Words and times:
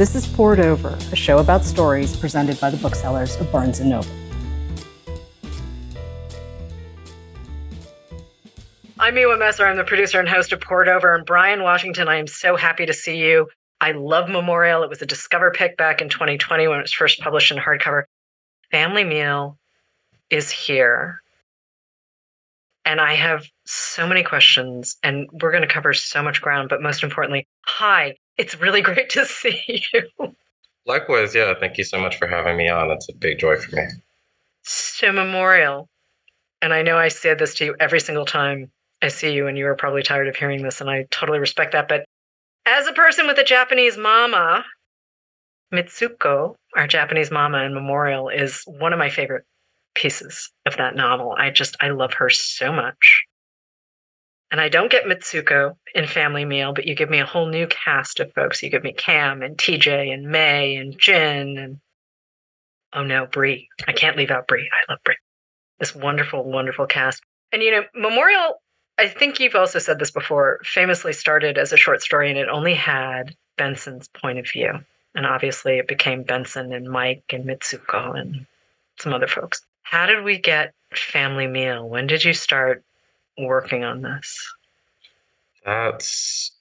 This 0.00 0.14
is 0.14 0.26
Poured 0.26 0.60
Over, 0.60 0.96
a 1.12 1.14
show 1.14 1.40
about 1.40 1.62
stories 1.62 2.16
presented 2.16 2.58
by 2.58 2.70
the 2.70 2.78
booksellers 2.78 3.36
of 3.36 3.52
Barnes 3.52 3.80
& 3.80 3.82
Noble. 3.82 4.08
I'm 8.98 9.14
Miwa 9.14 9.38
Messer. 9.38 9.66
I'm 9.66 9.76
the 9.76 9.84
producer 9.84 10.18
and 10.18 10.26
host 10.26 10.54
of 10.54 10.60
Poured 10.62 10.88
Over. 10.88 11.14
And 11.14 11.26
Bryan 11.26 11.62
Washington, 11.62 12.08
I 12.08 12.16
am 12.16 12.26
so 12.26 12.56
happy 12.56 12.86
to 12.86 12.94
see 12.94 13.18
you. 13.18 13.48
I 13.82 13.92
love 13.92 14.30
Memorial. 14.30 14.82
It 14.82 14.88
was 14.88 15.02
a 15.02 15.06
Discover 15.06 15.50
pick 15.50 15.76
back 15.76 16.00
in 16.00 16.08
2020 16.08 16.66
when 16.66 16.78
it 16.78 16.82
was 16.82 16.94
first 16.94 17.20
published 17.20 17.52
in 17.52 17.58
hardcover. 17.58 18.04
Family 18.70 19.04
Meal 19.04 19.58
is 20.30 20.50
here. 20.50 21.20
And 22.86 23.02
I 23.02 23.16
have 23.16 23.44
so 23.66 24.06
many 24.06 24.22
questions, 24.22 24.96
and 25.02 25.28
we're 25.30 25.52
going 25.52 25.60
to 25.60 25.68
cover 25.68 25.92
so 25.92 26.22
much 26.22 26.40
ground. 26.40 26.70
But 26.70 26.80
most 26.80 27.02
importantly, 27.02 27.46
hi, 27.66 28.16
it's 28.40 28.58
really 28.58 28.80
great 28.80 29.10
to 29.10 29.26
see 29.26 29.84
you. 29.92 30.34
Likewise, 30.86 31.34
yeah. 31.34 31.52
Thank 31.58 31.76
you 31.76 31.84
so 31.84 32.00
much 32.00 32.16
for 32.16 32.26
having 32.26 32.56
me 32.56 32.68
on. 32.68 32.90
It's 32.90 33.08
a 33.08 33.12
big 33.12 33.38
joy 33.38 33.56
for 33.56 33.76
me. 33.76 33.82
So, 34.62 35.12
Memorial, 35.12 35.88
and 36.62 36.72
I 36.72 36.82
know 36.82 36.96
I 36.96 37.08
said 37.08 37.38
this 37.38 37.54
to 37.56 37.66
you 37.66 37.76
every 37.78 38.00
single 38.00 38.24
time 38.24 38.70
I 39.02 39.08
see 39.08 39.32
you, 39.32 39.46
and 39.46 39.56
you 39.56 39.66
are 39.66 39.76
probably 39.76 40.02
tired 40.02 40.28
of 40.28 40.36
hearing 40.36 40.62
this, 40.62 40.80
and 40.80 40.90
I 40.90 41.06
totally 41.10 41.38
respect 41.38 41.72
that. 41.72 41.88
But 41.88 42.04
as 42.66 42.86
a 42.86 42.92
person 42.92 43.26
with 43.26 43.38
a 43.38 43.44
Japanese 43.44 43.96
mama, 43.96 44.64
Mitsuko, 45.72 46.56
our 46.76 46.86
Japanese 46.86 47.30
mama 47.30 47.62
in 47.62 47.74
Memorial, 47.74 48.28
is 48.28 48.62
one 48.66 48.92
of 48.92 48.98
my 48.98 49.10
favorite 49.10 49.44
pieces 49.94 50.50
of 50.66 50.76
that 50.76 50.96
novel. 50.96 51.34
I 51.38 51.50
just, 51.50 51.76
I 51.80 51.90
love 51.90 52.14
her 52.14 52.30
so 52.30 52.72
much. 52.72 53.24
And 54.50 54.60
I 54.60 54.68
don't 54.68 54.90
get 54.90 55.04
Mitsuko 55.04 55.76
in 55.94 56.06
Family 56.06 56.44
Meal, 56.44 56.72
but 56.72 56.86
you 56.86 56.94
give 56.94 57.10
me 57.10 57.20
a 57.20 57.26
whole 57.26 57.46
new 57.46 57.66
cast 57.68 58.18
of 58.18 58.32
folks. 58.32 58.62
You 58.62 58.70
give 58.70 58.82
me 58.82 58.92
Cam 58.92 59.42
and 59.42 59.56
TJ 59.56 60.12
and 60.12 60.28
May 60.28 60.74
and 60.74 60.98
Jin 60.98 61.56
and 61.56 61.80
oh 62.92 63.04
no, 63.04 63.26
Bree. 63.26 63.68
I 63.86 63.92
can't 63.92 64.16
leave 64.16 64.30
out 64.30 64.48
Bree. 64.48 64.68
I 64.72 64.90
love 64.90 64.98
Bree. 65.04 65.16
This 65.78 65.94
wonderful, 65.94 66.44
wonderful 66.44 66.86
cast. 66.86 67.22
And 67.52 67.62
you 67.62 67.70
know, 67.70 67.84
Memorial, 67.94 68.60
I 68.98 69.08
think 69.08 69.38
you've 69.38 69.54
also 69.54 69.78
said 69.78 69.98
this 69.98 70.10
before, 70.10 70.60
famously 70.64 71.12
started 71.12 71.56
as 71.56 71.72
a 71.72 71.76
short 71.76 72.02
story 72.02 72.28
and 72.28 72.38
it 72.38 72.48
only 72.48 72.74
had 72.74 73.36
Benson's 73.56 74.08
point 74.08 74.38
of 74.38 74.48
view. 74.50 74.80
And 75.14 75.26
obviously 75.26 75.78
it 75.78 75.88
became 75.88 76.22
Benson 76.24 76.72
and 76.72 76.90
Mike 76.90 77.24
and 77.32 77.44
Mitsuko 77.44 78.18
and 78.18 78.46
some 78.98 79.12
other 79.12 79.26
folks. 79.28 79.62
How 79.82 80.06
did 80.06 80.24
we 80.24 80.38
get 80.38 80.74
Family 80.92 81.46
Meal? 81.46 81.88
When 81.88 82.06
did 82.06 82.24
you 82.24 82.32
start 82.32 82.84
working 83.46 83.84
on 83.84 84.02
this? 84.02 84.36
That's 85.64 86.52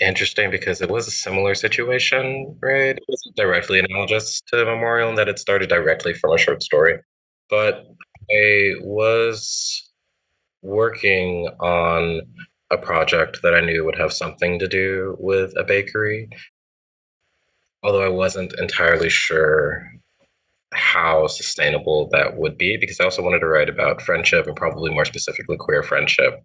interesting 0.00 0.50
because 0.50 0.80
it 0.80 0.90
was 0.90 1.06
a 1.06 1.12
similar 1.12 1.54
situation, 1.54 2.56
right? 2.60 2.96
It 2.96 3.04
wasn't 3.08 3.36
directly 3.36 3.78
analogous 3.78 4.40
to 4.48 4.56
the 4.56 4.64
Memorial 4.64 5.10
in 5.10 5.14
that 5.16 5.28
it 5.28 5.38
started 5.38 5.68
directly 5.68 6.14
from 6.14 6.32
a 6.32 6.38
short 6.38 6.62
story. 6.62 6.98
But 7.48 7.86
I 8.30 8.74
was 8.80 9.90
working 10.62 11.48
on 11.60 12.22
a 12.70 12.78
project 12.78 13.40
that 13.42 13.54
I 13.54 13.60
knew 13.60 13.84
would 13.84 13.98
have 13.98 14.12
something 14.12 14.58
to 14.58 14.66
do 14.66 15.16
with 15.20 15.56
a 15.56 15.64
bakery. 15.64 16.30
Although 17.82 18.02
I 18.02 18.08
wasn't 18.08 18.58
entirely 18.58 19.10
sure 19.10 19.92
how 20.74 21.26
sustainable 21.26 22.08
that 22.10 22.36
would 22.36 22.58
be 22.58 22.76
because 22.76 23.00
I 23.00 23.04
also 23.04 23.22
wanted 23.22 23.40
to 23.40 23.46
write 23.46 23.68
about 23.68 24.02
friendship 24.02 24.46
and 24.46 24.56
probably 24.56 24.90
more 24.92 25.04
specifically 25.04 25.56
queer 25.56 25.82
friendship. 25.82 26.44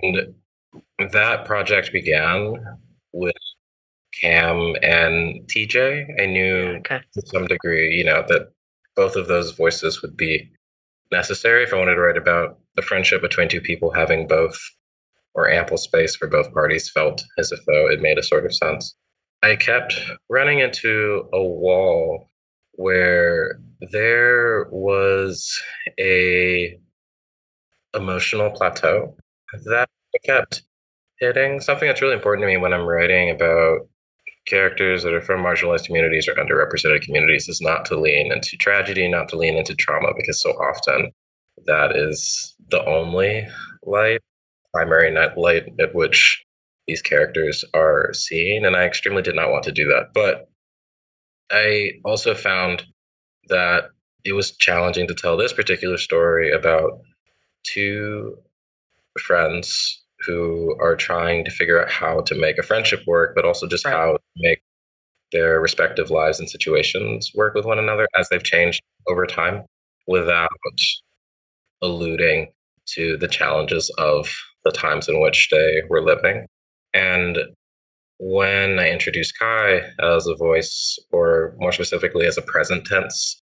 And 0.00 0.34
that 1.12 1.44
project 1.44 1.92
began 1.92 2.54
with 3.12 3.34
Cam 4.20 4.74
and 4.82 5.42
TJ. 5.46 6.20
I 6.20 6.26
knew 6.26 6.76
okay. 6.78 7.00
to 7.14 7.26
some 7.26 7.46
degree, 7.46 7.96
you 7.96 8.04
know, 8.04 8.24
that 8.28 8.52
both 8.96 9.16
of 9.16 9.28
those 9.28 9.52
voices 9.52 10.02
would 10.02 10.16
be 10.16 10.50
necessary 11.12 11.62
if 11.62 11.72
I 11.72 11.76
wanted 11.76 11.94
to 11.94 12.00
write 12.00 12.16
about 12.16 12.58
the 12.76 12.82
friendship 12.82 13.22
between 13.22 13.48
two 13.48 13.60
people 13.60 13.92
having 13.92 14.26
both 14.26 14.58
or 15.34 15.50
ample 15.50 15.76
space 15.76 16.16
for 16.16 16.26
both 16.26 16.52
parties 16.52 16.90
felt 16.90 17.22
as 17.38 17.52
if 17.52 17.60
though 17.66 17.88
it 17.88 18.00
made 18.00 18.18
a 18.18 18.22
sort 18.22 18.44
of 18.44 18.54
sense. 18.54 18.94
I 19.42 19.54
kept 19.56 20.00
running 20.28 20.58
into 20.58 21.28
a 21.32 21.42
wall 21.42 22.30
where 22.78 23.58
there 23.90 24.68
was 24.70 25.60
a 25.98 26.78
emotional 27.92 28.50
plateau 28.50 29.16
that 29.64 29.88
kept 30.24 30.62
hitting 31.18 31.60
something 31.60 31.88
that's 31.88 32.00
really 32.00 32.14
important 32.14 32.44
to 32.44 32.46
me 32.46 32.56
when 32.56 32.72
I'm 32.72 32.86
writing 32.86 33.30
about 33.30 33.80
characters 34.46 35.02
that 35.02 35.12
are 35.12 35.20
from 35.20 35.42
marginalized 35.42 35.86
communities 35.86 36.28
or 36.28 36.34
underrepresented 36.34 37.02
communities 37.02 37.48
is 37.48 37.60
not 37.60 37.84
to 37.86 37.98
lean 37.98 38.30
into 38.30 38.56
tragedy, 38.56 39.08
not 39.08 39.28
to 39.30 39.36
lean 39.36 39.56
into 39.56 39.74
trauma, 39.74 40.12
because 40.16 40.40
so 40.40 40.50
often 40.50 41.10
that 41.66 41.96
is 41.96 42.54
the 42.70 42.84
only 42.84 43.44
light, 43.82 44.20
primary 44.72 45.12
light 45.36 45.64
at 45.80 45.96
which 45.96 46.44
these 46.86 47.02
characters 47.02 47.64
are 47.74 48.12
seen. 48.14 48.64
And 48.64 48.76
I 48.76 48.84
extremely 48.84 49.22
did 49.22 49.34
not 49.34 49.50
want 49.50 49.64
to 49.64 49.72
do 49.72 49.88
that. 49.88 50.14
But 50.14 50.47
I 51.50 51.92
also 52.04 52.34
found 52.34 52.84
that 53.48 53.90
it 54.24 54.32
was 54.32 54.56
challenging 54.56 55.06
to 55.08 55.14
tell 55.14 55.36
this 55.36 55.52
particular 55.52 55.98
story 55.98 56.52
about 56.52 57.00
two 57.64 58.36
friends 59.18 60.02
who 60.26 60.76
are 60.80 60.96
trying 60.96 61.44
to 61.44 61.50
figure 61.50 61.80
out 61.80 61.90
how 61.90 62.20
to 62.22 62.34
make 62.34 62.58
a 62.58 62.62
friendship 62.62 63.02
work, 63.06 63.34
but 63.34 63.44
also 63.44 63.66
just 63.66 63.84
right. 63.84 63.94
how 63.94 64.12
to 64.12 64.18
make 64.36 64.60
their 65.32 65.60
respective 65.60 66.10
lives 66.10 66.40
and 66.40 66.48
situations 66.48 67.30
work 67.34 67.54
with 67.54 67.64
one 67.64 67.78
another 67.78 68.08
as 68.18 68.28
they've 68.28 68.42
changed 68.42 68.82
over 69.08 69.26
time 69.26 69.64
without 70.06 70.48
alluding 71.82 72.48
to 72.86 73.16
the 73.18 73.28
challenges 73.28 73.90
of 73.98 74.28
the 74.64 74.72
times 74.72 75.08
in 75.08 75.20
which 75.20 75.48
they 75.50 75.82
were 75.88 76.02
living. 76.02 76.46
And 76.94 77.38
when 78.18 78.78
I 78.78 78.90
introduced 78.90 79.38
Kai 79.38 79.80
as 80.00 80.26
a 80.26 80.34
voice, 80.34 80.98
or 81.12 81.54
more 81.58 81.72
specifically 81.72 82.26
as 82.26 82.36
a 82.36 82.42
present 82.42 82.84
tense, 82.84 83.40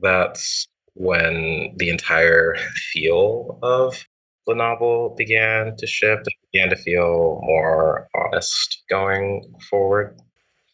that's 0.00 0.68
when 0.94 1.74
the 1.76 1.90
entire 1.90 2.56
feel 2.92 3.58
of 3.62 4.04
the 4.46 4.54
novel 4.54 5.14
began 5.16 5.76
to 5.76 5.86
shift. 5.86 6.28
Began 6.52 6.70
to 6.70 6.76
feel 6.76 7.40
more 7.42 8.08
honest 8.14 8.82
going 8.88 9.42
forward. 9.68 10.16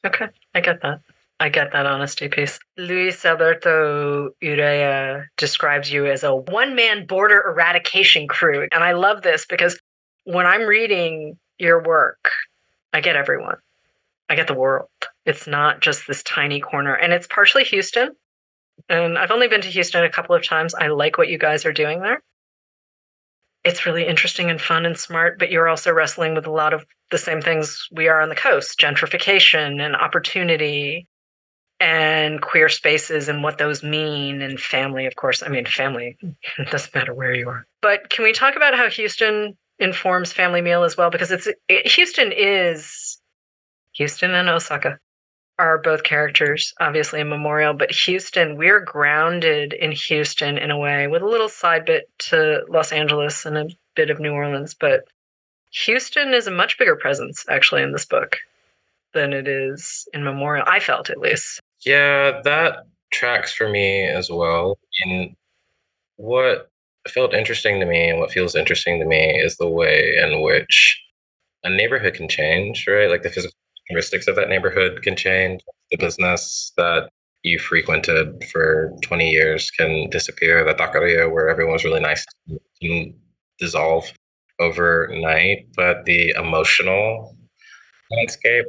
Okay, 0.04 0.26
I 0.54 0.60
get 0.60 0.82
that. 0.82 1.00
I 1.40 1.48
get 1.48 1.72
that 1.72 1.86
honesty 1.86 2.28
piece. 2.28 2.60
Luis 2.76 3.24
Alberto 3.24 4.30
Urrea 4.40 5.24
describes 5.36 5.92
you 5.92 6.06
as 6.06 6.22
a 6.22 6.36
one 6.36 6.76
man 6.76 7.04
border 7.06 7.42
eradication 7.48 8.28
crew. 8.28 8.68
And 8.70 8.84
I 8.84 8.92
love 8.92 9.22
this 9.22 9.44
because 9.44 9.80
when 10.24 10.46
I'm 10.46 10.62
reading 10.62 11.36
your 11.58 11.82
work, 11.82 12.30
I 12.92 13.00
get 13.00 13.16
everyone. 13.16 13.56
I 14.28 14.34
get 14.34 14.46
the 14.46 14.54
world. 14.54 14.88
It's 15.26 15.46
not 15.46 15.80
just 15.80 16.06
this 16.06 16.22
tiny 16.22 16.60
corner. 16.60 16.94
And 16.94 17.12
it's 17.12 17.26
partially 17.26 17.64
Houston. 17.64 18.10
And 18.88 19.18
I've 19.18 19.30
only 19.30 19.48
been 19.48 19.60
to 19.62 19.68
Houston 19.68 20.04
a 20.04 20.10
couple 20.10 20.34
of 20.34 20.46
times. 20.46 20.74
I 20.74 20.88
like 20.88 21.18
what 21.18 21.28
you 21.28 21.38
guys 21.38 21.64
are 21.64 21.72
doing 21.72 22.00
there. 22.00 22.22
It's 23.64 23.86
really 23.86 24.06
interesting 24.06 24.50
and 24.50 24.60
fun 24.60 24.84
and 24.86 24.98
smart, 24.98 25.38
but 25.38 25.50
you're 25.50 25.68
also 25.68 25.92
wrestling 25.92 26.34
with 26.34 26.46
a 26.46 26.50
lot 26.50 26.72
of 26.72 26.84
the 27.10 27.18
same 27.18 27.40
things 27.40 27.86
we 27.92 28.08
are 28.08 28.20
on 28.20 28.28
the 28.28 28.34
coast 28.34 28.80
gentrification 28.80 29.80
and 29.80 29.94
opportunity 29.94 31.06
and 31.78 32.40
queer 32.40 32.68
spaces 32.68 33.28
and 33.28 33.42
what 33.42 33.58
those 33.58 33.82
mean 33.82 34.40
and 34.40 34.58
family, 34.60 35.06
of 35.06 35.14
course. 35.16 35.42
I 35.42 35.48
mean, 35.48 35.66
family, 35.66 36.16
it 36.58 36.70
doesn't 36.70 36.94
matter 36.94 37.12
where 37.12 37.34
you 37.34 37.48
are. 37.48 37.66
But 37.82 38.08
can 38.08 38.24
we 38.24 38.32
talk 38.32 38.56
about 38.56 38.74
how 38.74 38.88
Houston 38.88 39.56
informs 39.82 40.32
family 40.32 40.62
meal 40.62 40.84
as 40.84 40.96
well 40.96 41.10
because 41.10 41.30
it's 41.30 41.48
it, 41.68 41.86
Houston 41.88 42.32
is 42.32 43.20
Houston 43.94 44.32
and 44.32 44.48
Osaka 44.48 44.98
are 45.58 45.78
both 45.78 46.02
characters, 46.02 46.72
obviously 46.80 47.20
in 47.20 47.28
Memorial, 47.28 47.74
but 47.74 47.90
Houston, 47.90 48.56
we're 48.56 48.80
grounded 48.80 49.72
in 49.72 49.92
Houston 49.92 50.58
in 50.58 50.70
a 50.70 50.78
way 50.78 51.06
with 51.06 51.22
a 51.22 51.28
little 51.28 51.48
side 51.48 51.84
bit 51.84 52.10
to 52.18 52.62
Los 52.68 52.90
Angeles 52.90 53.44
and 53.44 53.56
a 53.56 53.68
bit 53.94 54.10
of 54.10 54.18
New 54.18 54.32
Orleans, 54.32 54.74
but 54.74 55.04
Houston 55.84 56.34
is 56.34 56.46
a 56.46 56.50
much 56.50 56.78
bigger 56.78 56.96
presence 56.96 57.44
actually 57.48 57.82
in 57.82 57.92
this 57.92 58.04
book 58.04 58.38
than 59.14 59.32
it 59.32 59.46
is 59.46 60.08
in 60.12 60.24
Memorial. 60.24 60.66
I 60.66 60.80
felt 60.80 61.10
at 61.10 61.18
least. 61.18 61.60
Yeah, 61.84 62.40
that 62.42 62.86
tracks 63.12 63.52
for 63.52 63.68
me 63.68 64.04
as 64.04 64.30
well. 64.30 64.78
In 65.04 65.36
what 66.16 66.71
felt 67.10 67.34
interesting 67.34 67.80
to 67.80 67.86
me 67.86 68.08
and 68.10 68.18
what 68.18 68.30
feels 68.30 68.54
interesting 68.54 69.00
to 69.00 69.06
me 69.06 69.40
is 69.40 69.56
the 69.56 69.68
way 69.68 70.16
in 70.16 70.40
which 70.42 71.00
a 71.64 71.70
neighborhood 71.70 72.14
can 72.14 72.28
change, 72.28 72.86
right? 72.88 73.10
Like 73.10 73.22
the 73.22 73.30
physical 73.30 73.56
characteristics 73.88 74.28
of 74.28 74.36
that 74.36 74.48
neighborhood 74.48 75.02
can 75.02 75.16
change. 75.16 75.62
The 75.90 75.96
business 75.96 76.72
that 76.76 77.10
you 77.42 77.58
frequented 77.58 78.44
for 78.52 78.92
20 79.02 79.30
years 79.30 79.70
can 79.70 80.08
disappear. 80.10 80.64
The 80.64 80.74
taqueria 80.74 81.30
where 81.30 81.48
everyone 81.48 81.74
was 81.74 81.84
really 81.84 82.00
nice 82.00 82.24
can 82.80 83.14
dissolve 83.58 84.12
overnight. 84.60 85.66
But 85.76 86.04
the 86.04 86.30
emotional 86.30 87.36
landscape 88.10 88.66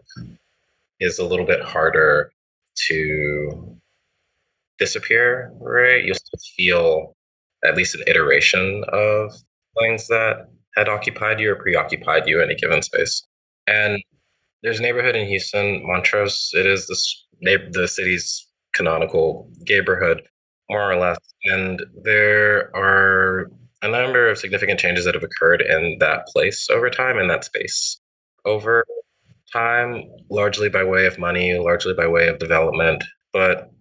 is 1.00 1.20
a 1.20 1.26
little 1.26 1.46
bit 1.46 1.62
harder 1.62 2.32
to 2.88 3.78
disappear, 4.80 5.52
right? 5.60 6.04
You'll 6.04 6.16
still 6.16 6.40
feel 6.58 7.16
at 7.64 7.76
least 7.76 7.96
an 7.96 8.04
iteration 8.08 8.84
of 8.90 9.34
things 9.80 10.08
that 10.08 10.50
had 10.76 10.90
occupied 10.90 11.40
you 11.40 11.52
or 11.52 11.56
preoccupied 11.56 12.28
you 12.28 12.42
in 12.42 12.50
a 12.50 12.56
given 12.56 12.82
space. 12.82 13.26
And 13.68 14.02
there's 14.62 14.80
a 14.80 14.82
neighborhood 14.82 15.16
in 15.16 15.28
Houston, 15.28 15.86
Montrose. 15.86 16.52
It 16.54 16.66
is 16.66 16.88
the, 16.88 17.70
the 17.72 17.88
city's 17.88 18.48
canonical 18.74 19.50
neighborhood, 19.68 20.24
more 20.70 20.92
or 20.92 20.98
less. 20.98 21.18
And 21.46 21.84
there 22.04 22.76
are 22.76 23.52
a 23.82 23.88
number 23.90 24.30
of 24.30 24.38
significant 24.38 24.80
changes 24.80 25.06
that 25.06 25.14
have 25.14 25.24
occurred 25.24 25.62
in 25.62 25.98
that 26.00 26.26
place 26.28 26.70
over 26.70 26.90
time, 26.90 27.18
in 27.18 27.28
that 27.28 27.44
space 27.44 28.00
over 28.46 28.86
time, 29.52 30.04
largely 30.30 30.70
by 30.70 30.84
way 30.84 31.06
of 31.06 31.20
money, 31.20 31.58
largely 31.58 31.94
by 31.94 32.08
way 32.08 32.28
of 32.28 32.40
development. 32.40 33.04
But 33.34 33.73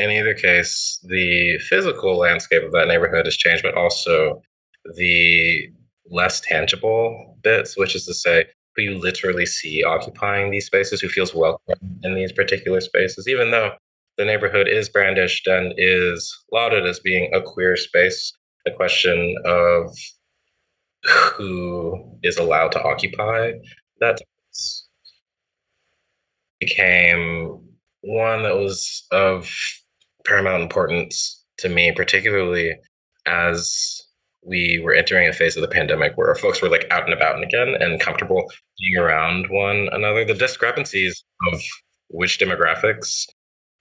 in 0.00 0.10
either 0.10 0.34
case, 0.34 0.98
the 1.04 1.58
physical 1.58 2.16
landscape 2.16 2.62
of 2.62 2.72
that 2.72 2.88
neighborhood 2.88 3.26
has 3.26 3.36
changed, 3.36 3.62
but 3.62 3.74
also 3.74 4.42
the 4.96 5.68
less 6.10 6.40
tangible 6.40 7.38
bits, 7.42 7.76
which 7.76 7.94
is 7.94 8.06
to 8.06 8.14
say, 8.14 8.46
who 8.76 8.82
you 8.82 8.98
literally 8.98 9.46
see 9.46 9.84
occupying 9.84 10.50
these 10.50 10.66
spaces, 10.66 11.00
who 11.00 11.08
feels 11.08 11.34
welcome 11.34 11.78
in 12.02 12.14
these 12.14 12.32
particular 12.32 12.80
spaces, 12.80 13.28
even 13.28 13.50
though 13.50 13.72
the 14.16 14.24
neighborhood 14.24 14.68
is 14.68 14.88
brandished 14.88 15.46
and 15.46 15.72
is 15.76 16.44
lauded 16.52 16.86
as 16.86 17.00
being 17.00 17.32
a 17.34 17.40
queer 17.40 17.76
space. 17.76 18.32
The 18.64 18.72
question 18.72 19.36
of 19.44 19.96
who 21.34 22.18
is 22.22 22.36
allowed 22.36 22.72
to 22.72 22.82
occupy 22.82 23.52
that 24.00 24.20
became 26.58 27.60
one 28.02 28.42
that 28.42 28.56
was 28.56 29.06
of 29.10 29.50
paramount 30.24 30.62
importance 30.62 31.44
to 31.58 31.68
me, 31.68 31.92
particularly 31.92 32.76
as 33.26 34.02
we 34.42 34.80
were 34.82 34.94
entering 34.94 35.28
a 35.28 35.32
phase 35.32 35.56
of 35.56 35.62
the 35.62 35.68
pandemic 35.68 36.16
where 36.16 36.34
folks 36.34 36.62
were 36.62 36.68
like 36.68 36.86
out 36.90 37.04
and 37.04 37.12
about 37.12 37.34
and 37.34 37.44
again 37.44 37.74
and 37.78 38.00
comfortable 38.00 38.50
being 38.78 38.96
around 38.96 39.46
one 39.50 39.88
another. 39.92 40.24
The 40.24 40.34
discrepancies 40.34 41.22
of 41.52 41.60
which 42.08 42.38
demographics 42.38 43.26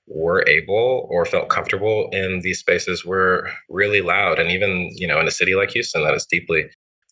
were 0.07 0.43
able 0.47 1.07
or 1.09 1.25
felt 1.25 1.49
comfortable 1.49 2.09
in 2.11 2.41
these 2.41 2.59
spaces 2.59 3.05
were 3.05 3.49
really 3.69 4.01
loud. 4.01 4.39
And 4.39 4.51
even, 4.51 4.89
you 4.95 5.07
know, 5.07 5.19
in 5.19 5.27
a 5.27 5.31
city 5.31 5.55
like 5.55 5.71
Houston 5.71 6.03
that 6.03 6.15
is 6.15 6.25
deeply 6.25 6.65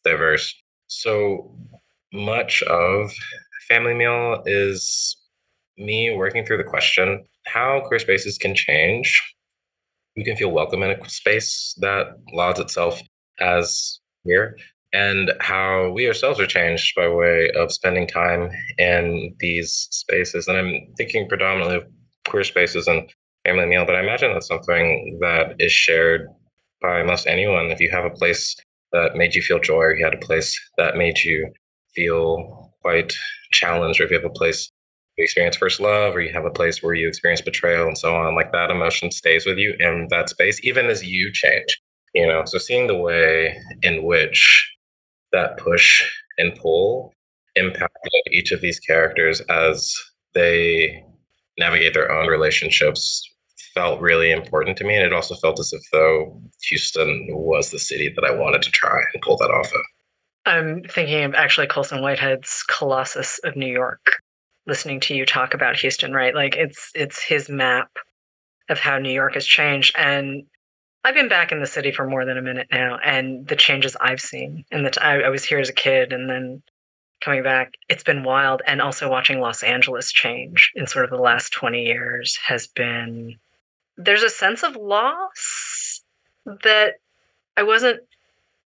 diverse. 0.04 0.54
So 0.88 1.56
much 2.12 2.64
of 2.64 3.14
Family 3.70 3.94
Meal 3.94 4.42
is 4.46 5.16
me 5.78 6.14
working 6.16 6.46
through 6.46 6.58
the 6.58 6.64
question 6.64 7.24
how 7.48 7.82
queer 7.86 8.00
spaces 8.00 8.38
can 8.38 8.56
change. 8.56 9.22
You 10.16 10.24
can 10.24 10.36
feel 10.36 10.52
welcome 10.52 10.84
in 10.84 10.92
a 10.92 11.10
space 11.10 11.76
that 11.80 12.08
lauds 12.34 12.60
itself 12.60 13.02
as 13.40 14.00
queer, 14.24 14.58
and 14.94 15.32
how 15.40 15.90
we 15.92 16.08
ourselves 16.08 16.40
are 16.40 16.48
changed 16.48 16.94
by 16.96 17.08
way 17.08 17.52
of 17.56 17.72
spending 17.72 18.08
time 18.08 18.50
in 18.78 19.36
these 19.40 19.88
spaces. 19.92 20.48
And 20.48 20.58
I'm 20.58 20.94
thinking 20.98 21.28
predominantly 21.28 21.78
of 21.78 21.84
queer 22.28 22.44
spaces 22.44 22.88
and 22.88 23.10
family 23.46 23.66
meal, 23.66 23.86
but 23.86 23.96
I 23.96 24.02
imagine 24.02 24.34
that's 24.34 24.48
something 24.48 25.20
that 25.22 25.56
is 25.60 25.72
shared 25.72 26.28
by 26.82 27.04
most 27.04 27.28
anyone. 27.28 27.72
If 27.72 27.80
you 27.80 27.90
have 27.92 28.06
a 28.06 28.10
place 28.10 28.56
that 28.92 29.16
made 29.16 29.36
you 29.36 29.42
feel 29.42 29.60
joy, 29.60 29.84
or 29.84 29.96
you 29.96 30.04
had 30.04 30.14
a 30.14 30.26
place 30.26 30.60
that 30.78 30.98
made 30.98 31.20
you 31.20 31.52
feel 31.94 32.74
quite 32.82 33.14
challenged, 33.52 34.00
or 34.00 34.06
if 34.06 34.12
you 34.12 34.18
have 34.18 34.26
a 34.26 34.30
place 34.30 34.72
you 35.18 35.24
experience 35.24 35.58
first 35.58 35.80
love, 35.80 36.16
or 36.16 36.22
you 36.22 36.32
have 36.32 36.46
a 36.46 36.52
place 36.52 36.84
where 36.84 36.94
you 36.94 37.08
experience 37.08 37.42
betrayal 37.42 37.88
and 37.88 37.98
so 37.98 38.16
on, 38.16 38.36
like 38.36 38.52
that 38.52 38.70
emotion 38.70 39.12
stays 39.12 39.46
with 39.46 39.58
you 39.58 39.76
in 39.80 40.08
that 40.12 40.30
space, 40.30 40.60
even 40.64 40.88
as 40.88 41.04
you 41.04 41.32
change. 41.34 41.80
You 42.14 42.28
know, 42.28 42.44
so 42.46 42.58
seeing 42.58 42.88
the 42.88 42.96
way 42.96 43.58
in 43.82 44.04
which 44.04 44.72
that 45.32 45.58
push 45.58 46.04
and 46.38 46.56
pull 46.56 47.14
impacted 47.56 48.12
each 48.32 48.52
of 48.52 48.62
these 48.62 48.80
characters 48.80 49.42
as 49.50 49.94
they 50.34 51.04
navigate 51.58 51.94
their 51.94 52.12
own 52.12 52.28
relationships 52.28 53.24
felt 53.74 54.00
really 54.00 54.32
important 54.32 54.78
to 54.78 54.84
me. 54.84 54.96
And 54.96 55.04
it 55.04 55.14
also 55.14 55.36
felt 55.36 55.60
as 55.60 55.74
if 55.74 55.82
though 55.92 56.40
Houston 56.70 57.28
was 57.30 57.72
the 57.72 57.80
city 57.80 58.14
that 58.16 58.24
I 58.24 58.32
wanted 58.32 58.62
to 58.64 58.72
try 58.72 59.00
and 59.14 59.22
pull 59.22 59.38
that 59.38 59.52
off 59.52 59.68
of. 59.68 59.82
I'm 60.46 60.84
thinking 60.84 61.24
of 61.24 61.34
actually 61.34 61.68
Colson 61.68 62.02
Whitehead's 62.02 62.64
Colossus 62.68 63.40
of 63.44 63.56
New 63.56 63.72
York. 63.72 64.22
Listening 64.68 65.00
to 65.02 65.16
you 65.16 65.26
talk 65.26 65.54
about 65.54 65.78
Houston, 65.78 66.14
right? 66.14 66.36
Like 66.36 66.56
it's 66.56 66.92
it's 66.94 67.24
his 67.24 67.50
map 67.50 67.90
of 68.70 68.80
how 68.80 68.98
New 68.98 69.12
York 69.12 69.34
has 69.36 69.46
changed. 69.46 69.96
And 69.98 70.44
I've 71.04 71.16
been 71.16 71.30
back 71.30 71.52
in 71.52 71.62
the 71.62 71.66
city 71.66 71.92
for 71.92 72.06
more 72.06 72.26
than 72.26 72.38
a 72.38 72.42
minute 72.42 72.68
now, 72.72 72.98
and 73.04 73.48
the 73.48 73.56
changes 73.56 73.96
I've 74.02 74.20
seen. 74.20 74.66
And 74.72 74.86
that 74.86 75.02
I, 75.02 75.22
I 75.22 75.30
was 75.30 75.46
here 75.46 75.60
as 75.60 75.70
a 75.70 75.74
kid, 75.74 76.12
and 76.12 76.30
then 76.30 76.62
coming 77.22 77.44
back, 77.44 77.76
it's 77.88 78.04
been 78.04 78.24
wild. 78.24 78.62
And 78.68 78.82
also 78.82 79.10
watching 79.10 79.40
Los 79.40 79.64
Angeles 79.64 80.12
change 80.12 80.72
in 80.76 80.86
sort 80.86 81.06
of 81.06 81.12
the 81.12 81.18
last 81.18 81.54
20 81.54 81.82
years 81.84 82.38
has 82.46 82.68
been. 82.68 83.38
There's 83.96 84.24
a 84.24 84.30
sense 84.30 84.64
of 84.64 84.76
loss 84.76 86.04
that 86.46 86.96
I 87.56 87.64
wasn't 87.64 88.02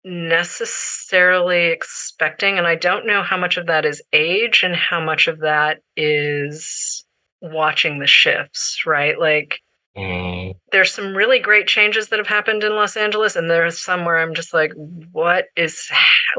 necessarily 0.03 1.67
expecting. 1.67 2.57
And 2.57 2.67
I 2.67 2.75
don't 2.75 3.05
know 3.05 3.21
how 3.21 3.37
much 3.37 3.57
of 3.57 3.67
that 3.67 3.85
is 3.85 4.01
age 4.13 4.63
and 4.63 4.75
how 4.75 5.03
much 5.03 5.27
of 5.27 5.39
that 5.39 5.79
is 5.95 7.03
watching 7.41 7.99
the 7.99 8.07
shifts, 8.07 8.83
right? 8.85 9.19
Like, 9.19 9.59
mm. 9.97 10.55
there's 10.71 10.93
some 10.93 11.15
really 11.15 11.39
great 11.39 11.67
changes 11.67 12.09
that 12.09 12.19
have 12.19 12.27
happened 12.27 12.63
in 12.63 12.75
Los 12.75 12.97
Angeles, 12.97 13.35
and 13.35 13.49
there's 13.49 13.79
some 13.79 14.05
where 14.05 14.17
I'm 14.17 14.33
just 14.33 14.53
like, 14.53 14.71
what 15.11 15.45
is, 15.55 15.89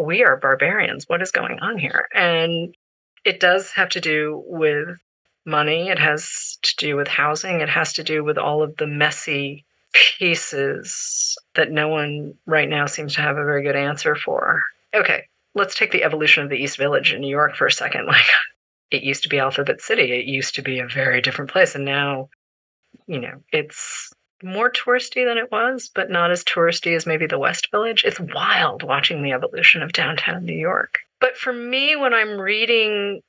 we 0.02 0.22
are 0.22 0.36
barbarians. 0.36 1.04
What 1.08 1.22
is 1.22 1.30
going 1.30 1.58
on 1.60 1.78
here? 1.78 2.06
And 2.14 2.74
it 3.24 3.40
does 3.40 3.72
have 3.72 3.90
to 3.90 4.00
do 4.00 4.42
with 4.46 4.98
money, 5.46 5.88
it 5.88 5.98
has 5.98 6.58
to 6.62 6.76
do 6.76 6.96
with 6.96 7.08
housing, 7.08 7.60
it 7.60 7.68
has 7.68 7.92
to 7.94 8.04
do 8.04 8.22
with 8.22 8.38
all 8.38 8.62
of 8.62 8.76
the 8.76 8.86
messy 8.86 9.64
pieces 9.92 11.36
that 11.54 11.70
no 11.70 11.88
one 11.88 12.34
right 12.46 12.68
now 12.68 12.86
seems 12.86 13.14
to 13.14 13.22
have 13.22 13.36
a 13.36 13.44
very 13.44 13.62
good 13.62 13.76
answer 13.76 14.14
for. 14.14 14.62
Okay, 14.94 15.24
let's 15.54 15.74
take 15.74 15.92
the 15.92 16.04
evolution 16.04 16.44
of 16.44 16.50
the 16.50 16.56
East 16.56 16.76
Village 16.78 17.12
in 17.12 17.20
New 17.20 17.28
York 17.28 17.54
for 17.56 17.66
a 17.66 17.72
second. 17.72 18.06
Like, 18.10 18.26
it 18.90 19.04
used 19.04 19.22
to 19.22 19.28
be 19.28 19.38
Alphabet 19.38 19.80
City, 19.80 20.12
it 20.12 20.24
used 20.24 20.56
to 20.56 20.62
be 20.62 20.80
a 20.80 20.86
very 20.86 21.20
different 21.20 21.50
place, 21.50 21.76
and 21.76 21.84
now, 21.84 22.28
you 23.06 23.20
know, 23.20 23.40
it's 23.52 24.12
more 24.42 24.70
touristy 24.70 25.24
than 25.24 25.38
it 25.38 25.52
was, 25.52 25.90
but 25.94 26.10
not 26.10 26.30
as 26.30 26.42
touristy 26.42 26.96
as 26.96 27.06
maybe 27.06 27.26
the 27.26 27.38
West 27.38 27.70
Village. 27.70 28.04
It's 28.04 28.18
wild 28.18 28.82
watching 28.82 29.22
the 29.22 29.32
evolution 29.32 29.82
of 29.82 29.92
downtown 29.92 30.44
New 30.44 30.58
York. 30.58 30.98
But 31.20 31.36
for 31.36 31.52
me, 31.52 31.96
when 31.96 32.14
I'm 32.14 32.40
reading 32.40 33.20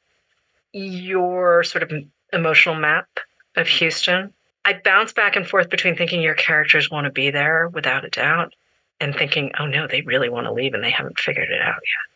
your 0.72 1.63
sort 1.63 1.84
of 1.84 1.92
emotional 2.32 2.75
map 2.75 3.08
of 3.56 3.68
Houston, 3.68 4.34
I 4.63 4.80
bounce 4.84 5.13
back 5.13 5.36
and 5.36 5.48
forth 5.48 5.70
between 5.70 5.96
thinking 5.96 6.22
your 6.22 6.36
characters 6.36 6.91
want 6.91 7.06
to 7.06 7.12
be 7.12 7.32
there 7.32 7.68
without 7.68 8.06
a 8.06 8.10
doubt 8.10 8.53
and 9.00 9.15
thinking, 9.15 9.51
oh 9.60 9.65
no, 9.65 9.88
they 9.88 10.01
really 10.01 10.30
want 10.30 10.46
to 10.46 10.53
leave 10.53 10.74
and 10.74 10.84
they 10.84 10.91
haven't 10.91 11.20
figured 11.20 11.50
it 11.50 11.62
out 11.62 11.75
yet. 11.75 12.12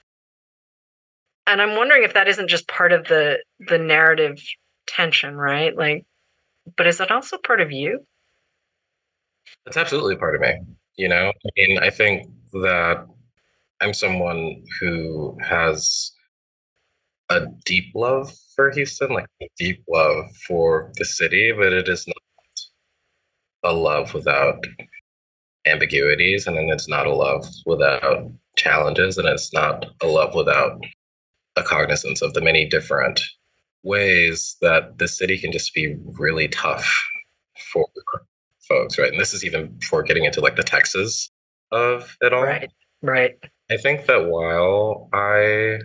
And 1.47 1.61
I'm 1.61 1.75
wondering 1.75 2.03
if 2.03 2.13
that 2.13 2.27
isn't 2.27 2.47
just 2.47 2.67
part 2.67 2.91
of 2.91 3.07
the 3.07 3.39
the 3.59 3.77
narrative 3.77 4.39
tension, 4.87 5.35
right? 5.35 5.75
Like, 5.75 6.05
but 6.77 6.87
is 6.87 6.97
that 6.99 7.11
also 7.11 7.37
part 7.37 7.61
of 7.61 7.71
you? 7.71 8.05
It's 9.65 9.77
absolutely 9.77 10.15
part 10.15 10.35
of 10.35 10.41
me. 10.41 10.55
You 10.97 11.09
know, 11.09 11.29
I 11.45 11.49
mean, 11.55 11.79
I 11.79 11.89
think 11.89 12.29
that 12.53 13.05
I'm 13.81 13.93
someone 13.93 14.63
who 14.79 15.37
has 15.41 16.11
a 17.29 17.47
deep 17.65 17.91
love 17.95 18.31
for 18.55 18.71
Houston, 18.71 19.11
like 19.11 19.27
a 19.41 19.47
deep 19.57 19.83
love 19.89 20.25
for 20.47 20.91
the 20.97 21.05
city, 21.05 21.51
but 21.51 21.73
it 21.73 21.87
is 21.87 22.07
not 22.07 22.14
a 23.65 23.73
love 23.73 24.13
without 24.13 24.63
ambiguities, 25.65 26.47
and 26.47 26.55
then 26.55 26.69
it's 26.69 26.87
not 26.87 27.07
a 27.07 27.13
love 27.13 27.45
without 27.65 28.31
challenges, 28.55 29.17
and 29.17 29.27
it's 29.27 29.51
not 29.53 29.85
a 30.01 30.07
love 30.07 30.35
without 30.35 30.79
a 31.55 31.63
cognizance 31.63 32.21
of 32.21 32.33
the 32.33 32.41
many 32.41 32.67
different 32.67 33.21
ways 33.83 34.57
that 34.61 34.97
the 34.97 35.07
city 35.07 35.37
can 35.37 35.51
just 35.51 35.73
be 35.73 35.95
really 36.19 36.47
tough 36.47 36.91
for 37.71 37.85
folks, 38.67 38.97
right? 38.97 39.11
And 39.11 39.19
this 39.19 39.33
is 39.33 39.43
even 39.43 39.77
before 39.79 40.03
getting 40.03 40.25
into 40.25 40.41
like 40.41 40.55
the 40.55 40.63
Texas 40.63 41.29
of 41.71 42.17
it 42.21 42.33
all. 42.33 42.43
Right. 42.43 42.71
Right. 43.01 43.35
I 43.69 43.77
think 43.77 44.05
that 44.07 44.25
while 44.25 45.09
I 45.13 45.79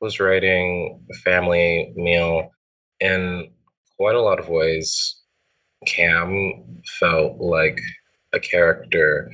was 0.00 0.20
writing 0.20 1.00
Family 1.24 1.92
Meal 1.96 2.50
in 3.00 3.50
quite 3.96 4.14
a 4.14 4.20
lot 4.20 4.38
of 4.38 4.48
ways, 4.48 5.20
Cam 5.86 6.82
felt 6.98 7.40
like 7.40 7.80
a 8.32 8.40
character 8.40 9.30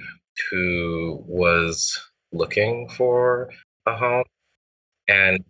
who 0.50 1.23
was 1.26 1.99
looking 2.32 2.88
for 2.88 3.50
a 3.87 3.97
home. 3.97 4.25
And 5.09 5.44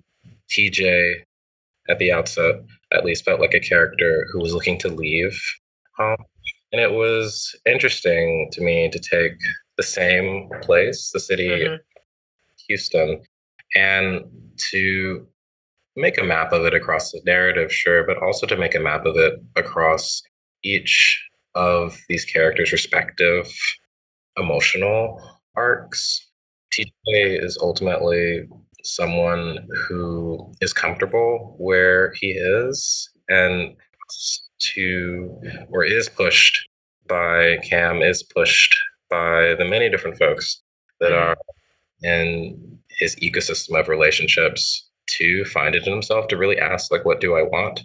TJ, 0.50 1.14
at 1.88 1.99
the 1.99 2.12
outset, 2.12 2.62
at 2.92 3.04
least 3.04 3.25
felt 3.25 3.40
like 3.40 3.54
a 3.54 3.61
character 3.61 4.26
who 4.32 4.40
was 4.40 4.54
looking 4.54 4.78
to 4.78 4.88
leave 4.88 5.40
home. 5.97 6.25
And 6.73 6.80
it 6.80 6.92
was 6.92 7.54
interesting 7.66 8.49
to 8.52 8.62
me 8.62 8.88
to 8.90 8.99
take 8.99 9.37
the 9.76 9.82
same 9.82 10.49
place, 10.62 11.11
the 11.12 11.21
city, 11.21 11.49
mm-hmm. 11.49 11.75
Houston, 12.68 13.21
and 13.76 14.23
to 14.71 15.26
make 15.97 16.18
a 16.18 16.25
map 16.25 16.52
of 16.52 16.64
it 16.64 16.75
across 16.75 17.12
the 17.12 17.21
narrative, 17.26 17.73
sure, 17.73 18.06
but 18.06 18.23
also 18.23 18.47
to 18.47 18.56
make 18.56 18.75
a 18.75 18.80
map 18.80 19.04
of 19.04 19.16
it 19.16 19.35
across 19.56 20.23
each 20.62 21.23
of 21.54 21.99
these 22.09 22.25
characters' 22.25 22.73
respective 22.73 23.52
emotional 24.37 25.21
arcs. 25.57 26.26
TJ 26.73 27.42
is 27.45 27.59
ultimately 27.61 28.49
someone 28.85 29.69
who 29.88 30.52
is 30.61 30.73
comfortable 30.73 31.54
where 31.59 32.12
he 32.14 32.33
is 32.33 33.11
and 33.28 33.76
to 34.59 35.40
or 35.71 35.85
is 35.85 36.09
pushed 36.09 36.69
by 37.09 37.59
Cam 37.62 38.00
is 38.02 38.23
pushed 38.23 38.76
by 39.11 39.54
the 39.59 39.64
many 39.64 39.90
different 39.90 40.19
folks 40.19 40.62
that 41.00 41.12
are 41.12 41.37
in 42.02 42.78
his 42.88 43.16
ecosystem 43.16 43.78
of 43.78 43.88
relationships 43.88 44.88
to 45.09 45.45
find 45.47 45.75
it 45.75 45.87
in 45.87 45.92
himself 45.92 46.28
to 46.28 46.37
really 46.37 46.59
ask 46.59 46.92
like 46.92 47.04
what 47.04 47.21
do 47.21 47.37
I 47.37 47.42
want? 47.42 47.83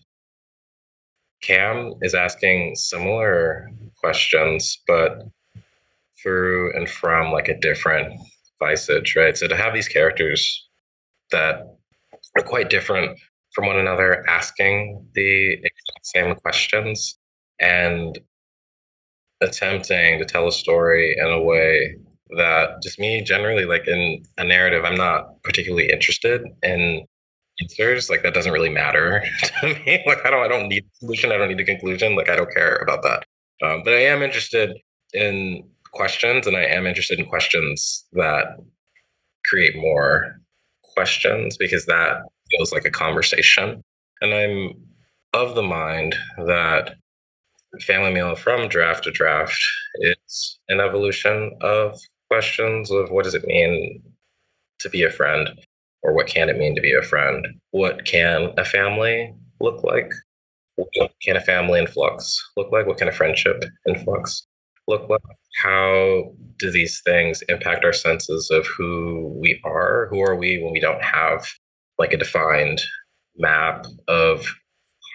Cam 1.41 1.93
is 2.01 2.13
asking 2.13 2.75
similar 2.75 3.69
questions, 3.99 4.81
but 4.87 5.27
through 6.21 6.75
and 6.75 6.89
from 6.89 7.31
like 7.31 7.47
a 7.47 7.59
different 7.59 8.13
visage, 8.61 9.15
right? 9.15 9.37
So 9.37 9.47
to 9.47 9.55
have 9.55 9.73
these 9.73 9.87
characters 9.87 10.67
that 11.31 11.61
are 12.35 12.43
quite 12.43 12.69
different 12.69 13.19
from 13.53 13.67
one 13.67 13.77
another, 13.77 14.27
asking 14.27 15.07
the 15.13 15.59
same 16.03 16.35
questions 16.35 17.17
and 17.59 18.19
attempting 19.41 20.19
to 20.19 20.25
tell 20.25 20.47
a 20.47 20.51
story 20.51 21.15
in 21.17 21.27
a 21.27 21.41
way 21.41 21.97
that 22.31 22.81
just 22.81 22.99
me 22.99 23.21
generally 23.21 23.65
like 23.65 23.87
in 23.87 24.21
a 24.37 24.43
narrative 24.43 24.83
i'm 24.83 24.95
not 24.95 25.41
particularly 25.43 25.89
interested 25.89 26.41
in 26.63 27.05
answers 27.61 28.09
like 28.09 28.23
that 28.23 28.33
doesn't 28.33 28.53
really 28.53 28.69
matter 28.69 29.23
to 29.43 29.67
me. 29.67 30.03
Like 30.05 30.25
i 30.25 30.29
don't 30.29 30.43
i 30.43 30.47
don't 30.47 30.67
need 30.67 30.83
a 30.83 30.95
solution 30.97 31.31
i 31.31 31.37
don't 31.37 31.49
need 31.49 31.59
a 31.59 31.65
conclusion 31.65 32.15
like 32.15 32.29
i 32.29 32.35
don't 32.35 32.53
care 32.53 32.75
about 32.77 33.03
that. 33.03 33.25
Um, 33.65 33.81
but 33.83 33.93
i 33.93 34.01
am 34.01 34.21
interested 34.21 34.77
in 35.13 35.63
questions 35.91 36.45
and 36.47 36.55
i 36.55 36.63
am 36.63 36.85
interested 36.85 37.19
in 37.19 37.25
questions 37.25 38.05
that 38.13 38.57
create 39.45 39.75
more 39.75 40.39
questions 40.83 41.57
because 41.57 41.85
that 41.85 42.21
feels 42.51 42.71
like 42.71 42.85
a 42.85 42.91
conversation. 42.91 43.83
And 44.21 44.33
i'm 44.33 44.73
of 45.33 45.55
the 45.55 45.63
mind 45.63 46.15
that 46.37 46.95
family 47.81 48.13
meal 48.13 48.35
from 48.35 48.67
draft 48.67 49.03
to 49.03 49.11
draft 49.11 49.59
is 49.95 50.59
an 50.69 50.79
evolution 50.79 51.55
of 51.61 51.99
questions 52.29 52.91
of 52.91 53.11
what 53.11 53.23
does 53.23 53.35
it 53.35 53.45
mean 53.45 54.01
to 54.79 54.89
be 54.89 55.03
a 55.03 55.09
friend 55.11 55.49
or 56.07 56.13
what 56.13 56.27
can 56.27 56.47
it 56.49 56.57
mean 56.57 56.73
to 56.73 56.81
be 56.81 56.93
a 56.93 57.01
friend? 57.01 57.45
What 57.71 58.05
can 58.05 58.53
a 58.57 58.63
family 58.63 59.35
look 59.59 59.83
like? 59.83 60.09
What 60.77 61.11
can 61.21 61.35
a 61.35 61.41
family 61.41 61.79
in 61.79 61.87
flux 61.87 62.39
look 62.55 62.71
like? 62.71 62.87
What 62.87 62.97
can 62.97 63.09
a 63.09 63.11
friendship 63.11 63.65
in 63.85 63.99
flux 64.03 64.47
look 64.87 65.09
like? 65.09 65.19
How 65.61 66.33
do 66.57 66.71
these 66.71 67.01
things 67.05 67.43
impact 67.49 67.83
our 67.83 67.91
senses 67.91 68.49
of 68.49 68.65
who 68.65 69.37
we 69.37 69.59
are? 69.65 70.07
Who 70.09 70.21
are 70.21 70.35
we 70.35 70.63
when 70.63 70.71
we 70.71 70.79
don't 70.79 71.03
have 71.03 71.45
like 71.99 72.13
a 72.13 72.17
defined 72.17 72.83
map 73.35 73.85
of 74.07 74.45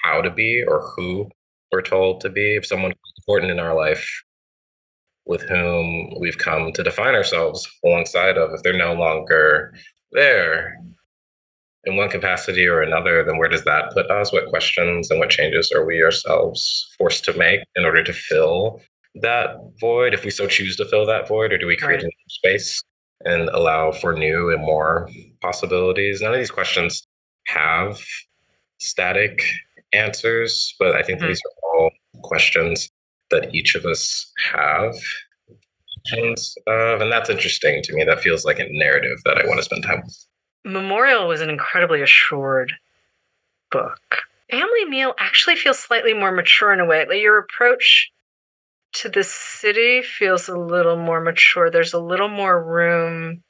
how 0.04 0.20
to 0.20 0.30
be 0.30 0.62
or 0.68 0.92
who 0.94 1.30
we're 1.70 1.80
told 1.80 2.20
to 2.20 2.28
be? 2.28 2.56
If 2.56 2.66
someone 2.66 2.92
important 3.18 3.50
in 3.50 3.60
our 3.60 3.74
life 3.74 4.06
with 5.24 5.42
whom 5.42 6.12
we've 6.20 6.38
come 6.38 6.72
to 6.72 6.82
define 6.82 7.14
ourselves 7.14 7.66
alongside 7.84 8.36
of, 8.36 8.52
if 8.52 8.62
they're 8.62 8.76
no 8.76 8.92
longer 8.92 9.72
there 10.12 10.76
in 11.84 11.96
one 11.96 12.08
capacity 12.08 12.66
or 12.66 12.80
another, 12.80 13.24
then 13.24 13.38
where 13.38 13.48
does 13.48 13.64
that 13.64 13.92
put 13.92 14.10
us? 14.10 14.32
What 14.32 14.48
questions 14.48 15.10
and 15.10 15.18
what 15.18 15.30
changes 15.30 15.72
are 15.72 15.84
we 15.84 16.02
ourselves 16.02 16.94
forced 16.96 17.24
to 17.24 17.36
make 17.36 17.60
in 17.74 17.84
order 17.84 18.04
to 18.04 18.12
fill 18.12 18.80
that 19.16 19.56
void, 19.80 20.14
if 20.14 20.24
we 20.24 20.30
so 20.30 20.46
choose 20.46 20.76
to 20.76 20.86
fill 20.86 21.06
that 21.06 21.28
void, 21.28 21.52
or 21.52 21.58
do 21.58 21.66
we 21.66 21.76
create 21.76 21.96
right. 21.96 22.04
a 22.04 22.06
new 22.06 22.28
space 22.28 22.82
and 23.24 23.48
allow 23.50 23.92
for 23.92 24.12
new 24.12 24.50
and 24.50 24.62
more 24.62 25.08
possibilities? 25.40 26.20
None 26.22 26.32
of 26.32 26.38
these 26.38 26.50
questions 26.50 27.06
have 27.48 28.00
static 28.78 29.42
answers, 29.92 30.74
but 30.78 30.94
I 30.94 31.02
think 31.02 31.18
mm-hmm. 31.18 31.28
these 31.28 31.40
are 31.44 31.78
all 31.78 31.90
questions 32.22 32.88
that 33.30 33.54
each 33.54 33.74
of 33.74 33.84
us 33.84 34.30
have 34.52 34.94
of, 36.12 36.38
uh, 36.66 37.02
and 37.02 37.12
that's 37.12 37.30
interesting 37.30 37.82
to 37.82 37.92
me. 37.94 38.04
That 38.04 38.20
feels 38.20 38.44
like 38.44 38.58
a 38.58 38.66
narrative 38.70 39.18
that 39.24 39.38
I 39.38 39.46
want 39.46 39.58
to 39.58 39.64
spend 39.64 39.84
time 39.84 40.02
with. 40.04 40.26
Memorial 40.64 41.28
was 41.28 41.40
an 41.40 41.50
incredibly 41.50 42.02
assured 42.02 42.72
book. 43.70 44.22
Family 44.50 44.84
Meal 44.84 45.14
actually 45.18 45.56
feels 45.56 45.78
slightly 45.78 46.14
more 46.14 46.30
mature 46.30 46.72
in 46.72 46.80
a 46.80 46.84
way. 46.84 47.06
Like 47.06 47.20
your 47.20 47.38
approach 47.38 48.10
to 48.94 49.08
the 49.08 49.24
city 49.24 50.02
feels 50.02 50.48
a 50.48 50.56
little 50.56 50.96
more 50.96 51.20
mature. 51.20 51.70
There's 51.70 51.94
a 51.94 51.98
little 52.00 52.28
more 52.28 52.62
room 52.62 53.42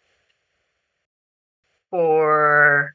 for 1.91 2.95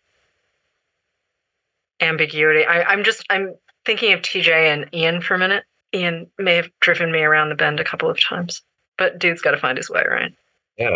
ambiguity. 2.02 2.66
I, 2.66 2.84
I'm 2.84 3.04
just 3.04 3.26
I'm 3.30 3.56
thinking 3.86 4.14
of 4.14 4.22
TJ 4.22 4.50
and 4.50 4.90
Ian 4.94 5.22
for 5.22 5.36
a 5.36 5.40
minute. 5.40 5.66
Ian 5.94 6.30
may 6.38 6.56
have 6.56 6.70
driven 6.80 7.12
me 7.12 7.20
around 7.20 7.50
the 7.50 7.56
bend 7.56 7.80
a 7.80 7.84
couple 7.84 8.10
of 8.10 8.22
times. 8.22 8.62
But 8.98 9.20
dude's 9.20 9.42
got 9.42 9.52
to 9.52 9.58
find 9.58 9.78
his 9.78 9.90
way, 9.90 10.04
right? 10.10 10.34
Yeah. 10.78 10.90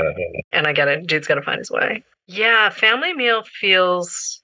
And 0.51 0.67
I 0.67 0.73
get 0.73 0.87
it. 0.87 1.07
Dude's 1.07 1.27
got 1.27 1.35
to 1.35 1.41
find 1.41 1.59
his 1.59 1.71
way. 1.71 2.03
Yeah, 2.27 2.69
family 2.69 3.13
meal 3.13 3.43
feels 3.43 4.41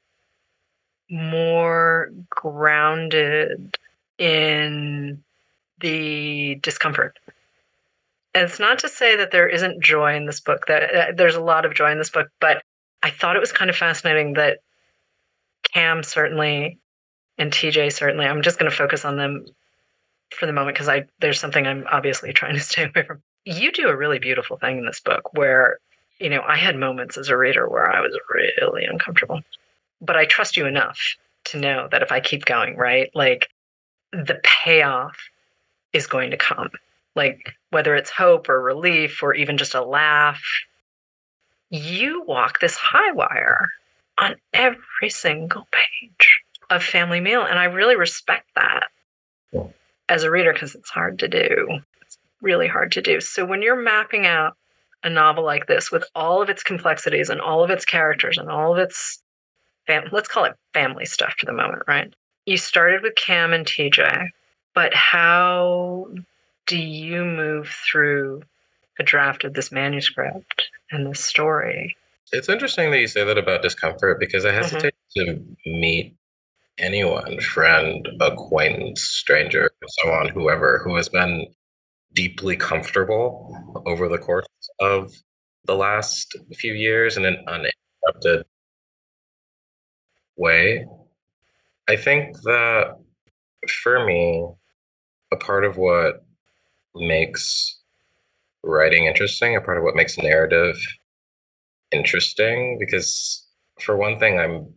more 1.09 2.11
grounded 2.29 3.77
in 4.17 5.23
the 5.79 6.55
discomfort. 6.61 7.17
And 8.33 8.43
it's 8.43 8.59
not 8.59 8.79
to 8.79 8.89
say 8.89 9.15
that 9.15 9.31
there 9.31 9.47
isn't 9.47 9.81
joy 9.81 10.15
in 10.15 10.25
this 10.25 10.39
book. 10.39 10.65
That 10.67 10.95
uh, 10.95 11.11
there's 11.15 11.35
a 11.35 11.41
lot 11.41 11.65
of 11.65 11.73
joy 11.73 11.91
in 11.91 11.97
this 11.97 12.09
book, 12.09 12.29
but 12.39 12.61
I 13.03 13.09
thought 13.09 13.35
it 13.35 13.39
was 13.39 13.51
kind 13.51 13.69
of 13.69 13.75
fascinating 13.75 14.33
that 14.33 14.59
Cam 15.73 16.03
certainly 16.03 16.79
and 17.37 17.51
TJ 17.51 17.93
certainly. 17.93 18.25
I'm 18.25 18.41
just 18.41 18.59
going 18.59 18.69
to 18.69 18.77
focus 18.77 19.05
on 19.05 19.17
them 19.17 19.45
for 20.35 20.45
the 20.45 20.53
moment 20.53 20.75
because 20.75 20.89
I 20.89 21.05
there's 21.19 21.39
something 21.39 21.65
I'm 21.65 21.85
obviously 21.89 22.33
trying 22.33 22.55
to 22.55 22.59
stay 22.59 22.83
away 22.83 23.05
from 23.05 23.21
you 23.47 23.71
do 23.71 23.87
a 23.87 23.95
really 23.95 24.19
beautiful 24.19 24.57
thing 24.57 24.77
in 24.77 24.85
this 24.85 24.99
book 24.99 25.33
where, 25.33 25.79
you 26.19 26.29
know, 26.29 26.41
I 26.45 26.57
had 26.57 26.75
moments 26.75 27.17
as 27.17 27.29
a 27.29 27.37
reader 27.37 27.67
where 27.67 27.89
I 27.89 28.01
was 28.01 28.17
really 28.59 28.83
uncomfortable. 28.83 29.41
But 30.01 30.17
I 30.17 30.25
trust 30.25 30.57
you 30.57 30.65
enough 30.65 30.99
to 31.45 31.57
know 31.57 31.87
that 31.91 32.01
if 32.01 32.11
I 32.11 32.19
keep 32.19 32.43
going, 32.43 32.75
right, 32.75 33.09
like 33.15 33.49
the 34.11 34.39
payoff 34.43 35.17
is 35.93 36.07
going 36.07 36.31
to 36.31 36.37
come. 36.37 36.71
Like 37.15 37.55
whether 37.69 37.95
it's 37.95 38.11
hope 38.11 38.49
or 38.49 38.61
relief 38.61 39.23
or 39.23 39.33
even 39.33 39.57
just 39.57 39.73
a 39.73 39.81
laugh, 39.81 40.43
you 41.69 42.23
walk 42.27 42.59
this 42.59 42.75
high 42.75 43.11
wire 43.11 43.69
on 44.17 44.35
every 44.53 45.09
single 45.09 45.67
page 45.71 46.41
of 46.69 46.83
Family 46.83 47.21
Meal. 47.21 47.43
And 47.43 47.57
I 47.57 47.65
really 47.65 47.95
respect 47.95 48.49
that 48.55 48.87
as 50.09 50.23
a 50.23 50.31
reader 50.31 50.51
because 50.51 50.75
it's 50.75 50.89
hard 50.89 51.17
to 51.19 51.27
do 51.29 51.79
really 52.41 52.67
hard 52.67 52.91
to 52.94 53.01
do. 53.01 53.20
So 53.22 53.46
when 53.46 53.62
you're 53.62 53.82
mapping 53.82 54.25
out 54.25 54.56
a 55.03 55.10
novel 55.10 55.44
like 55.44 55.67
this 55.67 55.91
with 55.91 56.03
all 56.15 56.41
of 56.41 56.50
its 56.50 56.63
complexities 56.63 57.29
and 57.29 57.39
all 57.39 57.63
of 57.63 57.70
its 57.70 57.86
characters 57.86 58.38
and 58.38 58.50
all 58.50 58.74
of 58.74 58.79
its 58.79 59.22
fam- 59.86 60.10
let's 60.12 60.27
call 60.27 60.46
it 60.46 60.56
family 60.74 61.06
stuff 61.06 61.36
for 61.39 61.46
the 61.46 61.53
moment, 61.53 61.84
right? 61.88 62.13
You 62.46 62.58
started 62.58 63.01
with 63.01 63.15
Cam 63.15 63.53
and 63.53 63.65
TJ, 63.65 64.29
but 64.74 64.94
how 64.94 66.08
do 66.65 66.77
you 66.77 67.24
move 67.25 67.70
through 67.89 68.44
a 69.00 69.03
draft 69.03 69.44
of 69.44 69.53
this 69.53 69.72
manuscript 69.72 70.70
and 70.91 71.06
this 71.06 71.24
story? 71.24 71.96
It's 72.32 72.50
interesting 72.50 72.91
that 72.91 73.00
you 73.00 73.08
say 73.08 73.24
that 73.24 73.38
about 73.38 73.62
discomfort 73.62 74.20
because 74.20 74.46
I 74.46 74.50
mm-hmm. 74.50 74.58
hesitate 74.58 74.96
mm-hmm. 75.17 75.32
to 75.32 75.72
meet 75.79 76.15
anyone, 76.77 77.39
friend, 77.39 78.08
acquaintance, 78.20 79.01
stranger, 79.01 79.72
so 79.88 80.12
on, 80.12 80.29
whoever, 80.29 80.82
who 80.84 80.96
has 80.96 81.10
been 81.10 81.48
deeply 82.17 82.55
comfortable 82.57 83.83
over 83.86 84.09
the 84.09 84.17
course 84.17 84.47
of 84.79 85.13
the 85.65 85.75
last 85.75 86.36
few 86.55 86.74
years 86.74 87.15
in 87.15 87.25
an 87.25 87.38
uninterrupted 87.47 88.43
way. 90.36 90.83
I 91.88 91.95
think 91.95 92.36
that 92.41 92.95
for 93.83 94.03
me, 94.03 94.50
a 95.31 95.38
part 95.38 95.63
of 95.63 95.77
what 95.77 96.25
makes 96.95 97.79
writing 98.63 99.05
interesting, 99.05 99.55
a 99.55 99.62
part 99.62 99.77
of 99.77 99.83
what 99.83 99.95
makes 99.95 100.17
narrative 100.17 100.75
interesting, 101.91 102.79
because 102.79 103.45
for 103.79 103.95
one 103.95 104.17
thing, 104.17 104.39
I'm 104.39 104.74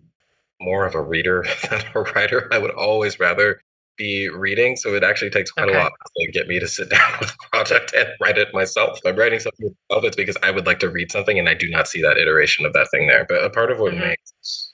more 0.61 0.85
of 0.85 0.95
a 0.95 1.01
reader 1.01 1.47
than 1.71 1.85
a 1.95 2.01
writer. 2.01 2.51
I 2.53 2.59
would 2.59 2.73
always 2.73 3.19
rather 3.19 3.63
be 4.01 4.29
reading. 4.31 4.77
So 4.77 4.95
it 4.95 5.05
actually 5.05 5.31
takes 5.31 5.51
quite 5.51 5.69
Okay. 5.69 5.77
a 5.77 5.83
lot 5.83 5.93
to 6.17 6.33
get 6.33 6.49
me 6.49 6.59
to 6.59 6.67
sit 6.67 6.89
down 6.97 7.13
with 7.21 7.31
a 7.31 7.49
project 7.51 7.93
and 7.95 8.09
write 8.21 8.39
it 8.39 8.49
myself. 8.55 8.99
If 8.99 9.07
I'm 9.13 9.17
writing 9.19 9.39
something 9.39 9.75
myself, 9.91 10.05
it's 10.05 10.17
because 10.17 10.39
I 10.43 10.51
would 10.51 10.67
like 10.67 10.81
to 10.81 10.89
read 10.89 11.13
something 11.13 11.39
and 11.39 11.49
I 11.49 11.55
do 11.55 11.69
not 11.69 11.87
see 11.87 12.01
that 12.03 12.17
iteration 12.17 12.65
of 12.65 12.73
that 12.73 12.89
thing 12.91 13.07
there. 13.07 13.27
But 13.29 13.45
a 13.45 13.51
part 13.51 13.71
of 13.71 13.79
what 13.79 13.93
Mhm. 13.93 14.01
makes 14.01 14.73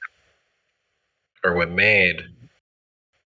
or 1.45 1.55
what 1.55 1.71
made 1.71 2.23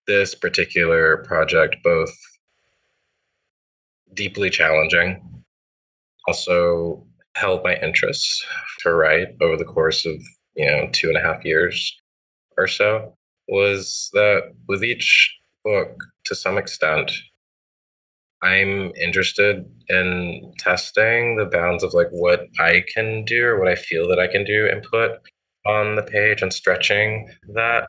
this 0.07 0.35
particular 0.35 1.19
project 1.19 1.77
both 1.83 2.17
deeply 4.15 4.51
challenging, 4.51 5.45
also 6.27 7.07
held 7.35 7.63
my 7.63 7.77
interest 7.77 8.47
to 8.81 8.95
write 8.95 9.29
over 9.41 9.57
the 9.57 9.65
course 9.65 10.07
of, 10.07 10.17
you 10.55 10.67
know, 10.67 10.89
two 10.93 11.09
and 11.09 11.17
a 11.17 11.21
half 11.21 11.45
years 11.45 12.01
or 12.57 12.67
so, 12.67 13.15
was 13.49 14.11
that 14.15 14.55
with 14.67 14.83
each 14.83 15.38
book, 15.69 15.97
to 16.25 16.35
some 16.35 16.57
extent, 16.57 17.13
I'm 18.43 18.93
interested 18.95 19.65
in 19.89 20.53
testing 20.59 21.37
the 21.37 21.45
bounds 21.45 21.83
of 21.83 21.93
like 21.93 22.09
what 22.11 22.47
I 22.59 22.85
can 22.95 23.25
do 23.25 23.45
or 23.45 23.59
what 23.59 23.69
I 23.69 23.75
feel 23.75 24.09
that 24.09 24.21
I 24.21 24.29
can 24.29 24.45
do 24.45 24.69
and 24.71 24.83
put 24.83 25.13
on 25.67 25.97
the 25.97 26.03
page 26.03 26.41
and 26.41 26.53
stretching 26.53 27.29
that 27.55 27.89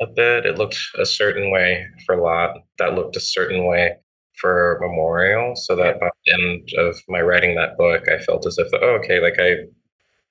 a 0.00 0.06
bit. 0.06 0.46
It 0.46 0.58
looked 0.58 0.78
a 0.98 1.06
certain 1.06 1.50
way 1.50 1.86
for 2.06 2.16
Lot, 2.16 2.56
that 2.78 2.94
looked 2.94 3.16
a 3.16 3.20
certain 3.20 3.66
way 3.66 3.96
for 4.40 4.78
Memorial. 4.80 5.54
So 5.54 5.76
that 5.76 6.00
by 6.00 6.08
the 6.24 6.32
end 6.32 6.70
of 6.78 6.96
my 7.08 7.20
writing 7.20 7.54
that 7.56 7.76
book, 7.76 8.08
I 8.08 8.18
felt 8.18 8.46
as 8.46 8.58
if, 8.58 8.68
oh, 8.72 8.98
okay, 9.02 9.20
like 9.20 9.38
I 9.38 9.66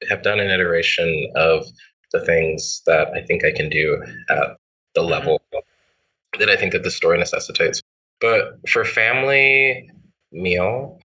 have 0.10 0.24
done 0.24 0.40
an 0.40 0.50
iteration 0.50 1.32
of 1.36 1.66
the 2.12 2.26
things 2.26 2.82
that 2.88 3.10
I 3.10 3.22
think 3.22 3.46
I 3.46 3.52
can 3.52 3.70
do 3.70 4.02
at 4.30 4.58
the 4.96 5.04
level 5.04 5.42
that 6.40 6.50
I 6.50 6.56
think 6.56 6.74
that 6.74 6.84
the 6.84 6.92
story 6.92 7.18
necessitates. 7.18 7.82
But 8.20 8.68
for 8.70 8.84
family 8.84 9.90
meal, 10.32 11.00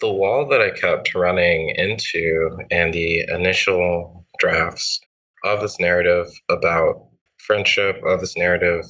the 0.00 0.12
wall 0.12 0.46
that 0.48 0.60
I 0.60 0.70
kept 0.70 1.14
running 1.14 1.70
into 1.70 2.58
and 2.70 2.92
the 2.92 3.20
initial 3.28 4.26
drafts 4.38 5.00
of 5.44 5.60
this 5.60 5.78
narrative 5.78 6.26
about 6.48 7.06
friendship, 7.38 8.00
of 8.04 8.20
this 8.20 8.36
narrative 8.36 8.84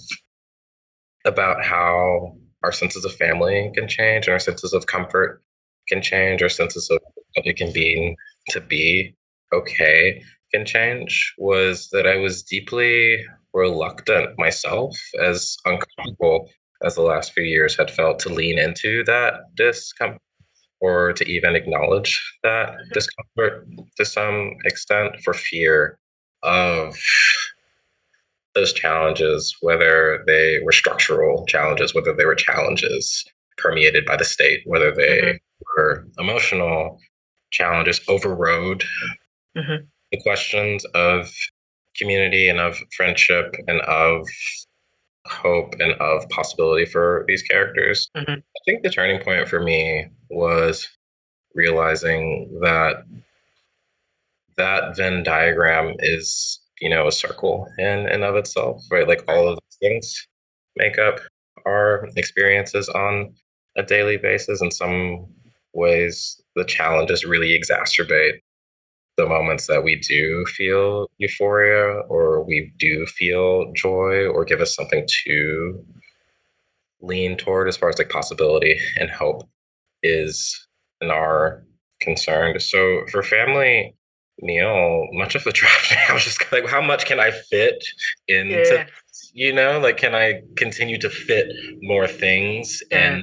about 1.24 1.64
how 1.64 2.36
our 2.62 2.72
senses 2.72 3.04
of 3.04 3.14
family 3.14 3.70
can 3.74 3.88
change 3.88 4.26
and 4.26 4.32
our 4.32 4.38
senses 4.38 4.72
of 4.72 4.86
comfort 4.86 5.42
can 5.88 6.00
change, 6.00 6.42
our 6.42 6.48
senses 6.48 6.90
of 6.90 6.98
what 7.34 7.46
it 7.46 7.56
can 7.56 7.72
be 7.72 8.16
to 8.50 8.60
be 8.60 9.14
okay 9.52 10.22
can 10.52 10.64
change 10.64 11.34
was 11.38 11.88
that 11.90 12.06
I 12.06 12.16
was 12.16 12.42
deeply 12.42 13.24
reluctant 13.54 14.38
myself, 14.38 14.96
as 15.22 15.56
uncomfortable 15.64 16.50
as 16.82 16.94
the 16.96 17.02
last 17.02 17.32
few 17.32 17.44
years 17.44 17.76
had 17.76 17.90
felt, 17.90 18.18
to 18.20 18.28
lean 18.28 18.58
into 18.58 19.04
that 19.04 19.34
discomfort 19.56 20.20
or 20.80 21.12
to 21.14 21.26
even 21.26 21.56
acknowledge 21.56 22.20
that 22.42 22.74
discomfort 22.92 23.66
to 23.96 24.04
some 24.04 24.52
extent 24.64 25.16
for 25.24 25.32
fear 25.34 25.98
of 26.42 26.96
those 28.54 28.72
challenges, 28.72 29.56
whether 29.62 30.22
they 30.26 30.60
were 30.64 30.72
structural 30.72 31.46
challenges, 31.46 31.94
whether 31.94 32.12
they 32.14 32.24
were 32.26 32.34
challenges 32.34 33.24
permeated 33.58 34.04
by 34.04 34.16
the 34.16 34.24
state, 34.24 34.62
whether 34.66 34.92
they 34.92 35.20
Mhm. 35.22 35.38
were 35.76 36.06
emotional 36.18 37.00
challenges, 37.50 38.00
overrode 38.08 38.84
Mhm. 39.56 39.88
the 40.12 40.20
questions 40.22 40.84
of 40.86 41.32
community 41.96 42.48
and 42.48 42.60
of 42.60 42.78
friendship 42.96 43.54
and 43.66 43.80
of 43.82 44.26
hope 45.26 45.74
and 45.80 45.92
of 46.00 46.28
possibility 46.28 46.84
for 46.84 47.24
these 47.28 47.42
characters. 47.42 48.10
Mhm. 48.16 48.38
I 48.38 48.60
think 48.66 48.82
the 48.82 48.90
turning 48.90 49.20
point 49.20 49.48
for 49.48 49.60
me 49.60 50.06
was 50.30 50.88
realizing 51.54 52.58
that 52.60 53.04
that 54.56 54.96
Venn 54.96 55.22
diagram 55.24 55.94
is, 55.98 56.60
you 56.80 56.88
know, 56.88 57.08
a 57.08 57.12
circle 57.12 57.66
in 57.78 58.06
and 58.06 58.22
of 58.22 58.36
itself, 58.36 58.82
right? 58.90 59.08
Like 59.08 59.24
all 59.28 59.48
of 59.48 59.58
these 59.58 59.78
things 59.80 60.28
make 60.76 60.98
up 60.98 61.20
our 61.66 62.08
experiences 62.16 62.88
on 62.88 63.34
a 63.76 63.82
daily 63.82 64.16
basis. 64.16 64.62
In 64.62 64.70
some 64.70 65.26
ways, 65.72 66.40
the 66.54 66.64
challenges 66.64 67.24
really 67.24 67.58
exacerbate 67.58 68.40
the 69.16 69.26
moments 69.26 69.66
that 69.68 69.84
we 69.84 69.96
do 69.96 70.44
feel 70.46 71.08
euphoria 71.18 72.00
or 72.08 72.42
we 72.44 72.72
do 72.78 73.06
feel 73.06 73.72
joy 73.72 74.26
or 74.26 74.44
give 74.44 74.60
us 74.60 74.74
something 74.74 75.06
to 75.24 75.84
lean 77.00 77.36
toward 77.36 77.68
as 77.68 77.76
far 77.76 77.88
as 77.88 77.98
like 77.98 78.08
possibility 78.08 78.78
and 78.98 79.10
hope 79.10 79.48
is 80.02 80.66
in 81.00 81.10
our 81.10 81.62
concerned. 82.00 82.60
So 82.62 83.04
for 83.10 83.22
family 83.22 83.94
meal, 84.40 85.06
much 85.12 85.34
of 85.34 85.44
the 85.44 85.52
drafting, 85.60 85.98
I 86.08 86.12
was 86.12 86.24
just 86.24 86.50
like, 86.52 86.66
how 86.68 86.80
much 86.82 87.06
can 87.06 87.20
I 87.20 87.30
fit 87.30 87.84
into 88.28 88.74
Yeah. 88.74 88.86
you 89.32 89.52
know, 89.52 89.78
like 89.80 89.96
can 89.96 90.14
I 90.14 90.42
continue 90.56 90.98
to 90.98 91.10
fit 91.10 91.46
more 91.82 92.06
things 92.08 92.82
Yeah. 92.90 93.20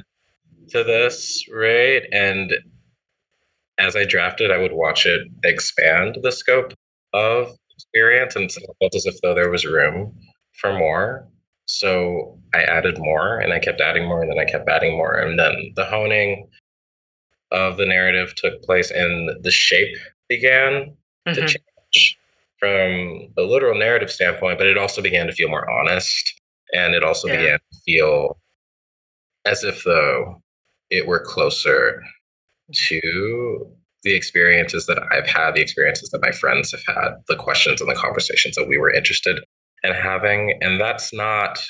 into 0.62 0.84
this, 0.84 1.44
right? 1.52 2.02
And 2.12 2.52
as 3.82 3.96
I 3.96 4.04
drafted, 4.04 4.50
I 4.50 4.58
would 4.58 4.72
watch 4.72 5.06
it 5.06 5.26
expand 5.44 6.18
the 6.22 6.32
scope 6.32 6.72
of 7.12 7.56
experience, 7.74 8.36
and 8.36 8.50
so 8.50 8.60
it 8.62 8.76
felt 8.78 8.94
as 8.94 9.06
if 9.06 9.20
though 9.20 9.34
there 9.34 9.50
was 9.50 9.66
room 9.66 10.16
for 10.52 10.72
more. 10.72 11.26
So 11.66 12.38
I 12.54 12.62
added 12.62 12.98
more, 12.98 13.38
and 13.40 13.52
I 13.52 13.58
kept 13.58 13.80
adding 13.80 14.06
more, 14.06 14.22
and 14.22 14.30
then 14.30 14.38
I 14.38 14.44
kept 14.44 14.68
adding 14.68 14.96
more, 14.96 15.14
and 15.14 15.38
then 15.38 15.72
the 15.74 15.84
honing 15.84 16.48
of 17.50 17.76
the 17.76 17.86
narrative 17.86 18.34
took 18.34 18.62
place, 18.62 18.90
and 18.90 19.42
the 19.42 19.50
shape 19.50 19.96
began 20.28 20.96
to 21.26 21.42
Mhm. 21.42 21.48
change 21.48 22.18
from 22.58 23.32
a 23.36 23.42
literal 23.42 23.78
narrative 23.78 24.10
standpoint, 24.10 24.58
but 24.58 24.66
it 24.68 24.78
also 24.78 25.02
began 25.02 25.26
to 25.26 25.32
feel 25.32 25.48
more 25.48 25.68
honest, 25.70 26.40
and 26.72 26.94
it 26.94 27.02
also 27.02 27.28
Yeah. 27.28 27.36
began 27.36 27.58
to 27.58 27.78
feel 27.84 28.40
as 29.44 29.64
if 29.64 29.82
though 29.84 30.40
it 30.90 31.06
were 31.06 31.18
closer 31.20 32.02
to 32.72 33.70
the 34.02 34.14
experiences 34.14 34.86
that 34.86 34.98
I've 35.12 35.26
had, 35.26 35.54
the 35.54 35.60
experiences 35.60 36.10
that 36.10 36.22
my 36.22 36.32
friends 36.32 36.72
have 36.72 36.96
had, 36.96 37.10
the 37.28 37.36
questions 37.36 37.80
and 37.80 37.88
the 37.90 37.94
conversations 37.94 38.56
that 38.56 38.68
we 38.68 38.78
were 38.78 38.92
interested 38.92 39.38
in 39.84 39.92
having. 39.92 40.58
And 40.60 40.80
that's 40.80 41.12
not 41.12 41.64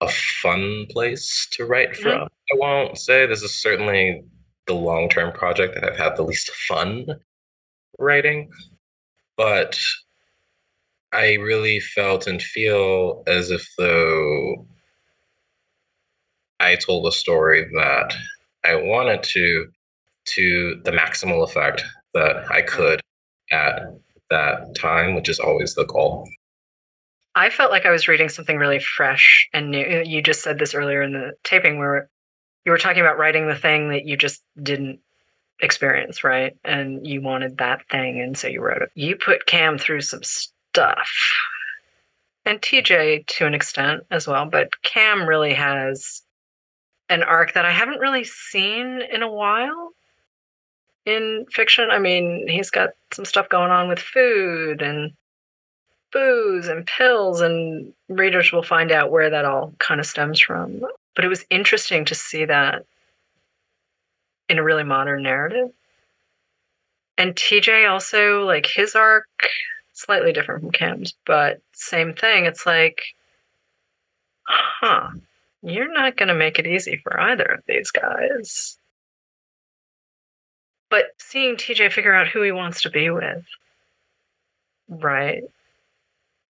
a 0.00 0.08
fun 0.08 0.86
place 0.90 1.48
to 1.52 1.64
write 1.64 1.96
from. 1.96 2.28
I 2.52 2.56
won't 2.56 2.98
say 2.98 3.26
this 3.26 3.42
is 3.42 3.60
certainly 3.60 4.22
the 4.66 4.74
long 4.74 5.08
term 5.08 5.32
project 5.32 5.74
that 5.74 5.84
I've 5.84 5.98
had 5.98 6.16
the 6.16 6.22
least 6.22 6.50
fun 6.68 7.06
writing, 7.98 8.50
but 9.36 9.78
I 11.12 11.34
really 11.34 11.80
felt 11.80 12.26
and 12.26 12.40
feel 12.40 13.22
as 13.26 13.50
if 13.50 13.66
though 13.78 14.66
I 16.60 16.76
told 16.76 17.06
a 17.06 17.12
story 17.12 17.66
that 17.76 18.14
I 18.64 18.74
wanted 18.76 19.22
to 19.24 19.66
to 20.26 20.80
the 20.84 20.90
maximal 20.90 21.42
effect 21.42 21.84
that 22.14 22.50
I 22.50 22.62
could 22.62 23.00
at 23.50 23.80
that 24.30 24.74
time, 24.76 25.14
which 25.14 25.28
is 25.28 25.38
always 25.38 25.74
the 25.74 25.86
goal. 25.86 26.28
I 27.34 27.50
felt 27.50 27.70
like 27.70 27.86
I 27.86 27.90
was 27.90 28.08
reading 28.08 28.28
something 28.28 28.58
really 28.58 28.80
fresh 28.80 29.48
and 29.52 29.70
new. 29.70 30.02
You 30.04 30.20
just 30.22 30.42
said 30.42 30.58
this 30.58 30.74
earlier 30.74 31.02
in 31.02 31.12
the 31.12 31.32
taping 31.44 31.78
where 31.78 32.10
you 32.64 32.72
were 32.72 32.78
talking 32.78 33.00
about 33.00 33.18
writing 33.18 33.46
the 33.46 33.54
thing 33.54 33.90
that 33.90 34.04
you 34.04 34.16
just 34.16 34.42
didn't 34.60 35.00
experience, 35.60 36.24
right? 36.24 36.56
And 36.64 37.06
you 37.06 37.22
wanted 37.22 37.58
that 37.58 37.88
thing, 37.88 38.20
and 38.20 38.36
so 38.36 38.48
you 38.48 38.60
wrote 38.60 38.82
it. 38.82 38.90
You 38.94 39.16
put 39.16 39.46
Cam 39.46 39.78
through 39.78 40.02
some 40.02 40.22
stuff, 40.22 41.10
and 42.44 42.60
TJ 42.60 43.26
to 43.26 43.46
an 43.46 43.54
extent 43.54 44.02
as 44.10 44.26
well, 44.26 44.46
but 44.46 44.82
Cam 44.82 45.28
really 45.28 45.54
has 45.54 46.22
an 47.08 47.22
arc 47.22 47.54
that 47.54 47.64
I 47.64 47.72
haven't 47.72 48.00
really 48.00 48.24
seen 48.24 49.00
in 49.00 49.22
a 49.22 49.30
while 49.30 49.92
in 51.06 51.46
fiction. 51.50 51.90
I 51.90 51.98
mean, 51.98 52.46
he's 52.48 52.70
got 52.70 52.90
some 53.12 53.24
stuff 53.24 53.48
going 53.48 53.70
on 53.70 53.88
with 53.88 53.98
food 53.98 54.82
and 54.82 55.12
booze 56.12 56.68
and 56.68 56.86
pills, 56.86 57.40
and 57.40 57.92
readers 58.08 58.52
will 58.52 58.62
find 58.62 58.92
out 58.92 59.10
where 59.10 59.30
that 59.30 59.44
all 59.44 59.74
kind 59.78 60.00
of 60.00 60.06
stems 60.06 60.40
from. 60.40 60.80
But 61.14 61.24
it 61.24 61.28
was 61.28 61.44
interesting 61.50 62.04
to 62.06 62.14
see 62.14 62.44
that 62.44 62.84
in 64.48 64.58
a 64.58 64.62
really 64.62 64.84
modern 64.84 65.22
narrative. 65.22 65.70
And 67.16 67.34
TJ 67.34 67.90
also, 67.90 68.44
like 68.44 68.66
his 68.66 68.94
arc, 68.94 69.26
slightly 69.92 70.32
different 70.32 70.62
from 70.62 70.70
Kim's, 70.70 71.14
but 71.26 71.60
same 71.72 72.14
thing. 72.14 72.44
It's 72.44 72.64
like, 72.64 73.02
huh, 74.44 75.10
you're 75.62 75.92
not 75.92 76.16
going 76.16 76.28
to 76.28 76.34
make 76.34 76.58
it 76.58 76.66
easy 76.66 77.00
for 77.02 77.20
either 77.20 77.44
of 77.44 77.60
these 77.66 77.90
guys. 77.90 78.78
But 80.90 81.06
seeing 81.18 81.56
TJ 81.56 81.92
figure 81.92 82.14
out 82.14 82.28
who 82.28 82.42
he 82.42 82.52
wants 82.52 82.80
to 82.82 82.90
be 82.90 83.10
with, 83.10 83.44
right? 84.88 85.42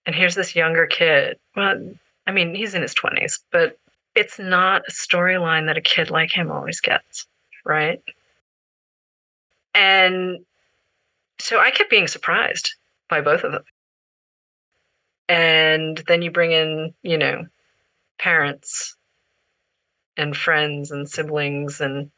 And 0.07 0.14
here's 0.14 0.35
this 0.35 0.55
younger 0.55 0.87
kid. 0.87 1.38
Well, 1.57 1.94
I 2.27 2.31
mean, 2.33 2.55
he's 2.55 2.75
in 2.75 2.83
his 2.83 2.94
20s, 2.94 3.40
but 3.51 3.79
it's 4.14 4.38
not 4.38 4.83
a 4.88 4.92
storyline 4.92 5.66
that 5.66 5.77
a 5.79 5.83
kid 5.83 6.11
like 6.11 6.31
him 6.31 6.51
always 6.51 6.81
gets, 6.81 7.27
right? 7.64 8.03
And 9.75 10.44
so 11.40 11.59
I 11.59 11.71
kept 11.71 11.90
being 11.90 12.09
surprised 12.09 12.75
by 13.09 13.21
both 13.21 13.44
of 13.44 13.53
them. 13.53 13.64
And 15.29 15.99
then 16.07 16.23
you 16.23 16.31
bring 16.31 16.53
in, 16.53 16.94
you 17.03 17.18
know, 17.18 17.47
parents 18.18 18.97
and 20.18 20.37
friends 20.37 20.90
and 20.90 21.09
siblings 21.09 21.81
and 21.81 22.11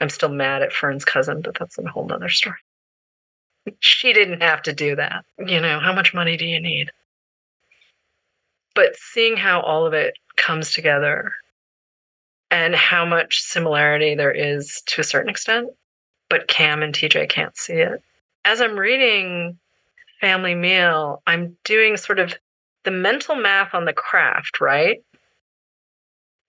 I'm 0.00 0.08
still 0.08 0.28
mad 0.28 0.62
at 0.62 0.72
Fern's 0.72 1.04
cousin, 1.04 1.42
but 1.42 1.58
that's 1.58 1.76
a 1.78 1.88
whole 1.88 2.06
nother 2.06 2.28
story. 2.28 2.56
she 3.80 4.12
didn't 4.12 4.40
have 4.40 4.62
to 4.62 4.72
do 4.72 4.96
that. 4.96 5.24
You 5.38 5.60
know, 5.60 5.80
how 5.80 5.92
much 5.92 6.14
money 6.14 6.36
do 6.36 6.46
you 6.46 6.60
need? 6.60 6.90
But 8.74 8.96
seeing 8.96 9.36
how 9.36 9.60
all 9.60 9.84
of 9.86 9.92
it 9.92 10.14
comes 10.36 10.72
together 10.72 11.32
and 12.50 12.74
how 12.74 13.04
much 13.04 13.40
similarity 13.40 14.14
there 14.14 14.32
is 14.32 14.82
to 14.86 15.00
a 15.00 15.04
certain 15.04 15.28
extent, 15.28 15.68
but 16.30 16.48
Cam 16.48 16.82
and 16.82 16.94
TJ 16.94 17.28
can't 17.28 17.56
see 17.56 17.74
it. 17.74 18.02
As 18.44 18.60
I'm 18.60 18.78
reading 18.78 19.58
Family 20.20 20.54
Meal, 20.54 21.22
I'm 21.26 21.56
doing 21.64 21.96
sort 21.96 22.18
of 22.20 22.34
the 22.84 22.90
mental 22.90 23.34
math 23.34 23.74
on 23.74 23.84
the 23.84 23.92
craft, 23.92 24.60
right? 24.60 25.02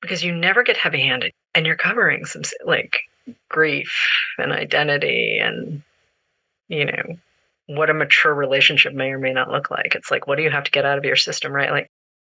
Because 0.01 0.23
you 0.23 0.33
never 0.33 0.63
get 0.63 0.77
heavy 0.77 1.01
handed 1.01 1.33
and 1.53 1.65
you're 1.65 1.75
covering 1.75 2.25
some 2.25 2.43
like 2.65 2.99
grief 3.49 3.93
and 4.37 4.51
identity 4.51 5.39
and 5.39 5.83
you 6.67 6.85
know 6.85 7.17
what 7.67 7.89
a 7.89 7.93
mature 7.93 8.33
relationship 8.33 8.93
may 8.93 9.11
or 9.11 9.19
may 9.19 9.33
not 9.33 9.51
look 9.51 9.69
like. 9.69 9.93
It's 9.95 10.09
like 10.09 10.27
what 10.27 10.37
do 10.37 10.43
you 10.43 10.49
have 10.49 10.63
to 10.63 10.71
get 10.71 10.85
out 10.85 10.97
of 10.97 11.05
your 11.05 11.15
system 11.15 11.51
right? 11.51 11.71
Like 11.71 11.89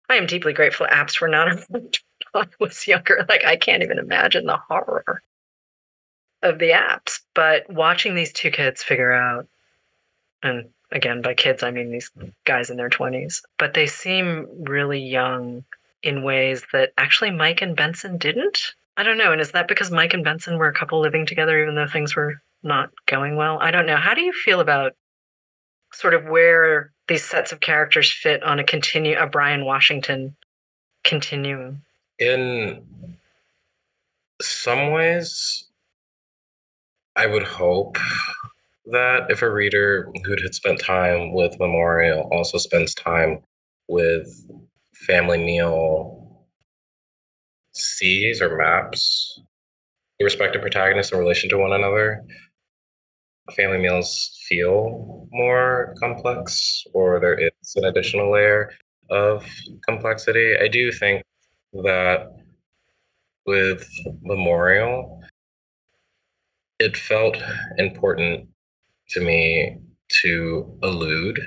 i 0.09 0.15
am 0.15 0.25
deeply 0.27 0.53
grateful 0.53 0.87
apps 0.87 1.19
were 1.19 1.27
not 1.27 1.47
around 1.71 1.97
when 2.31 2.43
i 2.43 2.45
was 2.59 2.87
younger. 2.87 3.25
Like 3.27 3.45
i 3.45 3.55
can't 3.55 3.83
even 3.83 3.99
imagine 3.99 4.45
the 4.45 4.57
horror 4.57 5.21
of 6.41 6.59
the 6.59 6.69
apps 6.69 7.21
but 7.33 7.69
watching 7.69 8.13
these 8.13 8.31
two 8.31 8.51
kids 8.51 8.83
figure 8.83 9.11
out 9.11 9.47
and 10.43 10.69
again 10.91 11.21
by 11.21 11.33
kids 11.33 11.63
i 11.63 11.71
mean 11.71 11.91
these 11.91 12.11
guys 12.45 12.69
in 12.69 12.77
their 12.77 12.89
20s 12.89 13.41
but 13.57 13.73
they 13.73 13.87
seem 13.87 14.45
really 14.63 14.99
young 14.99 15.63
in 16.05 16.23
ways 16.23 16.63
that 16.71 16.93
actually 16.97 17.31
mike 17.31 17.61
and 17.61 17.75
benson 17.75 18.17
didn't 18.17 18.73
I 18.97 19.03
don't 19.03 19.17
know. 19.17 19.31
And 19.31 19.41
is 19.41 19.51
that 19.51 19.67
because 19.67 19.91
Mike 19.91 20.13
and 20.13 20.23
Benson 20.23 20.57
were 20.57 20.67
a 20.67 20.73
couple 20.73 21.01
living 21.01 21.25
together, 21.25 21.61
even 21.61 21.75
though 21.75 21.87
things 21.87 22.15
were 22.15 22.41
not 22.63 22.91
going 23.07 23.35
well? 23.35 23.57
I 23.59 23.71
don't 23.71 23.85
know. 23.85 23.97
How 23.97 24.13
do 24.13 24.21
you 24.21 24.31
feel 24.31 24.59
about 24.59 24.93
sort 25.93 26.13
of 26.13 26.25
where 26.25 26.91
these 27.07 27.23
sets 27.23 27.51
of 27.51 27.59
characters 27.59 28.11
fit 28.11 28.41
on 28.43 28.59
a 28.59 28.63
continue 28.63 29.17
a 29.17 29.27
Bryan 29.27 29.65
Washington 29.65 30.35
continuum? 31.03 31.81
In 32.19 32.83
some 34.41 34.91
ways, 34.91 35.65
I 37.17 37.27
would 37.27 37.43
hope 37.43 37.97
that 38.85 39.29
if 39.29 39.41
a 39.41 39.51
reader 39.51 40.09
who 40.23 40.31
had 40.41 40.55
spent 40.55 40.79
time 40.79 41.33
with 41.33 41.59
Memorial 41.59 42.29
also 42.31 42.57
spends 42.57 42.93
time 42.93 43.39
with 43.87 44.47
Family 45.07 45.37
Meal 45.37 46.45
sees 47.73 48.41
or 48.41 48.57
maps 48.57 49.41
the 50.17 50.23
respective 50.23 50.61
protagonists 50.61 51.11
in 51.11 51.19
relation 51.19 51.49
to 51.49 51.57
one 51.57 51.73
another, 51.73 52.23
family 53.55 53.77
meals 53.77 54.39
feel 54.47 55.27
more 55.31 55.93
complex 55.99 56.83
or 56.93 57.19
there 57.19 57.35
is 57.37 57.51
an 57.75 57.85
additional 57.85 58.31
layer 58.31 58.71
of 59.09 59.45
complexity. 59.87 60.55
I 60.57 60.67
do 60.67 60.91
think 60.91 61.23
that 61.73 62.31
with 63.45 63.87
Memorial, 64.21 65.21
it 66.79 66.97
felt 66.97 67.37
important 67.77 68.49
to 69.09 69.21
me 69.21 69.77
to 70.21 70.79
allude 70.81 71.39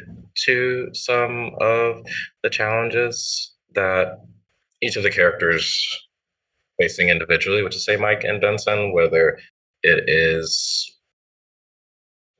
to 0.45 0.91
some 0.93 1.53
of 1.61 2.03
the 2.43 2.51
challenges 2.51 3.53
that 3.75 4.21
each 4.81 4.97
of 4.97 5.03
the 5.03 5.11
characters 5.11 5.87
facing 6.79 7.09
individually, 7.09 7.63
which 7.63 7.75
is 7.75 7.85
say 7.85 7.97
Mike 7.97 8.25
and 8.25 8.41
Benson, 8.41 8.93
whether 8.93 9.39
it 9.83 10.09
is 10.09 10.91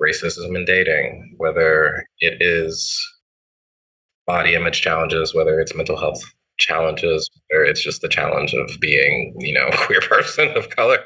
racism 0.01 0.57
in 0.57 0.65
dating, 0.65 1.35
whether 1.39 2.07
it 2.21 2.41
is 2.41 2.99
body 4.27 4.55
image 4.55 4.81
challenges, 4.81 5.35
whether 5.35 5.59
it's 5.59 5.75
mental 5.75 5.97
health 5.97 6.23
challenges, 6.59 7.29
or 7.53 7.65
it's 7.65 7.83
just 7.83 8.03
the 8.03 8.09
challenge 8.09 8.53
of 8.55 8.79
being, 8.81 9.35
you 9.39 9.53
know, 9.53 9.67
a 9.67 9.77
queer 9.87 10.01
person 10.01 10.57
of 10.57 10.71
color 10.71 10.99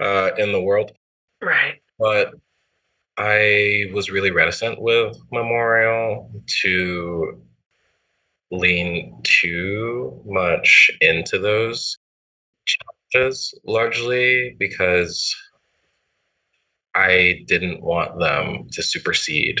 uh, 0.00 0.30
in 0.38 0.52
the 0.52 0.60
world. 0.60 0.92
Right. 1.42 1.80
But 1.98 2.34
I 3.18 3.86
was 3.92 4.10
really 4.10 4.30
reticent 4.30 4.80
with 4.80 5.18
Memorial 5.32 6.30
to 6.62 7.42
lean 8.50 9.20
too 9.24 10.22
much 10.24 10.90
into 11.00 11.38
those 11.38 11.98
challenges 12.66 13.58
largely 13.64 14.56
because 14.58 15.34
I 16.94 17.44
didn't 17.46 17.82
want 17.82 18.18
them 18.18 18.68
to 18.72 18.82
supersede 18.82 19.60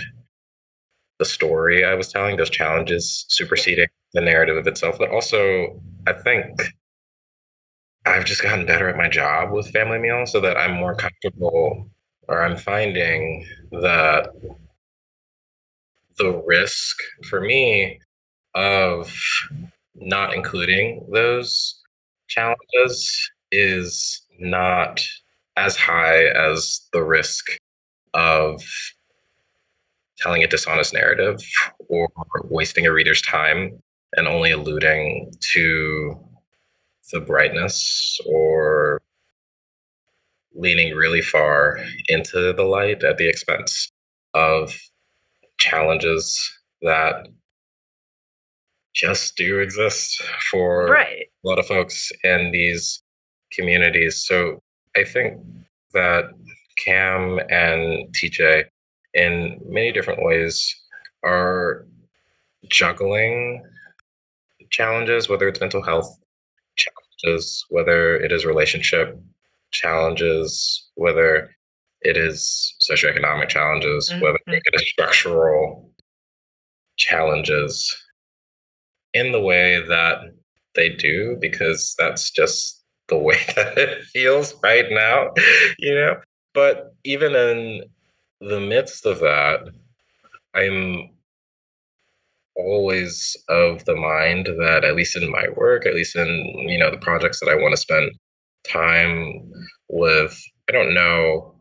the 1.18 1.24
story 1.24 1.84
I 1.84 1.94
was 1.94 2.12
telling, 2.12 2.36
those 2.36 2.50
challenges 2.50 3.26
superseding 3.28 3.88
the 4.14 4.20
narrative 4.20 4.56
of 4.56 4.66
itself. 4.66 4.98
But 4.98 5.10
also, 5.10 5.82
I 6.06 6.12
think 6.12 6.74
I've 8.06 8.24
just 8.24 8.42
gotten 8.42 8.66
better 8.66 8.88
at 8.88 8.96
my 8.96 9.08
job 9.08 9.52
with 9.52 9.70
Family 9.70 9.98
Meal 9.98 10.26
so 10.26 10.40
that 10.40 10.56
I'm 10.56 10.72
more 10.72 10.94
comfortable, 10.94 11.90
or 12.28 12.42
I'm 12.42 12.56
finding 12.56 13.46
that 13.72 14.28
the 16.18 16.42
risk 16.46 16.96
for 17.28 17.40
me 17.40 18.00
of 18.54 19.14
not 19.94 20.34
including 20.34 21.06
those 21.12 21.80
challenges 22.28 23.30
is 23.50 24.22
not 24.38 25.02
as 25.56 25.76
high 25.76 26.26
as 26.26 26.86
the 26.92 27.02
risk 27.02 27.46
of 28.14 28.62
telling 30.18 30.42
a 30.42 30.46
dishonest 30.46 30.92
narrative 30.92 31.40
or 31.88 32.08
wasting 32.44 32.86
a 32.86 32.92
reader's 32.92 33.22
time 33.22 33.80
and 34.14 34.26
only 34.26 34.50
alluding 34.50 35.32
to 35.52 36.18
the 37.12 37.20
brightness 37.20 38.18
or 38.26 39.00
leaning 40.54 40.94
really 40.94 41.20
far 41.20 41.78
into 42.08 42.52
the 42.52 42.64
light 42.64 43.04
at 43.04 43.18
the 43.18 43.28
expense 43.28 43.90
of 44.34 44.74
challenges 45.58 46.38
that 46.82 47.28
just 48.94 49.36
do 49.36 49.60
exist 49.60 50.22
for 50.50 50.86
right. 50.86 51.26
a 51.44 51.48
lot 51.48 51.58
of 51.58 51.66
folks 51.66 52.10
in 52.24 52.50
these 52.52 53.02
communities. 53.52 54.24
So 54.26 54.60
I 54.96 55.04
think 55.04 55.40
that 55.92 56.24
Cam 56.76 57.38
and 57.50 58.08
TJ, 58.14 58.64
in 59.14 59.60
many 59.64 59.92
different 59.92 60.22
ways, 60.22 60.74
are 61.24 61.86
juggling 62.68 63.62
challenges, 64.70 65.28
whether 65.28 65.48
it's 65.48 65.60
mental 65.60 65.82
health 65.82 66.18
challenges, 66.76 67.64
whether 67.68 68.16
it 68.16 68.32
is 68.32 68.44
relationship 68.44 69.18
challenges, 69.70 70.88
whether 70.94 71.50
it 72.00 72.16
is 72.16 72.74
socioeconomic 72.80 73.48
challenges, 73.48 74.10
mm-hmm. 74.10 74.22
whether 74.22 74.38
it 74.46 74.62
is 74.74 74.88
structural 74.88 75.90
challenges 76.96 77.94
in 79.14 79.32
the 79.32 79.40
way 79.40 79.82
that 79.88 80.18
they 80.74 80.90
do, 80.90 81.36
because 81.40 81.94
that's 81.98 82.30
just 82.30 82.84
the 83.08 83.18
way 83.28 83.38
that 83.56 83.76
it 83.78 84.04
feels 84.04 84.54
right 84.62 84.86
now, 84.90 85.30
you 85.78 85.94
know? 85.94 86.16
But 86.54 86.94
even 87.04 87.34
in 87.34 87.82
the 88.40 88.60
midst 88.60 89.06
of 89.06 89.20
that, 89.20 89.60
I'm 90.54 91.10
always 92.56 93.36
of 93.48 93.84
the 93.84 93.94
mind 93.94 94.46
that 94.46 94.84
at 94.84 94.96
least 94.96 95.16
in 95.16 95.30
my 95.30 95.46
work, 95.56 95.86
at 95.86 95.94
least 95.94 96.16
in, 96.16 96.28
you 96.68 96.78
know, 96.78 96.90
the 96.90 96.98
projects 96.98 97.38
that 97.40 97.48
I 97.48 97.54
want 97.54 97.72
to 97.72 97.80
spend 97.80 98.10
time 98.68 99.50
with, 99.88 100.40
I 100.68 100.72
don't 100.72 100.94
know 100.94 101.54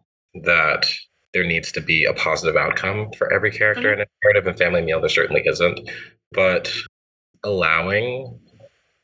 that 0.44 0.88
there 1.34 1.46
needs 1.46 1.72
to 1.74 1.82
be 1.82 2.06
a 2.06 2.14
positive 2.14 2.56
outcome 2.56 3.12
for 3.18 3.32
every 3.32 3.52
character 3.52 3.92
mm-hmm. 3.92 4.02
in 4.02 4.08
a 4.08 4.26
narrative 4.26 4.48
and 4.48 4.58
family 4.58 4.82
meal 4.82 5.00
there 5.00 5.10
certainly 5.10 5.44
isn't 5.46 5.90
but 6.32 6.72
allowing 7.44 8.40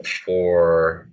for 0.06 1.10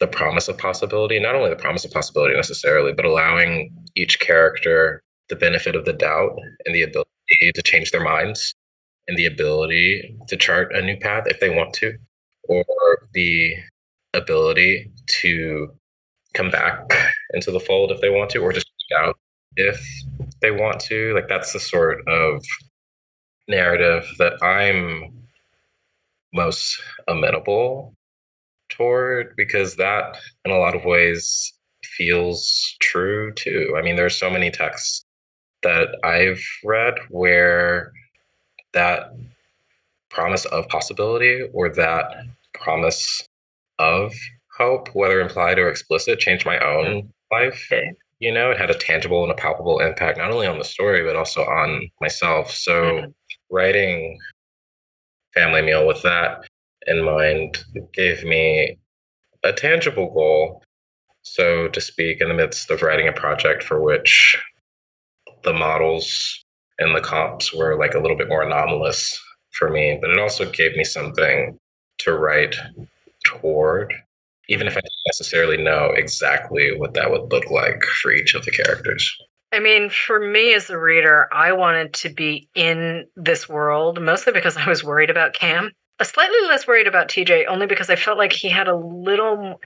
the 0.00 0.06
promise 0.06 0.48
of 0.48 0.58
possibility, 0.58 1.20
not 1.20 1.34
only 1.34 1.50
the 1.50 1.56
promise 1.56 1.84
of 1.84 1.92
possibility 1.92 2.34
necessarily, 2.34 2.92
but 2.92 3.04
allowing 3.04 3.72
each 3.94 4.18
character 4.20 5.02
the 5.28 5.36
benefit 5.36 5.76
of 5.76 5.84
the 5.84 5.92
doubt 5.92 6.36
and 6.66 6.74
the 6.74 6.82
ability 6.82 7.06
to 7.54 7.62
change 7.62 7.90
their 7.90 8.02
minds 8.02 8.54
and 9.08 9.16
the 9.16 9.26
ability 9.26 10.16
to 10.28 10.36
chart 10.36 10.74
a 10.74 10.82
new 10.82 10.96
path 10.96 11.24
if 11.26 11.40
they 11.40 11.50
want 11.50 11.72
to, 11.74 11.96
or 12.44 12.64
the 13.14 13.54
ability 14.14 14.90
to 15.20 15.68
come 16.34 16.50
back 16.50 16.78
into 17.34 17.50
the 17.50 17.60
fold 17.60 17.90
if 17.90 18.00
they 18.00 18.10
want 18.10 18.30
to, 18.30 18.38
or 18.38 18.52
just 18.52 18.66
out 18.98 19.18
if 19.56 19.84
they 20.40 20.50
want 20.50 20.80
to. 20.80 21.14
Like 21.14 21.28
that's 21.28 21.52
the 21.52 21.60
sort 21.60 22.06
of 22.08 22.44
narrative 23.48 24.06
that 24.18 24.42
I'm 24.42 25.12
most 26.32 26.80
amenable 27.08 27.94
toward 28.70 29.34
because 29.36 29.76
that 29.76 30.16
in 30.44 30.50
a 30.50 30.58
lot 30.58 30.74
of 30.74 30.84
ways 30.84 31.52
feels 31.84 32.76
true 32.80 33.32
too. 33.34 33.74
I 33.76 33.82
mean, 33.82 33.96
there's 33.96 34.16
so 34.16 34.30
many 34.30 34.50
texts 34.50 35.04
that 35.62 35.96
I've 36.02 36.42
read 36.64 36.94
where 37.10 37.92
that 38.72 39.12
promise 40.10 40.44
of 40.46 40.68
possibility 40.68 41.42
or 41.52 41.68
that 41.70 42.14
promise 42.54 43.28
of 43.78 44.12
hope, 44.56 44.88
whether 44.94 45.20
implied 45.20 45.58
or 45.58 45.68
explicit, 45.68 46.18
changed 46.18 46.46
my 46.46 46.58
own 46.58 47.10
life. 47.30 47.68
Okay. 47.72 47.92
You 48.18 48.32
know, 48.32 48.50
it 48.50 48.58
had 48.58 48.70
a 48.70 48.74
tangible 48.74 49.22
and 49.22 49.32
a 49.32 49.36
palpable 49.36 49.80
impact, 49.80 50.18
not 50.18 50.30
only 50.30 50.46
on 50.46 50.58
the 50.58 50.64
story, 50.64 51.04
but 51.04 51.16
also 51.16 51.42
on 51.42 51.88
myself. 52.00 52.52
So, 52.52 52.72
mm-hmm. 52.72 53.10
writing 53.50 54.18
Family 55.34 55.62
Meal 55.62 55.86
with 55.86 56.02
that 56.02 56.44
in 56.86 57.04
mind 57.04 57.64
gave 57.92 58.24
me 58.24 58.78
a 59.42 59.52
tangible 59.52 60.12
goal, 60.12 60.62
so 61.22 61.68
to 61.68 61.80
speak, 61.80 62.20
in 62.20 62.28
the 62.28 62.34
midst 62.34 62.70
of 62.70 62.82
writing 62.82 63.08
a 63.08 63.12
project 63.12 63.62
for 63.62 63.80
which 63.80 64.36
the 65.42 65.52
models 65.52 66.44
and 66.78 66.94
the 66.94 67.00
comps 67.00 67.52
were 67.52 67.76
like 67.76 67.94
a 67.94 67.98
little 67.98 68.16
bit 68.16 68.28
more 68.28 68.42
anomalous 68.42 69.20
for 69.52 69.68
me, 69.70 69.98
but 70.00 70.10
it 70.10 70.18
also 70.18 70.50
gave 70.50 70.76
me 70.76 70.84
something 70.84 71.58
to 71.98 72.12
write 72.12 72.56
toward, 73.24 73.92
even 74.48 74.66
if 74.66 74.72
I 74.72 74.80
didn't 74.80 74.92
necessarily 75.06 75.56
know 75.56 75.92
exactly 75.94 76.76
what 76.76 76.94
that 76.94 77.10
would 77.10 77.30
look 77.32 77.50
like 77.50 77.82
for 78.02 78.12
each 78.12 78.34
of 78.34 78.44
the 78.44 78.50
characters. 78.50 79.16
I 79.52 79.60
mean, 79.60 79.90
for 79.90 80.18
me 80.18 80.54
as 80.54 80.70
a 80.70 80.78
reader, 80.78 81.28
I 81.32 81.52
wanted 81.52 81.92
to 81.94 82.08
be 82.08 82.48
in 82.54 83.06
this 83.16 83.48
world 83.48 84.00
mostly 84.00 84.32
because 84.32 84.56
I 84.56 84.66
was 84.66 84.82
worried 84.82 85.10
about 85.10 85.34
Cam. 85.34 85.70
A 85.98 86.04
slightly 86.06 86.40
less 86.48 86.66
worried 86.66 86.86
about 86.86 87.08
TJ, 87.08 87.46
only 87.48 87.66
because 87.66 87.90
I 87.90 87.96
felt 87.96 88.16
like 88.18 88.32
he 88.32 88.48
had 88.48 88.66
a 88.66 88.74
little. 88.74 89.60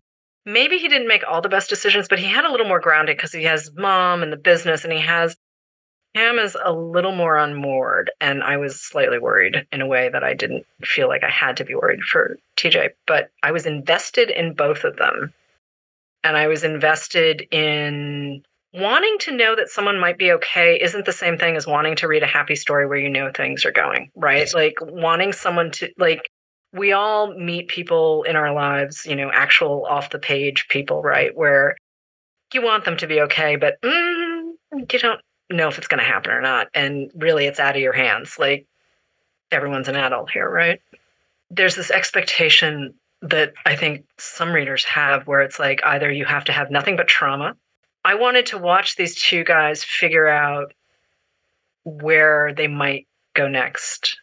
Maybe 0.45 0.79
he 0.79 0.89
didn't 0.89 1.09
make 1.09 1.23
all 1.27 1.41
the 1.41 1.49
best 1.49 1.71
decisions, 1.71 2.09
but 2.09 2.19
he 2.19 2.27
had 2.27 2.45
a 2.45 2.51
little 2.51 2.67
more 2.67 2.81
grounding 2.81 3.17
because 3.17 3.33
he 3.33 3.45
has 3.45 3.71
mom 3.77 4.23
and 4.23 4.33
the 4.33 4.37
business, 4.37 4.83
and 4.85 4.93
he 4.93 5.01
has 5.01 5.37
Cam 6.17 6.39
is 6.39 6.57
a 6.65 6.73
little 6.73 7.15
more 7.15 7.37
on 7.37 7.51
unmoored, 7.51 8.11
and 8.23 8.43
I 8.43 8.57
was 8.57 8.81
slightly 8.81 9.19
worried 9.19 9.67
in 9.71 9.83
a 9.83 9.87
way 9.87 10.09
that 10.09 10.25
I 10.25 10.33
didn't 10.33 10.65
feel 10.83 11.09
like 11.09 11.23
I 11.23 11.29
had 11.29 11.59
to 11.59 11.65
be 11.65 11.75
worried 11.75 12.01
for 12.01 12.39
TJ. 12.57 12.89
But 13.07 13.29
I 13.43 13.53
was 13.53 13.67
invested 13.67 14.31
in 14.31 14.55
both 14.55 14.85
of 14.85 14.97
them. 14.97 15.35
And 16.25 16.39
I 16.39 16.47
was 16.47 16.65
invested 16.65 17.47
in 17.51 18.43
wanting 18.73 19.19
to 19.21 19.37
know 19.37 19.55
that 19.57 19.69
someone 19.69 20.01
might 20.01 20.17
be 20.17 20.33
okay 20.33 20.81
isn't 20.81 21.05
the 21.05 21.13
same 21.13 21.37
thing 21.37 21.55
as 21.55 21.67
wanting 21.67 21.97
to 21.97 22.09
read 22.09 22.23
a 22.23 22.27
happy 22.27 22.57
story 22.57 22.87
where 22.87 22.99
you 22.99 23.11
know 23.11 23.31
things 23.31 23.67
are 23.67 23.73
going, 23.73 24.11
right? 24.17 24.53
Like 24.55 24.79
wanting 24.81 25.35
someone 25.35 25.71
to, 25.73 25.91
like, 25.99 26.31
we 26.73 26.93
all 26.93 27.35
meet 27.39 27.69
people 27.69 28.23
in 28.23 28.37
our 28.37 28.55
lives, 28.55 29.05
you 29.05 29.17
know, 29.17 29.31
actual 29.35 29.85
off 29.85 30.09
the 30.09 30.19
page 30.19 30.67
people, 30.71 31.03
right? 31.03 31.37
Where 31.37 31.77
you 32.55 32.63
want 32.63 32.87
them 32.87 32.97
to 32.97 33.07
be 33.07 33.21
okay, 33.21 33.57
but 33.57 33.75
mm, 33.83 34.53
you 34.73 34.99
don't 34.99 35.21
know 35.51 35.69
if 35.69 35.79
it's 35.79 35.87
going 35.87 36.01
to 36.03 36.05
happen 36.05 36.33
or 36.33 36.41
not. 36.41 36.69
And 36.75 37.11
really, 37.15 37.47
it's 37.47 37.61
out 37.61 37.77
of 37.77 37.83
your 37.83 37.93
hands. 37.93 38.39
Like 38.39 38.67
everyone's 39.51 39.89
an 39.89 39.97
adult 39.97 40.31
here, 40.31 40.49
right? 40.49 40.81
There's 41.51 41.77
this 41.77 41.91
expectation 41.91 42.95
that 43.23 43.55
I 43.65 43.77
think 43.77 44.05
some 44.19 44.53
readers 44.53 44.85
have 44.85 45.27
where 45.27 45.41
it's 45.41 45.59
like 45.59 45.81
either 45.85 46.11
you 46.11 46.25
have 46.25 46.45
to 46.45 46.53
have 46.53 46.71
nothing 46.71 46.97
but 46.97 47.09
trauma. 47.09 47.57
I 48.05 48.15
wanted 48.15 48.47
to 48.47 48.59
watch 48.59 48.97
these 48.97 49.21
two 49.21 49.43
guys 49.45 49.83
figure 49.83 50.29
out 50.29 50.73
where 51.85 52.53
they 52.53 52.69
might 52.69 53.07
go 53.35 53.49
next. 53.49 54.17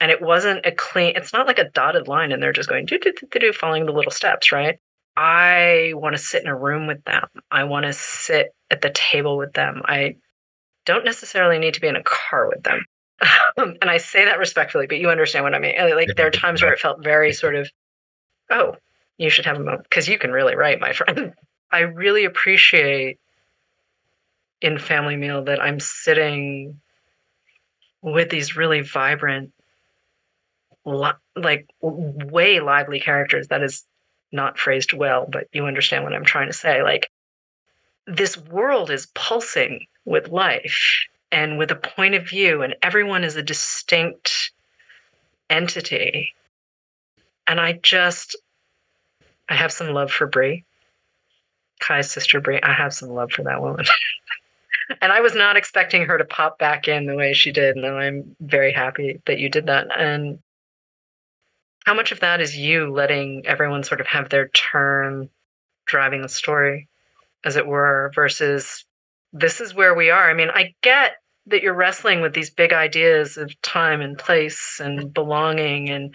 And 0.00 0.10
it 0.10 0.22
wasn't 0.22 0.64
a 0.64 0.72
clean, 0.72 1.14
it's 1.16 1.32
not 1.32 1.46
like 1.46 1.58
a 1.58 1.70
dotted 1.70 2.06
line 2.06 2.30
and 2.30 2.42
they're 2.42 2.52
just 2.52 2.68
going 2.68 2.86
do, 2.86 2.98
do, 2.98 3.12
do, 3.12 3.26
do, 3.30 3.38
do 3.38 3.52
following 3.52 3.86
the 3.86 3.92
little 3.92 4.12
steps, 4.12 4.52
right? 4.52 4.78
I 5.16 5.94
want 5.96 6.14
to 6.14 6.22
sit 6.22 6.42
in 6.42 6.48
a 6.48 6.56
room 6.56 6.86
with 6.86 7.02
them. 7.04 7.26
I 7.50 7.64
want 7.64 7.86
to 7.86 7.92
sit 7.92 8.54
at 8.70 8.82
the 8.82 8.90
table 8.90 9.36
with 9.36 9.54
them. 9.54 9.82
I 9.84 10.16
don't 10.88 11.04
necessarily 11.04 11.58
need 11.58 11.74
to 11.74 11.80
be 11.80 11.86
in 11.86 11.96
a 11.96 12.02
car 12.02 12.48
with 12.48 12.62
them. 12.62 12.84
Um, 13.58 13.76
and 13.82 13.90
I 13.90 13.98
say 13.98 14.24
that 14.24 14.38
respectfully, 14.38 14.86
but 14.86 14.98
you 14.98 15.10
understand 15.10 15.44
what 15.44 15.54
I 15.54 15.58
mean. 15.58 15.74
Like 15.94 16.16
there 16.16 16.26
are 16.26 16.30
times 16.30 16.62
where 16.62 16.72
it 16.72 16.78
felt 16.78 17.04
very 17.04 17.32
sort 17.32 17.54
of, 17.56 17.70
oh, 18.50 18.74
you 19.18 19.28
should 19.28 19.44
have 19.44 19.56
a 19.56 19.62
moment 19.62 19.82
because 19.82 20.08
you 20.08 20.18
can 20.18 20.32
really 20.32 20.56
write, 20.56 20.80
my 20.80 20.94
friend. 20.94 21.34
I 21.70 21.80
really 21.80 22.24
appreciate 22.24 23.18
in 24.62 24.78
Family 24.78 25.16
Meal 25.16 25.44
that 25.44 25.60
I'm 25.62 25.78
sitting 25.78 26.80
with 28.00 28.30
these 28.30 28.56
really 28.56 28.80
vibrant, 28.80 29.52
like 30.84 31.66
way 31.82 32.60
lively 32.60 32.98
characters. 32.98 33.48
That 33.48 33.62
is 33.62 33.84
not 34.32 34.58
phrased 34.58 34.94
well, 34.94 35.26
but 35.30 35.48
you 35.52 35.66
understand 35.66 36.04
what 36.04 36.14
I'm 36.14 36.24
trying 36.24 36.46
to 36.46 36.56
say. 36.56 36.82
Like 36.82 37.10
this 38.08 38.38
world 38.38 38.90
is 38.90 39.06
pulsing 39.14 39.86
with 40.04 40.28
life 40.28 41.06
and 41.30 41.58
with 41.58 41.70
a 41.70 41.76
point 41.76 42.14
of 42.14 42.26
view, 42.26 42.62
and 42.62 42.74
everyone 42.82 43.22
is 43.22 43.36
a 43.36 43.42
distinct 43.42 44.50
entity. 45.50 46.34
And 47.46 47.60
I 47.60 47.74
just, 47.82 48.34
I 49.48 49.54
have 49.54 49.72
some 49.72 49.88
love 49.88 50.10
for 50.10 50.26
Bree, 50.26 50.64
Kai's 51.80 52.10
sister 52.10 52.40
Bree. 52.40 52.60
I 52.62 52.72
have 52.72 52.94
some 52.94 53.10
love 53.10 53.30
for 53.30 53.42
that 53.42 53.60
woman. 53.60 53.84
and 55.02 55.12
I 55.12 55.20
was 55.20 55.34
not 55.34 55.56
expecting 55.58 56.06
her 56.06 56.16
to 56.16 56.24
pop 56.24 56.58
back 56.58 56.88
in 56.88 57.06
the 57.06 57.14
way 57.14 57.34
she 57.34 57.52
did. 57.52 57.76
And 57.76 57.86
I'm 57.86 58.36
very 58.40 58.72
happy 58.72 59.20
that 59.26 59.38
you 59.38 59.50
did 59.50 59.66
that. 59.66 59.86
And 59.98 60.38
how 61.84 61.92
much 61.92 62.10
of 62.10 62.20
that 62.20 62.40
is 62.40 62.56
you 62.56 62.90
letting 62.90 63.46
everyone 63.46 63.84
sort 63.84 64.00
of 64.00 64.06
have 64.06 64.30
their 64.30 64.48
turn 64.48 65.28
driving 65.86 66.22
the 66.22 66.28
story, 66.28 66.88
as 67.44 67.56
it 67.56 67.66
were, 67.66 68.10
versus 68.14 68.84
this 69.32 69.60
is 69.60 69.74
where 69.74 69.94
we 69.94 70.10
are. 70.10 70.30
I 70.30 70.34
mean, 70.34 70.48
I 70.50 70.74
get 70.82 71.16
that 71.46 71.62
you're 71.62 71.74
wrestling 71.74 72.20
with 72.20 72.34
these 72.34 72.50
big 72.50 72.72
ideas 72.72 73.36
of 73.36 73.60
time 73.62 74.00
and 74.00 74.18
place 74.18 74.80
and 74.82 75.12
belonging 75.12 75.88
and, 75.88 76.14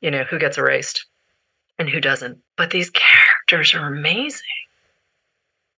you 0.00 0.10
know, 0.10 0.24
who 0.24 0.38
gets 0.38 0.58
erased 0.58 1.06
and 1.78 1.88
who 1.88 2.00
doesn't. 2.00 2.38
But 2.56 2.70
these 2.70 2.90
characters 2.90 3.74
are 3.74 3.86
amazing. 3.86 4.42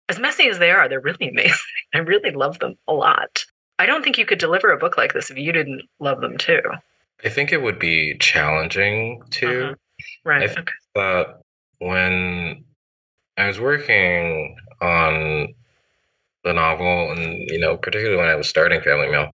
As 0.09 0.19
messy 0.19 0.49
as 0.49 0.59
they 0.59 0.71
are, 0.71 0.89
they're 0.89 0.99
really 0.99 1.29
amazing. 1.29 1.57
I 1.93 1.99
really 1.99 2.31
love 2.31 2.59
them 2.59 2.75
a 2.87 2.93
lot. 2.93 3.45
I 3.79 3.85
don't 3.85 4.03
think 4.03 4.17
you 4.17 4.25
could 4.25 4.39
deliver 4.39 4.71
a 4.71 4.77
book 4.77 4.97
like 4.97 5.13
this 5.13 5.31
if 5.31 5.37
you 5.37 5.51
didn't 5.51 5.83
love 5.99 6.21
them 6.21 6.37
too. 6.37 6.61
I 7.23 7.29
think 7.29 7.51
it 7.51 7.61
would 7.61 7.79
be 7.79 8.17
challenging 8.17 9.23
to. 9.31 9.63
Uh-huh. 9.63 9.75
Right. 10.25 10.49
I 10.49 10.51
okay. 10.51 10.71
that 10.95 11.41
when 11.79 12.65
I 13.37 13.47
was 13.47 13.59
working 13.59 14.55
on 14.81 15.53
the 16.43 16.53
novel, 16.53 17.11
and 17.11 17.49
you 17.49 17.59
know, 17.59 17.77
particularly 17.77 18.17
when 18.17 18.29
I 18.29 18.35
was 18.35 18.47
starting 18.47 18.81
Family 18.81 19.09
Meal, 19.09 19.31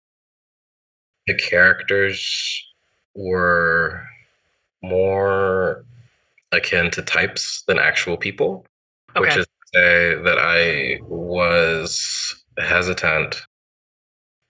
the 1.25 1.36
characters 1.36 2.63
were 3.15 4.03
more 4.83 5.86
akin 6.51 6.91
to 6.91 7.01
types 7.01 7.63
than 7.67 7.79
actual 7.79 8.17
people, 8.17 8.65
okay. 9.15 9.21
which 9.21 9.38
is 9.38 9.45
to 9.45 9.51
say 9.73 10.15
that 10.15 10.38
I 10.39 10.99
was 11.03 12.36
hesitant 12.60 13.41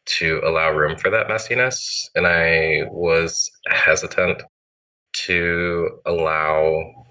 to 0.05 0.41
allow 0.43 0.71
room 0.71 0.97
for 0.97 1.09
that 1.09 1.27
messiness, 1.27 2.09
and 2.15 2.27
I 2.27 2.83
was 2.89 3.49
hesitant 3.67 4.41
to 5.13 5.99
allow 6.05 7.05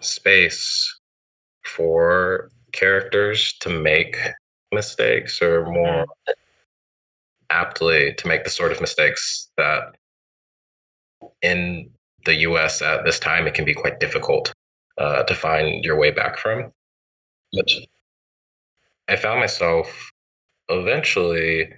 space 0.00 0.97
for 1.68 2.50
characters 2.72 3.54
to 3.60 3.68
make 3.68 4.16
mistakes 4.72 5.40
or 5.40 5.66
more 5.66 6.06
aptly 7.50 8.12
to 8.14 8.28
make 8.28 8.44
the 8.44 8.50
sort 8.50 8.72
of 8.72 8.80
mistakes 8.80 9.50
that 9.56 9.94
in 11.42 11.90
the 12.24 12.34
US 12.34 12.82
at 12.82 13.04
this 13.04 13.18
time 13.18 13.46
it 13.46 13.54
can 13.54 13.64
be 13.64 13.74
quite 13.74 14.00
difficult 14.00 14.52
uh, 14.98 15.22
to 15.22 15.34
find 15.34 15.84
your 15.84 15.96
way 15.96 16.10
back 16.10 16.36
from. 16.38 16.72
But 17.52 17.70
I 19.08 19.16
found 19.16 19.40
myself 19.40 20.10
eventually 20.68 21.72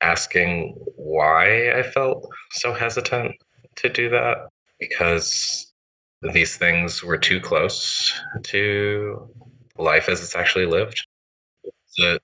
asking 0.00 0.76
why 0.96 1.72
I 1.72 1.82
felt 1.82 2.28
so 2.52 2.72
hesitant 2.72 3.34
to 3.76 3.88
do 3.88 4.08
that 4.10 4.48
because 4.78 5.67
these 6.22 6.56
things 6.56 7.02
were 7.02 7.18
too 7.18 7.40
close 7.40 8.12
to 8.44 9.28
life 9.76 10.08
as 10.08 10.22
it's 10.22 10.36
actually 10.36 10.66
lived? 10.66 11.06
It 11.96 12.22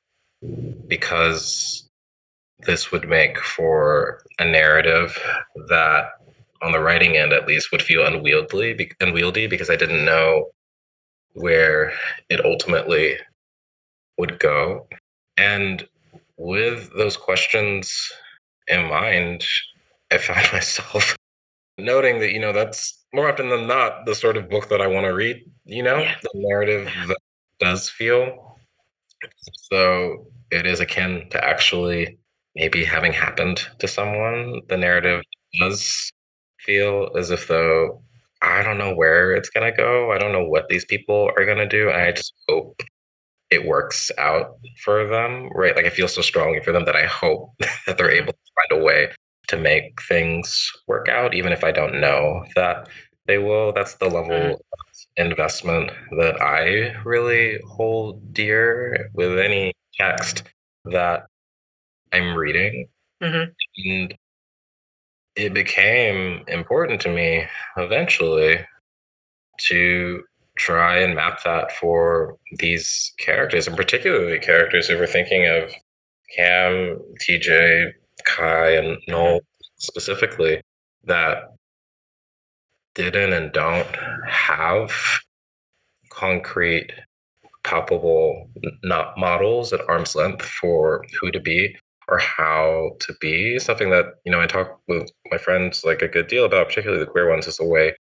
because 0.87 1.88
this 2.61 2.92
would 2.92 3.09
make 3.09 3.38
for 3.38 4.22
a 4.38 4.44
narrative 4.44 5.18
that 5.68 6.12
on 6.62 6.72
the 6.72 6.80
writing 6.80 7.16
end 7.16 7.33
at 7.33 7.46
least 7.46 7.72
would 7.72 7.83
feel 7.83 8.07
unwieldy 8.07 8.90
unwieldy 9.00 9.46
because 9.46 9.70
I 9.70 9.76
didn't 9.76 10.04
know 10.04 10.50
where 11.35 11.92
it 12.28 12.44
ultimately 12.44 13.16
would 14.18 14.38
go. 14.38 14.87
And 15.37 15.87
with 16.37 16.90
those 16.96 17.16
questions 17.16 18.12
in 18.68 18.87
mind, 18.88 19.44
I 20.11 20.18
found 20.18 20.46
myself 20.52 21.16
noting 21.78 22.20
that, 22.20 22.32
you 22.32 22.40
know, 22.40 22.52
that's 22.52 23.04
more 23.12 23.30
often 23.30 23.48
than 23.48 23.66
not 23.66 24.06
the 24.06 24.14
sort 24.14 24.37
of 24.37 24.50
book 24.50 24.68
that 24.68 24.80
I 24.80 24.87
want 24.87 25.06
to 25.06 25.14
read, 25.14 25.44
you 25.64 25.82
know, 25.82 25.98
yeah. 25.98 26.16
the 26.22 26.30
narrative 26.34 26.90
that 27.06 27.18
does 27.58 27.88
feel. 27.88 28.58
So 29.70 30.26
it 30.50 30.66
is 30.66 30.80
akin 30.80 31.28
to 31.30 31.44
actually 31.44 32.18
maybe 32.54 32.84
having 32.84 33.12
happened 33.12 33.66
to 33.78 33.88
someone. 33.88 34.60
The 34.68 34.76
narrative 34.76 35.22
does 35.58 36.12
feel 36.60 37.10
as 37.16 37.30
if 37.30 37.48
though 37.48 38.02
I 38.42 38.62
don't 38.62 38.78
know 38.78 38.94
where 38.94 39.32
it's 39.32 39.50
gonna 39.50 39.74
go. 39.74 40.12
I 40.12 40.18
don't 40.18 40.32
know 40.32 40.44
what 40.44 40.68
these 40.68 40.84
people 40.84 41.30
are 41.37 41.46
gonna 41.46 41.68
do. 41.68 41.88
And 41.88 42.00
I 42.00 42.12
just 42.12 42.34
hope 42.48 42.82
it 43.50 43.66
works 43.66 44.10
out 44.18 44.56
for 44.84 45.06
them. 45.06 45.48
Right. 45.54 45.74
Like 45.74 45.87
I 45.87 45.90
feel 45.90 46.08
so 46.08 46.20
strongly 46.20 46.60
for 46.62 46.72
them 46.72 46.84
that 46.84 46.96
I 46.96 47.06
hope 47.06 47.52
that 47.87 47.96
they're 47.96 48.08
mm-hmm. 48.08 48.24
able 48.24 48.32
to 48.32 48.68
find 48.68 48.80
a 48.80 48.84
way 48.84 49.10
to 49.48 49.57
make 49.57 50.00
things 50.02 50.70
work 50.87 51.09
out, 51.09 51.35
even 51.35 51.52
if 51.52 51.64
I 51.64 51.72
don't 51.72 52.00
know 52.00 52.44
that 52.54 52.88
they 53.26 53.38
will. 53.38 53.72
That's 53.72 53.94
the 53.94 54.09
level 54.09 54.30
mm. 54.30 54.52
of 54.52 54.61
investment 55.16 55.90
that 56.18 56.40
I 56.40 56.94
really 57.04 57.59
hold 57.66 58.33
dear 58.33 59.11
with 59.14 59.38
any 59.38 59.72
text 59.94 60.44
that 60.85 61.26
I'm 62.12 62.35
reading. 62.35 62.88
Mm-hmm. 63.22 63.50
And 63.90 64.14
it 65.37 65.54
became 65.54 66.44
important 66.46 67.00
to 67.02 67.09
me 67.09 67.46
eventually 67.76 68.61
to 69.59 70.22
try 70.57 70.98
and 70.98 71.14
map 71.14 71.42
that 71.44 71.72
for 71.72 72.37
these 72.59 73.12
characters, 73.18 73.66
and 73.66 73.76
particularly 73.76 74.38
characters 74.38 74.88
who 74.88 74.96
were 74.96 75.07
thinking 75.07 75.46
of 75.46 75.72
Cam, 76.37 77.00
TJ, 77.20 77.92
Kai, 78.24 78.70
and 78.70 78.98
Noel 79.08 79.38
mm-hmm. 79.38 79.62
specifically, 79.78 80.60
that 81.04 81.50
didn't 82.94 83.32
and 83.32 83.52
don't 83.52 83.96
have 84.26 84.92
concrete, 86.10 86.90
palpable 87.64 88.48
not 88.82 89.18
models 89.18 89.72
at 89.72 89.88
arm's 89.88 90.14
length 90.14 90.44
for 90.44 91.04
who 91.20 91.30
to 91.30 91.40
be 91.40 91.76
or 92.08 92.18
how 92.18 92.90
to 93.00 93.14
be. 93.20 93.58
Something 93.58 93.90
that, 93.90 94.06
you 94.24 94.30
know, 94.30 94.40
I 94.40 94.46
talk 94.46 94.80
with 94.87 95.10
my 95.30 95.38
friends 95.38 95.84
like 95.84 96.02
a 96.02 96.08
good 96.08 96.28
deal 96.28 96.44
about, 96.44 96.68
particularly 96.68 97.02
the 97.02 97.10
queer 97.10 97.28
ones, 97.28 97.46
is 97.46 97.58
a 97.58 97.64
way 97.64 97.96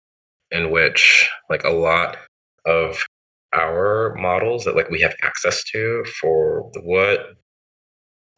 in 0.51 0.69
which 0.69 1.29
like 1.49 1.63
a 1.63 1.69
lot 1.69 2.17
of 2.65 3.05
our 3.53 4.15
models 4.15 4.65
that 4.65 4.75
like 4.75 4.89
we 4.89 5.01
have 5.01 5.15
access 5.21 5.63
to 5.63 6.03
for 6.19 6.71
what 6.81 7.35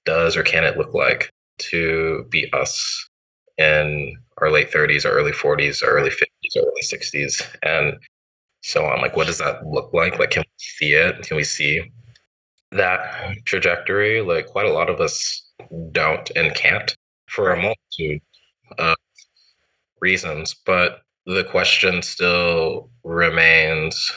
does 0.05 0.37
or 0.37 0.43
can 0.43 0.63
it 0.63 0.77
look 0.77 0.93
like 0.93 1.29
to 1.57 2.25
be 2.29 2.51
us 2.53 3.09
in 3.57 4.15
our 4.37 4.51
late 4.51 4.71
30s 4.71 5.05
or 5.05 5.09
early 5.09 5.31
40s 5.31 5.81
or 5.81 5.87
early 5.87 6.09
50s 6.09 6.55
or 6.57 6.61
early 6.61 6.81
60s 6.83 7.45
and 7.63 7.97
so 8.61 8.85
on. 8.85 9.01
Like 9.01 9.15
what 9.15 9.27
does 9.27 9.37
that 9.37 9.65
look 9.65 9.93
like? 9.93 10.19
Like 10.19 10.31
can 10.31 10.43
we 10.43 10.53
see 10.57 10.93
it? 10.93 11.21
Can 11.23 11.37
we 11.37 11.43
see 11.43 11.81
that 12.71 13.35
trajectory? 13.45 14.21
Like 14.21 14.47
quite 14.47 14.65
a 14.65 14.73
lot 14.73 14.89
of 14.89 14.99
us 14.99 15.43
don't 15.91 16.29
and 16.35 16.53
can't 16.55 16.95
for 17.27 17.51
a 17.51 17.61
multitude 17.61 18.21
of 18.77 18.95
reasons 20.01 20.55
but 20.65 21.01
the 21.25 21.43
question 21.43 22.01
still 22.01 22.89
remains 23.03 24.11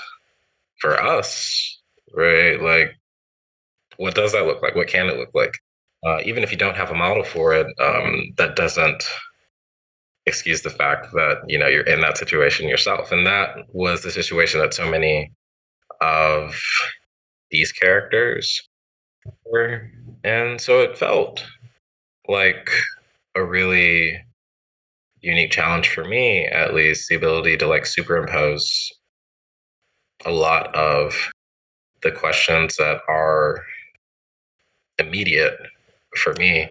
for 0.80 1.00
us 1.00 1.78
right? 2.14 2.60
Like 2.60 2.94
what 3.96 4.14
does 4.14 4.32
that 4.32 4.46
look 4.46 4.62
like? 4.62 4.74
What 4.74 4.88
can 4.88 5.08
it 5.08 5.18
look 5.18 5.30
like 5.34 5.58
uh, 6.04 6.20
even 6.24 6.42
if 6.42 6.52
you 6.52 6.58
don't 6.58 6.76
have 6.76 6.90
a 6.90 6.94
model 6.94 7.24
for 7.24 7.52
it 7.54 7.66
um, 7.80 8.32
that 8.36 8.56
doesn't 8.56 9.04
excuse 10.28 10.62
the 10.62 10.70
fact 10.70 11.12
that 11.12 11.38
you 11.48 11.58
know 11.58 11.66
you're 11.66 11.82
in 11.82 12.00
that 12.02 12.18
situation 12.18 12.68
yourself. 12.68 13.10
And 13.10 13.26
that 13.26 13.56
was 13.72 14.02
the 14.02 14.12
situation 14.12 14.60
that 14.60 14.74
so 14.74 14.88
many 14.88 15.32
of 16.00 16.60
these 17.50 17.72
characters 17.72 18.68
were 19.44 19.90
and 20.22 20.60
so 20.60 20.80
it 20.80 20.96
felt 20.96 21.44
like 22.28 22.70
a 23.34 23.44
really 23.44 24.22
unique 25.20 25.50
challenge 25.50 25.88
for 25.88 26.04
me 26.04 26.46
at 26.46 26.74
least 26.74 27.08
the 27.08 27.16
ability 27.16 27.56
to 27.56 27.66
like 27.66 27.84
superimpose 27.84 28.92
a 30.24 30.30
lot 30.30 30.74
of 30.76 31.30
the 32.02 32.12
questions 32.12 32.76
that 32.76 33.00
are 33.08 33.64
immediate 34.98 35.58
for 36.16 36.34
me 36.34 36.70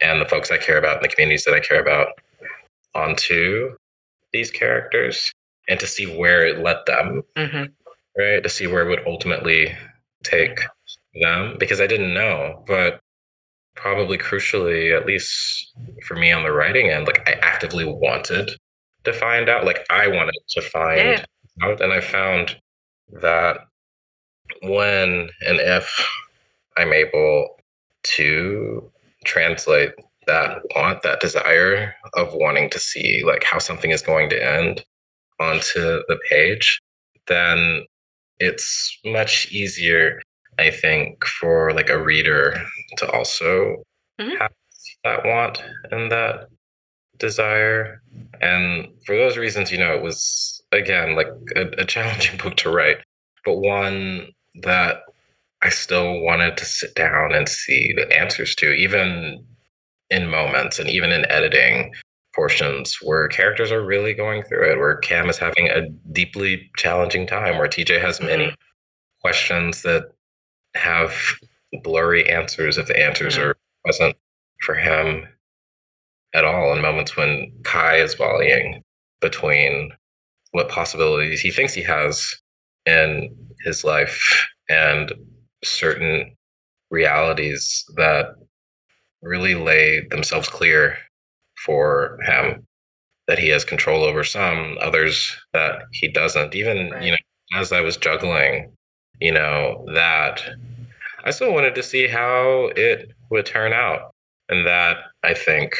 and 0.00 0.20
the 0.20 0.26
folks 0.26 0.50
I 0.50 0.58
care 0.58 0.78
about 0.78 0.96
and 0.96 1.04
the 1.04 1.08
communities 1.08 1.44
that 1.44 1.54
I 1.54 1.60
care 1.60 1.80
about 1.80 2.08
onto 2.94 3.76
these 4.32 4.50
characters 4.50 5.32
and 5.68 5.80
to 5.80 5.86
see 5.86 6.06
where 6.06 6.46
it 6.46 6.62
led 6.62 6.78
them, 6.86 7.22
mm-hmm. 7.36 7.64
right? 8.20 8.42
To 8.42 8.48
see 8.48 8.66
where 8.66 8.86
it 8.86 8.88
would 8.88 9.06
ultimately 9.06 9.76
take 10.22 10.60
them 11.20 11.56
because 11.58 11.80
I 11.80 11.86
didn't 11.86 12.14
know, 12.14 12.62
but 12.66 13.00
probably 13.74 14.18
crucially, 14.18 14.96
at 14.96 15.06
least 15.06 15.72
for 16.06 16.14
me 16.14 16.32
on 16.32 16.42
the 16.42 16.52
writing 16.52 16.90
end, 16.90 17.06
like 17.06 17.28
I 17.28 17.32
actively 17.42 17.84
wanted 17.84 18.56
to 19.04 19.12
find 19.12 19.48
out, 19.48 19.64
like 19.64 19.86
I 19.90 20.08
wanted 20.08 20.34
to 20.50 20.62
find 20.62 20.98
yeah. 20.98 21.24
out, 21.62 21.80
and 21.80 21.92
I 21.92 22.00
found 22.00 22.56
that 23.20 23.58
when 24.62 25.30
and 25.46 25.60
if 25.60 26.06
I'm 26.76 26.92
able 26.92 27.56
to 28.14 28.90
translate 29.24 29.92
that 30.26 30.62
want, 30.74 31.02
that 31.02 31.20
desire 31.20 31.94
of 32.14 32.34
wanting 32.34 32.68
to 32.70 32.78
see 32.78 33.22
like 33.24 33.44
how 33.44 33.58
something 33.58 33.90
is 33.90 34.02
going 34.02 34.28
to 34.30 34.44
end 34.44 34.84
onto 35.40 35.80
the 36.08 36.18
page, 36.28 36.80
then 37.26 37.84
it's 38.38 38.98
much 39.04 39.50
easier, 39.50 40.20
I 40.58 40.70
think, 40.70 41.24
for 41.24 41.72
like 41.72 41.90
a 41.90 42.02
reader 42.02 42.60
to 42.98 43.10
also 43.10 43.82
mm-hmm. 44.20 44.36
have 44.38 44.52
that 45.04 45.24
want 45.24 45.62
and 45.90 46.10
that 46.10 46.48
desire. 47.18 48.02
And 48.40 48.88
for 49.04 49.16
those 49.16 49.36
reasons, 49.36 49.70
you 49.70 49.78
know, 49.78 49.94
it 49.94 50.02
was 50.02 50.62
again 50.72 51.14
like 51.14 51.28
a, 51.54 51.68
a 51.78 51.84
challenging 51.84 52.36
book 52.42 52.56
to 52.56 52.70
write, 52.70 52.98
but 53.44 53.58
one 53.58 54.28
that 54.62 55.02
I 55.62 55.68
still 55.70 56.20
wanted 56.20 56.56
to 56.58 56.64
sit 56.64 56.94
down 56.94 57.32
and 57.32 57.48
see 57.48 57.92
the 57.94 58.10
answers 58.16 58.54
to, 58.56 58.72
even 58.72 59.44
in 60.10 60.28
moments 60.28 60.78
and 60.78 60.88
even 60.88 61.10
in 61.10 61.30
editing 61.30 61.92
portions 62.34 62.98
where 63.02 63.28
characters 63.28 63.72
are 63.72 63.84
really 63.84 64.12
going 64.12 64.42
through 64.42 64.70
it, 64.70 64.78
where 64.78 64.96
Cam 64.96 65.28
is 65.30 65.38
having 65.38 65.68
a 65.68 65.88
deeply 66.12 66.70
challenging 66.76 67.26
time, 67.26 67.58
where 67.58 67.68
TJ 67.68 68.00
has 68.00 68.20
many 68.20 68.44
mm-hmm. 68.44 68.54
questions 69.22 69.82
that 69.82 70.12
have 70.74 71.14
blurry 71.82 72.28
answers 72.28 72.78
if 72.78 72.86
the 72.86 72.98
answers 72.98 73.36
mm-hmm. 73.36 73.48
are 73.48 73.56
present 73.84 74.16
for 74.60 74.74
him 74.74 75.26
at 76.34 76.44
all 76.44 76.72
in 76.74 76.82
moments 76.82 77.16
when 77.16 77.50
Kai 77.64 77.96
is 77.96 78.14
volleying 78.14 78.82
between 79.20 79.92
what 80.50 80.68
possibilities 80.68 81.40
he 81.40 81.50
thinks 81.50 81.72
he 81.72 81.82
has 81.82 82.34
in 82.84 83.34
his 83.64 83.84
life 83.84 84.46
and 84.68 85.12
certain 85.66 86.36
realities 86.90 87.84
that 87.96 88.34
really 89.22 89.54
lay 89.54 90.06
themselves 90.08 90.48
clear 90.48 90.98
for 91.64 92.18
him 92.24 92.66
that 93.26 93.38
he 93.38 93.48
has 93.48 93.64
control 93.64 94.04
over 94.04 94.22
some 94.22 94.76
others 94.80 95.36
that 95.52 95.82
he 95.92 96.08
doesn't. 96.08 96.54
Even 96.54 96.90
right. 96.90 97.02
you 97.02 97.10
know 97.12 97.16
as 97.54 97.72
i 97.72 97.80
was 97.80 97.96
juggling 97.96 98.72
you 99.20 99.32
know 99.32 99.84
that 99.94 100.42
i 101.24 101.30
still 101.30 101.52
wanted 101.52 101.74
to 101.74 101.82
see 101.82 102.08
how 102.08 102.70
it 102.76 103.12
would 103.30 103.46
turn 103.46 103.72
out. 103.72 104.10
And 104.48 104.66
that 104.66 104.98
i 105.24 105.34
think 105.34 105.74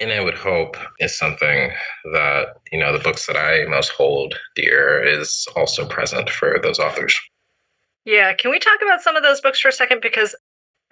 and 0.00 0.12
i 0.12 0.22
would 0.22 0.34
hope 0.34 0.76
is 0.98 1.16
something 1.16 1.72
that 2.12 2.48
you 2.72 2.78
know 2.78 2.92
the 2.92 3.02
books 3.02 3.26
that 3.26 3.36
i 3.36 3.64
most 3.68 3.90
hold 3.90 4.34
dear 4.54 5.02
is 5.02 5.46
also 5.56 5.86
present 5.86 6.28
for 6.28 6.58
those 6.62 6.78
authors 6.78 7.18
yeah 8.04 8.32
can 8.32 8.50
we 8.50 8.58
talk 8.58 8.78
about 8.82 9.02
some 9.02 9.16
of 9.16 9.22
those 9.22 9.40
books 9.40 9.60
for 9.60 9.68
a 9.68 9.72
second 9.72 10.00
because 10.00 10.34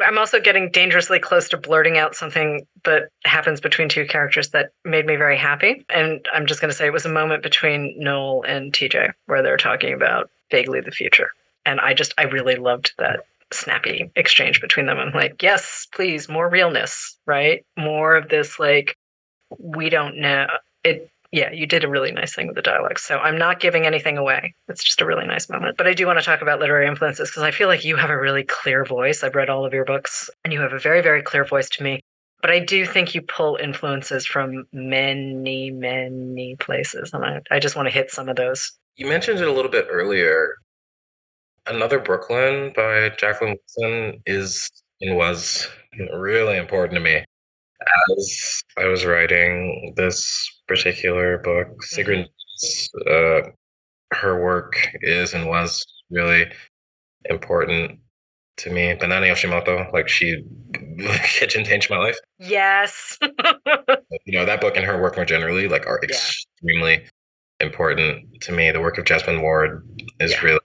I'm 0.00 0.18
also 0.18 0.40
getting 0.40 0.70
dangerously 0.70 1.18
close 1.18 1.48
to 1.50 1.56
blurting 1.56 1.98
out 1.98 2.14
something 2.14 2.66
that 2.84 3.08
happens 3.24 3.60
between 3.60 3.88
two 3.88 4.06
characters 4.06 4.50
that 4.50 4.70
made 4.84 5.06
me 5.06 5.16
very 5.16 5.36
happy. 5.36 5.84
And 5.88 6.26
I'm 6.32 6.46
just 6.46 6.60
going 6.60 6.70
to 6.70 6.76
say 6.76 6.86
it 6.86 6.92
was 6.92 7.06
a 7.06 7.10
moment 7.12 7.42
between 7.42 7.94
Noel 7.98 8.42
and 8.46 8.72
TJ 8.72 9.12
where 9.26 9.42
they're 9.42 9.56
talking 9.56 9.92
about 9.92 10.30
vaguely 10.50 10.80
the 10.80 10.90
future. 10.90 11.30
And 11.64 11.80
I 11.80 11.94
just, 11.94 12.14
I 12.18 12.24
really 12.24 12.56
loved 12.56 12.94
that 12.98 13.20
snappy 13.52 14.10
exchange 14.16 14.60
between 14.60 14.86
them. 14.86 14.98
I'm 14.98 15.12
like, 15.12 15.42
yes, 15.42 15.86
please, 15.94 16.28
more 16.28 16.48
realness, 16.48 17.18
right? 17.26 17.64
More 17.76 18.16
of 18.16 18.28
this, 18.28 18.58
like, 18.58 18.96
we 19.58 19.90
don't 19.90 20.16
know. 20.16 20.46
It, 20.84 21.10
yeah, 21.32 21.50
you 21.50 21.66
did 21.66 21.82
a 21.82 21.88
really 21.88 22.12
nice 22.12 22.34
thing 22.34 22.46
with 22.46 22.56
the 22.56 22.62
dialogue. 22.62 22.98
So 22.98 23.18
I'm 23.18 23.38
not 23.38 23.58
giving 23.58 23.86
anything 23.86 24.18
away. 24.18 24.54
It's 24.68 24.84
just 24.84 25.00
a 25.00 25.06
really 25.06 25.26
nice 25.26 25.48
moment. 25.48 25.78
But 25.78 25.86
I 25.86 25.94
do 25.94 26.06
want 26.06 26.18
to 26.18 26.24
talk 26.24 26.42
about 26.42 26.60
literary 26.60 26.86
influences 26.86 27.30
because 27.30 27.42
I 27.42 27.50
feel 27.50 27.68
like 27.68 27.84
you 27.84 27.96
have 27.96 28.10
a 28.10 28.20
really 28.20 28.44
clear 28.44 28.84
voice. 28.84 29.24
I've 29.24 29.34
read 29.34 29.48
all 29.48 29.64
of 29.64 29.72
your 29.72 29.86
books 29.86 30.28
and 30.44 30.52
you 30.52 30.60
have 30.60 30.74
a 30.74 30.78
very, 30.78 31.00
very 31.00 31.22
clear 31.22 31.44
voice 31.46 31.70
to 31.70 31.82
me. 31.82 32.00
But 32.42 32.50
I 32.50 32.58
do 32.58 32.84
think 32.84 33.14
you 33.14 33.22
pull 33.22 33.56
influences 33.56 34.26
from 34.26 34.64
many, 34.74 35.70
many 35.70 36.56
places. 36.56 37.12
And 37.14 37.24
I, 37.24 37.40
I 37.50 37.58
just 37.58 37.76
want 37.76 37.86
to 37.86 37.94
hit 37.94 38.10
some 38.10 38.28
of 38.28 38.36
those. 38.36 38.70
You 38.96 39.06
mentioned 39.06 39.40
it 39.40 39.48
a 39.48 39.52
little 39.52 39.70
bit 39.70 39.86
earlier. 39.90 40.56
Another 41.66 41.98
Brooklyn 41.98 42.72
by 42.76 43.10
Jacqueline 43.16 43.56
Woodson 43.56 44.20
is 44.26 44.68
and 45.00 45.16
was 45.16 45.68
really 46.12 46.58
important 46.58 46.94
to 46.94 47.00
me 47.00 47.24
as 48.18 48.62
I 48.78 48.86
was 48.86 49.04
writing 49.04 49.94
this 49.96 50.50
particular 50.68 51.38
book. 51.38 51.68
Mm-hmm. 51.68 51.80
Sigrid, 51.82 52.28
uh, 53.10 53.40
her 54.14 54.42
work 54.42 54.74
is 55.02 55.34
and 55.34 55.46
was 55.48 55.84
really 56.10 56.46
important 57.26 57.98
to 58.58 58.70
me. 58.70 58.94
Banana 58.94 59.26
Yoshimoto, 59.26 59.92
like 59.92 60.08
she, 60.08 60.44
Kitchen 61.24 61.64
changed 61.64 61.90
my 61.90 61.98
life. 61.98 62.16
Yes. 62.38 63.18
You 64.26 64.38
know, 64.38 64.44
that 64.44 64.60
book 64.60 64.76
and 64.76 64.84
her 64.84 65.00
work 65.00 65.16
more 65.16 65.24
generally, 65.24 65.68
like, 65.68 65.86
are 65.86 65.98
Yeah. 66.02 66.10
extremely 66.10 67.06
important 67.60 68.42
to 68.42 68.52
me. 68.52 68.70
The 68.70 68.80
work 68.80 68.98
of 68.98 69.04
Jesmyn 69.04 69.40
Ward 69.40 69.86
is 70.20 70.32
Yeah. 70.32 70.40
really 70.42 70.60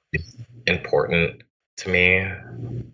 important 0.68 1.44
to 1.78 1.90
me. 1.90 2.30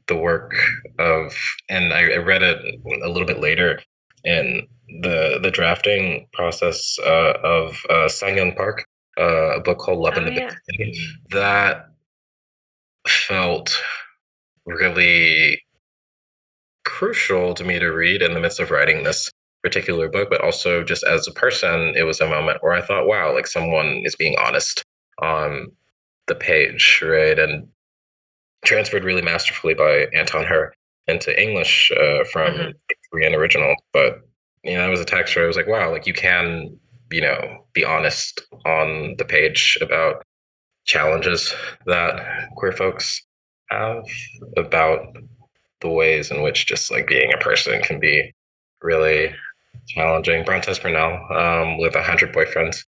The 0.07 0.15
work 0.15 0.53
of, 0.99 1.35
and 1.69 1.91
I, 1.91 2.13
I 2.13 2.17
read 2.17 2.43
it 2.43 2.59
a 3.03 3.09
little 3.09 3.25
bit 3.25 3.39
later 3.39 3.81
in 4.23 4.67
the 5.01 5.39
the 5.41 5.51
drafting 5.51 6.27
process 6.33 6.97
uh, 7.05 7.33
of 7.43 7.81
uh, 7.89 8.07
Sang 8.07 8.53
Park, 8.55 8.85
uh, 9.17 9.57
a 9.57 9.61
book 9.61 9.79
called 9.79 9.99
Love 9.99 10.17
in 10.17 10.23
Oh, 10.23 10.25
the 10.25 10.31
Big 10.31 10.39
yeah. 10.43 10.55
City. 10.69 10.99
That 11.31 11.89
felt 13.07 13.75
really 14.65 15.61
crucial 16.85 17.53
to 17.53 17.63
me 17.63 17.79
to 17.79 17.87
read 17.87 18.21
in 18.21 18.33
the 18.33 18.39
midst 18.39 18.59
of 18.59 18.71
writing 18.71 19.03
this 19.03 19.31
particular 19.63 20.09
book, 20.09 20.29
but 20.29 20.41
also 20.41 20.83
just 20.83 21.03
as 21.03 21.27
a 21.27 21.31
person, 21.31 21.93
it 21.95 22.03
was 22.03 22.19
a 22.19 22.27
moment 22.27 22.57
where 22.61 22.73
I 22.73 22.81
thought, 22.81 23.07
wow, 23.07 23.33
like 23.33 23.47
someone 23.47 24.01
is 24.03 24.15
being 24.15 24.35
honest 24.37 24.83
on 25.21 25.67
the 26.27 26.35
page, 26.35 27.01
right? 27.03 27.39
And 27.39 27.67
transferred 28.65 29.03
really 29.03 29.21
masterfully 29.21 29.73
by 29.73 30.07
Anton 30.13 30.45
Hur 30.45 30.73
into 31.07 31.39
English 31.41 31.91
uh, 31.91 32.23
from 32.25 32.53
Mhm. 32.53 32.73
Korean 33.11 33.35
original. 33.35 33.75
But, 33.91 34.21
you 34.63 34.75
know, 34.77 34.87
it 34.87 34.91
was 34.91 35.01
a 35.01 35.05
text 35.05 35.35
where 35.35 35.45
I 35.45 35.47
was 35.47 35.57
like, 35.57 35.67
wow, 35.67 35.91
like 35.91 36.07
you 36.07 36.13
can, 36.13 36.79
you 37.11 37.21
know, 37.21 37.65
be 37.73 37.83
honest 37.85 38.41
on 38.65 39.15
the 39.17 39.25
page 39.25 39.77
about 39.81 40.23
challenges 40.85 41.53
that 41.85 42.49
queer 42.57 42.71
folks 42.73 43.21
have, 43.69 44.03
about 44.57 45.15
the 45.81 45.89
ways 45.89 46.31
in 46.31 46.41
which 46.41 46.65
just 46.65 46.91
like 46.91 47.07
being 47.07 47.33
a 47.33 47.37
person 47.37 47.81
can 47.81 47.99
be 47.99 48.33
really 48.81 49.33
challenging. 49.87 50.43
Brontez 50.43 50.79
Purnell 50.81 51.19
um, 51.31 51.77
with 51.77 51.95
a 51.95 52.03
hundred 52.03 52.33
boyfriends. 52.33 52.82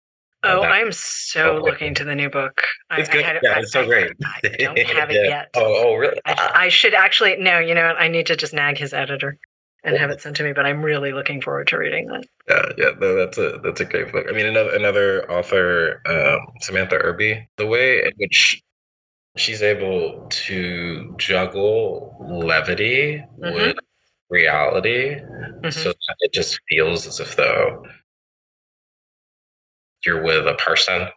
Oh, 0.46 0.62
that- 0.62 0.72
I'm 0.72 0.92
so 0.92 1.58
Oh, 1.58 1.62
looking 1.62 1.94
to 1.96 2.04
the 2.04 2.16
new 2.16 2.30
book. 2.30 2.64
It's 2.98 3.10
I 3.10 3.14
good. 3.14 3.26
had- 3.26 3.40
yeah, 3.44 3.54
I- 3.56 3.60
it's 3.60 3.72
so 3.72 3.86
great. 3.86 4.12
I 4.24 4.40
don't 4.60 4.78
have 4.80 5.10
it 5.12 5.16
Yeah. 5.16 5.24
yet. 5.30 5.50
Oh, 5.56 5.84
oh, 5.88 5.96
really? 5.96 6.20
I, 6.26 6.52
I 6.56 6.70
should 6.70 6.94
actually 6.94 7.36
no. 7.38 7.60
You 7.60 7.74
know, 7.76 7.88
what? 7.88 8.00
I 8.00 8.08
need 8.08 8.26
to 8.28 8.36
just 8.36 8.54
nag 8.54 8.78
his 8.78 8.94
editor 8.94 9.38
and 9.84 9.98
have 9.98 10.10
it 10.10 10.22
sent 10.22 10.36
to 10.38 10.44
me. 10.44 10.54
But 10.54 10.66
I'm 10.66 10.84
really 10.84 11.14
looking 11.14 11.42
forward 11.42 11.68
to 11.68 11.78
reading 11.78 12.08
that. 12.08 12.24
Yeah, 12.50 12.66
yeah, 12.78 12.92
no, 13.00 13.16
that's 13.16 13.38
a 13.38 13.60
that's 13.64 13.82
a 13.82 13.86
great 13.86 14.12
book. 14.12 14.26
I 14.30 14.34
mean, 14.34 14.46
another 14.46 14.74
another 14.76 15.32
author, 15.32 16.02
um, 16.08 16.40
Samantha 16.62 16.96
Irby, 16.98 17.48
the 17.58 17.66
way 17.68 18.04
in 18.04 18.12
which 18.18 18.62
she's 19.38 19.62
able 19.62 20.28
to 20.30 21.14
juggle 21.18 22.16
levity 22.22 23.22
Mhm. 23.42 23.54
with 23.54 23.78
reality, 24.30 25.16
Mhm. 25.62 25.74
so 25.74 25.90
that 25.90 26.16
it 26.22 26.34
just 26.34 26.60
feels 26.70 27.06
as 27.06 27.20
if 27.20 27.36
though 27.36 27.84
you're 30.06 30.24
with 30.24 30.48
a 30.48 30.56
person. 30.56 31.08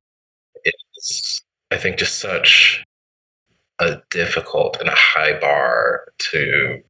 It's, 0.65 1.43
I 1.71 1.77
think, 1.77 1.99
just 1.99 2.19
such 2.19 2.85
a 3.79 4.01
difficult 4.11 4.79
and 4.81 4.89
a 4.89 4.97
high 4.97 5.39
bar 5.39 6.07
to 6.31 6.83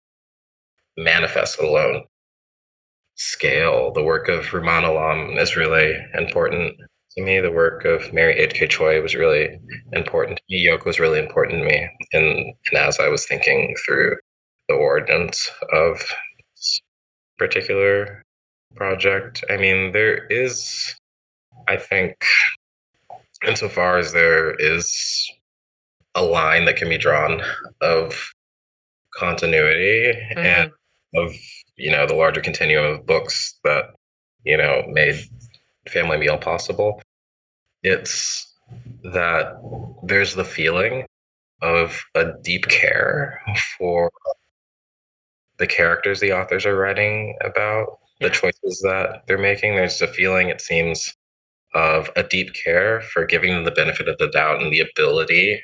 manifest, 0.96 1.60
alone 1.60 2.04
scale. 3.18 3.92
The 3.92 4.02
work 4.02 4.28
of 4.28 4.46
Rumaan 4.46 4.84
Alam 4.84 5.38
is 5.38 5.56
really 5.56 5.96
important 6.14 6.76
to 7.12 7.22
me. 7.22 7.40
The 7.40 7.50
work 7.50 7.84
of 7.84 8.12
Mary 8.12 8.34
H.K. 8.34 8.68
Choi 8.68 9.02
was 9.02 9.14
really 9.14 9.58
important 9.92 10.38
to 10.38 10.42
me. 10.48 10.66
Yoko 10.66 10.86
was 10.86 11.00
really 11.00 11.18
important 11.18 11.62
to 11.62 11.68
me. 11.68 11.90
And, 12.12 12.54
and 12.70 12.78
as 12.78 12.98
I 12.98 13.08
was 13.08 13.26
thinking 13.26 13.74
through 13.84 14.16
the 14.68 14.74
ordinance 14.74 15.50
of 15.72 15.98
this 16.54 16.80
particular 17.36 18.22
project, 18.76 19.44
I 19.50 19.56
mean, 19.56 19.92
there 19.92 20.26
is, 20.26 20.94
I 21.68 21.76
think, 21.76 22.24
insofar 23.46 23.98
as 23.98 24.12
there 24.12 24.54
is 24.54 25.30
a 26.14 26.22
line 26.22 26.64
that 26.64 26.76
can 26.76 26.88
be 26.88 26.98
drawn 26.98 27.42
of 27.80 28.32
continuity 29.14 30.12
mm-hmm. 30.12 30.38
and 30.38 30.70
of 31.14 31.34
you 31.76 31.90
know 31.90 32.06
the 32.06 32.14
larger 32.14 32.40
continuum 32.40 32.84
of 32.84 33.06
books 33.06 33.58
that 33.64 33.84
you 34.44 34.56
know 34.56 34.84
made 34.88 35.16
family 35.88 36.18
meal 36.18 36.36
possible 36.36 37.00
it's 37.82 38.54
that 39.02 39.54
there's 40.02 40.34
the 40.34 40.44
feeling 40.44 41.06
of 41.62 42.02
a 42.14 42.32
deep 42.42 42.66
care 42.68 43.40
for 43.78 44.10
the 45.58 45.66
characters 45.66 46.20
the 46.20 46.32
authors 46.32 46.66
are 46.66 46.76
writing 46.76 47.36
about 47.42 47.98
the 48.20 48.30
choices 48.30 48.80
that 48.82 49.22
they're 49.26 49.38
making. 49.38 49.76
There's 49.76 50.02
a 50.02 50.06
feeling 50.06 50.48
it 50.48 50.60
seems 50.60 51.14
of 51.74 52.10
a 52.16 52.22
deep 52.22 52.54
care 52.54 53.00
for 53.00 53.24
giving 53.26 53.52
them 53.54 53.64
the 53.64 53.70
benefit 53.70 54.08
of 54.08 54.18
the 54.18 54.28
doubt 54.28 54.62
and 54.62 54.72
the 54.72 54.80
ability 54.80 55.62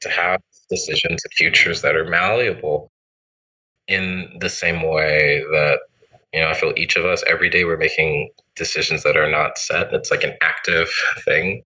to 0.00 0.08
have 0.08 0.40
decisions 0.70 1.22
and 1.24 1.32
futures 1.34 1.82
that 1.82 1.96
are 1.96 2.08
malleable 2.08 2.90
in 3.88 4.36
the 4.40 4.48
same 4.48 4.82
way 4.82 5.42
that 5.50 5.80
you 6.32 6.40
know 6.40 6.48
i 6.48 6.54
feel 6.54 6.72
each 6.76 6.96
of 6.96 7.04
us 7.04 7.22
every 7.26 7.50
day 7.50 7.64
we're 7.64 7.76
making 7.76 8.30
decisions 8.56 9.02
that 9.02 9.16
are 9.16 9.30
not 9.30 9.58
set 9.58 9.92
it's 9.92 10.10
like 10.10 10.24
an 10.24 10.36
active 10.42 10.88
thing 11.24 11.62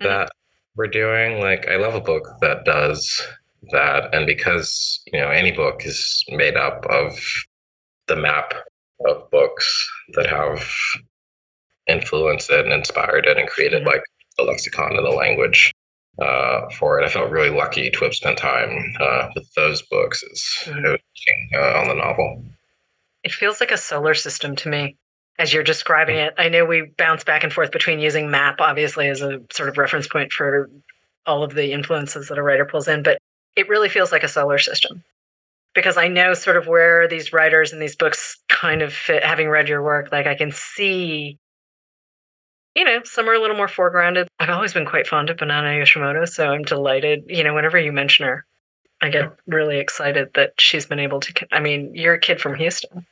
Mhm. 0.00 0.04
that 0.04 0.30
we're 0.76 0.86
doing 0.88 1.40
like 1.40 1.68
i 1.68 1.76
love 1.76 1.94
a 1.94 2.00
book 2.00 2.26
that 2.40 2.64
does 2.64 3.20
that 3.72 4.14
and 4.14 4.26
because 4.26 5.00
you 5.12 5.18
know 5.20 5.28
any 5.30 5.52
book 5.52 5.84
is 5.86 6.24
made 6.28 6.56
up 6.56 6.84
of 6.90 7.18
the 8.08 8.16
map 8.16 8.52
of 9.06 9.30
books 9.30 9.88
that 10.14 10.26
have 10.26 10.68
influenced 11.90 12.50
it 12.50 12.64
and 12.64 12.72
inspired 12.72 13.26
it 13.26 13.36
and 13.36 13.48
created 13.48 13.84
like 13.84 14.02
the 14.36 14.44
lexicon 14.44 14.96
and 14.96 15.04
the 15.04 15.10
language 15.10 15.72
uh, 16.18 16.68
for 16.78 17.00
it. 17.00 17.04
I 17.04 17.08
felt 17.08 17.30
really 17.30 17.50
lucky 17.50 17.90
to 17.90 18.04
have 18.04 18.14
spent 18.14 18.38
time 18.38 18.94
uh, 19.00 19.28
with 19.34 19.52
those 19.54 19.82
books 19.82 20.22
as 20.22 20.74
was 20.74 20.76
working, 20.76 21.50
uh, 21.54 21.80
on 21.80 21.88
the 21.88 21.94
novel. 21.94 22.44
It 23.22 23.32
feels 23.32 23.60
like 23.60 23.70
a 23.70 23.76
solar 23.76 24.14
system 24.14 24.56
to 24.56 24.68
me 24.68 24.96
as 25.38 25.52
you're 25.52 25.62
describing 25.62 26.16
it. 26.16 26.34
I 26.36 26.48
know 26.48 26.64
we 26.64 26.90
bounce 26.98 27.24
back 27.24 27.44
and 27.44 27.52
forth 27.52 27.72
between 27.72 28.00
using 28.00 28.30
map, 28.30 28.60
obviously, 28.60 29.08
as 29.08 29.22
a 29.22 29.40
sort 29.50 29.70
of 29.70 29.78
reference 29.78 30.06
point 30.06 30.32
for 30.32 30.70
all 31.26 31.42
of 31.42 31.54
the 31.54 31.72
influences 31.72 32.28
that 32.28 32.38
a 32.38 32.42
writer 32.42 32.64
pulls 32.64 32.88
in, 32.88 33.02
but 33.02 33.18
it 33.56 33.68
really 33.68 33.88
feels 33.88 34.12
like 34.12 34.22
a 34.22 34.28
solar 34.28 34.58
system. 34.58 35.02
Because 35.74 35.96
I 35.96 36.08
know 36.08 36.34
sort 36.34 36.56
of 36.56 36.66
where 36.66 37.06
these 37.06 37.32
writers 37.32 37.72
and 37.72 37.80
these 37.80 37.96
books 37.96 38.38
kind 38.48 38.82
of 38.82 38.92
fit, 38.92 39.24
having 39.24 39.48
read 39.48 39.68
your 39.68 39.82
work, 39.82 40.10
like 40.10 40.26
I 40.26 40.34
can 40.34 40.50
see, 40.52 41.38
you 42.74 42.84
know, 42.84 43.00
some 43.04 43.28
are 43.28 43.34
a 43.34 43.40
little 43.40 43.56
more 43.56 43.66
foregrounded. 43.66 44.26
I've 44.38 44.50
always 44.50 44.72
been 44.72 44.86
quite 44.86 45.06
fond 45.06 45.30
of 45.30 45.36
Banana 45.36 45.68
Yoshimoto, 45.68 46.28
so 46.28 46.48
I'm 46.48 46.62
delighted. 46.62 47.24
You 47.28 47.44
know, 47.44 47.54
whenever 47.54 47.78
you 47.78 47.92
mention 47.92 48.26
her, 48.26 48.46
I 49.00 49.08
get 49.08 49.32
really 49.46 49.78
excited 49.78 50.30
that 50.34 50.54
she's 50.58 50.86
been 50.86 51.00
able 51.00 51.20
to. 51.20 51.46
I 51.52 51.60
mean, 51.60 51.94
you're 51.94 52.14
a 52.14 52.20
kid 52.20 52.40
from 52.40 52.54
Houston. 52.54 53.06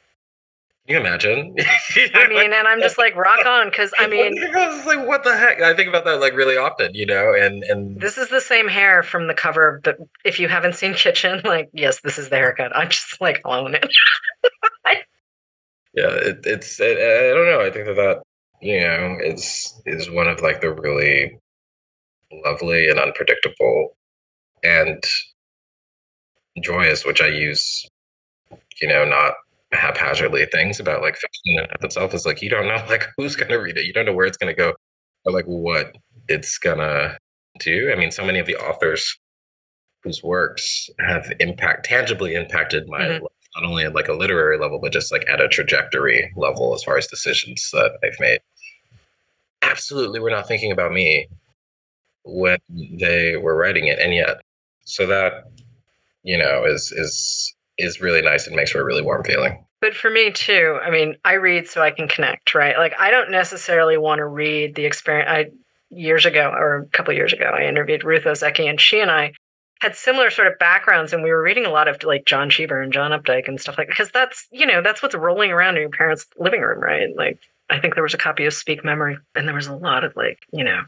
Can 0.89 0.95
you 0.95 1.01
imagine? 1.01 1.55
I 2.15 2.29
mean, 2.29 2.51
and 2.55 2.67
I'm 2.67 2.81
just 2.81 2.97
like 2.97 3.15
rock 3.15 3.45
on 3.45 3.69
because 3.69 3.93
I 3.99 4.07
mean, 4.07 4.43
I 4.57 4.69
was 4.69 4.87
like, 4.87 5.07
what 5.07 5.23
the 5.23 5.37
heck? 5.37 5.61
I 5.61 5.75
think 5.75 5.89
about 5.89 6.07
that 6.07 6.19
like 6.19 6.35
really 6.35 6.57
often, 6.57 6.95
you 6.95 7.05
know, 7.05 7.35
and 7.39 7.63
and 7.65 8.01
this 8.01 8.17
is 8.17 8.31
the 8.31 8.41
same 8.41 8.69
hair 8.69 9.03
from 9.03 9.27
the 9.27 9.35
cover 9.35 9.77
of 9.77 9.83
the. 9.83 10.09
If 10.25 10.41
you 10.41 10.49
haven't 10.49 10.77
seen 10.77 10.95
Kitchen, 10.95 11.43
like 11.45 11.69
yes, 11.75 12.01
this 12.01 12.17
is 12.19 12.31
the 12.31 12.37
haircut. 12.37 12.75
I'm 12.75 12.89
just 12.89 13.21
like 13.21 13.43
own 13.45 13.75
it. 13.75 13.87
yeah, 15.93 16.09
it, 16.09 16.41
it's 16.45 16.81
it, 16.81 16.97
I 16.97 17.35
don't 17.35 17.47
know. 17.47 17.61
I 17.61 17.71
think 17.71 17.85
that 17.85 17.97
that 17.97 18.23
you 18.61 18.81
know 18.81 19.19
is 19.23 19.81
is 19.87 20.11
one 20.11 20.29
of 20.29 20.41
like 20.41 20.61
the 20.61 20.73
really 20.73 21.39
lovely 22.45 22.89
and 22.89 22.99
unpredictable 22.99 23.97
and 24.63 25.03
joyous, 26.63 27.05
which 27.05 27.21
I 27.21 27.29
use, 27.29 27.89
you 28.81 28.89
know, 28.89 29.05
not 29.05 29.35
haphazardly 29.73 30.47
things 30.47 30.81
about 30.81 31.03
like 31.03 31.15
fiction 31.15 31.59
in 31.59 31.67
itself 31.85 32.15
is 32.15 32.25
like 32.25 32.41
you 32.41 32.49
don't 32.49 32.67
know 32.67 32.83
like 32.89 33.07
who's 33.17 33.37
gonna 33.37 33.61
read 33.61 33.77
it, 33.77 33.85
you 33.85 33.93
don't 33.93 34.07
know 34.07 34.15
where 34.15 34.27
it's 34.27 34.37
gonna 34.37 34.55
go, 34.55 34.75
or 35.25 35.33
like 35.33 35.47
what 35.47 35.93
it's 36.29 36.59
gonna 36.59 37.19
do. 37.61 37.91
I 37.93 37.97
mean, 37.97 38.11
so 38.11 38.25
many 38.25 38.39
of 38.39 38.47
the 38.47 38.57
authors 38.57 39.19
whose 40.03 40.23
works 40.23 40.89
have 41.01 41.33
impact 41.41 41.87
tangibly 41.87 42.35
impacted 42.35 42.89
my 42.89 43.01
mm-hmm. 43.01 43.23
life, 43.25 43.33
not 43.57 43.69
only 43.69 43.85
at 43.85 43.95
like 43.95 44.09
a 44.09 44.13
literary 44.13 44.59
level, 44.59 44.79
but 44.81 44.93
just 44.93 45.11
like 45.13 45.29
at 45.29 45.41
a 45.41 45.49
trajectory 45.49 46.33
level 46.37 46.75
as 46.75 46.85
far 46.85 46.97
as 46.97 47.07
decisions 47.07 47.69
that 47.73 47.99
I've 48.05 48.21
made. 48.21 48.41
Absolutely, 49.71 50.21
we're 50.21 50.31
not 50.31 50.49
thinking 50.49 50.73
about 50.73 50.93
me 50.93 51.29
when 52.25 52.59
they 52.71 53.37
were 53.37 53.57
writing 53.57 53.87
it, 53.87 53.99
and 53.99 54.14
yet, 54.14 54.41
so 54.85 55.07
that 55.07 55.45
you 56.23 56.39
know 56.39 56.64
is 56.64 56.93
is 56.93 57.55
is 57.79 58.01
really 58.01 58.23
nice 58.23 58.47
and 58.47 58.57
makes 58.57 58.73
for 58.73 58.81
a 58.81 58.85
really 58.85 59.03
warm 59.03 59.25
feeling. 59.25 59.64
But 59.81 59.95
for 59.95 60.11
me 60.11 60.33
too, 60.33 60.79
I 60.83 60.91
mean, 60.91 61.16
I 61.25 61.35
read 61.35 61.69
so 61.69 61.83
I 61.83 61.93
can 61.93 62.09
connect, 62.09 62.55
right? 62.55 62.77
Like 62.77 62.95
I 62.99 63.11
don't 63.11 63.31
necessarily 63.31 63.97
want 63.97 64.19
to 64.19 64.27
read 64.27 64.75
the 64.75 64.85
experience. 64.85 65.29
I 65.31 65.47
years 65.91 66.27
ago 66.27 66.51
or 66.55 66.79
a 66.79 66.87
couple 66.87 67.14
years 67.14 67.33
ago, 67.33 67.47
I 67.47 67.64
interviewed 67.64 68.05
Ruth 68.05 68.25
Ozeki, 68.25 68.69
and 68.69 68.81
she 68.81 69.01
and 69.01 69.11
I 69.11 69.33
had 69.81 69.95
similar 69.95 70.31
sort 70.31 70.49
of 70.49 70.59
backgrounds, 70.59 71.12
and 71.12 71.23
we 71.23 71.31
were 71.31 71.43
reading 71.43 71.66
a 71.66 71.71
lot 71.71 71.89
of 71.89 72.03
like 72.03 72.27
John 72.27 72.51
Cheever 72.51 72.81
and 72.81 72.93
John 72.93 73.12
Updike 73.12 73.49
and 73.49 73.61
stuff 73.61 73.79
like 73.79 73.89
because 73.89 74.11
that's 74.11 74.49
you 74.51 74.66
know 74.66 74.83
that's 74.83 75.03
what's 75.03 75.14
rolling 75.14 75.51
around 75.51 75.77
in 75.77 75.83
your 75.83 75.91
parents' 75.91 76.27
living 76.37 76.61
room, 76.61 76.81
right? 76.81 77.09
Like 77.16 77.39
I 77.71 77.79
think 77.79 77.95
there 77.95 78.03
was 78.03 78.14
a 78.14 78.19
copy 78.19 78.47
of 78.47 78.55
Speak 78.55 78.85
Memory, 78.85 79.19
and 79.35 79.47
there 79.47 79.55
was 79.55 79.66
a 79.66 79.77
lot 79.77 80.05
of 80.05 80.16
like 80.16 80.47
you 80.53 80.64
know 80.64 80.85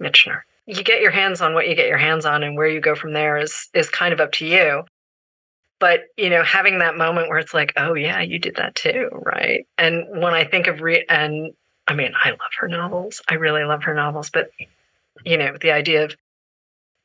Michener. 0.00 0.42
You 0.66 0.82
get 0.82 1.00
your 1.00 1.12
hands 1.12 1.40
on 1.40 1.54
what 1.54 1.68
you 1.68 1.74
get 1.76 1.88
your 1.88 1.98
hands 1.98 2.26
on, 2.26 2.42
and 2.42 2.56
where 2.56 2.68
you 2.68 2.80
go 2.80 2.94
from 2.94 3.12
there 3.12 3.36
is 3.36 3.68
is 3.74 3.88
kind 3.88 4.12
of 4.12 4.20
up 4.20 4.32
to 4.32 4.46
you. 4.46 4.84
But 5.78 6.04
you 6.16 6.30
know 6.30 6.42
having 6.42 6.78
that 6.78 6.96
moment 6.96 7.28
where 7.28 7.38
it's 7.38 7.54
like 7.54 7.72
oh 7.76 7.94
yeah 7.94 8.20
you 8.20 8.38
did 8.38 8.56
that 8.56 8.74
too 8.74 9.08
right? 9.12 9.66
And 9.78 10.04
when 10.22 10.32
i 10.32 10.44
think 10.44 10.66
of 10.68 10.80
re 10.80 11.04
and 11.08 11.52
i 11.86 11.94
mean 11.94 12.12
i 12.24 12.30
love 12.30 12.52
her 12.58 12.68
novels. 12.68 13.20
I 13.28 13.34
really 13.34 13.64
love 13.64 13.82
her 13.84 13.94
novels 13.94 14.30
but 14.30 14.50
you 15.24 15.36
know 15.36 15.56
the 15.60 15.72
idea 15.72 16.04
of 16.04 16.16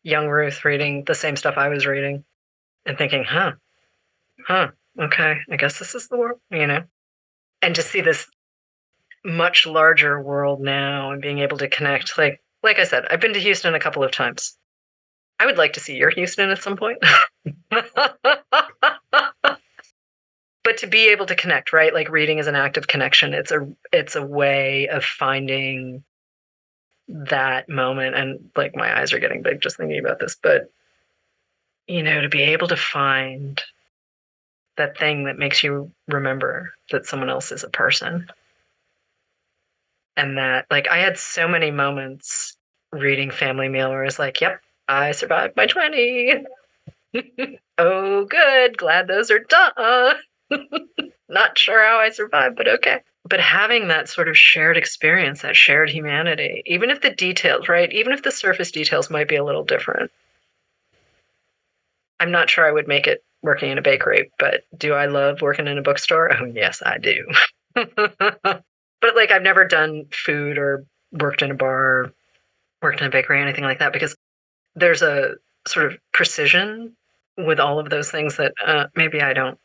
young 0.03 0.27
ruth 0.27 0.63
reading 0.65 1.03
the 1.05 1.15
same 1.15 1.35
stuff 1.35 1.55
i 1.57 1.67
was 1.67 1.85
reading 1.85 2.23
and 2.85 2.97
thinking 2.97 3.23
huh 3.23 3.51
huh 4.47 4.69
okay 4.99 5.37
i 5.51 5.55
guess 5.57 5.77
this 5.77 5.93
is 5.93 6.07
the 6.07 6.17
world 6.17 6.39
you 6.49 6.65
know? 6.65 6.83
And 7.61 7.75
to 7.75 7.81
see 7.81 8.01
this 8.01 8.27
much 9.23 9.65
larger 9.65 10.19
world 10.21 10.61
now 10.61 11.11
and 11.11 11.21
being 11.21 11.39
able 11.39 11.57
to 11.57 11.67
connect 11.67 12.17
like 12.17 12.41
like 12.63 12.79
i 12.79 12.83
said 12.83 13.05
i've 13.09 13.21
been 13.21 13.33
to 13.33 13.39
houston 13.39 13.75
a 13.75 13.79
couple 13.79 14.03
of 14.03 14.11
times 14.11 14.57
I 15.41 15.47
would 15.47 15.57
like 15.57 15.73
to 15.73 15.79
see 15.79 15.95
your 15.95 16.11
Houston 16.11 16.51
at 16.51 16.61
some 16.61 16.77
point. 16.77 16.99
but 20.63 20.77
to 20.77 20.85
be 20.87 21.09
able 21.09 21.25
to 21.25 21.35
connect, 21.35 21.73
right? 21.73 21.91
Like 21.91 22.09
reading 22.09 22.37
is 22.37 22.45
an 22.45 22.53
act 22.53 22.77
of 22.77 22.87
connection. 22.87 23.33
It's 23.33 23.49
a 23.49 23.67
it's 23.91 24.15
a 24.15 24.23
way 24.23 24.87
of 24.87 25.03
finding 25.03 26.03
that 27.07 27.67
moment 27.67 28.15
and 28.15 28.51
like 28.55 28.75
my 28.75 28.99
eyes 28.99 29.13
are 29.13 29.19
getting 29.19 29.41
big 29.41 29.61
just 29.61 29.77
thinking 29.77 29.97
about 29.97 30.19
this, 30.19 30.37
but 30.41 30.71
you 31.87 32.03
know, 32.03 32.21
to 32.21 32.29
be 32.29 32.43
able 32.43 32.67
to 32.67 32.77
find 32.77 33.63
that 34.77 34.95
thing 34.95 35.23
that 35.23 35.39
makes 35.39 35.63
you 35.63 35.91
remember 36.07 36.71
that 36.91 37.07
someone 37.07 37.31
else 37.31 37.51
is 37.51 37.63
a 37.63 37.69
person. 37.69 38.29
And 40.21 40.37
that 40.37 40.67
like 40.69 40.87
I 40.87 40.99
had 40.99 41.17
so 41.17 41.47
many 41.47 41.71
moments 41.71 42.55
reading 42.91 43.31
Family 43.31 43.67
Meal 43.67 43.89
where 43.89 44.03
I 44.03 44.05
was 44.05 44.19
like, 44.19 44.39
yep, 44.39 44.61
I 44.87 45.13
survived 45.13 45.57
my 45.57 45.65
20. 45.65 46.45
oh, 47.79 48.25
good. 48.25 48.77
Glad 48.77 49.07
those 49.07 49.31
are 49.31 49.39
done. 49.39 50.15
Not 51.27 51.57
sure 51.57 51.83
how 51.83 51.97
I 51.97 52.11
survived, 52.11 52.55
but 52.55 52.67
okay. 52.67 52.99
But 53.27 53.39
having 53.39 53.87
that 53.87 54.09
sort 54.09 54.27
of 54.29 54.37
shared 54.37 54.77
experience, 54.77 55.41
that 55.41 55.55
shared 55.55 55.89
humanity, 55.89 56.61
even 56.67 56.91
if 56.91 57.01
the 57.01 57.09
details, 57.09 57.67
right? 57.67 57.91
Even 57.91 58.13
if 58.13 58.21
the 58.21 58.31
surface 58.31 58.69
details 58.69 59.09
might 59.09 59.27
be 59.27 59.37
a 59.37 59.43
little 59.43 59.63
different. 59.63 60.11
I'm 62.19 62.29
not 62.29 62.47
sure 62.47 62.67
I 62.67 62.71
would 62.71 62.87
make 62.87 63.07
it 63.07 63.23
working 63.41 63.71
in 63.71 63.79
a 63.79 63.81
bakery, 63.81 64.31
but 64.37 64.65
do 64.77 64.93
I 64.93 65.07
love 65.07 65.41
working 65.41 65.65
in 65.65 65.79
a 65.79 65.81
bookstore? 65.81 66.31
Oh, 66.31 66.45
yes, 66.45 66.83
I 66.85 66.99
do. 66.99 67.25
but 69.01 69.15
like, 69.15 69.31
I've 69.31 69.41
never 69.41 69.65
done 69.65 70.05
food 70.11 70.57
or 70.57 70.85
worked 71.11 71.41
in 71.41 71.51
a 71.51 71.55
bar, 71.55 72.13
worked 72.81 73.01
in 73.01 73.07
a 73.07 73.09
bakery, 73.09 73.39
or 73.39 73.43
anything 73.43 73.63
like 73.63 73.79
that, 73.79 73.93
because 73.93 74.15
there's 74.75 75.01
a 75.01 75.35
sort 75.67 75.85
of 75.87 75.97
precision 76.13 76.95
with 77.37 77.59
all 77.59 77.79
of 77.79 77.89
those 77.89 78.11
things 78.11 78.37
that 78.37 78.53
uh, 78.65 78.85
maybe 78.95 79.21
I 79.21 79.33
don't 79.33 79.57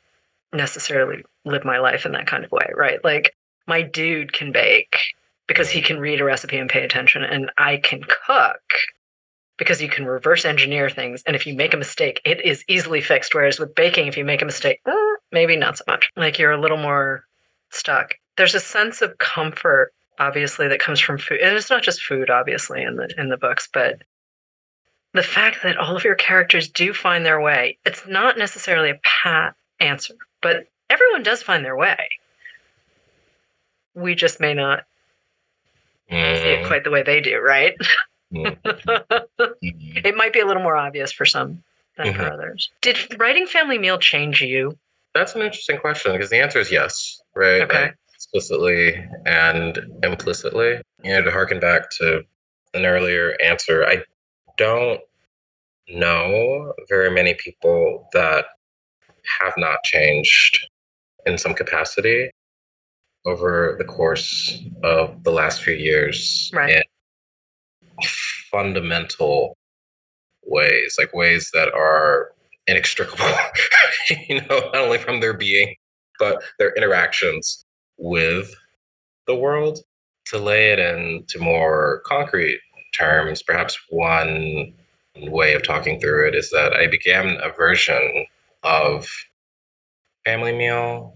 necessarily 0.53 1.25
live 1.45 1.65
my 1.65 1.79
life 1.79 2.07
in 2.07 2.13
that 2.13 2.27
kind 2.27 2.45
of 2.45 2.53
way, 2.53 2.71
right? 2.75 3.03
Like 3.05 3.35
my 3.67 3.83
dude 3.83 4.33
can 4.33 4.53
bake 4.53 4.97
because 5.47 5.71
he 5.71 5.81
can 5.81 6.01
read 6.01 6.21
a 6.21 6.25
recipe 6.25 6.59
and 6.59 6.69
pay 6.69 6.83
attention, 6.83 7.23
and 7.23 7.51
I 7.57 7.77
can 7.77 8.03
cook 8.03 8.61
because 9.59 9.81
you 9.81 9.89
can 9.89 10.05
reverse 10.05 10.45
engineer 10.45 10.91
things. 10.91 11.23
And 11.27 11.35
if 11.35 11.47
you 11.47 11.55
make 11.55 11.73
a 11.73 11.79
mistake, 11.79 12.21
it 12.25 12.45
is 12.45 12.65
easily 12.69 13.01
fixed. 13.01 13.35
Whereas 13.35 13.59
with 13.59 13.75
baking, 13.75 14.07
if 14.07 14.17
you 14.17 14.25
make 14.25 14.43
a 14.43 14.47
mistake, 14.47 14.81
eh, 14.87 15.15
maybe 15.33 15.57
not 15.57 15.79
so 15.79 15.85
much. 15.87 16.11
Like 16.17 16.39
you're 16.39 16.53
a 16.53 16.61
little 16.61 16.77
more 16.77 17.25
stuck. 17.71 18.15
There's 18.37 18.55
a 18.55 18.61
sense 18.61 19.03
of 19.03 19.19
comfort, 19.19 19.93
obviously, 20.19 20.69
that 20.69 20.81
comes 20.81 21.01
from 21.01 21.19
food. 21.19 21.41
And 21.41 21.57
it's 21.57 21.71
not 21.71 21.83
just 21.83 22.03
food, 22.03 22.31
obviously, 22.31 22.83
in 22.83 22.97
the 22.97 23.13
in 23.19 23.29
the 23.29 23.37
books, 23.37 23.69
but 23.73 24.03
the 25.17 25.23
fact 25.23 25.63
that 25.63 25.79
all 25.79 25.97
of 25.97 26.05
your 26.05 26.15
characters 26.15 26.69
do 26.69 26.93
find 26.93 27.25
their 27.25 27.41
way, 27.41 27.79
it's 27.85 28.07
not 28.07 28.39
necessarily 28.39 28.91
a 28.91 29.01
pat 29.03 29.55
answer, 29.81 30.15
but 30.43 30.67
everyone 30.91 31.23
does 31.23 31.43
find 31.43 31.65
their 31.65 31.77
way. 31.77 32.09
We 33.95 34.15
just 34.15 34.41
may 34.41 34.53
not 34.53 34.85
mm. 36.11 36.37
see 36.37 36.49
it 36.49 36.59
mm-hmm. 36.59 36.67
quite 36.67 36.85
the 36.85 36.91
way 36.91 37.03
they 37.03 37.21
do, 37.21 37.39
right? 37.39 37.75
Mm. 38.33 38.59
it 39.63 40.15
might 40.17 40.33
be 40.33 40.41
a 40.41 40.47
little 40.47 40.63
more 40.63 40.77
obvious 40.77 41.13
for 41.13 41.25
some 41.25 41.63
than 41.97 42.09
mm-hmm. 42.09 42.23
for 42.23 42.33
others. 42.33 42.71
Did 42.83 43.19
writing 43.19 43.47
Family 43.47 43.79
Meal 43.79 43.99
change 43.99 44.43
you? 44.43 44.77
That's 45.17 45.35
an 45.35 45.41
interesting 45.41 45.79
question 45.79 46.13
because 46.13 46.29
the 46.29 46.43
answer 46.43 46.59
is 46.59 46.71
yes, 46.71 47.19
right? 47.35 47.63
Okay. 47.63 47.83
Like 47.85 47.97
explicitly 48.15 49.03
and 49.25 49.79
implicitly. 50.03 50.83
You 51.03 51.13
know, 51.13 51.23
to 51.23 51.31
harken 51.31 51.59
back 51.59 51.89
to 51.99 52.23
an 52.75 52.85
earlier 52.85 53.35
answer, 53.43 53.87
I 53.87 54.03
don't 54.59 55.01
know 55.89 56.75
very 56.91 57.11
many 57.11 57.33
people 57.33 58.09
that 58.13 58.45
have 59.41 59.55
not 59.57 59.83
changed 59.85 60.69
in 61.25 61.39
some 61.39 61.55
capacity 61.55 62.31
over 63.25 63.75
the 63.79 63.85
course 63.85 64.63
of 64.85 65.25
the 65.25 65.31
last 65.31 65.63
few 65.63 65.75
years 65.75 66.51
right. 66.53 66.77
in 66.77 66.83
fundamental 68.51 69.57
ways, 70.45 70.97
like 70.99 71.15
ways 71.15 71.51
that 71.55 71.73
are 71.73 72.33
inextricable, 72.67 73.27
you 74.29 74.41
know, 74.41 74.71
not 74.73 74.77
only 74.77 74.99
from 74.99 75.21
their 75.21 75.35
being, 75.35 75.75
but 76.19 76.43
their 76.59 76.73
interactions 76.75 77.65
with 77.99 78.55
the 79.27 79.35
world. 79.37 79.81
To 80.31 80.39
lay 80.39 80.73
it 80.73 80.81
into 80.81 81.39
more 81.39 82.03
concrete 82.05 82.59
terms, 82.99 83.43
perhaps 83.43 83.79
one 83.91 84.75
way 85.17 85.55
of 85.55 85.63
talking 85.63 86.01
through 86.01 86.27
it 86.27 86.35
is 86.35 86.51
that 86.51 86.73
I 86.73 86.89
began 86.89 87.39
a 87.41 87.51
version 87.51 88.27
of 88.65 89.09
Family 90.25 90.53
Meal 90.53 91.15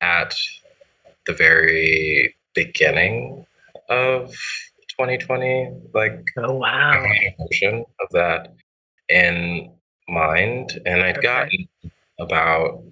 at 0.00 0.34
the 1.26 1.32
very 1.32 2.36
beginning 2.54 3.44
of 3.88 4.28
2020. 4.90 5.72
Like, 5.92 6.24
oh 6.38 6.54
wow, 6.54 7.02
a 7.04 7.34
version 7.48 7.84
of 8.00 8.08
that 8.12 8.54
in 9.08 9.72
mind, 10.08 10.80
and 10.84 11.02
I'd 11.02 11.18
okay. 11.18 11.26
gotten 11.26 11.68
about 12.18 12.82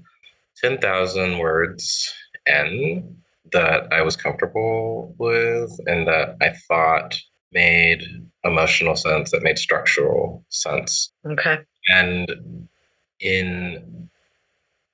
10,000 0.56 1.38
words 1.38 2.14
in 2.46 3.16
that 3.52 3.92
I 3.92 4.02
was 4.02 4.16
comfortable 4.16 5.14
with 5.18 5.78
and 5.86 6.06
that 6.06 6.36
I 6.40 6.50
thought 6.68 7.20
made 7.52 8.04
emotional 8.44 8.96
sense, 8.96 9.30
that 9.30 9.42
made 9.42 9.58
structural 9.58 10.44
sense. 10.48 11.10
Okay. 11.26 11.58
And 11.88 12.68
in 13.20 14.08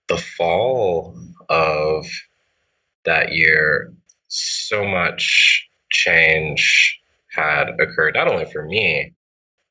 the 0.08 0.18
fall 0.18 1.16
of 1.48 2.06
that 3.04 3.32
year, 3.32 3.92
so 4.28 4.84
much 4.84 5.68
change 5.90 7.00
had 7.32 7.78
occurred, 7.80 8.14
not 8.14 8.28
only 8.28 8.46
for 8.50 8.64
me, 8.64 9.12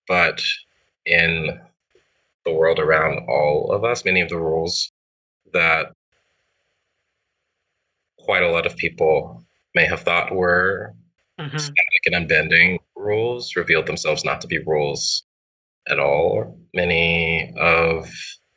but 0.07 0.41
in 1.05 1.59
the 2.45 2.53
world 2.53 2.79
around 2.79 3.27
all 3.27 3.71
of 3.71 3.83
us. 3.83 4.05
Many 4.05 4.21
of 4.21 4.29
the 4.29 4.39
rules 4.39 4.91
that 5.53 5.93
quite 8.19 8.43
a 8.43 8.51
lot 8.51 8.65
of 8.65 8.75
people 8.77 9.43
may 9.73 9.85
have 9.85 10.01
thought 10.01 10.33
were 10.33 10.93
mm-hmm. 11.39 11.57
static 11.57 12.05
and 12.05 12.15
unbending 12.15 12.79
rules 12.95 13.55
revealed 13.55 13.85
themselves 13.85 14.23
not 14.23 14.41
to 14.41 14.47
be 14.47 14.59
rules 14.59 15.23
at 15.87 15.99
all. 15.99 16.57
Many 16.73 17.53
of 17.57 18.09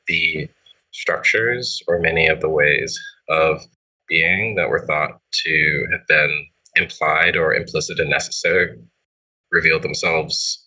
the 0.06 0.48
structures 0.92 1.82
or 1.86 1.98
many 1.98 2.28
of 2.28 2.40
the 2.40 2.48
ways 2.48 2.98
of 3.28 3.62
being 4.08 4.54
that 4.54 4.70
were 4.70 4.86
thought 4.86 5.20
to 5.44 5.86
have 5.92 6.06
been 6.06 6.46
implied 6.76 7.36
or 7.36 7.54
implicit 7.54 8.00
and 8.00 8.10
necessary 8.10 8.78
revealed 9.50 9.82
themselves 9.82 10.66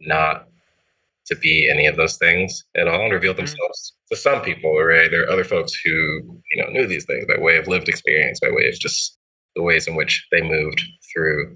not 0.00 0.49
to 1.26 1.36
be 1.36 1.70
any 1.70 1.86
of 1.86 1.96
those 1.96 2.16
things 2.16 2.64
at 2.76 2.88
all 2.88 3.04
and 3.04 3.12
revealed 3.12 3.36
mm-hmm. 3.36 3.46
themselves 3.46 3.94
to 4.10 4.16
some 4.16 4.42
people, 4.42 4.76
right? 4.78 5.10
There 5.10 5.24
are 5.24 5.30
other 5.30 5.44
folks 5.44 5.72
who, 5.84 5.90
you 5.90 6.56
know, 6.62 6.68
knew 6.70 6.86
these 6.86 7.04
things 7.04 7.26
by 7.26 7.40
way 7.40 7.56
of 7.56 7.68
lived 7.68 7.88
experience, 7.88 8.40
by 8.40 8.50
way 8.50 8.68
of 8.68 8.78
just 8.78 9.16
the 9.54 9.62
ways 9.62 9.86
in 9.86 9.94
which 9.94 10.26
they 10.32 10.42
moved 10.42 10.82
through 11.12 11.54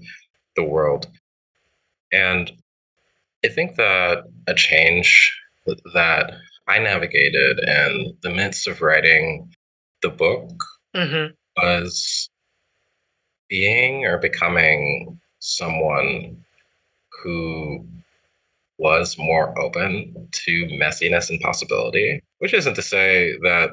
the 0.55 0.63
world. 0.63 1.07
And 2.11 2.51
I 3.43 3.49
think 3.49 3.75
that 3.75 4.23
a 4.47 4.53
change 4.53 5.31
that 5.93 6.33
I 6.67 6.79
navigated 6.79 7.59
in 7.59 8.17
the 8.21 8.29
midst 8.29 8.67
of 8.67 8.81
writing 8.81 9.51
the 10.01 10.09
book 10.09 10.49
mm-hmm. 10.95 11.33
was 11.61 12.29
being 13.49 14.05
or 14.05 14.17
becoming 14.17 15.19
someone 15.39 16.43
who 17.23 17.85
was 18.77 19.17
more 19.17 19.57
open 19.59 20.27
to 20.31 20.65
messiness 20.67 21.29
and 21.29 21.39
possibility, 21.39 22.21
which 22.39 22.53
isn't 22.53 22.75
to 22.75 22.81
say 22.81 23.33
that 23.43 23.71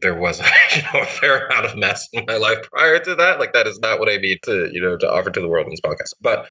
there 0.00 0.14
wasn't 0.14 0.48
you 0.76 0.82
know, 0.82 1.00
a 1.00 1.06
fair 1.06 1.46
amount 1.46 1.64
of 1.64 1.76
mess 1.76 2.08
in 2.12 2.24
my 2.26 2.36
life 2.36 2.58
prior 2.70 2.98
to 2.98 3.14
that. 3.14 3.38
Like 3.38 3.52
that 3.52 3.66
is 3.66 3.78
not 3.78 3.98
what 4.00 4.10
I 4.10 4.16
need 4.16 4.40
to, 4.44 4.68
you 4.72 4.80
know, 4.80 4.96
to 4.96 5.10
offer 5.10 5.30
to 5.30 5.40
the 5.40 5.48
world 5.48 5.66
in 5.66 5.70
this 5.70 5.80
podcast. 5.80 6.14
But 6.20 6.48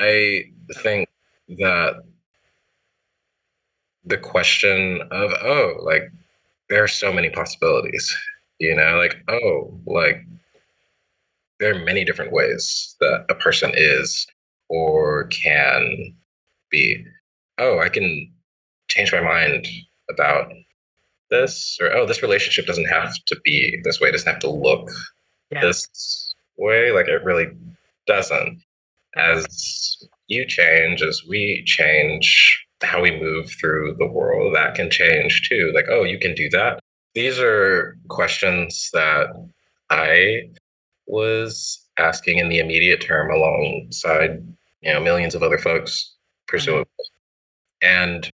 I 0.00 0.44
think 0.82 1.08
that 1.58 2.02
the 4.04 4.16
question 4.16 5.02
of, 5.10 5.32
oh, 5.42 5.74
like 5.82 6.10
there 6.68 6.82
are 6.82 6.88
so 6.88 7.12
many 7.12 7.28
possibilities, 7.30 8.16
you 8.58 8.74
know, 8.74 8.96
like, 8.96 9.22
oh, 9.28 9.78
like 9.86 10.24
there 11.60 11.74
are 11.74 11.84
many 11.84 12.04
different 12.04 12.32
ways 12.32 12.96
that 13.00 13.26
a 13.28 13.34
person 13.34 13.72
is 13.74 14.26
or 14.68 15.24
can 15.24 16.14
be. 16.70 17.04
Oh, 17.58 17.78
I 17.78 17.88
can 17.88 18.32
change 18.88 19.12
my 19.12 19.20
mind 19.20 19.66
about 20.10 20.52
this, 21.30 21.78
or 21.80 21.92
oh, 21.92 22.06
this 22.06 22.22
relationship 22.22 22.66
doesn't 22.66 22.88
have 22.88 23.12
to 23.26 23.36
be 23.44 23.80
this 23.84 24.00
way, 24.00 24.08
it 24.08 24.12
doesn't 24.12 24.30
have 24.30 24.40
to 24.40 24.50
look 24.50 24.90
yeah. 25.50 25.60
this 25.60 26.34
way. 26.56 26.92
Like 26.92 27.08
it 27.08 27.24
really 27.24 27.48
doesn't. 28.06 28.62
As 29.16 29.96
you 30.28 30.46
change, 30.46 31.02
as 31.02 31.22
we 31.28 31.62
change 31.64 32.66
how 32.82 33.00
we 33.00 33.18
move 33.18 33.50
through 33.50 33.96
the 33.98 34.06
world, 34.06 34.54
that 34.54 34.74
can 34.74 34.90
change 34.90 35.48
too. 35.48 35.72
Like, 35.74 35.86
oh, 35.88 36.04
you 36.04 36.18
can 36.18 36.34
do 36.34 36.50
that. 36.50 36.80
These 37.14 37.38
are 37.38 37.96
questions 38.08 38.90
that 38.92 39.28
I 39.88 40.50
was 41.06 41.86
asking 41.98 42.38
in 42.38 42.48
the 42.48 42.58
immediate 42.58 43.00
term 43.00 43.30
alongside 43.30 44.42
you 44.82 44.92
know 44.92 45.00
millions 45.00 45.34
of 45.34 45.42
other 45.42 45.58
folks 45.58 46.14
presumably 46.46 46.84
mm-hmm. 46.84 47.15
And 47.82 48.30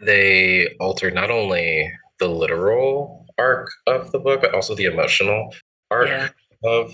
they 0.00 0.68
altered 0.80 1.14
not 1.14 1.30
only 1.30 1.92
the 2.18 2.28
literal 2.28 3.26
arc 3.38 3.70
of 3.86 4.12
the 4.12 4.18
book 4.18 4.40
but 4.40 4.54
also 4.54 4.74
the 4.74 4.84
emotional 4.84 5.54
arc 5.90 6.08
yeah. 6.08 6.28
of 6.64 6.92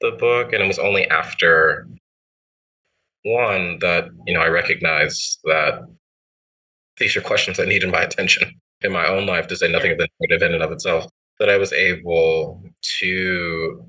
the 0.00 0.10
book 0.12 0.52
and 0.52 0.62
it 0.62 0.66
was 0.66 0.78
only 0.78 1.06
after 1.08 1.86
one 3.24 3.78
that 3.80 4.08
you 4.26 4.34
know 4.34 4.40
i 4.40 4.46
recognized 4.46 5.38
that 5.44 5.80
these 6.98 7.16
are 7.16 7.20
questions 7.20 7.56
that 7.56 7.68
needed 7.68 7.90
my 7.90 8.02
attention 8.02 8.60
in 8.82 8.92
my 8.92 9.06
own 9.06 9.26
life 9.26 9.46
to 9.46 9.56
say 9.56 9.70
nothing 9.70 9.92
of 9.92 9.98
the 9.98 10.08
negative 10.20 10.46
in 10.46 10.54
and 10.54 10.62
of 10.62 10.72
itself 10.72 11.06
that 11.38 11.48
i 11.48 11.56
was 11.56 11.72
able 11.72 12.62
to 13.00 13.84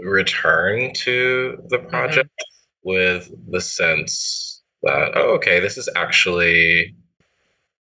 return 0.00 0.92
to 0.94 1.58
the 1.68 1.78
mm-hmm. 1.78 1.88
project 1.88 2.28
mm-hmm. 2.28 2.90
with 2.90 3.30
the 3.50 3.60
sense 3.60 4.51
that 4.82 5.12
oh 5.16 5.34
okay 5.34 5.60
this 5.60 5.78
is 5.78 5.88
actually 5.96 6.94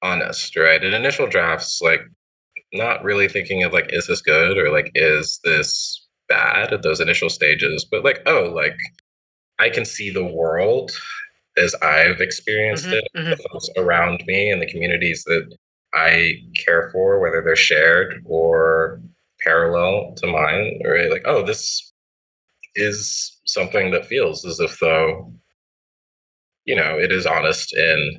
honest 0.03 0.57
right 0.57 0.85
in 0.85 0.95
initial 0.95 1.27
drafts 1.27 1.81
like 1.83 2.01
not 2.73 3.03
really 3.03 3.29
thinking 3.29 3.63
of 3.63 3.73
like 3.73 3.91
is 3.93 4.07
this 4.07 4.21
good 4.21 4.59
or 4.59 4.71
like 4.71 4.91
is 4.95 5.41
this 5.45 6.07
bad 6.29 6.73
at 6.73 6.83
those 6.83 7.01
initial 7.01 7.31
stages 7.31 7.87
but 7.91 8.05
like 8.05 8.21
oh 8.27 8.53
like 8.55 8.77
i 9.59 9.69
can 9.69 9.85
see 9.85 10.11
the 10.11 10.25
world 10.25 10.93
as 11.57 11.75
i've 11.77 12.21
experienced 12.21 12.85
mm-hmm, 12.85 12.95
it 12.95 13.09
mm-hmm. 13.17 13.31
the 13.31 13.37
folks 13.37 13.69
around 13.77 14.23
me 14.27 14.51
and 14.51 14.61
the 14.61 14.71
communities 14.71 15.25
that 15.25 15.51
i 15.95 16.35
care 16.57 16.91
for 16.93 17.19
whether 17.19 17.43
they're 17.43 17.57
shared 17.57 18.23
or 18.27 19.01
parallel 19.41 20.13
to 20.17 20.27
mine 20.27 20.79
right 20.85 21.11
like 21.11 21.23
oh 21.25 21.43
this 21.43 21.93
is 22.75 23.41
something 23.47 23.91
that 23.91 24.07
feels 24.07 24.45
as 24.45 24.61
if 24.61 24.79
though 24.79 25.33
you 26.69 26.77
know 26.77 26.99
it 26.99 27.11
is 27.11 27.25
honest 27.25 27.75
in 27.75 28.19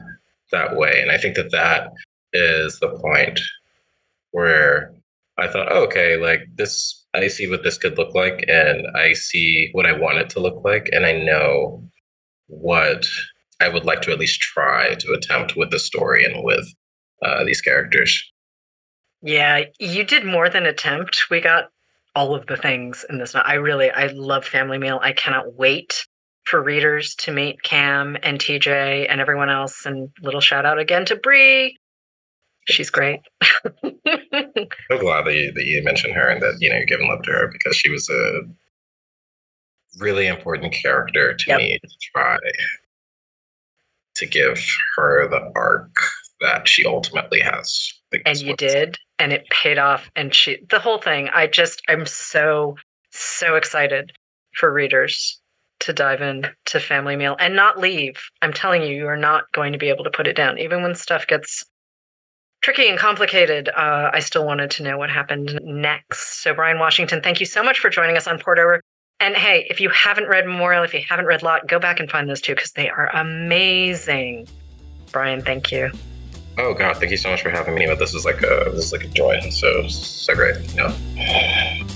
that 0.51 0.75
way 0.75 0.99
and 1.01 1.11
i 1.11 1.17
think 1.17 1.35
that 1.35 1.51
that 1.51 1.91
is 2.33 2.79
the 2.79 2.89
point 2.89 3.39
where 4.31 4.91
i 5.37 5.47
thought 5.47 5.71
oh, 5.71 5.83
okay 5.83 6.17
like 6.17 6.41
this 6.55 7.05
i 7.13 7.27
see 7.27 7.47
what 7.47 7.63
this 7.63 7.77
could 7.77 7.97
look 7.97 8.13
like 8.15 8.43
and 8.47 8.87
i 8.95 9.13
see 9.13 9.69
what 9.73 9.85
i 9.85 9.91
want 9.91 10.17
it 10.17 10.29
to 10.31 10.39
look 10.39 10.65
like 10.65 10.89
and 10.91 11.05
i 11.05 11.11
know 11.11 11.83
what 12.47 13.05
i 13.61 13.69
would 13.69 13.85
like 13.85 14.01
to 14.01 14.11
at 14.11 14.19
least 14.19 14.41
try 14.41 14.95
to 14.95 15.13
attempt 15.13 15.55
with 15.55 15.69
the 15.69 15.79
story 15.79 16.25
and 16.25 16.43
with 16.43 16.73
uh, 17.23 17.43
these 17.43 17.61
characters 17.61 18.31
yeah 19.21 19.61
you 19.79 20.03
did 20.03 20.25
more 20.25 20.49
than 20.49 20.65
attempt 20.65 21.29
we 21.29 21.39
got 21.39 21.69
all 22.15 22.33
of 22.33 22.47
the 22.47 22.57
things 22.57 23.05
in 23.07 23.19
this. 23.19 23.35
I 23.35 23.53
really, 23.53 23.91
I 23.91 24.07
love 24.07 24.43
Family 24.43 24.79
Meal. 24.79 24.99
I 25.01 25.13
cannot 25.13 25.53
wait 25.53 26.07
for 26.49 26.61
readers 26.61 27.13
to 27.15 27.31
meet 27.31 27.61
Cam 27.61 28.17
and 28.23 28.39
TJ 28.39 29.05
and 29.09 29.21
everyone 29.21 29.49
else. 29.49 29.85
And 29.85 30.09
little 30.21 30.41
shout 30.41 30.65
out 30.65 30.79
again 30.79 31.05
to 31.05 31.15
Bree. 31.15 31.77
She's 32.67 32.89
great. 32.89 33.21
so 33.43 34.97
glad 34.99 35.25
that 35.25 35.33
you, 35.33 35.51
that 35.53 35.65
you 35.65 35.83
mentioned 35.83 36.13
her 36.13 36.27
and 36.27 36.41
that 36.41 36.57
you 36.59 36.69
know 36.69 36.75
you're 36.75 36.85
giving 36.85 37.07
love 37.07 37.23
to 37.23 37.31
her 37.31 37.49
because 37.51 37.75
she 37.75 37.89
was 37.89 38.09
a 38.09 38.41
really 39.99 40.27
important 40.27 40.73
character 40.73 41.33
to 41.33 41.45
yep. 41.47 41.57
me 41.57 41.79
to 41.81 41.89
try 42.13 42.37
to 44.15 44.25
give 44.25 44.63
her 44.97 45.27
the 45.27 45.51
arc 45.55 45.95
that 46.41 46.67
she 46.67 46.85
ultimately 46.85 47.39
has. 47.39 47.93
And 48.25 48.39
you 48.39 48.55
did 48.55 48.97
and 49.19 49.33
it 49.33 49.47
paid 49.49 49.77
off 49.77 50.09
and 50.15 50.33
she 50.33 50.57
the 50.69 50.79
whole 50.79 50.97
thing 50.97 51.29
i 51.33 51.45
just 51.45 51.81
i'm 51.89 52.05
so 52.05 52.75
so 53.11 53.55
excited 53.55 54.13
for 54.53 54.71
readers 54.73 55.39
to 55.79 55.93
dive 55.93 56.21
in 56.21 56.45
to 56.65 56.79
family 56.79 57.15
meal 57.15 57.35
and 57.39 57.55
not 57.55 57.79
leave 57.79 58.19
i'm 58.41 58.53
telling 58.53 58.81
you 58.81 58.89
you 58.89 59.07
are 59.07 59.17
not 59.17 59.51
going 59.53 59.71
to 59.71 59.79
be 59.79 59.89
able 59.89 60.03
to 60.03 60.09
put 60.09 60.27
it 60.27 60.35
down 60.35 60.57
even 60.57 60.81
when 60.81 60.95
stuff 60.95 61.25
gets 61.27 61.65
tricky 62.61 62.87
and 62.89 62.99
complicated 62.99 63.69
uh, 63.69 64.09
i 64.13 64.19
still 64.19 64.45
wanted 64.45 64.69
to 64.69 64.83
know 64.83 64.97
what 64.97 65.09
happened 65.09 65.59
next 65.63 66.41
so 66.43 66.53
Bryan 66.53 66.79
Washington 66.79 67.21
thank 67.21 67.39
you 67.39 67.45
so 67.45 67.63
much 67.63 67.79
for 67.79 67.89
joining 67.89 68.17
us 68.17 68.27
on 68.27 68.39
poured 68.39 68.59
over 68.59 68.81
and 69.19 69.35
hey 69.35 69.65
if 69.69 69.79
you 69.79 69.89
haven't 69.89 70.27
read 70.27 70.45
memorial 70.45 70.83
if 70.83 70.93
you 70.93 71.01
haven't 71.07 71.25
read 71.25 71.43
lot 71.43 71.67
go 71.67 71.79
back 71.79 71.99
and 71.99 72.09
find 72.09 72.29
those 72.29 72.41
two 72.41 72.55
because 72.55 72.71
they 72.73 72.89
are 72.89 73.09
amazing 73.15 74.47
Bryan 75.11 75.41
thank 75.41 75.71
you 75.71 75.91
Oh 76.59 76.73
God, 76.73 76.97
thank 76.97 77.09
you 77.09 77.17
so 77.17 77.29
much 77.29 77.41
for 77.41 77.49
having 77.49 77.73
me. 77.73 77.85
But 77.85 77.99
this 77.99 78.13
is 78.13 78.25
like 78.25 78.41
a 78.41 78.69
this 78.73 78.85
is 78.85 78.91
like 78.91 79.05
a 79.05 79.07
joy. 79.07 79.39
So 79.49 79.87
so 79.87 80.35
great. 80.35 80.57
You 80.75 81.89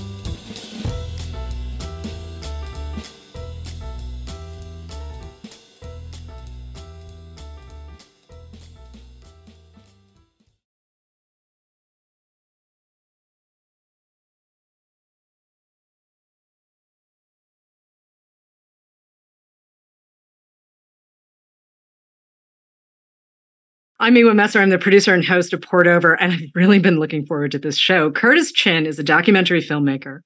I'm 24.04 24.14
Miwa 24.14 24.34
Messer. 24.34 24.60
I'm 24.60 24.68
the 24.68 24.76
producer 24.76 25.14
and 25.14 25.24
host 25.24 25.54
of 25.54 25.62
Poured 25.62 25.88
Over, 25.88 26.12
and 26.12 26.30
I've 26.30 26.50
really 26.54 26.78
been 26.78 27.00
looking 27.00 27.24
forward 27.24 27.52
to 27.52 27.58
this 27.58 27.78
show. 27.78 28.10
Curtis 28.10 28.52
Chin 28.52 28.84
is 28.84 28.98
a 28.98 29.02
documentary 29.02 29.62
filmmaker. 29.62 30.18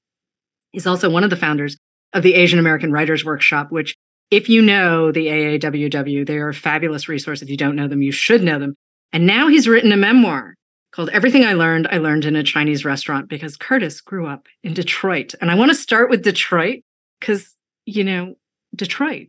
He's 0.73 0.85
also 0.85 1.09
one 1.09 1.23
of 1.23 1.31
the 1.31 1.37
founders 1.37 1.77
of 2.13 2.25
the 2.25 2.35
Asian 2.35 2.59
American 2.59 2.91
Writers 2.91 3.25
Workshop, 3.25 3.71
which, 3.71 3.95
if 4.33 4.49
you 4.49 4.63
know 4.63 5.13
the 5.13 5.29
AAWW, 5.29 6.27
they 6.27 6.39
are 6.39 6.49
a 6.49 6.55
fabulous 6.55 7.09
resource. 7.09 7.41
If 7.41 7.51
you 7.51 7.57
don't 7.57 7.77
know 7.77 7.87
them, 7.87 8.03
you 8.03 8.11
should 8.11 8.43
know 8.43 8.59
them. 8.59 8.75
And 9.13 9.29
now 9.29 9.47
he's 9.47 9.69
written 9.69 9.93
a 9.93 9.97
memoir 9.97 10.57
called 10.91 11.11
Everything 11.11 11.45
I 11.45 11.53
Learned, 11.53 11.87
I 11.89 11.99
Learned 11.99 12.25
in 12.25 12.35
a 12.35 12.43
Chinese 12.43 12.85
Restaurant 12.85 13.29
because 13.29 13.57
Curtis 13.57 14.01
grew 14.01 14.27
up 14.27 14.49
in 14.65 14.75
Detroit. 14.75 15.37
And 15.41 15.53
I 15.53 15.55
want 15.55 15.71
to 15.71 15.77
start 15.77 16.11
with 16.11 16.25
Detroit 16.25 16.81
because, 17.21 17.55
you 17.85 18.03
know, 18.03 18.35
Detroit, 18.75 19.29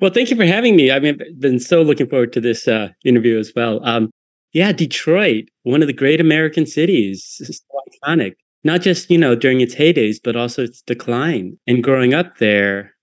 well, 0.00 0.12
thank 0.12 0.30
you 0.30 0.36
for 0.36 0.44
having 0.44 0.76
me. 0.76 0.90
I've 0.90 1.02
been 1.38 1.58
so 1.58 1.82
looking 1.82 2.08
forward 2.08 2.32
to 2.34 2.40
this 2.40 2.68
uh, 2.68 2.88
interview 3.04 3.38
as 3.38 3.52
well. 3.54 3.84
Um, 3.84 4.10
yeah, 4.52 4.70
Detroit, 4.72 5.46
one 5.64 5.82
of 5.82 5.88
the 5.88 5.92
great 5.92 6.20
American 6.20 6.66
cities, 6.66 7.40
so 7.42 7.80
iconic. 8.04 8.34
Not 8.62 8.80
just 8.80 9.10
you 9.10 9.18
know 9.18 9.34
during 9.34 9.60
its 9.60 9.74
heydays, 9.74 10.16
but 10.22 10.36
also 10.36 10.62
its 10.62 10.82
decline. 10.82 11.58
And 11.66 11.82
growing 11.82 12.14
up 12.14 12.38
there, 12.38 12.94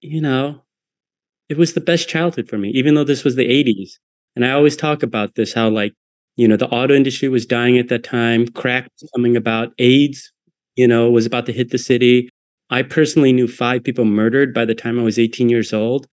you 0.00 0.20
know, 0.20 0.62
it 1.48 1.58
was 1.58 1.74
the 1.74 1.80
best 1.80 2.08
childhood 2.08 2.48
for 2.48 2.58
me. 2.58 2.70
Even 2.70 2.94
though 2.94 3.04
this 3.04 3.24
was 3.24 3.36
the 3.36 3.48
'80s, 3.48 3.92
and 4.36 4.44
I 4.44 4.52
always 4.52 4.76
talk 4.76 5.02
about 5.02 5.34
this, 5.36 5.52
how 5.52 5.68
like 5.68 5.94
you 6.36 6.48
know 6.48 6.56
the 6.56 6.68
auto 6.68 6.94
industry 6.94 7.28
was 7.28 7.46
dying 7.46 7.78
at 7.78 7.88
that 7.88 8.04
time, 8.04 8.48
crack 8.48 8.88
was 9.00 9.10
coming 9.14 9.36
about, 9.36 9.72
AIDS, 9.78 10.32
you 10.76 10.88
know, 10.88 11.10
was 11.10 11.26
about 11.26 11.46
to 11.46 11.52
hit 11.52 11.70
the 11.70 11.78
city. 11.78 12.30
I 12.74 12.82
personally 12.82 13.32
knew 13.32 13.46
five 13.46 13.84
people 13.84 14.04
murdered 14.04 14.52
by 14.52 14.64
the 14.64 14.74
time 14.74 14.98
I 14.98 15.04
was 15.04 15.16
18 15.16 15.48
years 15.48 15.72
old. 15.72 16.08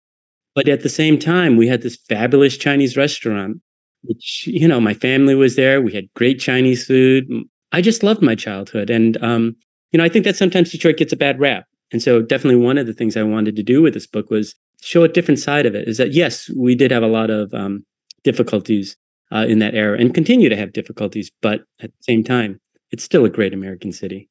But 0.54 0.70
at 0.70 0.84
the 0.84 0.90
same 0.90 1.18
time, 1.18 1.58
we 1.58 1.68
had 1.68 1.82
this 1.82 1.98
fabulous 2.08 2.56
Chinese 2.56 2.96
restaurant, 2.96 3.58
which, 4.04 4.46
you 4.46 4.68
know, 4.68 4.80
my 4.80 4.94
family 4.94 5.34
was 5.34 5.56
there. 5.56 5.82
We 5.82 5.92
had 5.92 6.14
great 6.14 6.40
Chinese 6.40 6.86
food. 6.86 7.26
I 7.72 7.82
just 7.82 8.04
loved 8.04 8.22
my 8.22 8.36
childhood. 8.36 8.92
And, 8.92 9.18
um, 9.24 9.56
you 9.92 9.98
know, 9.98 10.04
I 10.04 10.10
think 10.10 10.24
that 10.26 10.36
sometimes 10.36 10.72
Detroit 10.72 10.98
gets 10.98 11.12
a 11.12 11.18
bad 11.18 11.40
rap. 11.40 11.66
And 11.92 12.00
so 12.00 12.22
definitely 12.22 12.64
one 12.64 12.78
of 12.78 12.86
the 12.86 12.94
things 12.94 13.18
I 13.18 13.24
wanted 13.24 13.56
to 13.56 13.64
do 13.64 13.82
with 13.82 13.96
this 13.96 14.06
book 14.06 14.30
was 14.30 14.54
show 14.84 15.04
a 15.04 15.08
different 15.08 15.40
side 15.40 15.66
of 15.66 15.74
it 15.74 15.88
is 15.88 15.98
that, 15.98 16.14
yes, 16.14 16.48
we 16.56 16.76
did 16.76 16.92
have 16.92 17.02
a 17.02 17.08
lot 17.08 17.32
of 17.32 17.52
um, 17.56 17.84
difficulties 18.24 18.96
uh, 19.32 19.48
in 19.50 19.58
that 19.60 19.74
era 19.74 19.98
and 19.98 20.14
continue 20.14 20.50
to 20.50 20.58
have 20.58 20.74
difficulties. 20.74 21.32
But 21.42 21.62
at 21.80 21.90
the 21.90 22.04
same 22.04 22.24
time, 22.24 22.60
it's 22.92 23.04
still 23.04 23.26
a 23.26 23.30
great 23.30 23.56
American 23.56 23.92
city. 23.92 24.30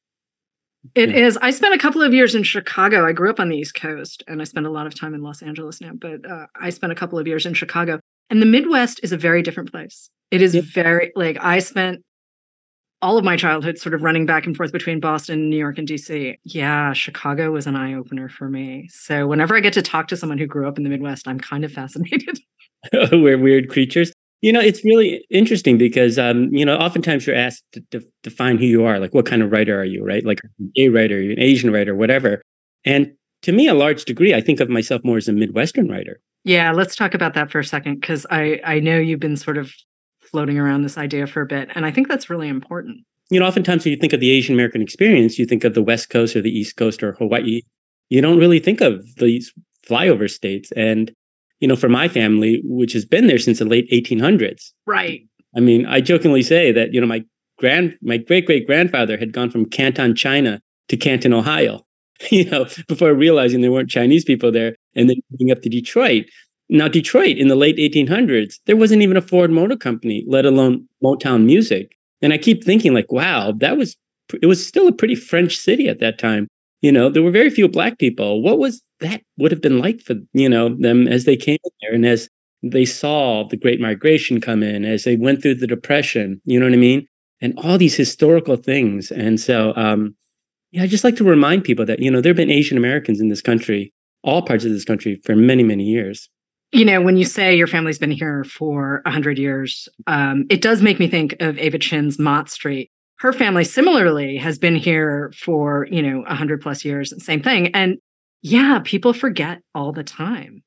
It 0.95 1.09
yeah. 1.09 1.17
is. 1.17 1.37
I 1.41 1.51
spent 1.51 1.75
a 1.75 1.77
couple 1.77 2.01
of 2.01 2.13
years 2.13 2.35
in 2.35 2.43
Chicago. 2.43 3.05
I 3.05 3.11
grew 3.11 3.29
up 3.29 3.39
on 3.39 3.49
the 3.49 3.57
East 3.57 3.75
Coast 3.75 4.23
and 4.27 4.41
I 4.41 4.45
spend 4.45 4.65
a 4.65 4.71
lot 4.71 4.87
of 4.87 4.99
time 4.99 5.13
in 5.13 5.21
Los 5.21 5.41
Angeles 5.41 5.79
now, 5.79 5.91
but 5.93 6.29
uh, 6.29 6.47
I 6.59 6.69
spent 6.69 6.91
a 6.91 6.95
couple 6.95 7.19
of 7.19 7.27
years 7.27 7.45
in 7.45 7.53
Chicago. 7.53 7.99
And 8.29 8.41
the 8.41 8.47
Midwest 8.47 8.99
is 9.03 9.11
a 9.11 9.17
very 9.17 9.41
different 9.41 9.71
place. 9.71 10.09
It 10.31 10.41
is 10.41 10.55
yeah. 10.55 10.61
very, 10.73 11.11
like, 11.15 11.37
I 11.41 11.59
spent 11.59 12.03
all 13.01 13.17
of 13.17 13.25
my 13.25 13.35
childhood 13.35 13.77
sort 13.77 13.93
of 13.93 14.03
running 14.03 14.25
back 14.25 14.45
and 14.45 14.55
forth 14.55 14.71
between 14.71 14.99
Boston, 14.99 15.49
New 15.49 15.57
York, 15.57 15.77
and 15.77 15.87
DC. 15.87 16.37
Yeah, 16.43 16.93
Chicago 16.93 17.51
was 17.51 17.67
an 17.67 17.75
eye 17.75 17.93
opener 17.93 18.29
for 18.29 18.47
me. 18.47 18.87
So 18.91 19.27
whenever 19.27 19.55
I 19.55 19.59
get 19.59 19.73
to 19.73 19.81
talk 19.81 20.07
to 20.09 20.17
someone 20.17 20.37
who 20.37 20.45
grew 20.45 20.67
up 20.67 20.77
in 20.77 20.83
the 20.83 20.89
Midwest, 20.89 21.27
I'm 21.27 21.39
kind 21.39 21.65
of 21.65 21.71
fascinated. 21.71 22.39
We're 23.11 23.37
weird 23.37 23.69
creatures. 23.69 24.13
You 24.41 24.51
know, 24.51 24.59
it's 24.59 24.83
really 24.83 25.23
interesting 25.29 25.77
because, 25.77 26.17
um, 26.17 26.49
you 26.51 26.65
know, 26.65 26.75
oftentimes 26.75 27.27
you're 27.27 27.35
asked 27.35 27.63
to, 27.73 27.81
to, 27.91 28.01
define 28.23 28.57
who 28.57 28.65
you 28.65 28.83
are, 28.85 28.99
like 28.99 29.13
what 29.13 29.27
kind 29.27 29.43
of 29.43 29.51
writer 29.51 29.79
are 29.79 29.85
you, 29.85 30.03
right? 30.03 30.25
Like 30.25 30.39
a 30.43 30.63
gay 30.75 30.89
writer, 30.89 31.19
an 31.19 31.39
Asian 31.39 31.71
writer, 31.71 31.95
whatever. 31.95 32.41
And 32.83 33.13
to 33.43 33.51
me, 33.51 33.67
a 33.67 33.73
large 33.73 34.05
degree, 34.05 34.33
I 34.33 34.41
think 34.41 34.59
of 34.59 34.69
myself 34.69 35.01
more 35.03 35.17
as 35.17 35.27
a 35.27 35.33
Midwestern 35.33 35.87
writer. 35.89 36.19
Yeah, 36.43 36.71
let's 36.71 36.95
talk 36.95 37.13
about 37.13 37.33
that 37.35 37.51
for 37.51 37.59
a 37.59 37.65
second 37.65 38.01
because 38.01 38.25
I 38.31 38.59
I 38.63 38.79
know 38.79 38.97
you've 38.97 39.19
been 39.19 39.37
sort 39.37 39.57
of 39.57 39.71
floating 40.19 40.57
around 40.57 40.81
this 40.81 40.97
idea 40.97 41.27
for 41.27 41.41
a 41.41 41.45
bit, 41.45 41.69
and 41.75 41.85
I 41.85 41.91
think 41.91 42.07
that's 42.07 42.29
really 42.29 42.47
important. 42.47 43.05
You 43.29 43.39
know, 43.39 43.45
oftentimes 43.45 43.85
when 43.85 43.91
you 43.93 43.99
think 43.99 44.13
of 44.13 44.19
the 44.19 44.31
Asian 44.31 44.55
American 44.55 44.81
experience, 44.81 45.37
you 45.37 45.45
think 45.45 45.63
of 45.63 45.73
the 45.73 45.83
West 45.83 46.09
Coast 46.09 46.35
or 46.35 46.41
the 46.41 46.49
East 46.49 46.77
Coast 46.77 47.03
or 47.03 47.13
Hawaii. 47.13 47.61
You 48.09 48.21
don't 48.21 48.39
really 48.39 48.59
think 48.59 48.81
of 48.81 49.05
these 49.17 49.53
flyover 49.87 50.29
states, 50.29 50.71
and 50.75 51.11
you 51.61 51.67
know, 51.67 51.75
for 51.75 51.87
my 51.87 52.09
family, 52.09 52.61
which 52.65 52.91
has 52.91 53.05
been 53.05 53.27
there 53.27 53.37
since 53.37 53.59
the 53.59 53.65
late 53.65 53.89
1800s. 53.91 54.71
Right. 54.85 55.21
I 55.55 55.59
mean, 55.59 55.85
I 55.85 56.01
jokingly 56.01 56.43
say 56.43 56.71
that, 56.71 56.93
you 56.93 56.99
know, 56.99 57.07
my 57.07 57.23
grand, 57.57 57.95
my 58.01 58.17
great 58.17 58.45
great 58.45 58.65
grandfather 58.65 59.17
had 59.17 59.31
gone 59.31 59.49
from 59.49 59.65
Canton, 59.65 60.15
China 60.15 60.59
to 60.89 60.97
Canton, 60.97 61.33
Ohio, 61.33 61.85
you 62.31 62.45
know, 62.49 62.65
before 62.87 63.13
realizing 63.13 63.61
there 63.61 63.71
weren't 63.71 63.89
Chinese 63.89 64.25
people 64.25 64.51
there 64.51 64.75
and 64.95 65.09
then 65.09 65.17
moving 65.31 65.51
up 65.51 65.61
to 65.61 65.69
Detroit. 65.69 66.25
Now, 66.69 66.87
Detroit 66.87 67.37
in 67.37 67.47
the 67.47 67.55
late 67.55 67.77
1800s, 67.77 68.55
there 68.65 68.77
wasn't 68.77 69.01
even 69.01 69.17
a 69.17 69.21
Ford 69.21 69.51
Motor 69.51 69.75
Company, 69.75 70.23
let 70.27 70.45
alone 70.45 70.87
Motown 71.03 71.45
Music. 71.45 71.97
And 72.21 72.33
I 72.33 72.37
keep 72.37 72.63
thinking, 72.63 72.93
like, 72.93 73.11
wow, 73.11 73.51
that 73.57 73.77
was, 73.77 73.97
it 74.41 74.45
was 74.45 74.65
still 74.65 74.87
a 74.87 74.93
pretty 74.93 75.15
French 75.15 75.57
city 75.57 75.89
at 75.89 75.99
that 75.99 76.17
time. 76.17 76.47
You 76.81 76.91
know, 76.91 77.09
there 77.09 77.23
were 77.23 77.31
very 77.31 77.49
few 77.49 77.67
black 77.67 77.99
people. 77.99 78.41
What 78.41 78.59
was 78.59 78.81
that 78.99 79.21
would 79.37 79.51
have 79.51 79.61
been 79.61 79.79
like 79.79 80.01
for, 80.01 80.15
you 80.33 80.49
know, 80.49 80.69
them 80.69 81.07
as 81.07 81.25
they 81.25 81.37
came 81.37 81.57
in 81.63 81.71
there 81.81 81.93
and 81.93 82.05
as 82.05 82.29
they 82.63 82.85
saw 82.85 83.47
the 83.47 83.57
Great 83.57 83.79
Migration 83.79 84.41
come 84.41 84.63
in, 84.63 84.85
as 84.85 85.03
they 85.03 85.15
went 85.15 85.41
through 85.41 85.55
the 85.55 85.67
Depression, 85.67 86.41
you 86.45 86.59
know 86.59 86.65
what 86.65 86.73
I 86.73 86.77
mean? 86.77 87.07
And 87.39 87.57
all 87.57 87.77
these 87.77 87.95
historical 87.95 88.55
things. 88.55 89.11
And 89.11 89.39
so, 89.39 89.73
um, 89.75 90.15
yeah, 90.71 90.83
I 90.83 90.87
just 90.87 91.03
like 91.03 91.15
to 91.17 91.23
remind 91.23 91.63
people 91.63 91.85
that, 91.85 91.99
you 91.99 92.11
know, 92.11 92.21
there 92.21 92.29
have 92.31 92.37
been 92.37 92.51
Asian 92.51 92.77
Americans 92.77 93.19
in 93.19 93.29
this 93.29 93.41
country, 93.41 93.93
all 94.23 94.41
parts 94.41 94.63
of 94.63 94.71
this 94.71 94.85
country 94.85 95.19
for 95.25 95.35
many, 95.35 95.63
many 95.63 95.83
years. 95.83 96.29
You 96.71 96.85
know, 96.85 97.01
when 97.01 97.17
you 97.17 97.25
say 97.25 97.53
your 97.55 97.67
family's 97.67 97.97
been 97.97 98.11
here 98.11 98.45
for 98.45 99.01
100 99.03 99.37
years, 99.37 99.89
um, 100.07 100.45
it 100.49 100.61
does 100.61 100.81
make 100.81 100.99
me 100.99 101.07
think 101.07 101.35
of 101.41 101.57
Ava 101.57 101.79
Chin's 101.79 102.17
Mott 102.17 102.49
Street, 102.49 102.91
her 103.21 103.31
family 103.31 103.63
similarly 103.63 104.35
has 104.37 104.57
been 104.57 104.75
here 104.75 105.31
for 105.37 105.87
you 105.91 106.01
know 106.01 106.21
100 106.21 106.59
plus 106.59 106.83
years 106.83 107.13
same 107.23 107.41
thing. 107.41 107.67
And 107.75 107.97
yeah 108.41 108.79
people 108.83 109.13
forget 109.13 109.59
all 109.75 109.91
the 109.91 110.03
time 110.03 110.63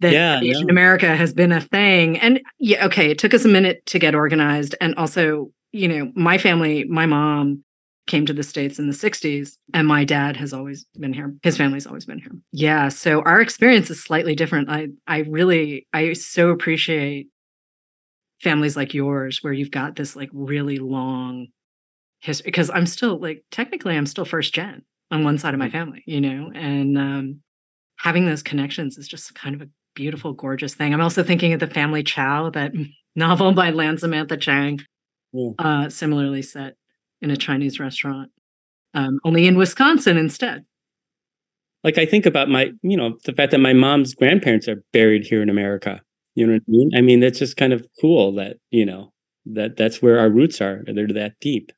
that 0.00 0.12
yeah, 0.12 0.40
asian 0.40 0.68
america 0.68 1.16
has 1.16 1.32
been 1.32 1.50
a 1.50 1.62
thing. 1.62 2.18
And 2.18 2.40
yeah 2.58 2.84
okay 2.86 3.10
it 3.10 3.18
took 3.18 3.32
us 3.32 3.46
a 3.46 3.48
minute 3.48 3.84
to 3.86 3.98
get 3.98 4.14
organized. 4.14 4.74
And 4.80 4.94
also 4.96 5.50
you 5.72 5.88
know 5.88 6.12
my 6.14 6.36
family 6.36 6.84
my 6.84 7.06
mom 7.06 7.64
came 8.06 8.26
to 8.26 8.34
the 8.34 8.42
states 8.42 8.78
in 8.78 8.88
the 8.88 8.92
60s 8.94 9.52
and 9.72 9.86
my 9.88 10.04
dad 10.04 10.36
has 10.36 10.52
always 10.52 10.84
been 10.98 11.14
here. 11.14 11.34
His 11.42 11.56
family's 11.56 11.86
always 11.86 12.04
been 12.04 12.18
here. 12.18 12.32
Yeah 12.52 12.90
so 12.90 13.22
our 13.22 13.40
experience 13.40 13.88
is 13.88 14.04
slightly 14.04 14.34
different. 14.34 14.68
I 14.68 14.88
i 15.06 15.20
really 15.20 15.86
i 15.94 16.12
so 16.12 16.50
appreciate 16.50 17.28
families 18.42 18.76
like 18.76 18.92
yours 18.92 19.38
where 19.40 19.54
you've 19.54 19.70
got 19.70 19.96
this 19.96 20.14
like 20.14 20.28
really 20.34 20.76
long 20.76 21.46
history 22.22 22.44
because 22.44 22.70
I'm 22.70 22.86
still 22.86 23.18
like 23.18 23.44
technically 23.50 23.96
I'm 23.96 24.06
still 24.06 24.24
first 24.24 24.54
gen 24.54 24.82
on 25.10 25.24
one 25.24 25.38
side 25.38 25.54
of 25.54 25.60
my 25.60 25.68
mm. 25.68 25.72
family, 25.72 26.02
you 26.06 26.20
know, 26.20 26.50
and 26.54 26.96
um, 26.96 27.40
having 27.98 28.26
those 28.26 28.42
connections 28.42 28.96
is 28.96 29.06
just 29.06 29.34
kind 29.34 29.54
of 29.54 29.62
a 29.62 29.68
beautiful, 29.94 30.32
gorgeous 30.32 30.74
thing. 30.74 30.94
I'm 30.94 31.00
also 31.00 31.22
thinking 31.22 31.52
of 31.52 31.60
the 31.60 31.66
Family 31.66 32.02
Chao, 32.02 32.50
that 32.50 32.72
novel 33.16 33.52
by 33.52 33.70
Lan 33.70 33.98
Samantha 33.98 34.36
Chang, 34.36 34.80
yeah. 35.32 35.50
uh, 35.58 35.88
similarly 35.90 36.42
set 36.42 36.76
in 37.20 37.30
a 37.30 37.36
Chinese 37.36 37.78
restaurant, 37.78 38.30
um, 38.94 39.18
only 39.24 39.46
in 39.46 39.56
Wisconsin 39.56 40.16
instead. 40.16 40.64
Like 41.84 41.98
I 41.98 42.06
think 42.06 42.24
about 42.24 42.48
my, 42.48 42.70
you 42.82 42.96
know, 42.96 43.18
the 43.24 43.32
fact 43.32 43.50
that 43.50 43.58
my 43.58 43.72
mom's 43.72 44.14
grandparents 44.14 44.68
are 44.68 44.84
buried 44.92 45.26
here 45.26 45.42
in 45.42 45.50
America. 45.50 46.00
You 46.34 46.46
know 46.46 46.54
what 46.54 46.62
I 46.62 46.70
mean? 46.70 46.90
I 46.96 47.00
mean, 47.00 47.20
that's 47.20 47.40
just 47.40 47.56
kind 47.56 47.72
of 47.72 47.84
cool 48.00 48.34
that, 48.36 48.56
you 48.70 48.86
know, 48.86 49.12
that 49.46 49.76
that's 49.76 50.00
where 50.00 50.18
our 50.18 50.30
roots 50.30 50.60
are. 50.60 50.84
They're 50.86 51.08
that 51.08 51.34
deep. 51.40 51.72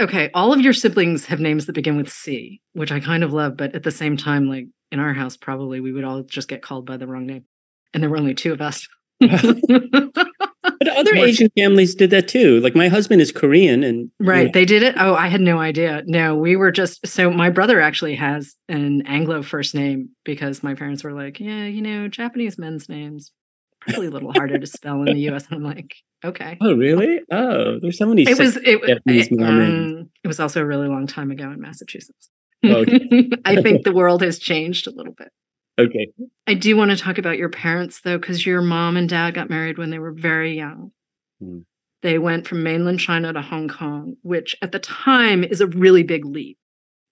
Okay, 0.00 0.30
all 0.32 0.52
of 0.52 0.60
your 0.60 0.72
siblings 0.72 1.26
have 1.26 1.40
names 1.40 1.66
that 1.66 1.74
begin 1.74 1.96
with 1.96 2.10
C, 2.10 2.62
which 2.72 2.90
I 2.90 3.00
kind 3.00 3.22
of 3.22 3.34
love, 3.34 3.56
but 3.56 3.74
at 3.74 3.82
the 3.82 3.90
same 3.90 4.16
time, 4.16 4.48
like 4.48 4.66
in 4.90 4.98
our 4.98 5.12
house, 5.12 5.36
probably 5.36 5.80
we 5.80 5.92
would 5.92 6.04
all 6.04 6.22
just 6.22 6.48
get 6.48 6.62
called 6.62 6.86
by 6.86 6.96
the 6.96 7.06
wrong 7.06 7.26
name. 7.26 7.44
And 7.92 8.02
there 8.02 8.08
were 8.08 8.16
only 8.16 8.34
two 8.34 8.52
of 8.52 8.62
us. 8.62 8.88
but 9.20 10.88
other 10.88 11.14
Asian 11.14 11.50
families 11.56 11.94
did 11.94 12.10
that 12.10 12.28
too. 12.28 12.60
Like 12.60 12.74
my 12.74 12.88
husband 12.88 13.20
is 13.20 13.30
Korean 13.30 13.84
and 13.84 14.10
Right, 14.18 14.46
yeah. 14.46 14.52
they 14.54 14.64
did 14.64 14.82
it. 14.82 14.94
Oh, 14.98 15.14
I 15.14 15.28
had 15.28 15.42
no 15.42 15.58
idea. 15.58 16.02
No, 16.06 16.34
we 16.34 16.56
were 16.56 16.72
just 16.72 17.06
so 17.06 17.30
my 17.30 17.50
brother 17.50 17.80
actually 17.80 18.14
has 18.14 18.54
an 18.70 19.02
Anglo 19.06 19.42
first 19.42 19.74
name 19.74 20.10
because 20.24 20.62
my 20.62 20.74
parents 20.74 21.04
were 21.04 21.12
like, 21.12 21.38
Yeah, 21.38 21.66
you 21.66 21.82
know, 21.82 22.08
Japanese 22.08 22.56
men's 22.56 22.88
names 22.88 23.32
probably 23.80 24.06
a 24.06 24.10
little 24.10 24.32
harder 24.32 24.58
to 24.58 24.66
spell 24.66 25.02
in 25.02 25.14
the 25.14 25.30
US. 25.30 25.46
And 25.46 25.56
I'm 25.56 25.64
like, 25.64 25.94
Okay. 26.24 26.58
Oh, 26.60 26.74
really? 26.74 27.20
Oh, 27.30 27.78
there's 27.80 27.98
so 27.98 28.06
many. 28.06 28.22
It 28.22 28.38
was. 28.38 28.56
It, 28.56 28.80
it, 29.06 29.40
um, 29.40 30.10
it 30.22 30.28
was 30.28 30.38
also 30.38 30.60
a 30.60 30.66
really 30.66 30.88
long 30.88 31.06
time 31.06 31.30
ago 31.30 31.50
in 31.50 31.60
Massachusetts. 31.60 32.28
Oh, 32.64 32.76
okay. 32.76 33.30
I 33.44 33.62
think 33.62 33.84
the 33.84 33.92
world 33.92 34.22
has 34.22 34.38
changed 34.38 34.86
a 34.86 34.90
little 34.90 35.14
bit. 35.14 35.30
Okay. 35.78 36.08
I 36.46 36.54
do 36.54 36.76
want 36.76 36.90
to 36.90 36.96
talk 36.96 37.16
about 37.16 37.38
your 37.38 37.48
parents 37.48 38.02
though, 38.02 38.18
because 38.18 38.44
your 38.44 38.60
mom 38.60 38.98
and 38.98 39.08
dad 39.08 39.34
got 39.34 39.48
married 39.48 39.78
when 39.78 39.90
they 39.90 39.98
were 39.98 40.12
very 40.12 40.56
young. 40.56 40.92
Hmm. 41.40 41.60
They 42.02 42.18
went 42.18 42.46
from 42.46 42.62
mainland 42.62 43.00
China 43.00 43.32
to 43.32 43.42
Hong 43.42 43.68
Kong, 43.68 44.16
which 44.22 44.56
at 44.62 44.72
the 44.72 44.78
time 44.78 45.44
is 45.44 45.60
a 45.60 45.66
really 45.66 46.02
big 46.02 46.24
leap, 46.24 46.58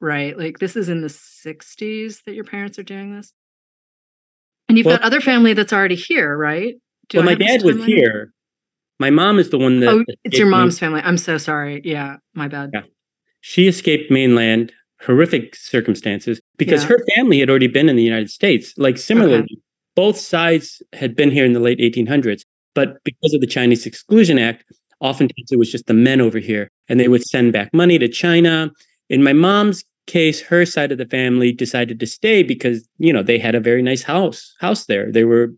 right? 0.00 0.36
Like 0.36 0.58
this 0.58 0.76
is 0.76 0.88
in 0.90 1.00
the 1.00 1.08
60s 1.08 2.24
that 2.24 2.34
your 2.34 2.44
parents 2.44 2.78
are 2.78 2.82
doing 2.84 3.14
this. 3.14 3.32
And 4.68 4.76
you've 4.76 4.86
well, 4.86 4.98
got 4.98 5.04
other 5.04 5.20
family 5.20 5.54
that's 5.54 5.72
already 5.72 5.94
here, 5.94 6.36
right? 6.36 6.74
Do 7.08 7.18
well, 7.18 7.24
my 7.24 7.34
dad 7.34 7.62
was 7.62 7.82
here 7.84 8.32
my 8.98 9.10
mom 9.10 9.38
is 9.38 9.50
the 9.50 9.58
one 9.58 9.80
that. 9.80 9.88
Oh, 9.88 10.04
it's 10.24 10.38
your 10.38 10.48
mom's 10.48 10.78
family. 10.78 11.00
I'm 11.02 11.18
so 11.18 11.38
sorry. 11.38 11.80
Yeah, 11.84 12.16
my 12.34 12.48
bad. 12.48 12.70
Yeah. 12.72 12.82
She 13.40 13.68
escaped 13.68 14.10
mainland, 14.10 14.72
horrific 15.00 15.54
circumstances, 15.54 16.40
because 16.56 16.82
yeah. 16.82 16.88
her 16.88 16.98
family 17.14 17.38
had 17.38 17.48
already 17.48 17.68
been 17.68 17.88
in 17.88 17.96
the 17.96 18.02
United 18.02 18.30
States. 18.30 18.74
Like, 18.76 18.98
similarly, 18.98 19.44
okay. 19.44 19.56
both 19.94 20.18
sides 20.18 20.82
had 20.92 21.14
been 21.14 21.30
here 21.30 21.44
in 21.44 21.52
the 21.52 21.60
late 21.60 21.78
1800s. 21.78 22.42
But 22.74 23.02
because 23.04 23.34
of 23.34 23.40
the 23.40 23.46
Chinese 23.46 23.86
Exclusion 23.86 24.38
Act, 24.38 24.64
oftentimes 25.00 25.52
it 25.52 25.58
was 25.58 25.70
just 25.70 25.86
the 25.86 25.94
men 25.94 26.20
over 26.20 26.38
here, 26.38 26.68
and 26.88 26.98
they 26.98 27.08
would 27.08 27.22
send 27.22 27.52
back 27.52 27.72
money 27.72 27.98
to 27.98 28.08
China. 28.08 28.70
In 29.08 29.22
my 29.22 29.32
mom's 29.32 29.84
case, 30.08 30.40
her 30.40 30.66
side 30.66 30.90
of 30.90 30.98
the 30.98 31.06
family 31.06 31.52
decided 31.52 32.00
to 32.00 32.06
stay 32.06 32.42
because, 32.42 32.88
you 32.98 33.12
know, 33.12 33.22
they 33.22 33.38
had 33.38 33.54
a 33.54 33.60
very 33.60 33.82
nice 33.82 34.02
house 34.02 34.54
house 34.60 34.86
there. 34.86 35.12
They 35.12 35.24
were 35.24 35.54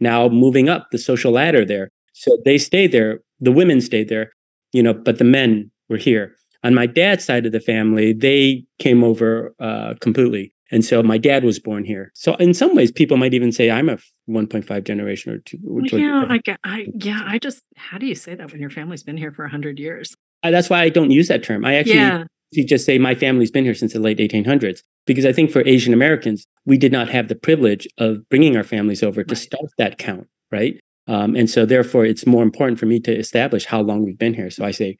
now 0.00 0.28
moving 0.28 0.68
up 0.68 0.88
the 0.90 0.98
social 0.98 1.32
ladder 1.32 1.64
there. 1.64 1.90
So 2.12 2.38
they 2.44 2.58
stayed 2.58 2.92
there. 2.92 3.20
the 3.40 3.52
women 3.52 3.80
stayed 3.80 4.08
there, 4.08 4.32
you 4.72 4.82
know, 4.82 4.94
but 4.94 5.18
the 5.18 5.24
men 5.24 5.70
were 5.88 5.96
here. 5.96 6.34
On 6.64 6.74
my 6.74 6.86
dad's 6.86 7.24
side 7.24 7.46
of 7.46 7.52
the 7.52 7.60
family, 7.60 8.12
they 8.12 8.64
came 8.78 9.02
over 9.02 9.54
uh, 9.58 9.94
completely. 10.00 10.54
And 10.70 10.84
so 10.84 11.02
my 11.02 11.18
dad 11.18 11.44
was 11.44 11.58
born 11.58 11.84
here. 11.84 12.12
So 12.14 12.34
in 12.36 12.54
some 12.54 12.74
ways, 12.74 12.90
people 12.90 13.16
might 13.16 13.34
even 13.34 13.52
say 13.52 13.70
I'm 13.70 13.88
a 13.88 13.98
1.5 14.28 14.84
generation 14.84 15.32
or 15.32 15.38
two. 15.38 15.58
yeah, 15.92 16.24
I, 16.28 16.40
I, 16.64 16.86
yeah, 16.94 17.22
I 17.26 17.38
just, 17.38 17.62
how 17.76 17.98
do 17.98 18.06
you 18.06 18.14
say 18.14 18.34
that 18.34 18.50
when 18.50 18.60
your 18.60 18.70
family's 18.70 19.02
been 19.02 19.18
here 19.18 19.32
for 19.32 19.42
100 19.44 19.78
years? 19.78 20.14
I, 20.42 20.50
that's 20.50 20.70
why 20.70 20.82
I 20.82 20.88
don't 20.88 21.10
use 21.10 21.28
that 21.28 21.42
term. 21.42 21.64
I 21.64 21.74
actually 21.74 21.96
Yeah. 21.96 22.24
Just 22.52 22.84
say 22.84 22.98
my 22.98 23.14
family's 23.14 23.50
been 23.50 23.64
here 23.64 23.74
since 23.74 23.92
the 23.92 23.98
late 23.98 24.18
1800s. 24.18 24.80
Because 25.06 25.26
I 25.26 25.32
think 25.32 25.50
for 25.50 25.66
Asian 25.66 25.92
Americans, 25.92 26.46
we 26.64 26.78
did 26.78 26.92
not 26.92 27.08
have 27.08 27.28
the 27.28 27.34
privilege 27.34 27.88
of 27.98 28.28
bringing 28.28 28.56
our 28.56 28.62
families 28.62 29.02
over 29.02 29.24
to 29.24 29.34
start 29.34 29.70
that 29.78 29.98
count, 29.98 30.28
right? 30.52 30.78
Um, 31.08 31.34
and 31.34 31.50
so 31.50 31.66
therefore, 31.66 32.04
it's 32.04 32.26
more 32.26 32.42
important 32.42 32.78
for 32.78 32.86
me 32.86 33.00
to 33.00 33.16
establish 33.16 33.64
how 33.66 33.80
long 33.80 34.04
we've 34.04 34.18
been 34.18 34.34
here. 34.34 34.50
So 34.50 34.64
I 34.64 34.70
say, 34.70 34.96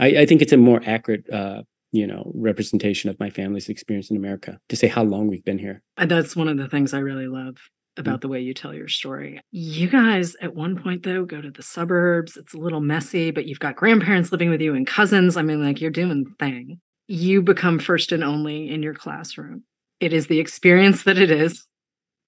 I, 0.00 0.06
I 0.20 0.26
think 0.26 0.40
it's 0.40 0.52
a 0.52 0.56
more 0.56 0.80
accurate, 0.86 1.28
uh, 1.30 1.62
you 1.90 2.06
know, 2.06 2.32
representation 2.34 3.10
of 3.10 3.20
my 3.20 3.28
family's 3.28 3.68
experience 3.68 4.10
in 4.10 4.16
America 4.16 4.58
to 4.70 4.76
say 4.76 4.88
how 4.88 5.02
long 5.02 5.26
we've 5.28 5.44
been 5.44 5.58
here. 5.58 5.82
And 5.98 6.10
that's 6.10 6.34
one 6.34 6.48
of 6.48 6.56
the 6.56 6.68
things 6.68 6.94
I 6.94 7.00
really 7.00 7.26
love 7.26 7.56
about 7.98 8.22
the 8.22 8.28
way 8.28 8.40
you 8.40 8.54
tell 8.54 8.72
your 8.72 8.88
story. 8.88 9.40
You 9.50 9.88
guys, 9.88 10.34
at 10.40 10.54
one 10.54 10.82
point, 10.82 11.02
though, 11.02 11.24
go 11.24 11.42
to 11.42 11.50
the 11.50 11.62
suburbs. 11.62 12.36
It's 12.38 12.54
a 12.54 12.58
little 12.58 12.80
messy, 12.80 13.30
but 13.30 13.46
you've 13.46 13.60
got 13.60 13.76
grandparents 13.76 14.32
living 14.32 14.48
with 14.50 14.62
you 14.62 14.74
and 14.74 14.86
cousins. 14.86 15.36
I 15.36 15.42
mean, 15.42 15.62
like 15.62 15.80
you're 15.80 15.90
doing 15.90 16.24
the 16.24 16.34
thing. 16.38 16.80
You 17.08 17.42
become 17.42 17.78
first 17.78 18.12
and 18.12 18.24
only 18.24 18.70
in 18.70 18.82
your 18.82 18.94
classroom. 18.94 19.64
It 20.00 20.12
is 20.12 20.26
the 20.26 20.40
experience 20.40 21.04
that 21.04 21.18
it 21.18 21.30
is. 21.30 21.66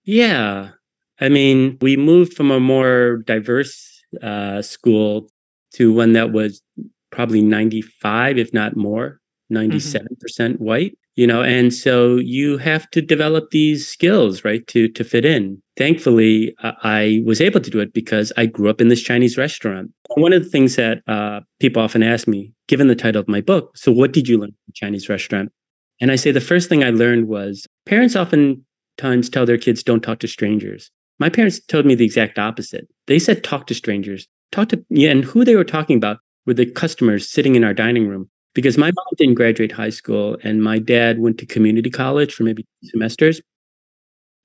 Yeah. 0.05 0.71
I 1.21 1.29
mean, 1.29 1.79
we 1.81 1.97
moved 1.97 2.35
from 2.35 2.51
a 2.51 2.61
more 2.61 3.19
diverse 3.27 4.03
uh, 4.23 4.63
school 4.63 5.29
to 5.75 5.93
one 5.93 6.13
that 6.13 6.33
was 6.33 6.63
probably 7.11 7.43
95, 7.43 8.39
if 8.39 8.53
not 8.53 8.77
more, 8.77 9.21
97% 9.53 10.59
white, 10.59 10.99
you 11.17 11.27
know, 11.27 11.43
and 11.43 11.73
so 11.73 12.17
you 12.17 12.59
have 12.59 12.91
to 12.91 13.01
develop 13.01 13.51
these 13.51 13.87
skills, 13.87 14.45
right, 14.45 14.67
to, 14.69 14.89
to 14.89 15.05
fit 15.05 15.25
in. 15.25 15.63
Thankfully, 15.77 16.55
I 16.61 17.23
was 17.25 17.41
able 17.41 17.61
to 17.61 17.71
do 17.71 17.81
it 17.81 17.93
because 17.93 18.33
I 18.37 18.47
grew 18.47 18.69
up 18.69 18.81
in 18.81 18.89
this 18.89 19.03
Chinese 19.03 19.37
restaurant. 19.37 19.93
One 20.15 20.33
of 20.33 20.45
the 20.45 20.49
things 20.49 20.77
that 20.77 21.03
uh, 21.09 21.41
people 21.61 21.83
often 21.83 22.03
ask 22.03 22.29
me, 22.29 22.53
given 22.69 22.89
the 22.89 22.95
title 22.95 23.21
of 23.21 23.29
my 23.29 23.41
book, 23.41 23.77
so 23.77 23.91
what 23.91 24.13
did 24.13 24.29
you 24.29 24.39
learn 24.39 24.51
from 24.51 24.73
Chinese 24.73 25.09
restaurant? 25.09 25.51
And 26.01 26.11
I 26.11 26.17
say 26.17 26.31
the 26.31 26.41
first 26.41 26.69
thing 26.69 26.85
I 26.85 26.91
learned 26.91 27.29
was 27.29 27.67
parents 27.85 28.15
often 28.15 28.65
times 28.97 29.29
tell 29.29 29.47
their 29.47 29.59
kids 29.59 29.83
don't 29.83 30.03
talk 30.03 30.21
to 30.21 30.29
strangers. 30.29 30.91
My 31.19 31.29
parents 31.29 31.61
told 31.61 31.87
me 31.87 31.95
the 31.95 32.05
exact 32.05 32.39
opposite. 32.39 32.89
They 33.07 33.19
said 33.19 33.45
talk 33.45 33.67
to 33.69 33.75
strangers. 33.75 34.27
Talk 34.53 34.69
to 34.71 34.85
yeah, 34.89 35.11
and 35.11 35.25
who 35.25 35.45
they 35.45 35.57
were 35.57 35.65
talking 35.65 35.97
about 35.97 36.19
were 36.47 36.55
the 36.55 36.67
customers 36.67 37.29
sitting 37.29 37.55
in 37.55 37.65
our 37.65 37.75
dining 37.75 38.09
room. 38.09 38.29
Because 38.55 38.79
my 38.79 38.87
mom 38.87 39.07
didn't 39.17 39.35
graduate 39.35 39.73
high 39.73 39.91
school 39.91 40.37
and 40.45 40.63
my 40.63 40.79
dad 40.79 41.19
went 41.19 41.39
to 41.39 41.47
community 41.47 41.91
college 41.91 42.33
for 42.33 42.45
maybe 42.45 42.63
two 42.63 42.91
semesters. 42.91 43.41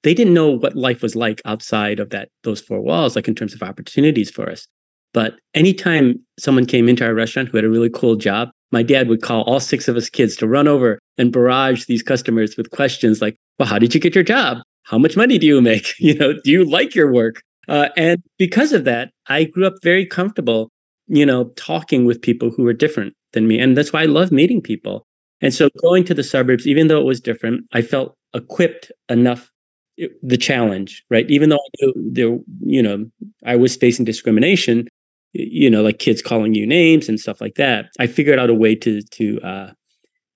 They 0.01 0.15
didn't 0.15 0.33
know 0.33 0.49
what 0.49 0.75
life 0.75 1.03
was 1.03 1.15
like 1.15 1.41
outside 1.45 1.99
of 1.99 2.09
that 2.09 2.29
those 2.43 2.59
four 2.61 2.81
walls, 2.81 3.15
like 3.15 3.27
in 3.27 3.35
terms 3.35 3.53
of 3.53 3.61
opportunities 3.61 4.31
for 4.31 4.49
us. 4.49 4.67
But 5.13 5.39
anytime 5.53 6.19
someone 6.39 6.65
came 6.65 6.87
into 6.87 7.05
our 7.05 7.13
restaurant 7.13 7.49
who 7.49 7.57
had 7.57 7.65
a 7.65 7.69
really 7.69 7.89
cool 7.89 8.15
job, 8.15 8.49
my 8.71 8.83
dad 8.83 9.07
would 9.07 9.21
call 9.21 9.43
all 9.43 9.59
six 9.59 9.87
of 9.87 9.95
us 9.95 10.09
kids 10.09 10.35
to 10.37 10.47
run 10.47 10.67
over 10.67 10.99
and 11.17 11.31
barrage 11.31 11.85
these 11.85 12.03
customers 12.03 12.55
with 12.55 12.69
questions 12.71 13.21
like, 13.21 13.35
well, 13.57 13.67
how 13.67 13.79
did 13.79 13.93
you 13.93 13.99
get 13.99 14.13
your 14.13 14.23
job? 14.23 14.59
How 14.83 14.97
much 14.97 15.17
money 15.17 15.37
do 15.37 15.47
you 15.47 15.61
make? 15.61 15.93
You 15.99 16.15
know, 16.15 16.33
do 16.43 16.51
you 16.51 16.63
like 16.63 16.95
your 16.95 17.11
work? 17.11 17.41
Uh, 17.67 17.89
and 17.97 18.21
because 18.37 18.73
of 18.73 18.83
that, 18.85 19.11
I 19.27 19.43
grew 19.43 19.67
up 19.67 19.75
very 19.83 20.05
comfortable, 20.05 20.69
you 21.07 21.25
know, 21.25 21.45
talking 21.55 22.05
with 22.05 22.21
people 22.21 22.49
who 22.49 22.63
were 22.63 22.73
different 22.73 23.13
than 23.33 23.47
me. 23.47 23.59
And 23.59 23.77
that's 23.77 23.93
why 23.93 24.03
I 24.03 24.05
love 24.05 24.31
meeting 24.31 24.61
people. 24.61 25.05
And 25.41 25.53
so 25.53 25.69
going 25.81 26.03
to 26.05 26.13
the 26.13 26.23
suburbs, 26.23 26.67
even 26.67 26.87
though 26.87 26.99
it 26.99 27.05
was 27.05 27.21
different, 27.21 27.65
I 27.71 27.81
felt 27.81 28.15
equipped 28.33 28.91
enough 29.07 29.49
the 30.23 30.37
challenge, 30.37 31.03
right? 31.09 31.29
Even 31.29 31.49
though 31.49 31.57
I 31.57 31.69
knew 31.81 31.93
there, 32.11 32.39
you 32.61 32.81
know, 32.81 33.05
I 33.45 33.55
was 33.55 33.75
facing 33.75 34.05
discrimination, 34.05 34.87
you 35.33 35.69
know, 35.69 35.81
like 35.81 35.99
kids 35.99 36.21
calling 36.21 36.53
you 36.55 36.65
names 36.65 37.07
and 37.07 37.19
stuff 37.19 37.41
like 37.41 37.55
that. 37.55 37.89
I 37.99 38.07
figured 38.07 38.39
out 38.39 38.49
a 38.49 38.55
way 38.55 38.75
to 38.75 39.01
to 39.01 39.41
uh, 39.41 39.71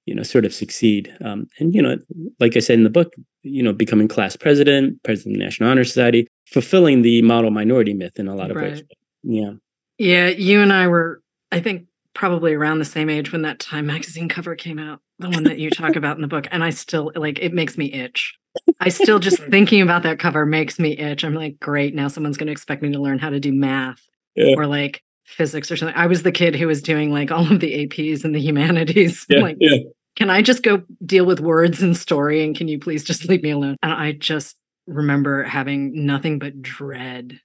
you 0.06 0.16
know 0.16 0.24
sort 0.24 0.46
of 0.46 0.54
succeed. 0.54 1.16
Um, 1.24 1.48
and 1.60 1.74
you 1.74 1.82
know, 1.82 1.98
like 2.40 2.56
I 2.56 2.60
said 2.60 2.78
in 2.78 2.84
the 2.84 2.90
book, 2.90 3.14
you 3.42 3.64
know, 3.64 3.74
becoming 3.74 4.08
class 4.08 4.36
president, 4.36 5.02
president 5.04 5.36
of 5.36 5.40
the 5.40 5.46
National 5.46 5.70
Honor 5.70 5.84
Society, 5.84 6.28
fulfilling 6.48 7.02
the 7.02 7.22
model 7.22 7.52
minority 7.52 7.94
myth 7.94 8.20
in 8.20 8.28
a 8.28 8.36
lot 8.36 8.52
of 8.52 8.58
ways. 8.58 8.82
Right. 8.82 8.86
Yeah. 9.24 9.52
Yeah, 10.00 10.28
you 10.30 10.62
and 10.62 10.74
I 10.74 10.88
were, 10.88 11.22
I 11.52 11.60
think, 11.60 11.86
probably 12.16 12.54
around 12.54 12.80
the 12.80 12.86
same 12.86 13.10
age 13.10 13.32
when 13.32 13.44
that 13.44 13.60
Time 13.60 13.86
magazine 13.86 14.28
cover 14.28 14.56
came 14.56 14.80
out, 14.80 15.00
the 15.20 15.30
one 15.30 15.44
that 15.44 15.60
you 15.60 15.70
talk 15.70 15.96
about 15.96 16.16
in 16.16 16.22
the 16.22 16.28
book. 16.28 16.48
And 16.52 16.64
I 16.64 16.72
still, 16.72 17.12
like, 17.16 17.40
it 17.40 17.54
makes 17.54 17.78
me 17.78 17.94
itch. 17.94 18.34
I 18.80 18.90
still 18.90 19.20
just 19.20 19.38
thinking 19.52 19.82
about 19.82 20.04
that 20.04 20.20
cover 20.20 20.46
makes 20.46 20.80
me 20.80 20.98
itch. 20.98 21.24
I'm 21.24 21.36
like, 21.36 21.60
great, 21.60 21.94
now 21.94 22.08
someone's 22.08 22.38
going 22.38 22.48
to 22.48 22.52
expect 22.52 22.82
me 22.82 22.92
to 22.92 23.00
learn 23.00 23.20
how 23.20 23.30
to 23.30 23.40
do 23.40 23.54
math 23.54 24.02
Yeah. 24.36 24.56
or 24.58 24.66
like 24.66 25.02
physics 25.26 25.72
or 25.72 25.78
something. 25.78 25.96
I 25.96 26.08
was 26.08 26.24
the 26.24 26.32
kid 26.32 26.56
who 26.56 26.68
was 26.68 26.82
doing 26.82 27.12
like 27.12 27.32
all 27.32 27.52
of 27.52 27.60
the 27.60 27.88
APs 27.88 28.24
and 28.24 28.34
the 28.34 28.42
humanities. 28.42 29.26
I'm 29.32 29.42
like, 29.42 29.58
yeah. 29.60 29.78
can 30.16 30.30
I 30.30 30.42
just 30.42 30.64
go 30.64 30.84
deal 31.06 31.26
with 31.26 31.40
words 31.40 31.82
and 31.82 31.96
story 31.96 32.44
and 32.44 32.56
can 32.56 32.68
you 32.68 32.80
please 32.80 33.04
just 33.04 33.28
leave 33.30 33.44
me 33.44 33.52
alone? 33.52 33.78
And 33.82 33.94
I 33.94 34.12
just 34.12 34.56
remember 34.88 35.44
having 35.44 36.06
nothing 36.06 36.40
but 36.40 36.62
dread 36.62 37.40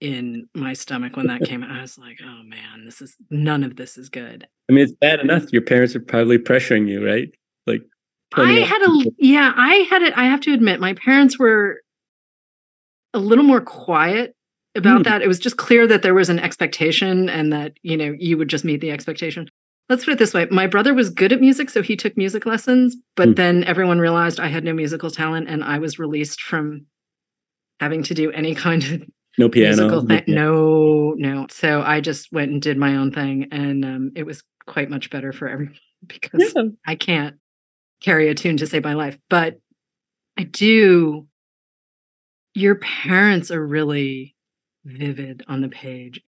in 0.00 0.48
my 0.54 0.72
stomach 0.72 1.16
when 1.16 1.26
that 1.28 1.40
came 1.44 1.62
out. 1.62 1.70
I 1.70 1.82
was 1.82 1.98
like, 1.98 2.18
oh 2.22 2.42
man, 2.44 2.84
this 2.84 3.00
is 3.00 3.16
none 3.30 3.64
of 3.64 3.76
this 3.76 3.96
is 3.96 4.08
good. 4.08 4.46
I 4.68 4.72
mean, 4.72 4.84
it's 4.84 4.94
bad 4.94 5.20
enough. 5.20 5.52
Your 5.52 5.62
parents 5.62 5.94
are 5.94 6.00
probably 6.00 6.38
pressuring 6.38 6.88
you, 6.88 7.04
right? 7.04 7.28
Like, 7.66 7.82
I 8.34 8.60
had 8.60 8.82
a 8.82 9.10
yeah, 9.18 9.52
I 9.56 9.74
had 9.90 10.02
it. 10.02 10.16
I 10.16 10.24
have 10.24 10.40
to 10.42 10.52
admit, 10.52 10.80
my 10.80 10.94
parents 10.94 11.38
were 11.38 11.80
a 13.12 13.18
little 13.18 13.44
more 13.44 13.60
quiet 13.60 14.36
about 14.80 14.98
Hmm. 14.98 15.02
that. 15.04 15.22
It 15.22 15.28
was 15.28 15.38
just 15.38 15.56
clear 15.56 15.86
that 15.86 16.02
there 16.02 16.14
was 16.14 16.28
an 16.28 16.38
expectation 16.38 17.28
and 17.28 17.52
that, 17.52 17.72
you 17.82 17.96
know, 17.96 18.14
you 18.18 18.36
would 18.38 18.48
just 18.48 18.64
meet 18.64 18.80
the 18.80 18.90
expectation. 18.90 19.48
Let's 19.88 20.04
put 20.04 20.12
it 20.14 20.18
this 20.18 20.34
way. 20.34 20.46
My 20.50 20.66
brother 20.66 20.94
was 20.94 21.10
good 21.10 21.32
at 21.32 21.40
music, 21.40 21.68
so 21.70 21.82
he 21.82 21.96
took 21.96 22.16
music 22.16 22.46
lessons, 22.46 22.96
but 23.16 23.28
Hmm. 23.28 23.34
then 23.34 23.64
everyone 23.64 23.98
realized 23.98 24.38
I 24.40 24.48
had 24.48 24.64
no 24.64 24.72
musical 24.72 25.10
talent 25.10 25.48
and 25.48 25.62
I 25.64 25.78
was 25.78 25.98
released 25.98 26.40
from 26.40 26.86
having 27.80 28.02
to 28.04 28.14
do 28.14 28.30
any 28.32 28.54
kind 28.54 28.82
of 28.84 29.02
no 29.38 29.48
piano. 29.48 29.68
musical 29.68 30.02
no 30.02 30.08
thing. 30.16 30.24
No, 30.28 31.14
no. 31.16 31.46
So 31.50 31.82
I 31.82 32.00
just 32.00 32.30
went 32.32 32.50
and 32.52 32.60
did 32.62 32.76
my 32.76 32.96
own 32.96 33.10
thing 33.12 33.48
and 33.52 33.84
um, 33.84 34.12
it 34.16 34.24
was 34.26 34.42
quite 34.66 34.90
much 34.90 35.10
better 35.10 35.32
for 35.32 35.48
everyone 35.48 35.74
because 36.06 36.52
Yeah. 36.54 36.62
I 36.86 36.94
can't 36.94 37.36
carry 38.02 38.28
a 38.28 38.34
tune 38.34 38.56
to 38.58 38.66
save 38.66 38.84
my 38.84 38.94
life. 38.94 39.18
But 39.28 39.58
I 40.38 40.44
do. 40.44 41.26
Your 42.54 42.74
parents 42.76 43.50
are 43.50 43.64
really 43.64 44.34
vivid 44.84 45.44
on 45.48 45.60
the 45.60 45.68
page. 45.68 46.20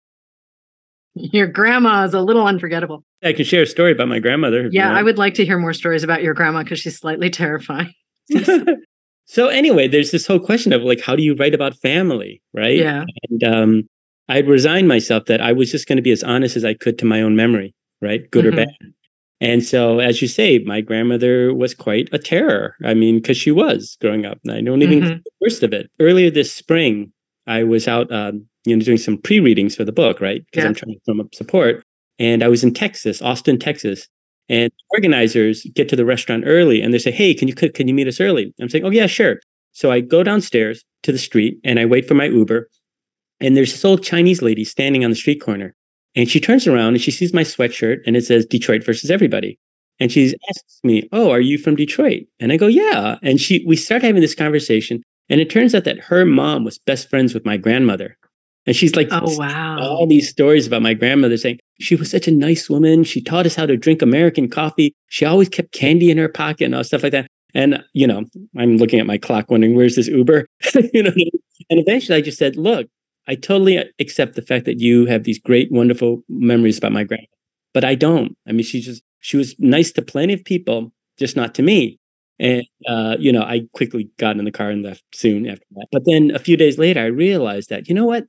Your 1.13 1.47
grandma 1.47 2.05
is 2.05 2.13
a 2.13 2.21
little 2.21 2.45
unforgettable. 2.47 3.03
I 3.23 3.33
can 3.33 3.45
share 3.45 3.63
a 3.63 3.67
story 3.67 3.91
about 3.91 4.07
my 4.07 4.19
grandmother. 4.19 4.63
you 4.63 4.69
Yeah, 4.71 4.91
I 4.91 5.03
would 5.03 5.17
like 5.17 5.33
to 5.35 5.45
hear 5.45 5.57
more 5.59 5.73
stories 5.73 6.03
about 6.03 6.23
your 6.23 6.33
grandma 6.33 6.63
because 6.63 6.79
she's 6.79 6.97
slightly 6.97 7.29
terrifying. 7.29 7.93
so 9.25 9.47
anyway, 9.49 9.87
there's 9.87 10.11
this 10.11 10.25
whole 10.25 10.39
question 10.39 10.71
of 10.73 10.81
like, 10.83 11.01
how 11.01 11.15
do 11.15 11.23
you 11.23 11.35
write 11.35 11.53
about 11.53 11.75
family, 11.77 12.41
right? 12.53 12.77
Yeah. 12.77 13.05
And 13.29 13.43
um, 13.43 13.83
I'd 14.29 14.47
resigned 14.47 14.87
myself 14.87 15.25
that 15.25 15.41
I 15.41 15.51
was 15.51 15.69
just 15.71 15.87
going 15.87 15.97
to 15.97 16.01
be 16.01 16.11
as 16.11 16.23
honest 16.23 16.55
as 16.55 16.63
I 16.63 16.73
could 16.73 16.97
to 16.99 17.05
my 17.05 17.21
own 17.21 17.35
memory, 17.35 17.75
right? 18.01 18.29
Good 18.31 18.45
or 18.45 18.51
Mhm. 18.51 18.55
bad. 18.57 18.75
And 19.41 19.63
so, 19.65 19.99
as 19.99 20.21
you 20.21 20.27
say, 20.27 20.59
my 20.59 20.81
grandmother 20.81 21.51
was 21.53 21.73
quite 21.73 22.07
a 22.11 22.19
terror. 22.19 22.75
I 22.85 22.93
mean, 22.93 23.15
because 23.17 23.37
she 23.37 23.49
was 23.51 23.97
growing 23.99 24.23
up. 24.25 24.37
And 24.45 24.53
I 24.53 24.61
don't 24.61 24.83
even 24.83 25.01
Mhm. 25.01 25.23
the 25.23 25.31
worst 25.41 25.63
of 25.63 25.73
it. 25.73 25.89
Earlier 25.99 26.29
this 26.29 26.51
spring, 26.53 27.11
I 27.51 27.63
was 27.63 27.87
out, 27.87 28.11
um, 28.11 28.45
you 28.65 28.75
know, 28.75 28.83
doing 28.83 28.97
some 28.97 29.17
pre-readings 29.17 29.75
for 29.75 29.83
the 29.85 29.91
book, 29.91 30.21
right? 30.21 30.41
Because 30.45 30.63
Yeah. 30.63 30.69
I'm 30.69 30.75
trying 30.75 30.93
to 30.93 30.99
drum 31.05 31.19
up 31.21 31.33
support. 31.35 31.83
And 32.19 32.43
I 32.43 32.47
was 32.47 32.63
in 32.63 32.73
Texas, 32.73 33.21
Austin, 33.21 33.57
Texas, 33.59 34.07
and 34.49 34.71
organizers 34.91 35.65
get 35.75 35.89
to 35.89 35.95
the 35.95 36.05
restaurant 36.05 36.43
early, 36.45 36.81
and 36.81 36.93
they 36.93 36.99
say, 36.99 37.11
"Hey, 37.11 37.33
can 37.33 37.47
you 37.47 37.53
cook? 37.55 37.73
Can 37.73 37.87
you 37.87 37.93
meet 37.93 38.07
us 38.07 38.19
early?" 38.19 38.53
I'm 38.61 38.69
saying, 38.69 38.85
"Oh 38.85 38.91
yeah, 38.91 39.07
sure." 39.07 39.39
So 39.73 39.91
I 39.91 40.01
go 40.01 40.23
downstairs 40.23 40.83
to 41.03 41.11
the 41.11 41.17
street 41.17 41.57
and 41.63 41.79
I 41.79 41.85
wait 41.85 42.07
for 42.07 42.15
my 42.15 42.25
Uber, 42.25 42.67
and 43.39 43.55
there's 43.57 43.71
this 43.71 43.85
old 43.85 44.03
Chinese 44.03 44.41
lady 44.41 44.63
standing 44.65 45.03
on 45.03 45.09
the 45.11 45.15
street 45.23 45.41
corner, 45.41 45.73
and 46.15 46.29
she 46.29 46.39
turns 46.39 46.67
around 46.67 46.93
and 46.95 47.01
she 47.01 47.11
sees 47.11 47.33
my 47.33 47.43
sweatshirt 47.43 47.97
and 48.05 48.15
it 48.17 48.25
says 48.25 48.45
Detroit 48.45 48.83
versus 48.85 49.09
everybody. 49.09 49.57
And 49.99 50.11
she 50.11 50.33
asks 50.49 50.79
me, 50.83 51.07
"Oh, 51.11 51.29
are 51.31 51.41
you 51.41 51.57
from 51.57 51.75
Detroit?" 51.75 52.23
And 52.39 52.51
I 52.51 52.57
go, 52.57 52.67
"Yeah." 52.67 53.17
And 53.23 53.39
she 53.39 53.63
we 53.65 53.75
start 53.75 54.01
having 54.03 54.21
this 54.21 54.35
conversation, 54.35 55.01
and 55.31 55.39
it 55.39 55.49
turns 55.49 55.73
out 55.73 55.85
that 55.85 55.99
her 56.01 56.25
mom 56.25 56.65
was 56.65 56.77
best 56.77 57.09
friends 57.09 57.33
with 57.33 57.45
my 57.45 57.55
grandmother. 57.55 58.17
And 58.65 58.75
she's 58.75 58.95
like, 58.95 59.07
Oh, 59.11 59.37
wow. 59.37 59.79
all 59.79 60.05
these 60.05 60.29
stories 60.29 60.67
about 60.67 60.81
my 60.81 60.93
grandmother 60.93 61.37
saying 61.37 61.59
she 61.79 61.95
was 61.95 62.11
such 62.11 62.27
a 62.27 62.31
nice 62.31 62.69
woman. 62.69 63.05
She 63.05 63.21
taught 63.21 63.45
us 63.45 63.55
how 63.55 63.65
to 63.65 63.77
drink 63.77 64.01
American 64.01 64.49
coffee. 64.49 64.93
She 65.07 65.25
always 65.25 65.47
kept 65.47 65.71
candy 65.71 66.11
in 66.11 66.17
her 66.17 66.27
pocket 66.27 66.65
and 66.65 66.75
all 66.75 66.83
stuff 66.83 67.01
like 67.01 67.13
that. 67.13 67.27
And 67.53 67.81
you 67.93 68.05
know, 68.05 68.25
I'm 68.57 68.75
looking 68.75 68.99
at 68.99 69.07
my 69.07 69.17
clock, 69.17 69.49
wondering 69.49 69.73
where's 69.73 69.95
this 69.95 70.07
Uber, 70.07 70.45
you 70.93 71.03
know. 71.03 71.11
And 71.69 71.79
eventually, 71.79 72.17
I 72.17 72.21
just 72.21 72.37
said, 72.37 72.55
"Look, 72.55 72.87
I 73.27 73.35
totally 73.35 73.83
accept 73.99 74.35
the 74.35 74.41
fact 74.41 74.65
that 74.65 74.79
you 74.79 75.05
have 75.05 75.23
these 75.23 75.39
great, 75.39 75.71
wonderful 75.71 76.23
memories 76.29 76.77
about 76.77 76.91
my 76.93 77.03
grandma, 77.03 77.25
but 77.73 77.83
I 77.83 77.95
don't. 77.95 78.37
I 78.47 78.51
mean, 78.51 78.63
she 78.63 78.79
just 78.81 79.01
she 79.19 79.37
was 79.37 79.55
nice 79.59 79.91
to 79.93 80.01
plenty 80.01 80.33
of 80.33 80.45
people, 80.45 80.93
just 81.17 81.35
not 81.35 81.53
to 81.55 81.61
me. 81.61 81.99
And 82.41 82.65
uh, 82.87 83.17
you 83.19 83.33
know, 83.33 83.43
I 83.43 83.63
quickly 83.73 84.09
got 84.19 84.37
in 84.37 84.45
the 84.45 84.51
car 84.51 84.71
and 84.71 84.83
left 84.83 85.03
soon 85.15 85.47
after 85.47 85.65
that. 85.77 85.87
But 85.93 86.03
then 86.05 86.31
a 86.35 86.39
few 86.39 86.57
days 86.57 86.79
later, 86.79 87.01
I 87.01 87.07
realized 87.07 87.69
that 87.69 87.89
you 87.89 87.95
know 87.95 88.05
what, 88.05 88.25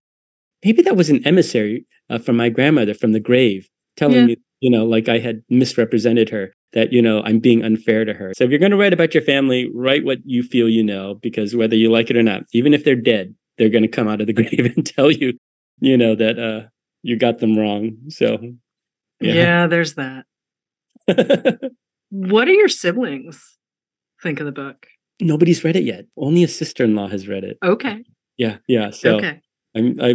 maybe 0.65 0.83
that 0.83 0.97
was 0.97 1.11
an 1.11 1.27
emissary 1.27 1.87
uh, 2.11 2.19
from 2.19 2.37
my 2.37 2.51
grandmother 2.51 2.95
from 2.95 3.13
the 3.13 3.21
grave, 3.21 3.69
telling 3.97 4.23
Yeah. 4.23 4.27
me, 4.27 4.37
you 4.61 4.71
know, 4.71 4.85
like 4.87 5.09
I 5.09 5.19
had 5.19 5.43
misrepresented 5.51 6.31
her. 6.31 6.53
That 6.75 6.93
you 6.93 7.03
know, 7.03 7.23
I'm 7.23 7.41
being 7.41 7.65
unfair 7.65 8.05
to 8.05 8.15
her. 8.15 8.33
So 8.37 8.45
if 8.45 8.51
you're 8.51 8.59
going 8.61 8.71
to 8.73 8.79
write 8.79 8.93
about 8.95 9.15
your 9.15 9.23
family, 9.25 9.71
write 9.75 10.05
what 10.05 10.19
you 10.25 10.43
feel 10.43 10.69
you 10.69 10.85
know, 10.85 11.15
because 11.15 11.55
whether 11.57 11.77
you 11.77 11.91
like 11.91 12.11
it 12.11 12.17
or 12.17 12.23
not, 12.23 12.45
even 12.53 12.75
if 12.75 12.85
they're 12.85 12.97
dead, 12.97 13.35
they're 13.59 13.69
going 13.71 13.83
to 13.83 13.89
come 13.89 14.09
out 14.09 14.21
of 14.21 14.27
the 14.27 14.33
grave 14.41 14.73
and 14.77 14.87
tell 14.87 15.11
you, 15.11 15.35
you 15.81 15.97
know, 15.97 16.15
that 16.15 16.39
uh, 16.39 16.69
you 17.03 17.17
got 17.17 17.41
them 17.41 17.59
wrong. 17.59 17.97
So, 18.09 18.39
Yeah, 19.21 19.67
there's 19.67 19.95
that. 19.95 20.25
What 22.11 22.49
are 22.49 22.53
your 22.53 22.69
siblings 22.69 23.52
think 24.23 24.41
of 24.41 24.47
the 24.47 24.53
book? 24.53 24.87
Nobody's 25.21 25.63
read 25.65 25.77
it 25.77 25.85
yet. 25.85 26.07
Only 26.17 26.43
a 26.45 26.49
sister-in-law 26.49 27.09
has 27.09 27.29
read 27.29 27.45
it. 27.45 27.59
Okay. 27.65 28.05
Yeah, 28.39 28.59
yeah. 28.67 28.91
So 28.91 29.17
okay. 29.17 29.41
I'm, 29.77 30.01
I, 30.01 30.15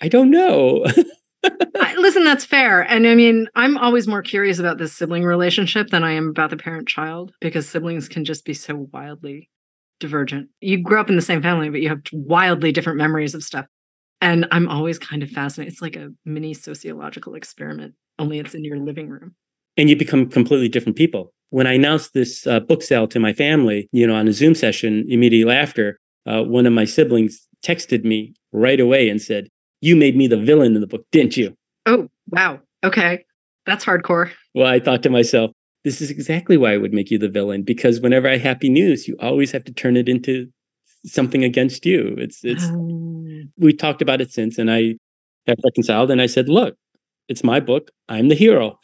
I 0.00 0.08
don't 0.08 0.30
know. 0.30 0.84
I, 1.44 1.94
listen, 1.96 2.24
that's 2.24 2.44
fair. 2.44 2.82
And 2.82 3.06
I 3.06 3.14
mean, 3.14 3.46
I'm 3.54 3.78
always 3.78 4.08
more 4.08 4.22
curious 4.22 4.58
about 4.58 4.78
this 4.78 4.92
sibling 4.92 5.24
relationship 5.24 5.88
than 5.88 6.02
I 6.02 6.12
am 6.12 6.28
about 6.28 6.50
the 6.50 6.56
parent 6.56 6.88
child 6.88 7.32
because 7.40 7.68
siblings 7.68 8.08
can 8.08 8.24
just 8.24 8.44
be 8.44 8.54
so 8.54 8.88
wildly 8.92 9.48
divergent. 10.00 10.48
You 10.60 10.82
grew 10.82 11.00
up 11.00 11.08
in 11.08 11.16
the 11.16 11.22
same 11.22 11.42
family, 11.42 11.70
but 11.70 11.80
you 11.80 11.88
have 11.88 12.02
wildly 12.12 12.72
different 12.72 12.98
memories 12.98 13.34
of 13.34 13.42
stuff. 13.42 13.66
And 14.20 14.46
I'm 14.50 14.68
always 14.68 14.98
kind 14.98 15.22
of 15.22 15.30
fascinated. 15.30 15.72
It's 15.72 15.82
like 15.82 15.96
a 15.96 16.10
mini 16.24 16.54
sociological 16.54 17.34
experiment, 17.34 17.94
only 18.18 18.40
it's 18.40 18.54
in 18.54 18.64
your 18.64 18.78
living 18.78 19.08
room. 19.08 19.36
and 19.76 19.88
you 19.88 19.96
become 19.96 20.28
completely 20.28 20.68
different 20.68 20.96
people. 20.96 21.32
When 21.50 21.66
I 21.66 21.74
announced 21.74 22.12
this 22.12 22.46
uh, 22.46 22.60
book 22.60 22.82
sale 22.82 23.08
to 23.08 23.18
my 23.18 23.32
family, 23.32 23.88
you 23.92 24.06
know, 24.06 24.14
on 24.14 24.28
a 24.28 24.32
Zoom 24.32 24.54
session 24.54 25.06
immediately 25.08 25.54
after, 25.54 25.98
uh, 26.26 26.42
one 26.42 26.66
of 26.66 26.72
my 26.72 26.84
siblings 26.84 27.46
texted 27.64 28.04
me 28.04 28.34
right 28.52 28.80
away 28.80 29.08
and 29.08 29.20
said, 29.20 29.48
"You 29.80 29.96
made 29.96 30.16
me 30.16 30.26
the 30.26 30.36
villain 30.36 30.74
in 30.74 30.80
the 30.80 30.86
book, 30.86 31.06
didn't 31.10 31.36
you?" 31.36 31.54
Oh, 31.86 32.08
wow. 32.28 32.60
Okay. 32.84 33.24
That's 33.66 33.84
hardcore. 33.84 34.30
Well, 34.54 34.66
I 34.66 34.78
thought 34.80 35.02
to 35.04 35.10
myself, 35.10 35.50
this 35.84 36.00
is 36.00 36.10
exactly 36.10 36.56
why 36.56 36.74
I 36.74 36.76
would 36.76 36.92
make 36.92 37.10
you 37.10 37.18
the 37.18 37.28
villain 37.28 37.62
because 37.62 38.00
whenever 38.00 38.28
I 38.28 38.32
have 38.32 38.42
happy 38.42 38.68
news, 38.68 39.08
you 39.08 39.16
always 39.20 39.52
have 39.52 39.64
to 39.64 39.72
turn 39.72 39.96
it 39.96 40.08
into 40.08 40.48
something 41.06 41.44
against 41.44 41.86
you. 41.86 42.14
It's 42.18 42.44
it's 42.44 42.64
Um, 42.64 43.52
we 43.58 43.72
talked 43.72 44.02
about 44.02 44.20
it 44.20 44.32
since 44.32 44.58
and 44.58 44.70
I 44.70 44.96
have 45.46 45.58
reconciled 45.64 46.10
and 46.10 46.20
I 46.20 46.26
said, 46.26 46.48
look, 46.48 46.76
it's 47.28 47.44
my 47.44 47.60
book. 47.60 47.90
I'm 48.08 48.28
the 48.28 48.34
hero. 48.34 48.78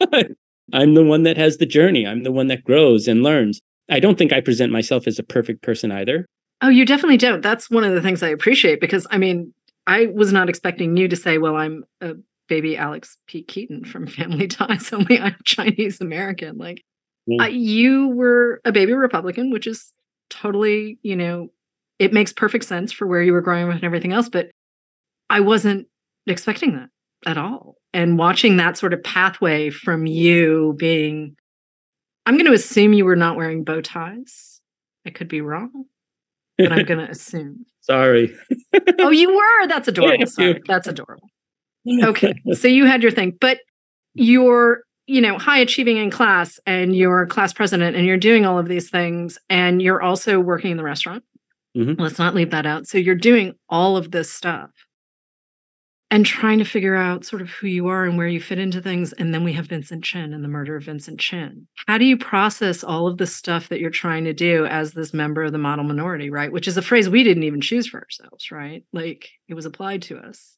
I'm 0.72 0.94
the 0.94 1.04
one 1.04 1.22
that 1.22 1.36
has 1.36 1.56
the 1.56 1.66
journey. 1.66 2.06
I'm 2.06 2.22
the 2.22 2.32
one 2.32 2.48
that 2.48 2.64
grows 2.64 3.08
and 3.08 3.22
learns. 3.22 3.60
I 3.90 4.00
don't 4.00 4.18
think 4.18 4.32
I 4.32 4.40
present 4.40 4.72
myself 4.72 5.06
as 5.06 5.18
a 5.18 5.22
perfect 5.22 5.62
person 5.62 5.90
either. 5.90 6.26
Oh, 6.60 6.68
you 6.68 6.84
definitely 6.84 7.16
don't. 7.16 7.40
That's 7.40 7.70
one 7.70 7.84
of 7.84 7.94
the 7.94 8.02
things 8.02 8.22
I 8.22 8.28
appreciate 8.28 8.80
because 8.80 9.06
I 9.10 9.18
mean, 9.18 9.54
I 9.86 10.06
was 10.06 10.32
not 10.32 10.48
expecting 10.48 10.96
you 10.96 11.08
to 11.08 11.16
say, 11.16 11.38
well, 11.38 11.56
I'm 11.56 11.84
a 12.00 12.14
baby 12.48 12.76
Alex 12.76 13.16
P. 13.26 13.42
Keaton 13.42 13.84
from 13.84 14.06
Family 14.06 14.46
Ties, 14.48 14.92
only 14.92 15.18
I'm 15.18 15.36
Chinese 15.44 16.00
American. 16.00 16.58
Like, 16.58 16.82
Yeah. 17.26 17.44
I, 17.44 17.48
you 17.48 18.08
were 18.08 18.60
a 18.64 18.72
baby 18.72 18.92
Republican, 18.92 19.50
which 19.50 19.66
is 19.66 19.92
totally, 20.30 20.98
you 21.02 21.16
know, 21.16 21.48
it 21.98 22.12
makes 22.12 22.32
perfect 22.32 22.64
sense 22.64 22.92
for 22.92 23.06
where 23.06 23.22
you 23.22 23.32
were 23.32 23.40
growing 23.40 23.68
up 23.68 23.74
and 23.74 23.84
everything 23.84 24.12
else. 24.12 24.28
But 24.28 24.50
I 25.30 25.40
wasn't 25.40 25.86
expecting 26.26 26.74
that 26.74 26.90
at 27.26 27.38
all. 27.38 27.76
And 27.92 28.18
watching 28.18 28.56
that 28.58 28.76
sort 28.76 28.92
of 28.92 29.02
pathway 29.02 29.70
from 29.70 30.06
you 30.06 30.74
being, 30.78 31.36
I'm 32.26 32.34
going 32.34 32.46
to 32.46 32.52
assume 32.52 32.92
you 32.92 33.04
were 33.04 33.16
not 33.16 33.36
wearing 33.36 33.64
bow 33.64 33.80
ties. 33.80 34.60
I 35.06 35.10
could 35.10 35.28
be 35.28 35.40
wrong, 35.40 35.84
but 36.58 36.70
I'm 36.72 36.84
going 36.84 36.98
to 37.04 37.10
assume. 37.10 37.64
Sorry. 37.80 38.34
Oh, 38.98 39.10
you 39.10 39.34
were. 39.34 39.66
That's 39.68 39.88
adorable. 39.88 40.26
Sorry. 40.26 40.60
That's 40.66 40.86
adorable. 40.88 41.28
Okay. 42.04 42.34
so 42.52 42.68
you 42.68 42.84
had 42.84 43.02
your 43.02 43.12
thing, 43.12 43.38
but 43.40 43.60
you're, 44.12 44.82
you 45.06 45.22
know, 45.22 45.38
high 45.38 45.58
achieving 45.60 45.96
in 45.96 46.10
class 46.10 46.60
and 46.66 46.94
you're 46.94 47.24
class 47.24 47.54
president 47.54 47.96
and 47.96 48.04
you're 48.04 48.18
doing 48.18 48.44
all 48.44 48.58
of 48.58 48.68
these 48.68 48.90
things 48.90 49.38
and 49.48 49.80
you're 49.80 50.02
also 50.02 50.38
working 50.38 50.72
in 50.72 50.76
the 50.76 50.82
restaurant. 50.82 51.24
Mhm. 51.74 51.98
Let's 51.98 52.18
not 52.18 52.34
leave 52.34 52.50
that 52.50 52.66
out. 52.66 52.86
So 52.86 52.98
you're 52.98 53.14
doing 53.14 53.54
all 53.70 53.96
of 53.96 54.10
this 54.10 54.30
stuff 54.30 54.70
and 56.10 56.24
trying 56.24 56.58
to 56.58 56.64
figure 56.64 56.94
out 56.94 57.24
sort 57.24 57.42
of 57.42 57.50
who 57.50 57.66
you 57.66 57.88
are 57.88 58.04
and 58.04 58.16
where 58.16 58.28
you 58.28 58.40
fit 58.40 58.58
into 58.58 58.80
things. 58.80 59.12
And 59.12 59.34
then 59.34 59.44
we 59.44 59.52
have 59.52 59.66
Vincent 59.66 60.02
Chin 60.02 60.32
and 60.32 60.42
the 60.42 60.48
murder 60.48 60.76
of 60.76 60.84
Vincent 60.84 61.20
Chin. 61.20 61.66
How 61.86 61.98
do 61.98 62.06
you 62.06 62.16
process 62.16 62.82
all 62.82 63.06
of 63.06 63.18
the 63.18 63.26
stuff 63.26 63.68
that 63.68 63.80
you're 63.80 63.90
trying 63.90 64.24
to 64.24 64.32
do 64.32 64.64
as 64.66 64.92
this 64.92 65.12
member 65.12 65.42
of 65.42 65.52
the 65.52 65.58
model 65.58 65.84
minority, 65.84 66.30
right? 66.30 66.50
Which 66.50 66.66
is 66.66 66.78
a 66.78 66.82
phrase 66.82 67.08
we 67.08 67.24
didn't 67.24 67.42
even 67.42 67.60
choose 67.60 67.86
for 67.86 68.00
ourselves, 68.00 68.50
right? 68.50 68.84
Like 68.92 69.28
it 69.48 69.54
was 69.54 69.66
applied 69.66 70.02
to 70.02 70.18
us. 70.18 70.56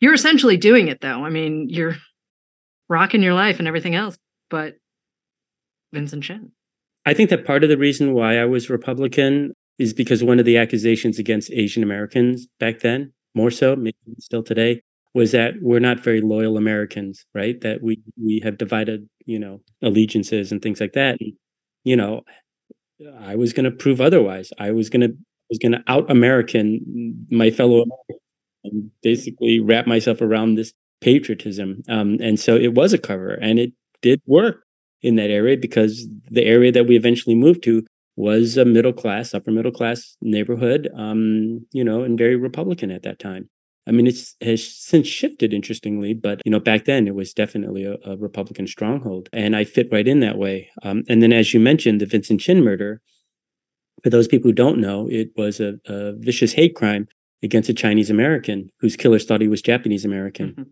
You're 0.00 0.14
essentially 0.14 0.56
doing 0.56 0.88
it 0.88 1.00
though. 1.02 1.24
I 1.24 1.30
mean, 1.30 1.68
you're 1.68 1.96
rocking 2.88 3.22
your 3.22 3.34
life 3.34 3.58
and 3.58 3.68
everything 3.68 3.94
else, 3.94 4.16
but 4.48 4.76
Vincent 5.92 6.24
Chin. 6.24 6.52
I 7.04 7.14
think 7.14 7.30
that 7.30 7.46
part 7.46 7.62
of 7.62 7.70
the 7.70 7.78
reason 7.78 8.14
why 8.14 8.38
I 8.38 8.46
was 8.46 8.70
Republican 8.70 9.52
is 9.78 9.92
because 9.92 10.24
one 10.24 10.38
of 10.38 10.46
the 10.46 10.56
accusations 10.56 11.18
against 11.18 11.52
Asian 11.52 11.82
Americans 11.82 12.48
back 12.58 12.80
then, 12.80 13.12
more 13.34 13.50
so, 13.50 13.76
maybe 13.76 13.94
still 14.18 14.42
today, 14.42 14.80
was 15.16 15.32
that 15.32 15.54
we're 15.62 15.80
not 15.80 16.04
very 16.04 16.20
loyal 16.20 16.58
Americans, 16.58 17.24
right? 17.34 17.58
That 17.62 17.82
we 17.82 18.02
we 18.22 18.40
have 18.44 18.58
divided, 18.58 19.08
you 19.24 19.38
know, 19.38 19.62
allegiances 19.82 20.52
and 20.52 20.60
things 20.60 20.78
like 20.78 20.92
that. 20.92 21.16
And, 21.20 21.32
you 21.84 21.96
know, 21.96 22.20
I 23.20 23.34
was 23.34 23.54
going 23.54 23.64
to 23.64 23.70
prove 23.70 24.00
otherwise. 24.00 24.52
I 24.58 24.72
was 24.72 24.90
going 24.90 25.00
to 25.00 25.16
was 25.48 25.58
going 25.58 25.72
to 25.72 25.82
out 25.86 26.10
American 26.10 27.26
my 27.30 27.50
fellow 27.50 27.84
and 28.64 28.90
basically 29.02 29.58
wrap 29.58 29.86
myself 29.86 30.20
around 30.20 30.56
this 30.56 30.72
patriotism. 31.00 31.82
Um, 31.88 32.18
and 32.20 32.38
so 32.38 32.54
it 32.56 32.74
was 32.74 32.92
a 32.92 32.98
cover, 32.98 33.32
and 33.40 33.58
it 33.58 33.72
did 34.02 34.20
work 34.26 34.64
in 35.00 35.16
that 35.16 35.30
area 35.30 35.56
because 35.56 36.06
the 36.30 36.44
area 36.44 36.72
that 36.72 36.86
we 36.86 36.94
eventually 36.94 37.34
moved 37.34 37.62
to 37.64 37.86
was 38.16 38.58
a 38.58 38.66
middle 38.66 38.92
class, 38.92 39.32
upper 39.32 39.50
middle 39.50 39.72
class 39.72 40.16
neighborhood, 40.20 40.90
um, 40.94 41.66
you 41.72 41.84
know, 41.84 42.02
and 42.02 42.18
very 42.18 42.36
Republican 42.36 42.90
at 42.90 43.02
that 43.04 43.18
time. 43.18 43.48
I 43.88 43.92
mean, 43.92 44.06
it's 44.06 44.34
has 44.40 44.66
since 44.66 45.06
shifted, 45.06 45.52
interestingly, 45.54 46.12
but 46.14 46.42
you 46.44 46.50
know, 46.50 46.58
back 46.60 46.84
then 46.86 47.06
it 47.06 47.14
was 47.14 47.32
definitely 47.32 47.84
a, 47.84 47.96
a 48.04 48.16
Republican 48.16 48.66
stronghold, 48.66 49.28
and 49.32 49.54
I 49.54 49.64
fit 49.64 49.88
right 49.92 50.06
in 50.08 50.20
that 50.20 50.38
way. 50.38 50.68
Um, 50.82 51.04
and 51.08 51.22
then, 51.22 51.32
as 51.32 51.54
you 51.54 51.60
mentioned, 51.60 52.00
the 52.00 52.06
Vincent 52.06 52.40
Chin 52.40 52.62
murder. 52.64 53.00
For 54.02 54.10
those 54.10 54.28
people 54.28 54.50
who 54.50 54.54
don't 54.54 54.78
know, 54.78 55.08
it 55.10 55.30
was 55.36 55.58
a, 55.58 55.78
a 55.86 56.12
vicious 56.16 56.52
hate 56.52 56.74
crime 56.74 57.08
against 57.42 57.68
a 57.70 57.74
Chinese 57.74 58.10
American 58.10 58.70
whose 58.80 58.94
killers 58.96 59.24
thought 59.24 59.40
he 59.40 59.48
was 59.48 59.62
Japanese 59.62 60.04
American 60.04 60.52
Mhm. 60.52 60.66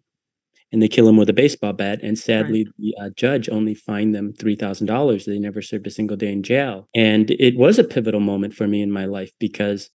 and 0.72 0.82
they 0.82 0.88
kill 0.88 1.08
him 1.08 1.16
with 1.16 1.30
a 1.30 1.32
baseball 1.32 1.72
bat. 1.72 2.00
And 2.02 2.18
sadly, 2.18 2.66
the 2.78 2.94
uh, 3.00 3.10
judge 3.16 3.48
only 3.48 3.74
fined 3.74 4.14
them 4.14 4.32
three 4.32 4.56
thousand 4.56 4.88
dollars. 4.88 5.24
They 5.24 5.38
never 5.38 5.62
served 5.62 5.86
a 5.86 5.90
single 5.90 6.16
day 6.16 6.32
in 6.32 6.42
jail. 6.42 6.88
And 6.94 7.30
it 7.30 7.56
was 7.56 7.78
a 7.78 7.84
pivotal 7.84 8.20
moment 8.20 8.54
for 8.54 8.66
me 8.68 8.82
in 8.82 8.90
my 8.90 9.06
life 9.06 9.32
because 9.40 9.90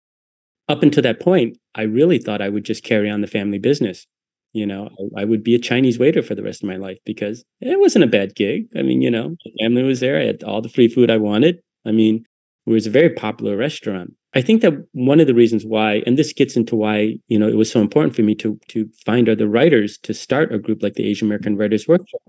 up 0.68 0.82
until 0.82 1.02
that 1.02 1.20
point, 1.20 1.58
I 1.74 1.82
really 1.82 2.18
thought 2.18 2.42
I 2.42 2.48
would 2.48 2.64
just 2.64 2.84
carry 2.84 3.10
on 3.10 3.20
the 3.20 3.26
family 3.26 3.58
business. 3.58 4.06
You 4.52 4.66
know, 4.66 4.90
I, 5.16 5.22
I 5.22 5.24
would 5.24 5.44
be 5.44 5.54
a 5.54 5.58
Chinese 5.58 5.98
waiter 5.98 6.22
for 6.22 6.34
the 6.34 6.42
rest 6.42 6.62
of 6.62 6.68
my 6.68 6.76
life 6.76 6.98
because 7.04 7.44
it 7.60 7.78
wasn't 7.78 8.04
a 8.04 8.08
bad 8.08 8.34
gig. 8.34 8.66
I 8.76 8.82
mean, 8.82 9.02
you 9.02 9.10
know, 9.10 9.30
my 9.30 9.52
family 9.64 9.82
was 9.82 10.00
there. 10.00 10.18
I 10.20 10.24
had 10.24 10.42
all 10.42 10.62
the 10.62 10.68
free 10.68 10.88
food 10.88 11.10
I 11.10 11.16
wanted. 11.18 11.58
I 11.86 11.92
mean, 11.92 12.24
it 12.66 12.70
was 12.70 12.86
a 12.86 12.90
very 12.90 13.10
popular 13.10 13.56
restaurant. 13.56 14.14
I 14.34 14.42
think 14.42 14.60
that 14.60 14.74
one 14.92 15.20
of 15.20 15.26
the 15.26 15.34
reasons 15.34 15.64
why, 15.64 16.02
and 16.06 16.18
this 16.18 16.32
gets 16.34 16.56
into 16.56 16.76
why, 16.76 17.16
you 17.28 17.38
know, 17.38 17.48
it 17.48 17.56
was 17.56 17.70
so 17.70 17.80
important 17.80 18.14
for 18.14 18.22
me 18.22 18.34
to 18.36 18.58
to 18.68 18.88
find 19.06 19.28
other 19.28 19.48
writers 19.48 19.98
to 20.02 20.12
start 20.12 20.52
a 20.52 20.58
group 20.58 20.82
like 20.82 20.94
the 20.94 21.08
Asian 21.08 21.28
American 21.28 21.56
Writers 21.56 21.88
Workshop, 21.88 22.20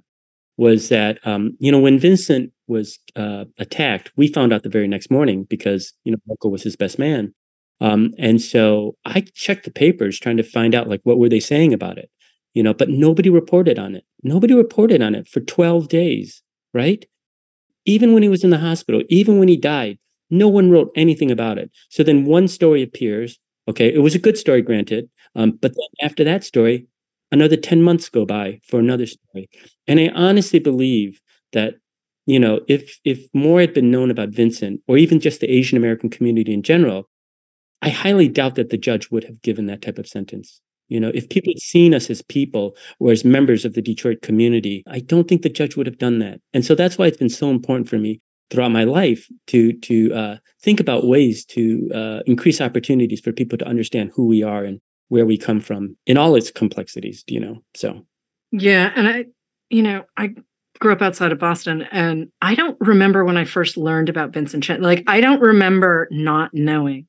was 0.58 0.90
that 0.90 1.26
um, 1.28 1.58
you 1.60 1.72
know 1.72 1.80
when 1.80 2.00
Vincent 2.00 2.52
was 2.68 3.00
uh, 3.16 3.46
attacked, 3.60 4.12
we 4.18 4.28
found 4.28 4.54
out 4.54 4.64
the 4.64 4.70
very 4.70 4.88
next 4.88 5.12
morning 5.12 5.46
because 5.50 5.94
you 6.04 6.12
know 6.12 6.20
Michael 6.28 6.52
was 6.52 6.64
his 6.64 6.76
best 6.76 7.00
man, 7.00 7.34
um, 7.82 8.14
and 8.18 8.42
so 8.42 8.96
I 9.06 9.22
checked 9.34 9.66
the 9.66 9.72
papers 9.72 10.20
trying 10.20 10.38
to 10.38 10.44
find 10.44 10.76
out 10.76 10.88
like 10.90 11.02
what 11.04 11.18
were 11.20 11.30
they 11.30 11.40
saying 11.40 11.74
about 11.74 11.98
it, 11.98 12.10
you 12.54 12.64
know, 12.64 12.74
but 12.74 12.90
nobody 12.90 13.30
reported 13.30 13.80
on 13.80 13.96
it. 13.96 14.04
Nobody 14.24 14.54
reported 14.54 15.02
on 15.02 15.16
it 15.16 15.28
for 15.28 15.40
twelve 15.42 15.88
days, 15.88 16.42
right? 16.74 17.06
Even 17.86 18.14
when 18.14 18.24
he 18.24 18.30
was 18.30 18.44
in 18.44 18.50
the 18.50 18.58
hospital, 18.60 19.02
even 19.10 19.40
when 19.40 19.48
he 19.48 19.58
died, 19.58 19.98
no 20.30 20.48
one 20.48 20.70
wrote 20.70 20.92
anything 20.96 21.32
about 21.32 21.58
it. 21.58 21.72
So 21.90 22.04
then 22.04 22.26
one 22.26 22.48
story 22.48 22.84
appears. 22.84 23.40
Okay, 23.68 23.94
it 23.94 24.00
was 24.00 24.16
a 24.16 24.20
good 24.20 24.38
story, 24.38 24.62
granted. 24.62 25.10
Um, 25.36 25.52
but 25.62 25.72
then 25.74 26.08
after 26.10 26.24
that 26.24 26.44
story, 26.44 26.88
another 27.32 27.56
10 27.56 27.82
months 27.82 28.10
go 28.10 28.26
by 28.26 28.60
for 28.64 28.80
another 28.80 29.06
story. 29.06 29.50
And 29.88 30.00
I 30.00 30.10
honestly 30.10 30.60
believe 30.60 31.22
that, 31.54 31.76
you 32.26 32.40
know, 32.40 32.62
if 32.68 33.00
if 33.06 33.28
more 33.34 33.60
had 33.62 33.74
been 33.74 33.92
known 33.92 34.12
about 34.12 34.30
Vincent 34.30 34.82
or 34.88 34.98
even 34.98 35.20
just 35.20 35.40
the 35.40 35.50
Asian 35.52 35.78
American 35.78 36.10
community 36.10 36.54
in 36.54 36.64
general, 36.64 37.10
I 37.82 37.90
highly 37.90 38.28
doubt 38.28 38.56
that 38.56 38.70
the 38.70 38.78
judge 38.78 39.10
would 39.10 39.24
have 39.24 39.42
given 39.42 39.68
that 39.68 39.82
type 39.82 39.98
of 39.98 40.08
sentence. 40.08 40.62
You 40.90 41.00
know, 41.00 41.12
if 41.14 41.30
people 41.30 41.54
had 41.54 41.62
seen 41.62 41.94
us 41.94 42.10
as 42.10 42.22
people 42.24 42.76
or 43.00 43.12
as 43.12 43.24
members 43.24 43.64
of 43.64 43.74
the 43.74 43.82
Detroit 43.82 44.22
community, 44.22 44.84
I 44.88 45.00
don't 45.00 45.28
think 45.28 45.44
the 45.44 45.50
judge 45.50 45.76
would 45.76 45.86
have 45.86 46.00
done 46.00 46.20
that. 46.20 46.42
And 46.54 46.66
so 46.66 46.76
that's 46.76 46.98
why 46.98 47.06
it's 47.06 47.18
been 47.18 47.30
so 47.30 47.52
important 47.52 47.88
for 47.88 47.98
me 47.98 48.22
throughout 48.50 48.72
my 48.72 48.84
life 48.84 49.28
to 49.48 49.74
to 49.74 50.14
uh, 50.14 50.38
think 50.62 50.80
about 50.80 51.06
ways 51.06 51.46
to 51.46 51.90
uh, 51.94 52.20
increase 52.26 52.60
opportunities 52.60 53.22
for 53.22 53.32
people 53.32 53.58
to 53.60 53.68
understand 53.68 54.12
who 54.16 54.26
we 54.26 54.42
are 54.44 54.64
and 54.64 54.82
where 55.10 55.26
we 55.26 55.38
come 55.38 55.60
from 55.60 55.96
in 56.08 56.18
all 56.18 56.36
its 56.36 56.52
complexities. 56.52 57.24
You 57.28 57.40
know, 57.40 57.58
so 57.76 58.06
yeah, 58.52 58.92
and 58.96 59.08
I, 59.08 59.26
you 59.70 59.84
know, 59.84 60.06
I 60.18 60.34
grew 60.80 60.94
up 60.94 61.02
outside 61.02 61.32
of 61.32 61.40
Boston, 61.40 61.84
and 61.92 62.32
I 62.42 62.56
don't 62.56 62.78
remember 62.80 63.24
when 63.24 63.38
I 63.38 63.46
first 63.46 63.78
learned 63.78 64.10
about 64.10 64.34
Vincent 64.34 64.64
Chin. 64.64 64.82
Like, 64.82 65.04
I 65.08 65.22
don't 65.22 65.42
remember 65.42 66.08
not 66.10 66.52
knowing 66.54 67.06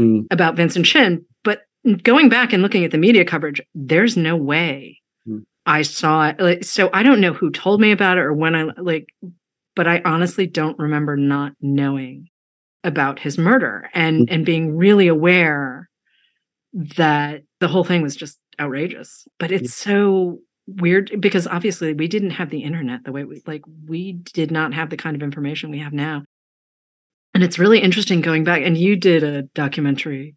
mm. 0.00 0.26
about 0.30 0.56
Vincent 0.56 0.86
Chin, 0.86 1.24
but 1.44 1.62
going 2.02 2.28
back 2.28 2.52
and 2.52 2.62
looking 2.62 2.84
at 2.84 2.90
the 2.90 2.98
media 2.98 3.24
coverage, 3.24 3.60
there's 3.74 4.16
no 4.16 4.36
way 4.36 5.00
mm. 5.26 5.42
I 5.66 5.82
saw 5.82 6.28
it. 6.28 6.40
Like, 6.40 6.64
so 6.64 6.90
I 6.92 7.02
don't 7.02 7.20
know 7.20 7.32
who 7.32 7.50
told 7.50 7.80
me 7.80 7.92
about 7.92 8.18
it 8.18 8.22
or 8.22 8.32
when 8.32 8.54
I 8.54 8.64
like, 8.76 9.06
but 9.76 9.86
I 9.86 10.02
honestly 10.04 10.46
don't 10.46 10.78
remember 10.78 11.16
not 11.16 11.52
knowing 11.60 12.28
about 12.82 13.18
his 13.18 13.38
murder 13.38 13.90
and 13.94 14.28
mm. 14.28 14.34
and 14.34 14.46
being 14.46 14.76
really 14.76 15.08
aware 15.08 15.88
that 16.72 17.42
the 17.58 17.68
whole 17.68 17.84
thing 17.84 18.02
was 18.02 18.16
just 18.16 18.38
outrageous. 18.58 19.26
But 19.38 19.52
it's 19.52 19.74
so 19.74 20.38
weird 20.66 21.20
because 21.20 21.46
obviously 21.46 21.94
we 21.94 22.06
didn't 22.06 22.30
have 22.30 22.50
the 22.50 22.62
internet 22.62 23.04
the 23.04 23.12
way 23.12 23.24
we 23.24 23.42
like 23.46 23.62
we 23.88 24.12
did 24.12 24.50
not 24.50 24.72
have 24.72 24.90
the 24.90 24.96
kind 24.96 25.16
of 25.16 25.22
information 25.22 25.70
we 25.70 25.80
have 25.80 25.92
now. 25.92 26.24
And 27.34 27.44
it's 27.44 27.58
really 27.58 27.80
interesting 27.80 28.20
going 28.20 28.44
back 28.44 28.62
and 28.62 28.76
you 28.76 28.96
did 28.96 29.22
a 29.22 29.42
documentary 29.54 30.34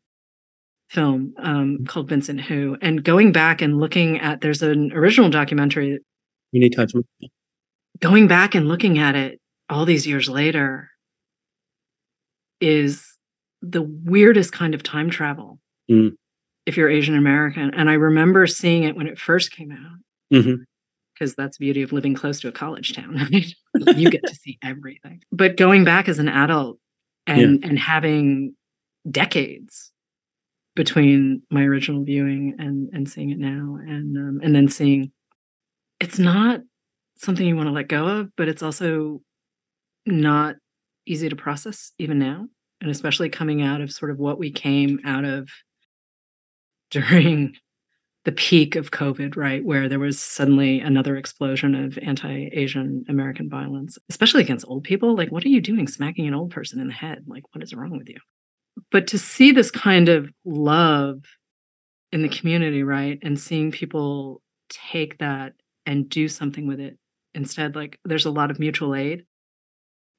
film 0.90 1.34
um, 1.40 1.80
mm. 1.80 1.88
called 1.88 2.10
Vincent 2.10 2.42
Who 2.42 2.78
and 2.82 3.04
going 3.04 3.32
back 3.32 3.62
and 3.62 3.80
looking 3.80 4.20
at 4.20 4.42
there's 4.42 4.62
an 4.62 4.92
original 4.94 5.30
documentary 5.30 6.00
you 6.52 6.60
need 6.60 6.76
touch 6.76 6.92
going 8.00 8.28
back 8.28 8.54
and 8.54 8.68
looking 8.68 9.00
at 9.00 9.16
it 9.16 9.40
all 9.70 9.86
these 9.86 10.06
years 10.06 10.30
later 10.30 10.90
is 12.62 13.18
the 13.62 13.82
weirdest 13.82 14.52
kind 14.52 14.76
of 14.76 14.84
time 14.84 15.10
travel 15.10 15.60
mm. 15.90 16.12
if 16.66 16.78
you're 16.78 16.90
Asian 16.90 17.18
American. 17.18 17.74
And 17.74 17.90
I 17.90 17.94
remember 17.94 18.46
seeing 18.48 18.84
it 18.84 18.96
when 18.96 19.08
it 19.08 19.20
first 19.20 19.52
came 19.52 19.72
out. 19.72 20.00
Because 20.30 20.46
mm-hmm. 21.32 21.42
that's 21.42 21.58
the 21.58 21.66
beauty 21.66 21.82
of 21.82 21.92
living 21.92 22.14
close 22.14 22.40
to 22.42 22.48
a 22.48 22.52
college 22.52 22.94
town. 22.94 23.16
Right? 23.76 23.98
you 23.98 24.12
get 24.12 24.26
to 24.28 24.36
see 24.36 24.60
everything. 24.64 25.24
But 25.32 25.58
going 25.58 25.84
back 25.84 26.08
as 26.08 26.20
an 26.20 26.30
adult 26.30 26.78
and 27.28 27.62
yeah. 27.62 27.70
and 27.70 27.80
having 27.80 28.56
decades 29.10 29.92
between 30.76 31.42
my 31.50 31.64
original 31.64 32.04
viewing 32.04 32.56
and 32.58 32.90
and 32.94 33.10
seeing 33.10 33.30
it 33.30 33.40
now 33.40 33.78
and 33.80 34.18
um, 34.18 34.40
and 34.44 34.56
then 34.56 34.68
seeing 34.68 35.12
it's 36.00 36.20
not 36.20 36.62
something 37.18 37.46
you 37.46 37.56
want 37.56 37.68
to 37.68 37.74
let 37.74 37.88
go 37.88 38.08
of 38.08 38.30
but 38.36 38.48
it's 38.48 38.64
also 38.64 39.22
not 40.06 40.56
easy 41.06 41.30
to 41.30 41.36
process 41.36 41.92
even 42.00 42.18
now 42.18 42.48
and 42.82 42.90
especially 42.90 43.30
coming 43.30 43.62
out 43.62 43.82
of 43.82 43.92
sort 43.92 44.12
of 44.12 44.18
what 44.18 44.40
we 44.40 44.52
came 44.52 45.00
out 45.06 45.26
of 45.26 45.50
during 46.92 47.56
the 48.26 48.32
peak 48.32 48.76
of 48.76 48.92
covid 48.92 49.36
right 49.36 49.66
where 49.66 49.90
there 49.90 50.00
was 50.00 50.20
suddenly 50.20 50.80
another 50.80 51.18
explosion 51.18 51.76
of 51.76 51.98
anti-asian 52.00 53.04
american 53.10 53.50
violence 53.50 53.98
especially 54.10 54.42
against 54.42 54.66
old 54.68 54.84
people. 54.84 55.16
Like 55.16 55.32
what 55.32 55.44
are 55.44 55.50
you 55.50 55.62
doing 55.62 55.88
smacking 55.88 56.28
an 56.28 56.34
old 56.34 56.52
person 56.52 56.80
in 56.80 56.88
the 56.88 56.94
head? 56.94 57.26
Like 57.28 57.44
what 57.52 57.64
is 57.64 57.74
wrong 57.74 57.98
with 57.98 58.10
you? 58.10 58.20
But 58.92 59.08
to 59.08 59.18
see 59.18 59.52
this 59.52 59.72
kind 59.72 60.10
of 60.10 60.30
love 60.46 61.24
in 62.12 62.22
the 62.22 62.30
community 62.30 62.84
right 62.84 63.20
and 63.22 63.40
seeing 63.40 63.72
people 63.72 64.42
take 64.70 65.18
that 65.20 65.54
and 65.86 66.10
do 66.10 66.28
something 66.28 66.68
with 66.68 66.80
it 66.80 66.98
instead 67.34 67.76
like 67.76 68.00
there's 68.06 68.26
a 68.26 68.32
lot 68.32 68.52
of 68.52 68.60
mutual 68.60 68.96
aid 68.96 69.24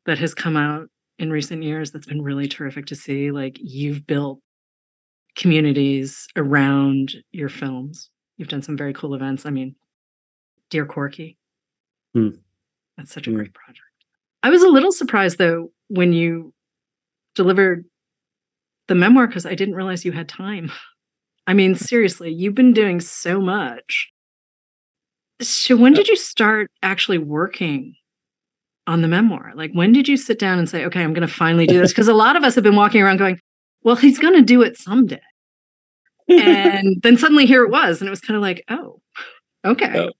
that 0.06 0.18
has 0.18 0.34
come 0.34 0.56
out 0.56 0.88
in 1.18 1.30
recent 1.30 1.62
years 1.62 1.92
that's 1.92 2.06
been 2.06 2.22
really 2.22 2.48
terrific 2.48 2.86
to 2.86 2.96
see. 2.96 3.30
Like 3.30 3.56
you've 3.60 4.06
built 4.06 4.40
communities 5.36 6.28
around 6.36 7.14
your 7.32 7.48
films. 7.48 8.10
You've 8.36 8.48
done 8.48 8.62
some 8.62 8.76
very 8.76 8.92
cool 8.92 9.14
events. 9.14 9.46
I 9.46 9.50
mean, 9.50 9.74
Dear 10.70 10.86
Corky. 10.86 11.38
Hmm. 12.14 12.30
That's 12.96 13.12
such 13.12 13.26
a 13.26 13.30
hmm. 13.30 13.36
great 13.36 13.54
project. 13.54 13.80
I 14.42 14.50
was 14.50 14.62
a 14.62 14.68
little 14.68 14.92
surprised 14.92 15.38
though 15.38 15.70
when 15.88 16.12
you 16.12 16.52
delivered 17.34 17.84
the 18.88 18.94
memoir 18.94 19.26
because 19.26 19.46
I 19.46 19.54
didn't 19.54 19.74
realize 19.74 20.04
you 20.04 20.12
had 20.12 20.28
time. 20.28 20.70
I 21.46 21.54
mean, 21.54 21.74
seriously, 21.74 22.32
you've 22.32 22.54
been 22.54 22.72
doing 22.72 23.00
so 23.00 23.40
much. 23.40 24.10
So 25.40 25.76
when 25.76 25.92
did 25.92 26.08
you 26.08 26.16
start 26.16 26.70
actually 26.82 27.18
working 27.18 27.94
on 28.86 29.02
the 29.02 29.08
memoir? 29.08 29.52
Like, 29.54 29.72
when 29.72 29.92
did 29.92 30.06
you 30.06 30.16
sit 30.16 30.38
down 30.38 30.58
and 30.58 30.68
say, 30.68 30.84
okay, 30.84 31.02
I'm 31.02 31.12
going 31.12 31.26
to 31.26 31.32
finally 31.32 31.66
do 31.66 31.78
this? 31.80 31.92
Because 31.92 32.08
a 32.08 32.14
lot 32.14 32.36
of 32.36 32.44
us 32.44 32.54
have 32.54 32.64
been 32.64 32.76
walking 32.76 33.02
around 33.02 33.16
going, 33.16 33.40
well, 33.84 33.96
he's 33.96 34.18
going 34.18 34.34
to 34.34 34.42
do 34.42 34.62
it 34.62 34.76
someday. 34.76 35.20
and 36.28 36.96
then 37.02 37.16
suddenly 37.16 37.46
here 37.46 37.64
it 37.64 37.70
was. 37.70 38.00
And 38.00 38.08
it 38.08 38.10
was 38.10 38.20
kind 38.20 38.36
of 38.36 38.42
like, 38.42 38.64
oh, 38.68 39.00
okay. 39.64 39.98
Oh. 39.98 40.10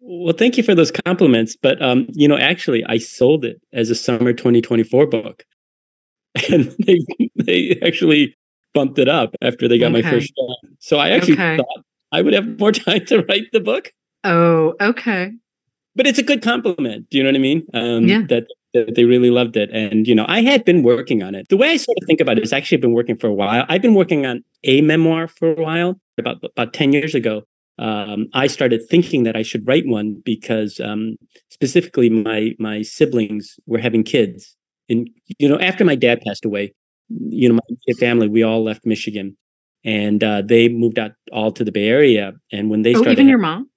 Well, 0.00 0.34
thank 0.34 0.56
you 0.56 0.62
for 0.62 0.74
those 0.74 0.90
compliments. 0.90 1.56
But, 1.60 1.80
um, 1.80 2.06
you 2.12 2.28
know, 2.28 2.36
actually, 2.36 2.84
I 2.84 2.98
sold 2.98 3.44
it 3.44 3.60
as 3.72 3.90
a 3.90 3.94
summer 3.94 4.32
2024 4.32 5.06
book. 5.06 5.44
And 6.50 6.74
they, 6.84 6.98
they 7.36 7.78
actually 7.86 8.36
bumped 8.74 8.98
it 8.98 9.08
up 9.08 9.36
after 9.40 9.68
they 9.68 9.78
got 9.78 9.92
okay. 9.92 10.02
my 10.02 10.10
first 10.10 10.32
job. 10.34 10.72
So 10.80 10.98
I 10.98 11.10
actually 11.10 11.34
okay. 11.34 11.58
thought 11.58 11.84
I 12.10 12.22
would 12.22 12.34
have 12.34 12.58
more 12.58 12.72
time 12.72 13.06
to 13.06 13.22
write 13.22 13.44
the 13.52 13.60
book. 13.60 13.92
Oh, 14.24 14.74
okay 14.80 15.30
but 15.96 16.06
it's 16.06 16.18
a 16.18 16.22
good 16.22 16.42
compliment. 16.42 17.08
Do 17.10 17.18
you 17.18 17.24
know 17.24 17.30
what 17.30 17.36
I 17.36 17.38
mean? 17.38 17.66
Um, 17.72 18.06
yeah. 18.06 18.22
That, 18.28 18.46
that 18.74 18.94
they 18.94 19.04
really 19.04 19.30
loved 19.30 19.56
it. 19.56 19.70
And, 19.70 20.06
you 20.06 20.14
know, 20.14 20.26
I 20.28 20.42
had 20.42 20.64
been 20.64 20.82
working 20.82 21.22
on 21.22 21.34
it. 21.34 21.48
The 21.48 21.56
way 21.56 21.70
I 21.70 21.76
sort 21.76 21.96
of 22.00 22.06
think 22.06 22.20
about 22.20 22.38
it 22.38 22.44
is 22.44 22.52
actually 22.52 22.78
been 22.78 22.92
working 22.92 23.16
for 23.16 23.28
a 23.28 23.32
while. 23.32 23.64
I've 23.68 23.82
been 23.82 23.94
working 23.94 24.26
on 24.26 24.42
a 24.64 24.82
memoir 24.82 25.28
for 25.28 25.52
a 25.52 25.62
while. 25.62 26.00
About, 26.18 26.36
about 26.44 26.72
10 26.72 26.92
years 26.92 27.14
ago, 27.14 27.42
um, 27.78 28.26
I 28.34 28.46
started 28.46 28.82
thinking 28.88 29.24
that 29.24 29.36
I 29.36 29.42
should 29.42 29.66
write 29.66 29.86
one 29.86 30.22
because 30.24 30.78
um, 30.78 31.16
specifically 31.50 32.08
my 32.08 32.54
my 32.60 32.82
siblings 32.82 33.56
were 33.66 33.78
having 33.78 34.04
kids. 34.04 34.56
And, 34.88 35.10
you 35.38 35.48
know, 35.48 35.58
after 35.58 35.84
my 35.84 35.96
dad 35.96 36.20
passed 36.24 36.44
away, 36.44 36.72
you 37.08 37.48
know, 37.48 37.54
my 37.54 37.94
family, 37.98 38.28
we 38.28 38.44
all 38.44 38.62
left 38.62 38.86
Michigan 38.86 39.36
and 39.84 40.22
uh, 40.22 40.42
they 40.42 40.68
moved 40.68 41.00
out 41.00 41.12
all 41.32 41.50
to 41.50 41.64
the 41.64 41.72
Bay 41.72 41.88
Area. 41.88 42.34
And 42.52 42.70
when 42.70 42.82
they 42.82 42.94
oh, 42.94 42.98
started, 42.98 43.12
even 43.12 43.28
your 43.28 43.38
mom, 43.38 43.68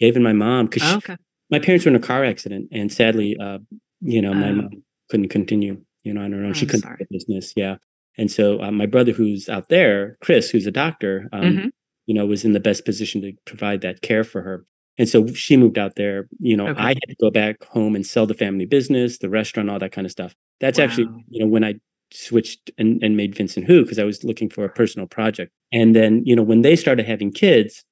even 0.00 0.22
my 0.22 0.34
mom, 0.34 0.66
because 0.66 0.92
oh, 0.92 0.96
okay 0.98 1.16
my 1.50 1.58
parents 1.58 1.84
were 1.84 1.90
in 1.90 1.96
a 1.96 2.00
car 2.00 2.24
accident, 2.24 2.68
and 2.72 2.92
sadly, 2.92 3.36
uh, 3.40 3.58
you 4.00 4.22
know, 4.22 4.34
my 4.34 4.50
oh. 4.50 4.54
mom 4.54 4.82
couldn't 5.10 5.28
continue, 5.28 5.80
you 6.02 6.12
know, 6.14 6.22
on 6.22 6.32
her 6.32 6.44
own. 6.44 6.54
she 6.54 6.66
couldn't 6.66 6.98
do 6.98 7.04
business. 7.10 7.52
Yeah. 7.56 7.76
And 8.18 8.30
so 8.30 8.62
uh, 8.62 8.70
my 8.70 8.86
brother, 8.86 9.12
who's 9.12 9.48
out 9.48 9.68
there, 9.68 10.16
Chris, 10.20 10.50
who's 10.50 10.66
a 10.66 10.72
doctor, 10.72 11.28
um, 11.32 11.42
mm-hmm. 11.42 11.68
you 12.06 12.14
know, 12.14 12.26
was 12.26 12.44
in 12.44 12.52
the 12.52 12.60
best 12.60 12.84
position 12.84 13.22
to 13.22 13.32
provide 13.46 13.80
that 13.82 14.02
care 14.02 14.24
for 14.24 14.42
her. 14.42 14.66
And 14.98 15.08
so 15.08 15.28
she 15.28 15.56
moved 15.56 15.78
out 15.78 15.96
there. 15.96 16.28
You 16.38 16.56
know, 16.56 16.68
okay. 16.68 16.80
I 16.80 16.88
had 16.88 17.08
to 17.08 17.16
go 17.20 17.30
back 17.30 17.64
home 17.64 17.94
and 17.94 18.06
sell 18.06 18.26
the 18.26 18.34
family 18.34 18.66
business, 18.66 19.18
the 19.18 19.30
restaurant, 19.30 19.70
all 19.70 19.78
that 19.78 19.92
kind 19.92 20.04
of 20.04 20.10
stuff. 20.10 20.34
That's 20.60 20.78
wow. 20.78 20.84
actually, 20.84 21.08
you 21.28 21.40
know, 21.40 21.46
when 21.50 21.64
I 21.64 21.74
switched 22.12 22.70
and, 22.76 23.02
and 23.02 23.16
made 23.16 23.34
Vincent 23.34 23.66
Who, 23.66 23.82
because 23.82 23.98
I 23.98 24.04
was 24.04 24.24
looking 24.24 24.50
for 24.50 24.64
a 24.64 24.68
personal 24.68 25.06
project. 25.06 25.52
And 25.72 25.94
then, 25.94 26.22
you 26.24 26.34
know, 26.34 26.42
when 26.42 26.62
they 26.62 26.76
started 26.76 27.06
having 27.06 27.32
kids, 27.32 27.84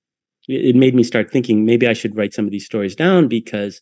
it 0.48 0.74
made 0.74 0.94
me 0.94 1.02
start 1.02 1.30
thinking 1.30 1.64
maybe 1.64 1.86
I 1.86 1.93
should 1.93 2.16
write 2.16 2.35
some 2.35 2.47
of 2.47 2.51
these 2.51 2.64
stories 2.64 2.97
down 2.97 3.28
because, 3.28 3.80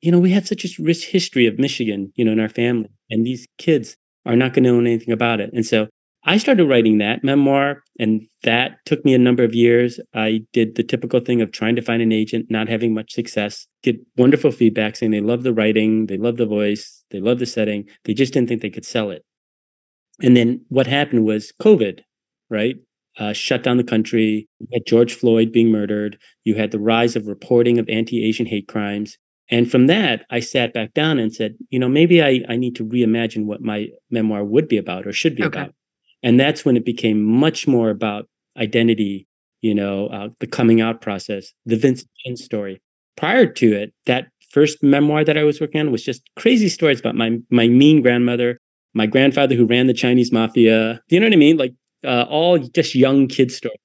you 0.00 0.12
know, 0.12 0.18
we 0.18 0.30
have 0.32 0.46
such 0.46 0.64
a 0.64 0.82
rich 0.82 1.06
history 1.06 1.46
of 1.46 1.58
Michigan, 1.58 2.12
you 2.16 2.24
know, 2.24 2.32
in 2.32 2.40
our 2.40 2.48
family, 2.48 2.90
and 3.10 3.24
these 3.24 3.46
kids 3.58 3.96
are 4.24 4.36
not 4.36 4.52
going 4.52 4.64
to 4.64 4.72
know 4.72 4.80
anything 4.80 5.12
about 5.12 5.40
it. 5.40 5.50
And 5.52 5.64
so 5.64 5.88
I 6.24 6.38
started 6.38 6.66
writing 6.66 6.98
that 6.98 7.22
memoir, 7.22 7.82
and 7.98 8.26
that 8.42 8.78
took 8.84 9.04
me 9.04 9.14
a 9.14 9.18
number 9.18 9.44
of 9.44 9.54
years. 9.54 10.00
I 10.14 10.40
did 10.52 10.74
the 10.74 10.82
typical 10.82 11.20
thing 11.20 11.40
of 11.40 11.52
trying 11.52 11.76
to 11.76 11.82
find 11.82 12.02
an 12.02 12.12
agent, 12.12 12.46
not 12.50 12.68
having 12.68 12.92
much 12.92 13.12
success, 13.12 13.66
get 13.82 13.96
wonderful 14.16 14.50
feedback 14.50 14.96
saying 14.96 15.12
they 15.12 15.20
love 15.20 15.44
the 15.44 15.54
writing, 15.54 16.06
they 16.06 16.16
love 16.18 16.36
the 16.36 16.46
voice, 16.46 17.04
they 17.10 17.20
love 17.20 17.38
the 17.38 17.46
setting. 17.46 17.88
They 18.04 18.14
just 18.14 18.32
didn't 18.32 18.48
think 18.48 18.62
they 18.62 18.70
could 18.70 18.84
sell 18.84 19.10
it. 19.10 19.24
And 20.20 20.36
then 20.36 20.64
what 20.68 20.86
happened 20.86 21.24
was 21.24 21.52
COVID, 21.60 22.00
right? 22.50 22.76
uh, 23.18 23.32
shut 23.32 23.62
down 23.62 23.76
the 23.76 23.84
country. 23.84 24.48
You 24.58 24.66
had 24.72 24.86
George 24.86 25.14
Floyd 25.14 25.52
being 25.52 25.70
murdered. 25.70 26.18
You 26.44 26.54
had 26.54 26.70
the 26.70 26.78
rise 26.78 27.16
of 27.16 27.26
reporting 27.26 27.78
of 27.78 27.88
anti 27.88 28.24
Asian 28.24 28.46
hate 28.46 28.68
crimes. 28.68 29.16
And 29.48 29.70
from 29.70 29.86
that, 29.86 30.26
I 30.30 30.40
sat 30.40 30.72
back 30.72 30.92
down 30.92 31.18
and 31.18 31.32
said, 31.32 31.54
you 31.70 31.78
know, 31.78 31.88
maybe 31.88 32.22
I, 32.22 32.40
I 32.48 32.56
need 32.56 32.74
to 32.76 32.84
reimagine 32.84 33.44
what 33.44 33.60
my 33.60 33.88
memoir 34.10 34.44
would 34.44 34.68
be 34.68 34.76
about 34.76 35.06
or 35.06 35.12
should 35.12 35.36
be 35.36 35.44
okay. 35.44 35.60
about. 35.60 35.74
And 36.22 36.40
that's 36.40 36.64
when 36.64 36.76
it 36.76 36.84
became 36.84 37.22
much 37.22 37.68
more 37.68 37.90
about 37.90 38.28
identity, 38.56 39.28
you 39.60 39.74
know, 39.74 40.08
uh, 40.08 40.28
the 40.40 40.46
coming 40.46 40.80
out 40.80 41.00
process, 41.00 41.52
the 41.64 41.76
Vincent 41.76 42.10
Chin 42.24 42.36
story. 42.36 42.82
Prior 43.16 43.46
to 43.46 43.72
it, 43.72 43.94
that 44.06 44.28
first 44.50 44.82
memoir 44.82 45.24
that 45.24 45.38
I 45.38 45.44
was 45.44 45.60
working 45.60 45.80
on 45.80 45.92
was 45.92 46.02
just 46.02 46.22
crazy 46.36 46.68
stories 46.68 46.98
about 46.98 47.14
my 47.14 47.38
my 47.50 47.68
mean 47.68 48.02
grandmother, 48.02 48.58
my 48.94 49.06
grandfather 49.06 49.54
who 49.54 49.66
ran 49.66 49.86
the 49.86 49.94
Chinese 49.94 50.32
mafia. 50.32 51.00
Do 51.08 51.14
you 51.14 51.20
know 51.20 51.26
what 51.26 51.34
I 51.34 51.36
mean? 51.36 51.56
Like 51.56 51.74
uh, 52.04 52.26
all 52.28 52.58
just 52.58 52.94
young 52.94 53.28
kid 53.28 53.52
stories. 53.52 53.78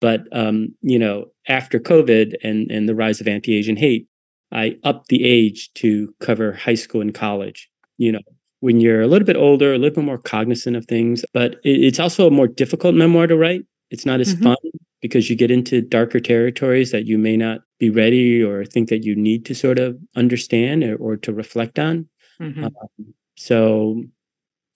But 0.00 0.22
um, 0.32 0.74
you 0.82 0.98
know, 0.98 1.26
after 1.48 1.78
COVID 1.78 2.34
and 2.42 2.70
and 2.70 2.88
the 2.88 2.94
rise 2.94 3.20
of 3.20 3.28
anti-Asian 3.28 3.76
hate, 3.76 4.06
I 4.52 4.76
upped 4.84 5.08
the 5.08 5.24
age 5.24 5.72
to 5.74 6.14
cover 6.20 6.52
high 6.52 6.74
school 6.74 7.00
and 7.00 7.14
college. 7.14 7.68
You 7.98 8.12
know, 8.12 8.20
when 8.60 8.80
you're 8.80 9.02
a 9.02 9.06
little 9.06 9.26
bit 9.26 9.36
older, 9.36 9.72
a 9.72 9.78
little 9.78 9.96
bit 9.96 10.04
more 10.04 10.18
cognizant 10.18 10.76
of 10.76 10.86
things, 10.86 11.24
but 11.32 11.56
it's 11.64 11.98
also 11.98 12.26
a 12.26 12.30
more 12.30 12.48
difficult 12.48 12.94
memoir 12.94 13.26
to 13.26 13.36
write. 13.36 13.62
It's 13.90 14.06
not 14.06 14.20
as 14.20 14.34
mm-hmm. 14.34 14.44
fun 14.44 14.56
because 15.00 15.28
you 15.28 15.36
get 15.36 15.50
into 15.50 15.82
darker 15.82 16.20
territories 16.20 16.92
that 16.92 17.06
you 17.06 17.18
may 17.18 17.36
not 17.36 17.60
be 17.78 17.90
ready 17.90 18.42
or 18.42 18.64
think 18.64 18.88
that 18.88 19.04
you 19.04 19.16
need 19.16 19.44
to 19.46 19.54
sort 19.54 19.78
of 19.78 19.98
understand 20.16 20.84
or, 20.84 20.96
or 20.96 21.16
to 21.16 21.32
reflect 21.32 21.78
on. 21.78 22.08
Mm-hmm. 22.40 22.64
Um, 22.64 23.14
so, 23.36 24.02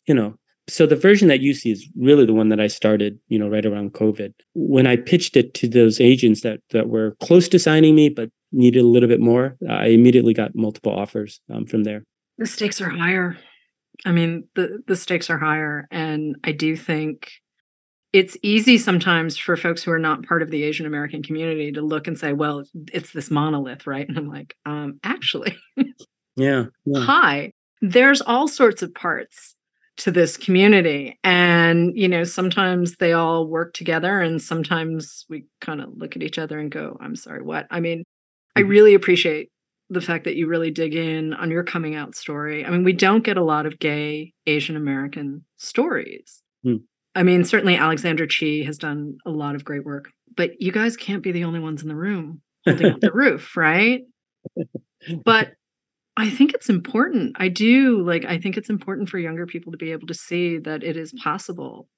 you 0.07 0.15
know, 0.15 0.37
so 0.69 0.87
the 0.87 0.97
version 0.97 1.29
that 1.29 1.41
you 1.41 1.55
see 1.55 1.71
is 1.71 1.89
really 1.97 2.27
the 2.27 2.35
one 2.35 2.49
that 2.49 2.61
I 2.61 2.67
started, 2.67 3.19
you 3.29 3.39
know, 3.39 3.49
right 3.49 3.65
around 3.65 3.93
COVID. 3.93 4.33
When 4.55 4.87
I 4.87 4.97
pitched 4.97 5.37
it 5.37 5.55
to 5.55 5.69
those 5.69 6.01
agents 6.01 6.41
that 6.41 6.61
that 6.71 6.89
were 6.89 7.17
close 7.23 7.49
to 7.49 7.59
signing 7.59 7.95
me 7.95 8.09
but 8.09 8.31
needed 8.53 8.81
a 8.81 8.87
little 8.87 9.09
bit 9.09 9.21
more, 9.21 9.57
I 9.69 9.87
immediately 9.87 10.35
got 10.35 10.55
multiple 10.55 10.93
offers 10.93 11.41
um, 11.53 11.67
from 11.67 11.85
there. 11.85 12.05
The 12.39 12.47
stakes 12.47 12.81
are 12.81 12.91
higher. 12.91 13.39
I 14.05 14.13
mean, 14.13 14.49
the 14.55 14.83
the 14.87 14.97
stakes 14.97 15.31
are 15.31 15.39
higher, 15.39 15.87
and 15.91 16.37
I 16.43 16.53
do 16.53 16.77
think 16.77 17.31
it's 18.13 18.37
easy 18.43 18.79
sometimes 18.79 19.37
for 19.37 19.57
folks 19.57 19.83
who 19.83 19.93
are 19.93 19.99
not 19.99 20.27
part 20.27 20.43
of 20.43 20.51
the 20.51 20.65
Asian 20.65 20.87
American 20.87 21.23
community 21.23 21.71
to 21.73 21.83
look 21.83 22.07
and 22.07 22.19
say, 22.19 22.33
well, 22.33 22.65
it's 22.93 23.13
this 23.13 23.31
monolith, 23.31 23.87
right? 23.87 24.09
And 24.09 24.19
I'm 24.19 24.29
like, 24.29 24.57
um, 24.65 24.99
actually, 25.05 25.57
yeah, 26.37 26.65
yeah. 26.85 27.01
Hi, 27.01 27.53
there's 27.83 28.21
all 28.21 28.49
sorts 28.49 28.83
of 28.83 28.95
parts 28.95 29.56
to 29.99 30.11
this 30.11 30.37
community. 30.37 31.19
And, 31.25 31.97
you 31.97 32.09
know, 32.09 32.25
sometimes 32.25 32.97
they 32.97 33.13
all 33.13 33.47
work 33.47 33.73
together 33.75 34.21
and 34.21 34.41
sometimes 34.41 35.25
we 35.29 35.47
kind 35.61 35.81
of 35.81 35.91
look 35.97 36.17
at 36.17 36.23
each 36.23 36.39
other 36.39 36.59
and 36.59 36.71
go, 36.71 36.97
I'm 37.01 37.17
sorry, 37.17 37.43
what? 37.43 37.67
I 37.71 37.81
mean, 37.81 38.01
mm-hmm. 38.01 38.63
I 38.63 38.69
really 38.69 38.95
appreciate 38.95 39.51
the 39.89 40.01
fact 40.01 40.25
that 40.25 40.37
you 40.37 40.49
really 40.49 40.71
dig 40.71 40.95
in 40.95 41.33
on 41.33 41.51
your 41.51 41.63
coming 41.63 41.95
out 41.95 42.15
story. 42.15 42.65
I 42.65 42.71
mean, 42.71 42.85
we 42.85 42.93
don't 42.93 43.25
get 43.25 43.37
a 43.37 43.45
lot 43.45 43.67
of 43.67 43.79
gay 43.79 44.33
Asian 44.47 44.77
American 44.77 45.45
stories. 45.57 46.43
Mm. 46.65 46.83
I 47.15 47.23
mean, 47.23 47.45
certainly 47.45 47.77
Alexander 47.77 48.27
Chee 48.27 48.65
has 48.65 48.79
done 48.79 49.17
a 49.25 49.31
lot 49.31 49.55
of 49.55 49.65
great 49.65 49.85
work, 49.85 50.11
but 50.37 50.61
you 50.61 50.73
guys 50.73 50.97
can't 50.97 51.23
be 51.23 51.33
the 51.33 51.45
only 51.45 51.61
ones 51.61 51.83
in 51.83 51.89
the 51.89 51.97
room 51.97 52.43
holding 52.67 52.93
up 52.93 53.01
the 53.01 53.13
roof, 53.15 53.57
right? 53.57 54.03
But 55.25 55.53
I 56.17 56.31
think 56.31 56.55
it's 56.55 56.69
important. 56.69 57.37
I 57.39 57.49
do 57.49 58.03
like 58.03 58.25
I 58.25 58.39
think 58.39 58.57
it's 58.57 58.71
important 58.71 59.09
for 59.09 59.19
younger 59.19 59.47
people 59.47 59.73
to 59.73 59.79
be 59.79 59.93
able 59.93 60.07
to 60.07 60.15
see 60.15 60.59
that 60.59 60.83
it 60.83 60.97
is 60.97 61.13
possible 61.23 61.89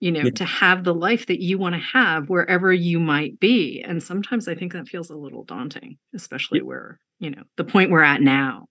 you 0.00 0.12
know, 0.12 0.22
yeah. 0.24 0.30
to 0.30 0.44
have 0.44 0.84
the 0.84 0.94
life 0.94 1.26
that 1.26 1.42
you 1.42 1.58
want 1.58 1.74
to 1.74 1.80
have 1.80 2.28
wherever 2.28 2.72
you 2.72 3.00
might 3.00 3.40
be. 3.40 3.82
And 3.86 4.02
sometimes 4.02 4.46
I 4.46 4.54
think 4.54 4.72
that 4.72 4.86
feels 4.86 5.10
a 5.10 5.16
little 5.16 5.44
daunting, 5.44 5.98
especially 6.14 6.60
yeah. 6.60 6.66
where, 6.66 7.00
you 7.18 7.30
know, 7.30 7.42
the 7.56 7.64
point 7.64 7.90
we're 7.90 8.02
at 8.02 8.20
now 8.20 8.66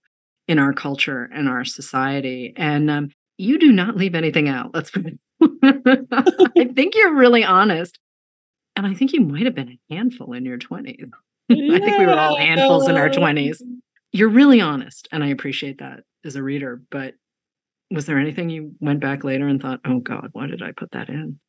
in 0.47 0.59
our 0.59 0.73
culture 0.73 1.29
and 1.33 1.49
our 1.49 1.65
society. 1.65 2.53
And 2.55 2.89
um, 2.89 3.09
you 3.37 3.59
do 3.59 3.71
not 3.71 3.97
leave 3.97 4.15
anything 4.15 4.47
out. 4.47 4.73
Let's 4.73 4.89
put 4.89 5.05
it 5.05 5.19
I 5.43 6.65
think 6.73 6.95
you're 6.95 7.15
really 7.15 7.43
honest. 7.43 7.99
And 8.75 8.87
I 8.87 8.93
think 8.93 9.11
you 9.11 9.21
might 9.21 9.45
have 9.45 9.55
been 9.55 9.77
a 9.89 9.93
handful 9.93 10.33
in 10.33 10.45
your 10.45 10.57
20s. 10.57 11.09
I 11.51 11.79
think 11.79 11.97
we 11.97 12.05
were 12.05 12.17
all 12.17 12.37
handfuls 12.37 12.87
in 12.87 12.95
our 12.95 13.09
20s. 13.09 13.61
You're 14.11 14.29
really 14.29 14.61
honest. 14.61 15.07
And 15.11 15.23
I 15.23 15.27
appreciate 15.27 15.79
that 15.79 16.01
as 16.25 16.35
a 16.35 16.43
reader. 16.43 16.81
But 16.91 17.15
was 17.91 18.05
there 18.05 18.19
anything 18.19 18.49
you 18.49 18.73
went 18.79 18.99
back 18.99 19.23
later 19.23 19.47
and 19.47 19.61
thought, 19.61 19.79
oh 19.85 19.99
God, 19.99 20.29
why 20.33 20.47
did 20.47 20.61
I 20.61 20.71
put 20.71 20.91
that 20.91 21.09
in? 21.09 21.39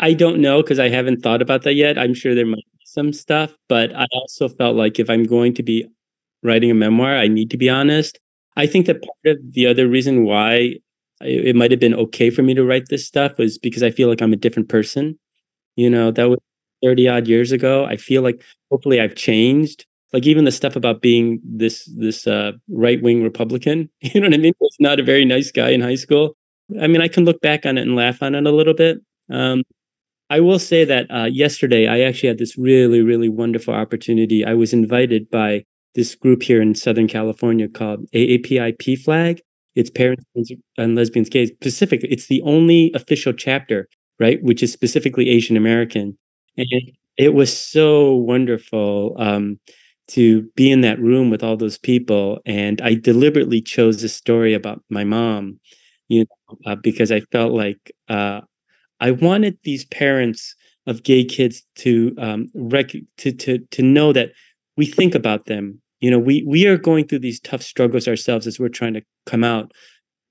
I 0.00 0.12
don't 0.14 0.40
know 0.40 0.62
because 0.62 0.78
I 0.78 0.88
haven't 0.88 1.22
thought 1.22 1.42
about 1.42 1.62
that 1.62 1.74
yet. 1.74 1.98
I'm 1.98 2.14
sure 2.14 2.34
there 2.34 2.46
might 2.46 2.56
be 2.56 2.84
some 2.84 3.12
stuff, 3.12 3.54
but 3.68 3.94
I 3.94 4.06
also 4.12 4.48
felt 4.48 4.76
like 4.76 4.98
if 4.98 5.10
I'm 5.10 5.24
going 5.24 5.54
to 5.54 5.62
be 5.62 5.86
writing 6.42 6.70
a 6.70 6.74
memoir, 6.74 7.16
I 7.16 7.26
need 7.26 7.50
to 7.50 7.56
be 7.56 7.68
honest. 7.68 8.18
I 8.56 8.66
think 8.66 8.86
that 8.86 9.02
part 9.02 9.36
of 9.36 9.52
the 9.52 9.66
other 9.66 9.88
reason 9.88 10.24
why 10.24 10.76
it 11.20 11.56
might 11.56 11.72
have 11.72 11.80
been 11.80 11.94
okay 11.94 12.30
for 12.30 12.42
me 12.42 12.54
to 12.54 12.64
write 12.64 12.88
this 12.88 13.06
stuff 13.06 13.38
was 13.38 13.58
because 13.58 13.82
I 13.82 13.90
feel 13.90 14.08
like 14.08 14.22
I'm 14.22 14.32
a 14.32 14.36
different 14.36 14.68
person. 14.68 15.18
You 15.74 15.90
know, 15.90 16.12
that 16.12 16.28
was 16.28 16.38
30 16.84 17.08
odd 17.08 17.26
years 17.26 17.50
ago. 17.50 17.84
I 17.84 17.96
feel 17.96 18.22
like 18.22 18.42
hopefully 18.70 19.00
I've 19.00 19.16
changed. 19.16 19.84
Like 20.12 20.26
even 20.26 20.44
the 20.44 20.52
stuff 20.52 20.76
about 20.76 21.02
being 21.02 21.40
this 21.44 21.84
this 21.96 22.26
uh, 22.26 22.52
right 22.68 23.02
wing 23.02 23.22
Republican, 23.22 23.90
you 24.00 24.20
know 24.20 24.28
what 24.28 24.34
I 24.34 24.38
mean? 24.38 24.54
Was 24.60 24.76
not 24.80 25.00
a 25.00 25.02
very 25.02 25.24
nice 25.24 25.50
guy 25.50 25.70
in 25.70 25.80
high 25.80 25.96
school. 25.96 26.34
I 26.80 26.86
mean, 26.86 27.00
I 27.00 27.08
can 27.08 27.24
look 27.24 27.40
back 27.40 27.66
on 27.66 27.78
it 27.78 27.82
and 27.82 27.96
laugh 27.96 28.22
on 28.22 28.34
it 28.34 28.46
a 28.46 28.50
little 28.52 28.74
bit. 28.74 28.98
Um, 29.30 29.62
I 30.30 30.40
will 30.40 30.58
say 30.58 30.84
that 30.84 31.06
uh, 31.10 31.24
yesterday 31.24 31.86
I 31.86 32.00
actually 32.00 32.28
had 32.28 32.38
this 32.38 32.58
really, 32.58 33.00
really 33.02 33.28
wonderful 33.28 33.74
opportunity. 33.74 34.44
I 34.44 34.54
was 34.54 34.72
invited 34.72 35.30
by 35.30 35.64
this 35.94 36.14
group 36.14 36.42
here 36.42 36.60
in 36.60 36.74
Southern 36.74 37.08
California 37.08 37.68
called 37.68 38.06
AAPI 38.12 38.76
PFLAG. 38.76 39.40
it's 39.74 39.90
parents 39.90 40.24
and 40.76 40.94
lesbians, 40.94 41.28
gays. 41.30 41.50
Specifically, 41.62 42.10
it's 42.10 42.26
the 42.28 42.42
only 42.42 42.92
official 42.94 43.32
chapter, 43.32 43.88
right, 44.20 44.42
which 44.42 44.62
is 44.62 44.72
specifically 44.72 45.30
Asian 45.30 45.56
American, 45.56 46.16
and 46.56 46.68
it 47.16 47.34
was 47.34 47.56
so 47.56 48.14
wonderful 48.14 49.16
um, 49.18 49.58
to 50.08 50.42
be 50.56 50.70
in 50.70 50.80
that 50.82 50.98
room 51.00 51.30
with 51.30 51.42
all 51.42 51.56
those 51.56 51.78
people. 51.78 52.40
And 52.46 52.80
I 52.80 52.94
deliberately 52.94 53.60
chose 53.60 54.02
a 54.02 54.08
story 54.08 54.54
about 54.54 54.82
my 54.90 55.04
mom, 55.04 55.60
you 56.08 56.24
know, 56.24 56.56
uh, 56.66 56.76
because 56.76 57.12
I 57.12 57.20
felt 57.32 57.52
like 57.52 57.92
uh, 58.08 58.40
I 59.00 59.12
wanted 59.12 59.58
these 59.64 59.84
parents 59.86 60.54
of 60.86 61.02
gay 61.02 61.24
kids 61.24 61.62
to 61.76 62.14
um, 62.18 62.48
rec- 62.54 62.92
to 63.18 63.32
to 63.32 63.58
to 63.70 63.82
know 63.82 64.12
that 64.12 64.30
we 64.76 64.86
think 64.86 65.14
about 65.14 65.46
them 65.46 65.80
you 66.00 66.10
know 66.10 66.18
we 66.18 66.42
we 66.46 66.66
are 66.66 66.76
going 66.78 67.06
through 67.06 67.18
these 67.18 67.40
tough 67.40 67.62
struggles 67.62 68.08
ourselves 68.08 68.46
as 68.46 68.58
we're 68.58 68.68
trying 68.68 68.94
to 68.94 69.02
come 69.26 69.44
out 69.44 69.72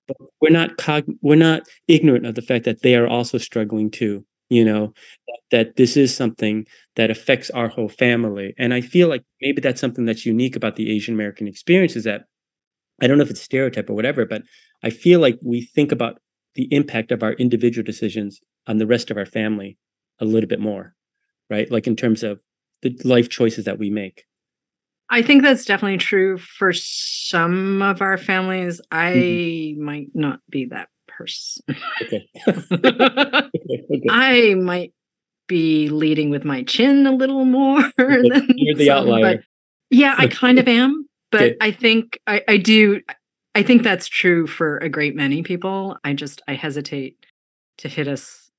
but 0.07 0.17
we're 0.41 0.49
not 0.49 0.77
cog- 0.77 1.11
we're 1.21 1.35
not 1.35 1.63
ignorant 1.87 2.25
of 2.25 2.35
the 2.35 2.41
fact 2.41 2.65
that 2.65 2.81
they 2.81 2.95
are 2.95 3.07
also 3.07 3.37
struggling 3.37 3.91
too 3.91 4.25
you 4.49 4.63
know 4.63 4.93
that, 5.51 5.75
this 5.77 5.95
is 5.95 6.15
something 6.15 6.65
that 6.95 7.09
affects 7.09 7.49
our 7.51 7.67
whole 7.67 7.89
family 7.89 8.53
and 8.57 8.73
i 8.73 8.81
feel 8.81 9.07
like 9.07 9.23
maybe 9.41 9.61
that's 9.61 9.81
something 9.81 10.05
that's 10.05 10.25
unique 10.25 10.55
about 10.55 10.75
the 10.75 10.93
asian 10.95 11.13
american 11.13 11.47
experience 11.47 11.95
is 11.95 12.03
that 12.03 12.23
i 13.01 13.07
don't 13.07 13.17
know 13.17 13.23
if 13.23 13.29
it's 13.29 13.41
stereotype 13.41 13.89
or 13.89 13.93
whatever 13.93 14.25
but 14.25 14.41
i 14.83 14.89
feel 14.89 15.19
like 15.19 15.37
we 15.43 15.61
think 15.61 15.91
about 15.91 16.19
the 16.55 16.67
impact 16.73 17.11
of 17.11 17.23
our 17.23 17.33
individual 17.33 17.85
decisions 17.85 18.39
on 18.67 18.77
the 18.77 18.87
rest 18.87 19.11
of 19.11 19.17
our 19.17 19.25
family 19.25 19.77
a 20.19 20.25
little 20.25 20.49
bit 20.49 20.59
more 20.59 20.95
right 21.49 21.71
like 21.71 21.87
in 21.87 21.95
terms 21.95 22.23
of 22.23 22.39
the 22.81 22.95
life 23.03 23.29
choices 23.29 23.65
that 23.65 23.79
we 23.79 23.89
make 23.89 24.23
I 25.09 25.21
think 25.21 25.41
that's 25.41 25.63
definitely 25.63 25.99
true 25.99 26.37
for 26.37 26.73
some 26.73 27.81
of 27.81 28.01
our 28.01 28.17
families. 28.17 28.81
I 28.91 29.13
mm-hmm. 29.13 29.83
might 29.85 30.07
not 30.13 30.41
be 30.49 30.65
that 30.65 30.89
Okay. 31.21 32.29
okay. 32.47 34.05
I 34.09 34.53
might 34.55 34.93
be 35.47 35.89
leading 35.89 36.29
with 36.29 36.43
my 36.43 36.63
chin 36.63 37.07
a 37.07 37.11
little 37.11 37.45
more 37.45 37.81
than 37.97 38.47
you're 38.55 38.75
the 38.75 38.87
some, 38.87 39.09
outlier. 39.09 39.43
yeah, 39.89 40.15
I 40.17 40.27
kind 40.27 40.59
of 40.59 40.67
am, 40.67 41.07
but 41.31 41.41
okay. 41.41 41.57
I 41.61 41.71
think 41.71 42.19
I, 42.27 42.41
I 42.47 42.57
do. 42.57 43.01
I 43.55 43.63
think 43.63 43.83
that's 43.83 44.07
true 44.07 44.45
for 44.45 44.77
a 44.79 44.89
great 44.89 45.15
many 45.15 45.41
people. 45.43 45.97
I 46.03 46.13
just 46.13 46.41
I 46.47 46.53
hesitate 46.53 47.17
to 47.79 47.87
hit 47.87 48.07
us 48.07 48.51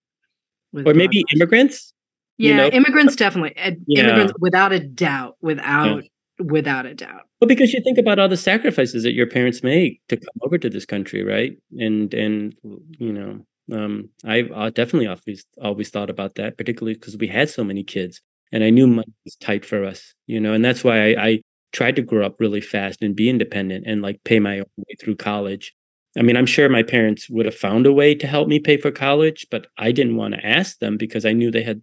with 0.72 0.86
or 0.86 0.94
maybe 0.94 1.22
immigrants. 1.34 1.92
Yeah, 2.38 2.50
you 2.50 2.56
know? 2.56 2.68
immigrants 2.68 3.16
definitely. 3.16 3.54
Yeah. 3.86 4.04
Immigrants 4.04 4.32
without 4.40 4.72
a 4.72 4.80
doubt, 4.80 5.36
without 5.40 6.02
yeah 6.02 6.08
without 6.38 6.86
a 6.86 6.94
doubt. 6.94 7.22
Well, 7.40 7.48
because 7.48 7.72
you 7.72 7.80
think 7.82 7.98
about 7.98 8.18
all 8.18 8.28
the 8.28 8.36
sacrifices 8.36 9.02
that 9.02 9.14
your 9.14 9.26
parents 9.26 9.62
make 9.62 10.00
to 10.08 10.16
come 10.16 10.34
over 10.42 10.58
to 10.58 10.70
this 10.70 10.86
country, 10.86 11.22
right? 11.22 11.52
And 11.78 12.12
and 12.14 12.54
you 12.98 13.12
know, 13.12 13.46
um, 13.72 14.10
I've 14.24 14.50
uh, 14.52 14.70
definitely 14.70 15.06
always 15.06 15.44
always 15.62 15.90
thought 15.90 16.10
about 16.10 16.36
that, 16.36 16.56
particularly 16.56 16.94
because 16.94 17.16
we 17.16 17.28
had 17.28 17.50
so 17.50 17.64
many 17.64 17.84
kids, 17.84 18.20
and 18.52 18.64
I 18.64 18.70
knew 18.70 18.86
money 18.86 19.12
was 19.24 19.36
tight 19.36 19.64
for 19.64 19.84
us, 19.84 20.14
you 20.26 20.40
know, 20.40 20.52
and 20.52 20.64
that's 20.64 20.84
why 20.84 21.10
I, 21.12 21.26
I 21.26 21.42
tried 21.72 21.96
to 21.96 22.02
grow 22.02 22.24
up 22.24 22.36
really 22.40 22.60
fast 22.60 23.02
and 23.02 23.14
be 23.14 23.28
independent 23.28 23.86
and 23.86 24.02
like 24.02 24.24
pay 24.24 24.38
my 24.38 24.58
own 24.58 24.64
way 24.78 24.94
through 25.00 25.16
college. 25.16 25.74
I 26.16 26.22
mean, 26.22 26.36
I'm 26.36 26.46
sure 26.46 26.68
my 26.68 26.82
parents 26.82 27.28
would 27.28 27.46
have 27.46 27.54
found 27.54 27.86
a 27.86 27.92
way 27.92 28.14
to 28.14 28.26
help 28.26 28.48
me 28.48 28.58
pay 28.58 28.76
for 28.78 28.90
college, 28.90 29.46
but 29.50 29.66
I 29.76 29.92
didn't 29.92 30.16
want 30.16 30.34
to 30.34 30.44
ask 30.44 30.78
them 30.78 30.96
because 30.96 31.24
I 31.24 31.32
knew 31.32 31.50
they 31.50 31.62
had, 31.62 31.82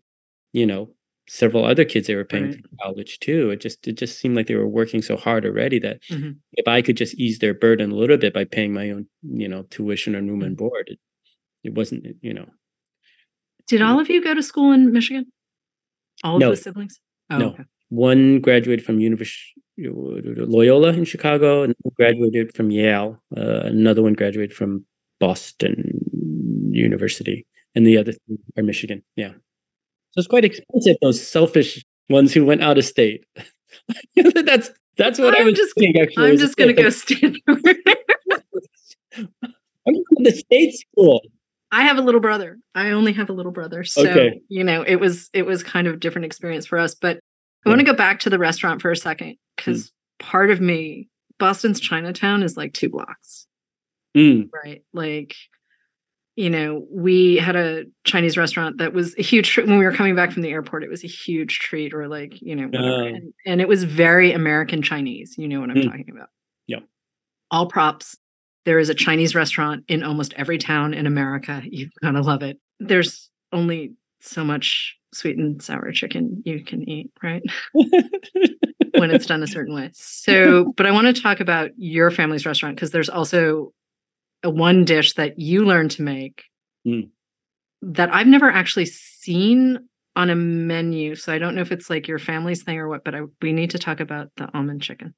you 0.51 0.65
know, 0.65 0.89
several 1.27 1.65
other 1.65 1.85
kids 1.85 2.07
they 2.07 2.15
were 2.15 2.25
paying 2.25 2.51
right. 2.51 2.61
for 2.61 2.83
college 2.83 3.19
too. 3.19 3.49
It 3.49 3.61
just 3.61 3.87
it 3.87 3.97
just 3.97 4.19
seemed 4.19 4.35
like 4.35 4.47
they 4.47 4.55
were 4.55 4.67
working 4.67 5.01
so 5.01 5.17
hard 5.17 5.45
already 5.45 5.79
that 5.79 6.01
mm-hmm. 6.09 6.31
if 6.53 6.67
I 6.67 6.81
could 6.81 6.97
just 6.97 7.15
ease 7.15 7.39
their 7.39 7.53
burden 7.53 7.91
a 7.91 7.95
little 7.95 8.17
bit 8.17 8.33
by 8.33 8.45
paying 8.45 8.73
my 8.73 8.91
own, 8.91 9.07
you 9.23 9.47
know, 9.47 9.63
tuition 9.63 10.15
or 10.15 10.21
room 10.21 10.41
and 10.41 10.55
mm-hmm. 10.55 10.67
board, 10.67 10.87
it, 10.87 10.99
it 11.63 11.73
wasn't, 11.73 12.05
you 12.21 12.33
know. 12.33 12.47
Did 13.67 13.81
all 13.81 13.99
of 13.99 14.09
you 14.09 14.23
go 14.23 14.33
to 14.33 14.43
school 14.43 14.71
in 14.71 14.91
Michigan? 14.91 15.25
All 16.23 16.39
no. 16.39 16.51
of 16.51 16.57
the 16.57 16.61
siblings? 16.61 16.99
Oh, 17.31 17.37
no. 17.37 17.49
Okay. 17.49 17.63
One 17.89 18.39
graduated 18.39 18.85
from 18.85 18.99
University 18.99 19.55
Loyola 19.77 20.93
in 20.93 21.05
Chicago, 21.05 21.63
and 21.63 21.75
graduated 21.95 22.55
from 22.55 22.71
Yale. 22.71 23.21
Uh, 23.35 23.61
another 23.63 24.01
one 24.01 24.13
graduated 24.13 24.55
from 24.55 24.85
Boston 25.19 25.99
University, 26.71 27.45
and 27.73 27.85
the 27.85 27.97
other 27.97 28.13
are 28.57 28.63
Michigan. 28.63 29.03
Yeah. 29.15 29.33
So 30.15 30.19
it's 30.19 30.27
quite 30.27 30.45
expensive. 30.45 30.95
Those 31.01 31.25
selfish 31.25 31.83
ones 32.09 32.33
who 32.33 32.45
went 32.45 32.63
out 32.63 32.77
of 32.77 32.85
state. 32.85 33.25
that's 34.15 34.71
that's 34.97 35.19
what 35.19 35.35
I'm 35.35 35.41
I 35.41 35.45
was 35.45 35.55
just- 35.55 35.75
thinking. 35.77 36.01
Actually, 36.01 36.29
I'm 36.31 36.37
just 36.37 36.55
going 36.55 36.73
to 36.73 36.81
go 36.81 36.89
stand 36.89 37.37
over. 37.49 37.59
I'm 39.17 39.93
going 39.93 40.03
to 40.17 40.23
the 40.23 40.31
state 40.31 40.73
school. 40.73 41.21
I 41.71 41.83
have 41.83 41.97
a 41.97 42.01
little 42.01 42.21
brother. 42.21 42.57
I 42.73 42.91
only 42.91 43.11
have 43.13 43.29
a 43.29 43.33
little 43.33 43.51
brother. 43.51 43.83
So, 43.83 44.07
Okay. 44.07 44.39
you 44.47 44.63
know, 44.63 44.83
it 44.83 44.95
was 44.95 45.29
it 45.33 45.45
was 45.45 45.63
kind 45.63 45.87
of 45.87 45.95
a 45.95 45.97
different 45.97 46.25
experience 46.25 46.65
for 46.65 46.79
us, 46.79 46.95
but 46.95 47.19
I 47.65 47.69
want 47.69 47.79
to 47.79 47.85
go 47.85 47.93
back 47.93 48.19
to 48.21 48.29
the 48.29 48.39
restaurant 48.39 48.81
for 48.81 48.91
a 48.91 48.95
second 48.95 49.35
cuz 49.57 49.91
part 50.19 50.49
of 50.51 50.61
me 50.61 51.09
Boston's 51.39 51.81
Chinatown 51.81 52.41
is 52.43 52.55
like 52.55 52.73
2 52.73 52.87
blocks, 52.89 53.47
Mm, 54.15 54.49
right? 54.63 54.83
Like 54.93 55.35
you 56.35 56.49
know, 56.49 56.85
we 56.91 57.37
had 57.37 57.55
a 57.55 57.85
Chinese 58.03 58.37
restaurant 58.37 58.77
that 58.79 58.93
was 58.93 59.15
a 59.17 59.21
huge 59.21 59.49
treat 59.49 59.67
when 59.67 59.77
we 59.79 59.85
were 59.85 59.93
coming 59.93 60.15
back 60.15 60.31
from 60.31 60.41
the 60.41 60.49
airport. 60.49 60.83
It 60.83 60.89
was 60.89 61.03
a 61.03 61.07
huge 61.07 61.59
treat, 61.59 61.93
or 61.93 62.07
like 62.07 62.41
you 62.41 62.55
know. 62.55 62.69
Oh. 62.77 63.05
And, 63.05 63.33
and 63.45 63.61
it 63.61 63.67
was 63.67 63.83
very 63.85 64.33
American 64.33 64.81
Chinese. 64.81 65.35
You 65.37 65.47
know 65.47 65.61
what 65.61 65.69
I'm 65.69 65.77
Mm. 65.77 65.85
talking 65.85 66.09
about? 66.11 66.29
Yeah. 66.67 66.79
All 67.51 67.67
props. 67.67 68.17
There 68.65 68.79
is 68.79 68.89
a 68.89 68.95
Chinese 68.95 69.35
restaurant 69.35 69.83
in 69.87 70.03
almost 70.03 70.33
every 70.35 70.57
town 70.57 70.93
in 70.93 71.05
America. 71.07 71.61
You've 71.63 71.91
gotta 72.01 72.21
love 72.21 72.41
it. 72.43 72.59
There's 72.79 73.29
only 73.53 73.93
so 74.21 74.43
much 74.43 74.97
sweet 75.13 75.37
and 75.37 75.61
sour 75.61 75.91
chicken 75.93 76.41
you 76.45 76.63
can 76.65 76.87
eat, 76.89 77.11
right? 77.23 77.43
when 77.73 79.11
it's 79.11 79.25
done 79.25 79.43
a 79.43 79.47
certain 79.47 79.75
way. 79.75 79.91
So, 79.93 80.73
but 80.77 80.85
I 80.85 80.91
want 80.91 81.13
to 81.15 81.21
talk 81.21 81.39
about 81.39 81.71
your 81.77 82.11
family's 82.11 82.45
restaurant 82.45 82.75
because 82.75 82.91
there's 82.91 83.09
also 83.09 83.71
one 84.43 84.85
dish 84.85 85.13
that 85.13 85.39
you 85.39 85.65
learned 85.65 85.91
to 85.91 86.01
make 86.03 86.43
Mm. 86.87 87.09
that 87.81 88.13
I've 88.13 88.27
never 88.27 88.49
actually 88.49 88.85
seen 88.85 89.79
on 90.15 90.29
a 90.29 90.35
menu. 90.35 91.15
So 91.15 91.33
I 91.33 91.39
don't 91.39 91.55
know 91.55 91.61
if 91.61 91.71
it's 91.71 91.89
like 91.89 92.07
your 92.07 92.19
family's 92.19 92.61
thing 92.63 92.77
or 92.77 92.87
what, 92.87 93.03
but 93.03 93.15
I, 93.15 93.21
we 93.41 93.53
need 93.53 93.71
to 93.71 93.79
talk 93.79 93.99
about 93.99 94.27
the 94.37 94.47
almond 94.55 94.81
chicken. 94.83 95.13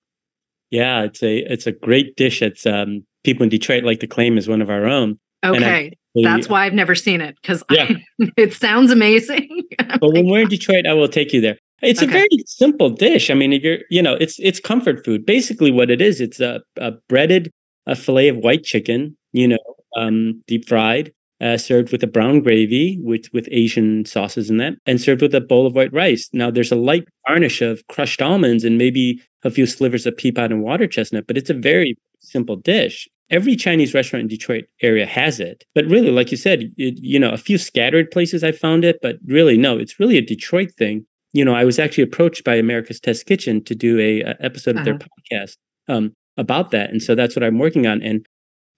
yeah, 0.71 1.03
it's 1.03 1.21
a 1.23 1.37
it's 1.39 1.67
a 1.67 1.71
great 1.73 2.15
dish. 2.15 2.41
It's 2.41 2.65
um 2.65 3.05
people 3.23 3.43
in 3.43 3.49
Detroit 3.49 3.83
like 3.83 3.99
to 3.99 4.07
claim 4.07 4.37
as 4.37 4.47
one 4.47 4.61
of 4.61 4.69
our 4.69 4.85
own. 4.85 5.19
And 5.43 5.63
I- 5.63 5.69
Okay, 5.69 5.91
that's 6.15 6.49
why 6.49 6.65
I've 6.65 6.73
never 6.73 6.95
seen 6.95 7.21
it 7.21 7.35
because 7.41 7.63
Yeah. 7.69 7.91
it 8.37 8.53
sounds 8.53 8.91
amazing. 8.91 9.49
But 10.01 10.11
when 10.13 10.25
we're 10.27 10.41
in 10.41 10.47
Detroit, 10.49 10.85
I 10.87 10.93
will 10.93 11.07
take 11.07 11.31
you 11.33 11.39
there. 11.41 11.57
It's 11.81 12.01
a 12.01 12.07
very 12.07 12.27
simple 12.47 12.89
dish. 12.89 13.29
I 13.29 13.35
mean, 13.35 13.53
if 13.53 13.61
you're, 13.63 13.79
you 13.91 14.01
know, 14.01 14.15
it's 14.15 14.39
it's 14.39 14.59
comfort 14.59 15.05
food. 15.05 15.25
Basically, 15.25 15.71
what 15.71 15.89
it 15.91 16.01
is, 16.01 16.19
it's 16.21 16.39
a, 16.39 16.61
a 16.77 16.91
breaded 17.07 17.51
a 17.87 17.95
fillet 17.95 18.27
of 18.27 18.37
white 18.37 18.63
chicken, 18.63 19.17
you 19.31 19.47
know, 19.47 19.57
um, 19.95 20.43
deep 20.47 20.67
fried, 20.67 21.11
uh, 21.41 21.57
served 21.57 21.91
with 21.91 22.03
a 22.03 22.07
brown 22.07 22.41
gravy 22.41 22.99
with 23.01 23.27
with 23.33 23.47
Asian 23.51 24.05
sauces 24.05 24.49
in 24.49 24.57
that, 24.57 24.73
and 24.85 24.99
served 24.99 25.21
with 25.21 25.33
a 25.33 25.41
bowl 25.41 25.65
of 25.65 25.75
white 25.75 25.93
rice. 25.93 26.29
Now, 26.33 26.51
there's 26.51 26.71
a 26.71 26.75
light 26.75 27.07
garnish 27.27 27.61
of 27.61 27.85
crushed 27.87 28.21
almonds 28.21 28.63
and 28.63 28.77
maybe 28.77 29.21
a 29.43 29.51
few 29.51 29.65
slivers 29.65 30.05
of 30.05 30.17
pea 30.17 30.31
pod 30.31 30.51
and 30.51 30.61
water 30.61 30.87
chestnut, 30.87 31.27
but 31.27 31.37
it's 31.37 31.49
a 31.49 31.55
very 31.55 31.97
simple 32.19 32.55
dish. 32.55 33.07
Every 33.29 33.55
Chinese 33.55 33.93
restaurant 33.93 34.21
in 34.21 34.27
Detroit 34.29 34.65
area 34.81 35.05
has 35.05 35.39
it, 35.39 35.65
but 35.75 35.85
really, 35.85 36.11
like 36.11 36.31
you 36.31 36.37
said, 36.37 36.71
it, 36.77 36.97
you 37.01 37.19
know, 37.19 37.31
a 37.31 37.37
few 37.37 37.57
scattered 37.57 38.09
places 38.09 38.43
I 38.43 38.53
found 38.53 38.85
it, 38.85 38.99
but 39.01 39.17
really, 39.25 39.57
no, 39.57 39.77
it's 39.77 39.99
really 39.99 40.17
a 40.17 40.25
Detroit 40.25 40.71
thing. 40.77 41.05
You 41.33 41.43
know, 41.43 41.53
I 41.53 41.65
was 41.65 41.77
actually 41.77 42.05
approached 42.05 42.45
by 42.45 42.55
America's 42.55 43.01
Test 43.01 43.25
Kitchen 43.25 43.63
to 43.65 43.75
do 43.75 43.99
a, 43.99 44.21
a 44.21 44.35
episode 44.39 44.77
of 44.77 44.85
their 44.85 44.97
podcast 44.97 45.57
um, 45.89 46.13
about 46.37 46.71
that, 46.71 46.89
and 46.89 47.01
so 47.01 47.15
that's 47.15 47.35
what 47.35 47.43
I'm 47.43 47.59
working 47.59 47.87
on. 47.87 48.01
And 48.01 48.25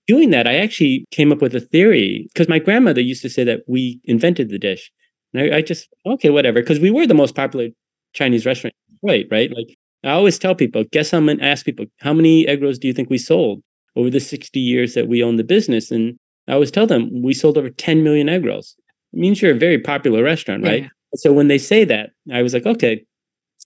doing 0.07 0.29
that, 0.31 0.47
I 0.47 0.55
actually 0.55 1.05
came 1.11 1.31
up 1.31 1.41
with 1.41 1.55
a 1.55 1.59
theory 1.59 2.27
because 2.33 2.49
my 2.49 2.59
grandmother 2.59 3.01
used 3.01 3.21
to 3.23 3.29
say 3.29 3.43
that 3.43 3.61
we 3.67 3.99
invented 4.05 4.49
the 4.49 4.59
dish, 4.59 4.91
and 5.33 5.53
I, 5.53 5.57
I 5.57 5.61
just 5.61 5.87
okay, 6.05 6.29
whatever, 6.29 6.61
because 6.61 6.79
we 6.79 6.91
were 6.91 7.07
the 7.07 7.13
most 7.13 7.35
popular 7.35 7.69
Chinese 8.13 8.45
restaurant, 8.45 8.73
in 8.89 8.95
Detroit, 8.95 9.27
right? 9.31 9.51
Like 9.55 9.77
I 10.03 10.11
always 10.11 10.39
tell 10.39 10.55
people, 10.55 10.83
guess 10.91 11.11
how 11.11 11.19
many? 11.19 11.41
Ask 11.41 11.65
people, 11.65 11.85
how 11.99 12.13
many 12.13 12.47
egg 12.47 12.61
rolls 12.61 12.79
do 12.79 12.87
you 12.87 12.93
think 12.93 13.09
we 13.09 13.17
sold 13.17 13.61
over 13.95 14.09
the 14.09 14.19
60 14.19 14.59
years 14.59 14.93
that 14.93 15.07
we 15.07 15.23
owned 15.23 15.39
the 15.39 15.43
business? 15.43 15.91
And 15.91 16.17
I 16.47 16.53
always 16.53 16.71
tell 16.71 16.87
them 16.87 17.21
we 17.21 17.33
sold 17.33 17.57
over 17.57 17.69
10 17.69 18.03
million 18.03 18.29
egg 18.29 18.45
rolls. 18.45 18.75
It 19.13 19.19
means 19.19 19.41
you're 19.41 19.55
a 19.55 19.59
very 19.59 19.79
popular 19.79 20.23
restaurant, 20.23 20.63
right? 20.63 20.83
Yeah. 20.83 20.89
So 21.15 21.33
when 21.33 21.47
they 21.47 21.57
say 21.57 21.83
that, 21.85 22.11
I 22.31 22.41
was 22.41 22.53
like, 22.53 22.65
okay. 22.65 23.03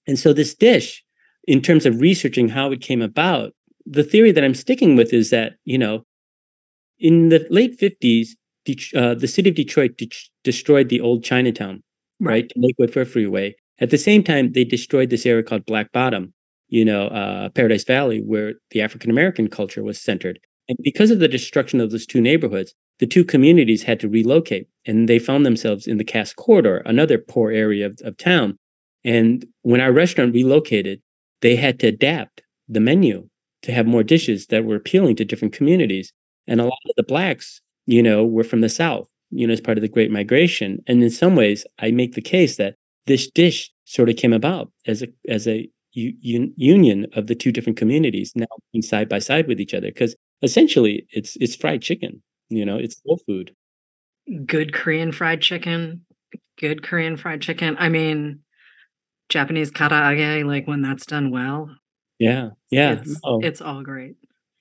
And 0.07 0.17
so 0.17 0.33
this 0.33 0.55
dish, 0.55 1.03
in 1.45 1.61
terms 1.61 1.85
of 1.85 1.99
researching 1.99 2.49
how 2.49 2.71
it 2.71 2.81
came 2.81 3.01
about, 3.01 3.53
the 3.85 4.03
theory 4.03 4.31
that 4.31 4.43
I'm 4.43 4.53
sticking 4.55 4.95
with 4.95 5.13
is 5.13 5.29
that, 5.29 5.53
you 5.65 5.77
know, 5.77 6.03
in 6.99 7.29
the 7.29 7.45
late 7.49 7.77
50s, 7.79 8.35
Det- 8.65 8.93
uh, 8.95 9.13
the 9.13 9.27
city 9.27 9.49
of 9.49 9.55
Detroit 9.55 9.97
de- 9.97 10.09
destroyed 10.43 10.87
the 10.87 11.01
old 11.01 11.23
Chinatown, 11.23 11.83
right, 12.21 12.47
to 12.47 12.59
make 12.59 12.79
way 12.79 12.87
for 12.87 13.01
a 13.01 13.05
freeway. 13.05 13.55
At 13.79 13.89
the 13.89 13.97
same 13.97 14.23
time, 14.23 14.53
they 14.53 14.63
destroyed 14.63 15.09
this 15.09 15.25
area 15.25 15.43
called 15.43 15.65
Black 15.65 15.91
Bottom, 15.91 16.33
you 16.69 16.85
know, 16.85 17.07
uh, 17.07 17.49
Paradise 17.49 17.83
Valley, 17.83 18.21
where 18.21 18.53
the 18.71 18.81
African 18.81 19.09
American 19.11 19.49
culture 19.49 19.83
was 19.83 19.99
centered. 20.01 20.39
And 20.69 20.77
because 20.81 21.11
of 21.11 21.19
the 21.19 21.27
destruction 21.27 21.81
of 21.81 21.91
those 21.91 22.05
two 22.05 22.21
neighborhoods, 22.21 22.73
the 22.99 23.07
two 23.07 23.25
communities 23.25 23.83
had 23.83 23.99
to 23.99 24.07
relocate 24.07 24.67
and 24.85 25.09
they 25.09 25.19
found 25.19 25.45
themselves 25.45 25.87
in 25.87 25.97
the 25.97 26.05
Cass 26.05 26.31
Corridor, 26.31 26.77
another 26.85 27.17
poor 27.17 27.51
area 27.51 27.87
of, 27.87 27.99
of 28.03 28.15
town. 28.15 28.57
And 29.03 29.45
when 29.63 29.81
our 29.81 29.91
restaurant 29.91 30.33
relocated, 30.33 31.01
they 31.41 31.57
had 31.57 31.79
to 31.81 31.87
adapt 31.87 32.43
the 32.69 32.79
menu 32.79 33.27
to 33.63 33.71
have 33.71 33.85
more 33.87 34.03
dishes 34.03 34.47
that 34.47 34.65
were 34.65 34.75
appealing 34.75 35.15
to 35.17 35.25
different 35.25 35.53
communities. 35.53 36.11
And 36.47 36.59
a 36.59 36.65
lot 36.65 36.79
of 36.89 36.95
the 36.95 37.03
blacks, 37.03 37.61
you 37.85 38.03
know, 38.03 38.25
were 38.25 38.43
from 38.43 38.61
the 38.61 38.69
South, 38.69 39.07
you 39.31 39.47
know, 39.47 39.53
as 39.53 39.61
part 39.61 39.77
of 39.77 39.81
the 39.81 39.87
Great 39.87 40.11
Migration. 40.11 40.83
And 40.87 41.01
in 41.01 41.09
some 41.09 41.35
ways, 41.35 41.65
I 41.79 41.91
make 41.91 42.13
the 42.13 42.21
case 42.21 42.57
that 42.57 42.75
this 43.07 43.29
dish 43.29 43.71
sort 43.85 44.09
of 44.09 44.15
came 44.15 44.33
about 44.33 44.71
as 44.87 45.01
a 45.01 45.07
as 45.27 45.47
a 45.47 45.69
u- 45.91 46.15
un- 46.23 46.53
union 46.55 47.07
of 47.15 47.27
the 47.27 47.35
two 47.35 47.51
different 47.51 47.77
communities 47.77 48.31
now 48.35 48.45
being 48.71 48.81
side 48.81 49.09
by 49.09 49.19
side 49.19 49.47
with 49.47 49.59
each 49.59 49.73
other 49.73 49.87
because 49.87 50.15
essentially 50.41 51.05
it's 51.11 51.35
it's 51.41 51.53
fried 51.53 51.81
chicken 51.81 52.23
you 52.47 52.65
know 52.65 52.77
it's 52.77 53.01
soul 53.03 53.19
food 53.27 53.53
good 54.45 54.73
Korean 54.73 55.11
fried 55.11 55.41
chicken, 55.41 56.05
good 56.59 56.83
Korean 56.83 57.17
fried 57.17 57.41
chicken. 57.41 57.75
I 57.79 57.89
mean, 57.89 58.39
Japanese 59.29 59.71
karaage, 59.71 60.45
like 60.45 60.67
when 60.67 60.81
that's 60.81 61.05
done 61.05 61.31
well, 61.31 61.69
yeah 62.23 62.49
yeah 62.71 62.93
it's, 62.93 63.19
no. 63.23 63.39
it's 63.43 63.61
all 63.61 63.81
great. 63.83 64.15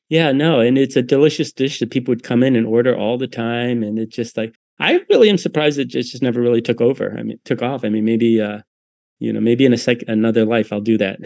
yeah 0.09 0.33
no 0.33 0.61
and 0.61 0.77
it's 0.77 0.97
a 0.97 1.03
delicious 1.03 1.53
dish 1.53 1.79
that 1.79 1.91
people 1.91 2.11
would 2.13 2.23
come 2.25 2.43
in 2.43 2.57
and 2.57 2.67
order 2.67 2.97
all 2.97 3.17
the 3.19 3.29
time 3.29 3.83
and 3.83 3.99
it's 3.99 4.15
just 4.15 4.37
like 4.37 4.55
i 4.81 5.01
really 5.11 5.31
am 5.31 5.39
surprised 5.39 5.79
it 5.79 5.87
just, 5.87 6.11
just 6.11 6.23
never 6.23 6.41
really 6.41 6.63
took 6.63 6.81
over 6.81 7.15
i 7.19 7.23
mean 7.23 7.39
took 7.45 7.63
off 7.63 7.85
i 7.85 7.89
mean 7.89 8.05
maybe 8.05 8.41
uh 8.41 8.59
you 9.19 9.33
know 9.33 9.41
maybe 9.41 9.65
in 9.65 9.73
a 9.73 9.79
sec 9.79 9.99
another 10.09 10.45
life 10.45 10.73
i'll 10.73 10.81
do 10.81 10.99
that 10.99 11.19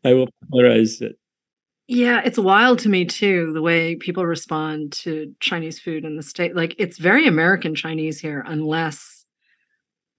i 0.04 0.12
will 0.12 0.28
popularize 0.42 1.00
it 1.00 1.16
Yeah, 1.88 2.20
it's 2.24 2.38
wild 2.38 2.80
to 2.80 2.88
me 2.88 3.04
too, 3.04 3.52
the 3.52 3.62
way 3.62 3.94
people 3.94 4.26
respond 4.26 4.90
to 5.04 5.32
Chinese 5.38 5.78
food 5.78 6.04
in 6.04 6.16
the 6.16 6.22
state. 6.22 6.56
Like 6.56 6.74
it's 6.78 6.98
very 6.98 7.28
American 7.28 7.76
Chinese 7.76 8.18
here, 8.18 8.42
unless 8.44 9.24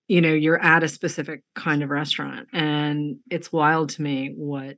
you 0.07 0.21
know 0.21 0.31
you're 0.33 0.63
at 0.63 0.83
a 0.83 0.87
specific 0.87 1.43
kind 1.55 1.83
of 1.83 1.89
restaurant. 1.89 2.47
And 2.53 3.17
it's 3.29 3.51
wild 3.51 3.89
to 3.95 4.01
me 4.01 4.33
what 4.37 4.77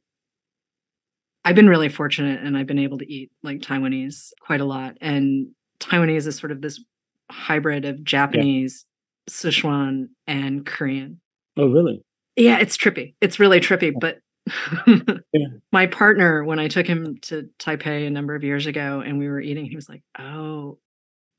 I've 1.45 1.55
been 1.55 1.69
really 1.69 1.89
fortunate 1.89 2.41
and 2.43 2.57
I've 2.57 2.67
been 2.67 2.79
able 2.79 2.97
to 2.99 3.11
eat 3.11 3.31
like 3.43 3.59
Taiwanese 3.59 4.31
quite 4.41 4.61
a 4.61 4.65
lot. 4.65 4.97
And 5.01 5.49
Taiwanese 5.79 6.27
is 6.27 6.35
sort 6.37 6.51
of 6.51 6.61
this 6.61 6.83
hybrid 7.31 7.85
of 7.85 8.03
Japanese, 8.03 8.85
Sichuan, 9.29 10.09
and 10.27 10.65
Korean. 10.65 11.21
oh 11.57 11.67
really 11.67 12.01
Yeah, 12.35 12.59
it's 12.59 12.77
trippy. 12.77 13.15
It's 13.21 13.39
really 13.39 13.59
trippy. 13.59 13.93
Oh. 13.95 13.99
But 13.99 14.19
Yeah. 15.33 15.47
my 15.71 15.87
partner, 15.87 16.43
when 16.43 16.59
I 16.59 16.67
took 16.67 16.87
him 16.87 17.17
to 17.23 17.49
Taipei 17.59 18.07
a 18.07 18.09
number 18.09 18.35
of 18.35 18.43
years 18.43 18.65
ago 18.65 19.01
and 19.05 19.19
we 19.19 19.27
were 19.29 19.39
eating, 19.39 19.65
he 19.65 19.75
was 19.75 19.87
like, 19.87 20.01
Oh, 20.17 20.79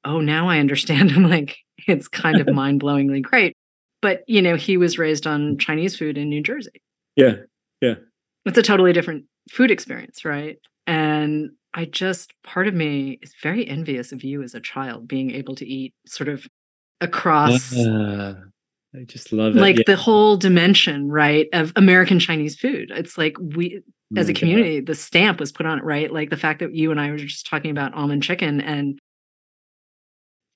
oh, 0.04 0.20
now 0.20 0.48
I 0.48 0.58
understand. 0.60 1.10
I'm 1.14 1.28
like, 1.28 1.58
it's 1.86 2.08
kind 2.08 2.40
of 2.40 2.48
mind 2.54 2.80
blowingly 2.80 3.22
great. 3.22 3.54
But, 4.02 4.22
you 4.26 4.40
know, 4.40 4.56
he 4.56 4.78
was 4.78 4.98
raised 4.98 5.26
on 5.26 5.58
Chinese 5.58 5.94
food 5.96 6.16
in 6.16 6.30
New 6.30 6.42
Jersey. 6.42 6.80
Yeah. 7.16 7.34
Yeah 7.82 7.94
It's 8.46 8.56
a 8.56 8.62
totally 8.62 8.92
different 8.94 9.24
food 9.48 9.70
experience, 9.70 10.24
right? 10.24 10.58
And 10.86 11.50
I 11.72 11.84
just, 11.84 12.34
part 12.42 12.66
of 12.66 12.74
me 12.74 13.18
is 13.22 13.32
very 13.42 13.66
envious 13.66 14.12
of 14.12 14.24
you 14.24 14.42
as 14.42 14.54
a 14.54 14.60
child 14.60 15.06
being 15.06 15.30
able 15.30 15.54
to 15.56 15.66
eat 15.66 15.94
sort 16.06 16.28
of 16.28 16.46
across 17.00 17.74
Ah, 17.78 18.34
i 18.94 19.04
just 19.04 19.32
love 19.32 19.56
it 19.56 19.60
like 19.60 19.76
yeah. 19.78 19.82
the 19.86 19.96
whole 19.96 20.36
dimension 20.36 21.08
right 21.10 21.48
of 21.52 21.72
american 21.76 22.18
chinese 22.18 22.56
food 22.56 22.90
it's 22.94 23.16
like 23.16 23.36
we 23.38 23.80
as 24.16 24.28
a 24.28 24.32
God. 24.32 24.38
community 24.38 24.80
the 24.80 24.94
stamp 24.94 25.40
was 25.40 25.52
put 25.52 25.66
on 25.66 25.78
it 25.78 25.84
right 25.84 26.12
like 26.12 26.30
the 26.30 26.36
fact 26.36 26.60
that 26.60 26.74
you 26.74 26.90
and 26.90 27.00
i 27.00 27.10
were 27.10 27.16
just 27.16 27.46
talking 27.46 27.70
about 27.70 27.94
almond 27.94 28.22
chicken 28.22 28.60
and 28.60 28.98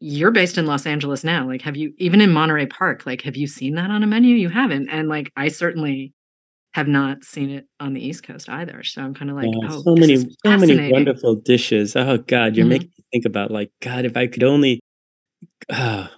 you're 0.01 0.31
based 0.33 0.59
in 0.59 0.67
los 0.67 0.85
angeles 0.87 1.25
now 1.25 1.47
like 1.47 1.63
have 1.63 1.77
you 1.77 1.95
even 1.99 2.21
in 2.21 2.31
monterey 2.31 2.67
park 2.67 3.07
like 3.07 3.23
have 3.23 3.37
you 3.37 3.47
seen 3.47 3.75
that 3.75 3.91
on 3.91 4.03
a 4.03 4.07
menu 4.07 4.35
you 4.35 4.51
haven't 4.51 4.89
and 4.91 5.09
like 5.09 5.33
i 5.37 5.49
certainly 5.49 6.13
have 6.75 6.89
not 6.89 7.25
seen 7.25 7.51
it 7.51 7.67
on 7.81 7.95
the 7.95 8.05
east 8.05 8.23
coast 8.25 8.49
either 8.49 8.83
so 8.83 9.01
i'm 9.03 9.15
kind 9.15 9.31
of 9.31 9.37
like 9.37 9.49
Yeah, 9.63 9.69
oh 9.71 9.83
so 9.83 9.95
many 9.97 10.17
so 10.17 10.57
many 10.57 10.91
wonderful 10.93 11.37
dishes 11.37 11.97
oh 11.97 12.19
god 12.19 12.57
you're 12.57 12.67
Mhm. 12.67 12.71
making 12.71 12.91
me 12.99 13.05
think 13.13 13.25
about 13.25 13.51
like 13.51 13.71
god 13.81 14.05
if 14.05 14.17
i 14.17 14.27
could 14.27 14.43
only 14.45 14.81
ah 15.71 16.11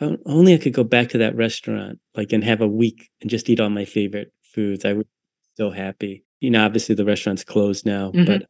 if 0.00 0.18
only 0.26 0.54
I 0.54 0.58
could 0.58 0.72
go 0.72 0.82
back 0.82 1.10
to 1.10 1.18
that 1.18 1.36
restaurant, 1.36 2.00
like, 2.16 2.32
and 2.32 2.42
have 2.42 2.60
a 2.60 2.66
week 2.66 3.10
and 3.20 3.30
just 3.30 3.48
eat 3.48 3.60
all 3.60 3.70
my 3.70 3.84
favorite 3.84 4.32
foods, 4.42 4.84
I 4.84 4.92
would 4.92 5.06
be 5.06 5.10
so 5.56 5.70
happy. 5.70 6.24
You 6.40 6.50
know, 6.50 6.64
obviously 6.64 6.96
the 6.96 7.04
restaurant's 7.04 7.44
closed 7.44 7.86
now, 7.86 8.10
Mhm. 8.10 8.26
but 8.26 8.42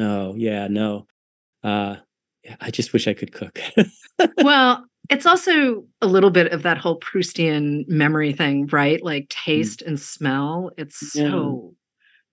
oh 0.00 0.34
yeah, 0.36 0.68
no. 0.68 1.06
Uh, 1.64 1.96
yeah, 2.44 2.54
I 2.60 2.70
just 2.70 2.92
wish 2.92 3.08
I 3.08 3.14
could 3.14 3.32
cook. 3.32 3.58
well, 4.38 4.84
it's 5.10 5.26
also 5.26 5.84
a 6.00 6.06
little 6.06 6.30
bit 6.30 6.52
of 6.52 6.62
that 6.62 6.78
whole 6.78 6.98
Proustian 7.00 7.84
memory 7.88 8.32
thing, 8.32 8.66
right? 8.68 9.02
Like 9.02 9.28
taste 9.28 9.82
and 9.82 9.98
smell. 10.00 10.70
It's 10.76 11.14
Yeah. 11.14 11.30
so 11.30 11.74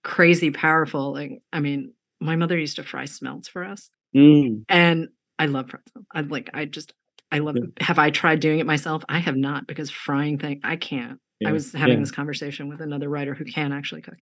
crazy 0.04 0.50
powerful. 0.50 1.12
Like, 1.12 1.42
I 1.52 1.60
mean, 1.60 1.92
my 2.20 2.36
mother 2.36 2.58
used 2.58 2.76
to 2.76 2.82
fry 2.82 3.04
smelts 3.04 3.48
for 3.48 3.64
us, 3.64 3.90
Mm, 4.14 4.64
and 4.68 5.08
I 5.38 5.46
love 5.46 5.68
pretzel. 5.68 6.06
I 6.14 6.20
like, 6.20 6.50
I 6.54 6.66
just, 6.66 6.92
I 7.30 7.38
love 7.38 7.56
Yeah. 7.56 7.64
it. 7.76 7.82
Have 7.82 7.98
I 7.98 8.10
tried 8.10 8.40
doing 8.40 8.58
it 8.58 8.66
myself? 8.66 9.02
I 9.08 9.18
have 9.20 9.36
not 9.36 9.66
because 9.66 9.90
frying 9.90 10.38
thing, 10.38 10.60
I 10.64 10.76
can't. 10.76 11.18
yeah, 11.40 11.48
I 11.48 11.52
was 11.52 11.72
having 11.72 12.00
this 12.00 12.10
conversation 12.12 12.68
with 12.68 12.80
another 12.80 13.08
writer 13.08 13.34
who 13.34 13.44
can 13.44 13.72
actually 13.72 14.02
cook. 14.02 14.18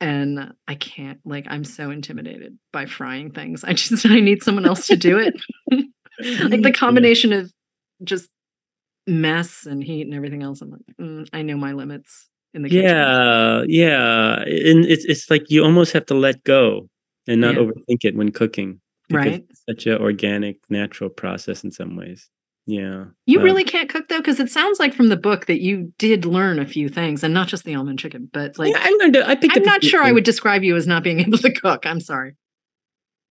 And 0.00 0.52
I 0.66 0.74
can't, 0.74 1.20
like, 1.24 1.46
I'm 1.48 1.64
so 1.64 1.90
intimidated 1.90 2.58
by 2.72 2.86
frying 2.86 3.30
things. 3.30 3.62
I 3.64 3.72
just, 3.74 4.04
I 4.04 4.18
need 4.20 4.42
someone 4.42 4.66
else 4.66 4.88
to 4.88 4.96
do 4.96 5.18
it. 5.18 5.34
like 5.70 6.62
the 6.62 6.72
combination 6.76 7.32
of 7.32 7.52
just 8.04 8.28
mess 9.06 9.66
and 9.66 9.82
heat 9.82 10.02
and 10.02 10.14
everything 10.14 10.42
else. 10.42 10.60
I'm 10.62 10.70
like, 10.70 10.80
mm, 11.00 11.28
I 11.32 11.42
know 11.42 11.56
my 11.56 11.72
limits 11.72 12.28
in 12.54 12.62
the 12.62 12.68
kitchen. 12.68 12.84
Yeah, 12.84 13.62
yeah, 13.66 14.42
and 14.42 14.84
it's 14.84 15.04
it's 15.04 15.30
like 15.30 15.50
you 15.50 15.64
almost 15.64 15.92
have 15.92 16.06
to 16.06 16.14
let 16.14 16.42
go 16.44 16.88
and 17.26 17.40
not 17.40 17.54
Yeah. 17.54 17.60
overthink 17.62 18.04
it 18.04 18.14
when 18.16 18.30
cooking, 18.30 18.80
Right. 19.10 19.44
it's 19.48 19.62
such 19.68 19.86
an 19.86 19.98
organic, 20.00 20.58
natural 20.68 21.10
process 21.10 21.64
in 21.64 21.70
some 21.70 21.96
ways. 21.96 22.28
Yeah, 22.64 23.06
You 23.26 23.40
really 23.40 23.64
can't 23.64 23.88
cook 23.88 24.06
though, 24.08 24.18
because 24.18 24.38
it 24.38 24.48
sounds 24.48 24.78
like 24.78 24.94
from 24.94 25.08
the 25.08 25.16
book 25.16 25.46
that 25.46 25.60
you 25.60 25.92
did 25.98 26.24
learn 26.24 26.60
a 26.60 26.64
few 26.66 26.88
things, 26.88 27.24
and 27.24 27.34
not 27.34 27.48
just 27.48 27.64
the 27.64 27.74
almond 27.74 27.98
chicken, 27.98 28.30
but 28.32 28.56
like 28.56 28.72
yeah, 28.72 28.80
I 28.84 28.96
learned. 29.00 29.16
it- 29.16 29.26
I 29.26 29.34
picked. 29.34 29.56
I'm 29.56 29.64
not 29.64 29.82
sure 29.82 30.00
I 30.02 30.12
would 30.12 30.22
describe 30.24 30.62
you 30.62 30.76
as 30.76 30.86
not 30.86 31.02
being 31.02 31.18
able 31.26 31.38
to 31.38 31.52
cook. 31.52 31.86
I'm 31.86 31.98
sorry. 32.00 32.36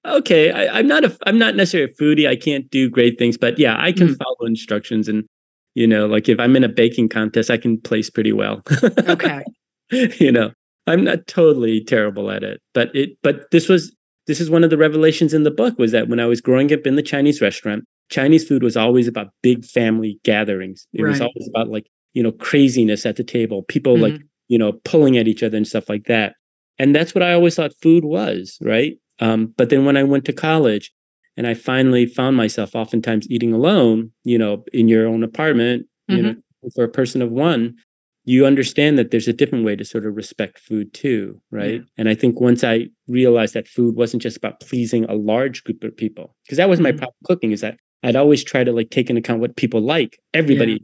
Okay, 0.06 0.52
I, 0.52 0.80
I'm 0.80 0.88
not 0.88 1.04
a. 1.06 1.16
I'm 1.28 1.38
not 1.38 1.56
necessarily 1.56 1.92
a 1.92 1.96
foodie. 2.02 2.28
I 2.28 2.36
can't 2.36 2.70
do 2.72 2.90
great 2.90 3.20
things, 3.20 3.38
but 3.38 3.60
yeah, 3.60 3.76
I 3.80 3.92
can 3.92 4.10
Mm. 4.10 4.18
follow 4.18 4.46
instructions 4.48 5.08
and. 5.08 5.26
You 5.74 5.88
know, 5.88 6.06
like 6.06 6.28
if 6.28 6.38
I'm 6.38 6.54
in 6.58 6.66
a 6.66 6.68
baking 6.68 7.08
contest, 7.08 7.50
I 7.50 7.56
can 7.56 7.80
place 7.80 8.10
pretty 8.10 8.34
well. 8.34 8.62
Okay. 9.08 9.42
you 9.92 10.32
know 10.32 10.52
i'm 10.88 11.04
not 11.04 11.28
totally 11.28 11.84
terrible 11.84 12.32
at 12.32 12.44
it 12.44 12.62
but 12.74 12.90
it 12.96 13.10
but 13.24 13.52
this 13.52 13.68
was 13.68 13.94
this 14.26 14.40
is 14.40 14.50
one 14.50 14.64
of 14.64 14.70
the 14.70 14.78
revelations 14.78 15.34
in 15.34 15.44
the 15.44 15.52
book 15.52 15.78
was 15.78 15.92
that 15.92 16.08
when 16.08 16.18
i 16.20 16.26
was 16.26 16.40
growing 16.40 16.72
up 16.72 16.88
in 16.88 16.96
the 16.96 17.04
chinese 17.04 17.42
restaurant 17.42 17.84
chinese 18.10 18.48
food 18.48 18.64
was 18.64 18.78
always 18.78 19.06
about 19.06 19.28
big 19.44 19.66
family 19.66 20.18
gatherings 20.24 20.88
it 20.94 21.04
was 21.04 21.20
always 21.20 21.46
about 21.50 21.68
like 21.68 21.88
you 22.14 22.24
know 22.24 22.32
craziness 22.32 23.06
at 23.06 23.18
the 23.18 23.24
table 23.24 23.64
people 23.64 23.98
like 23.98 24.14
Mhm. 24.14 24.24
you 24.48 24.58
know 24.58 24.72
pulling 24.86 25.18
at 25.18 25.28
each 25.28 25.44
other 25.44 25.58
and 25.58 25.68
stuff 25.68 25.90
like 25.90 26.06
that 26.06 26.36
and 26.80 26.96
that's 26.96 27.14
what 27.14 27.22
i 27.22 27.34
always 27.34 27.56
thought 27.56 27.74
food 27.82 28.06
was 28.06 28.58
right 28.62 28.94
um, 29.22 29.54
but 29.58 29.70
then 29.70 29.86
when 29.86 29.98
i 29.98 30.04
went 30.04 30.26
to 30.26 30.34
college 30.34 30.92
and 31.38 31.48
i 31.48 31.54
finally 31.54 32.06
found 32.06 32.36
myself 32.36 32.76
oftentimes 32.76 33.28
eating 33.30 33.54
alone 33.54 34.12
you 34.24 34.38
know 34.38 34.64
in 34.74 34.88
your 34.88 35.08
own 35.08 35.24
apartment 35.24 35.86
you 36.08 36.22
know 36.22 36.36
for 36.76 36.84
a 36.84 36.90
person 36.90 37.22
of 37.22 37.32
one 37.32 37.76
you 38.24 38.46
understand 38.46 39.00
that 39.00 39.10
there's 39.10 39.28
a 39.28 39.34
different 39.34 39.66
way 39.66 39.76
to 39.76 39.84
sort 39.84 40.06
of 40.06 40.16
respect 40.16 40.60
food 40.60 40.94
too, 40.94 41.42
right? 41.50 41.82
And 41.98 42.08
I 42.08 42.14
think 42.14 42.40
once 42.40 42.64
I 42.64 42.88
realized 43.08 43.56
that 43.56 43.68
food 43.68 43.96
wasn't 43.96 44.22
just 44.22 44.38
about 44.38 44.60
pleasing 44.60 45.06
a 45.06 45.16
large 45.16 45.64
group 45.64 45.84
of 45.84 45.98
people, 45.98 46.36
because 46.46 46.58
that 46.58 46.70
was 46.70 46.80
my 46.80 46.92
Mhm. 46.92 46.98
problem 47.00 47.16
cooking, 47.24 47.52
is 47.52 47.62
that 47.62 47.78
I'd 48.04 48.16
always 48.16 48.44
try 48.44 48.64
to 48.64 48.72
like 48.72 48.92
take 48.92 49.10
into 49.10 49.22
account 49.22 49.42
what 49.42 49.56
people 49.56 49.82
like, 49.82 50.20
everybody, 50.36 50.84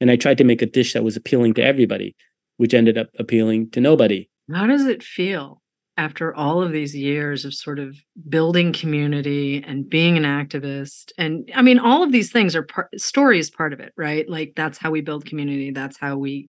and 0.00 0.10
I 0.10 0.16
tried 0.16 0.38
to 0.38 0.44
make 0.44 0.60
a 0.60 0.66
dish 0.66 0.92
that 0.94 1.04
was 1.04 1.16
appealing 1.16 1.54
to 1.54 1.62
everybody, 1.62 2.16
which 2.56 2.74
ended 2.74 2.98
up 2.98 3.10
appealing 3.16 3.70
to 3.70 3.80
nobody. 3.80 4.28
How 4.52 4.66
does 4.66 4.84
it 4.86 5.04
feel 5.04 5.61
after 6.02 6.34
all 6.34 6.62
of 6.62 6.72
these 6.72 6.94
years 6.94 7.44
of 7.44 7.54
sort 7.54 7.78
of 7.78 7.96
building 8.28 8.72
community 8.72 9.62
and 9.64 9.88
being 9.88 10.16
an 10.16 10.24
activist? 10.24 11.12
And 11.16 11.48
I 11.54 11.62
mean, 11.62 11.78
all 11.78 12.02
of 12.02 12.10
these 12.10 12.32
things 12.32 12.56
are 12.56 12.64
part, 12.64 12.88
story 13.00 13.38
is 13.38 13.50
part 13.50 13.72
of 13.72 13.80
it, 13.80 13.92
right? 13.96 14.28
Like 14.28 14.54
that's 14.56 14.78
how 14.78 14.90
we 14.90 15.00
build 15.00 15.24
community. 15.24 15.70
That's 15.70 15.98
how 15.98 16.16
we 16.18 16.48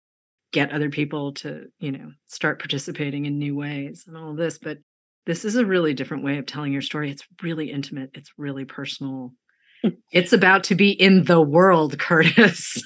get 0.53 0.73
other 0.73 0.91
people 0.91 1.35
to, 1.35 1.67
you 1.79 1.93
know, 1.93 2.13
start 2.27 2.61
participating 2.61 3.27
in 3.27 3.39
new 3.39 3.57
ways 3.57 4.05
and 4.07 4.17
all 4.17 4.31
of 4.31 4.37
this. 4.37 4.59
But 4.59 4.79
this 5.27 5.45
is 5.45 5.57
a 5.57 5.67
really 5.67 5.95
different 5.95 6.25
way 6.25 6.39
of 6.39 6.47
telling 6.47 6.73
your 6.73 6.83
story. 6.83 7.11
It's 7.11 7.27
really 7.43 7.71
intimate. 7.71 8.11
It's 8.15 8.31
really 8.39 8.65
personal. 8.65 9.33
it's 10.13 10.33
about 10.33 10.65
to 10.65 10.75
be 10.75 10.91
in 10.91 11.25
the 11.25 11.41
world, 11.41 11.99
Curtis. 12.07 12.83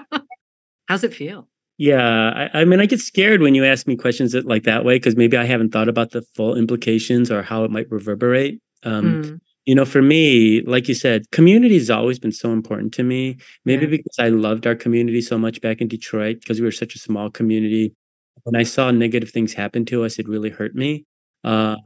How's 0.88 1.04
it 1.04 1.14
feel? 1.14 1.48
Yeah, 1.80 2.48
I, 2.52 2.60
I 2.60 2.64
mean, 2.66 2.78
I 2.78 2.84
get 2.84 3.00
scared 3.00 3.40
when 3.40 3.54
you 3.54 3.64
ask 3.64 3.86
me 3.86 3.96
questions 3.96 4.32
that, 4.32 4.44
like 4.44 4.64
that 4.64 4.84
way 4.84 4.96
because 4.96 5.16
maybe 5.16 5.38
I 5.38 5.44
haven't 5.44 5.70
thought 5.72 5.88
about 5.88 6.10
the 6.10 6.20
full 6.36 6.54
implications 6.54 7.30
or 7.30 7.42
how 7.42 7.64
it 7.64 7.70
might 7.70 7.90
reverberate. 7.90 8.60
Um, 8.82 9.22
Mm, 9.22 9.40
you 9.64 9.74
know, 9.74 9.86
for 9.86 10.02
me, 10.02 10.60
like 10.66 10.88
you 10.88 10.94
said, 10.94 11.30
community 11.30 11.78
has 11.78 11.88
always 11.88 12.18
been 12.18 12.32
so 12.32 12.52
important 12.52 12.92
to 12.94 13.02
me. 13.02 13.38
Maybe 13.64 13.84
Yeah. 13.86 13.92
because 13.92 14.16
I 14.18 14.28
loved 14.28 14.66
our 14.66 14.74
community 14.74 15.22
so 15.22 15.38
much 15.38 15.62
back 15.62 15.80
in 15.80 15.88
Detroit, 15.88 16.40
because 16.40 16.60
we 16.60 16.66
were 16.66 16.70
such 16.72 16.94
a 16.94 16.98
small 16.98 17.30
community. 17.30 17.94
When 18.42 18.56
I 18.60 18.64
saw 18.64 18.90
negative 18.90 19.30
things 19.30 19.54
happen 19.54 19.86
to 19.86 20.04
us, 20.04 20.18
it 20.18 20.28
really 20.28 20.50
hurt 20.50 20.74
me. 20.74 21.06
Um, 21.44 21.78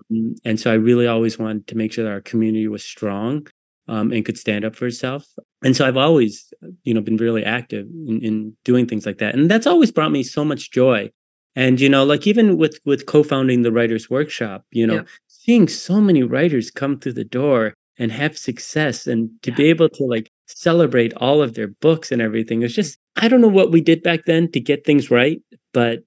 and 0.45 0.59
so 0.59 0.73
I 0.73 0.75
really 0.75 1.07
always 1.07 1.39
wanted 1.39 1.69
to 1.69 1.77
make 1.77 1.93
sure 1.93 2.03
that 2.05 2.11
our 2.11 2.21
community 2.21 2.67
was 2.67 2.83
strong 2.83 3.47
um, 3.87 4.11
and 4.11 4.25
could 4.25 4.39
stand 4.39 4.65
up 4.65 4.75
for 4.75 4.87
itself. 4.87 5.25
And 5.65 5.75
so 5.77 5.87
I've 5.87 5.97
always, 5.97 6.53
you 6.85 6.95
know, 6.95 7.01
been 7.01 7.17
really 7.17 7.45
active 7.45 7.87
in, 8.07 8.21
in 8.23 8.57
doing 8.65 8.87
things 8.87 9.07
like 9.07 9.19
that. 9.19 9.35
And 9.35 9.51
that's 9.51 9.67
always 9.67 9.91
brought 9.91 10.13
me 10.13 10.23
so 10.23 10.45
much 10.45 10.71
joy. 10.71 11.11
And 11.57 11.81
you 11.81 11.89
know, 11.89 12.05
like 12.05 12.27
even 12.27 12.59
with 12.59 12.79
with 12.85 13.07
co-founding 13.07 13.63
the 13.63 13.73
Writers 13.73 14.11
Workshop, 14.11 14.65
you 14.71 14.87
know, 14.87 14.95
Yep. 14.97 15.09
seeing 15.29 15.69
so 15.69 16.01
many 16.01 16.23
writers 16.23 16.71
come 16.71 16.99
through 16.99 17.15
the 17.15 17.25
door 17.25 17.75
and 17.99 18.11
have 18.13 18.37
success 18.37 19.07
and 19.07 19.31
to 19.43 19.53
be 19.53 19.65
able 19.71 19.89
to 19.89 20.05
like 20.05 20.31
celebrate 20.47 21.13
all 21.15 21.41
of 21.43 21.55
their 21.55 21.69
books 21.69 22.11
and 22.13 22.21
everything 22.21 22.63
it's 22.63 22.75
just 22.75 22.99
i 23.17 23.29
don't 23.29 23.41
know 23.41 23.49
what 23.49 23.71
we 23.71 23.81
did 23.81 24.03
back 24.03 24.21
then 24.27 24.51
to 24.51 24.61
get 24.61 24.85
things 24.85 25.11
right 25.11 25.41
but 25.73 26.01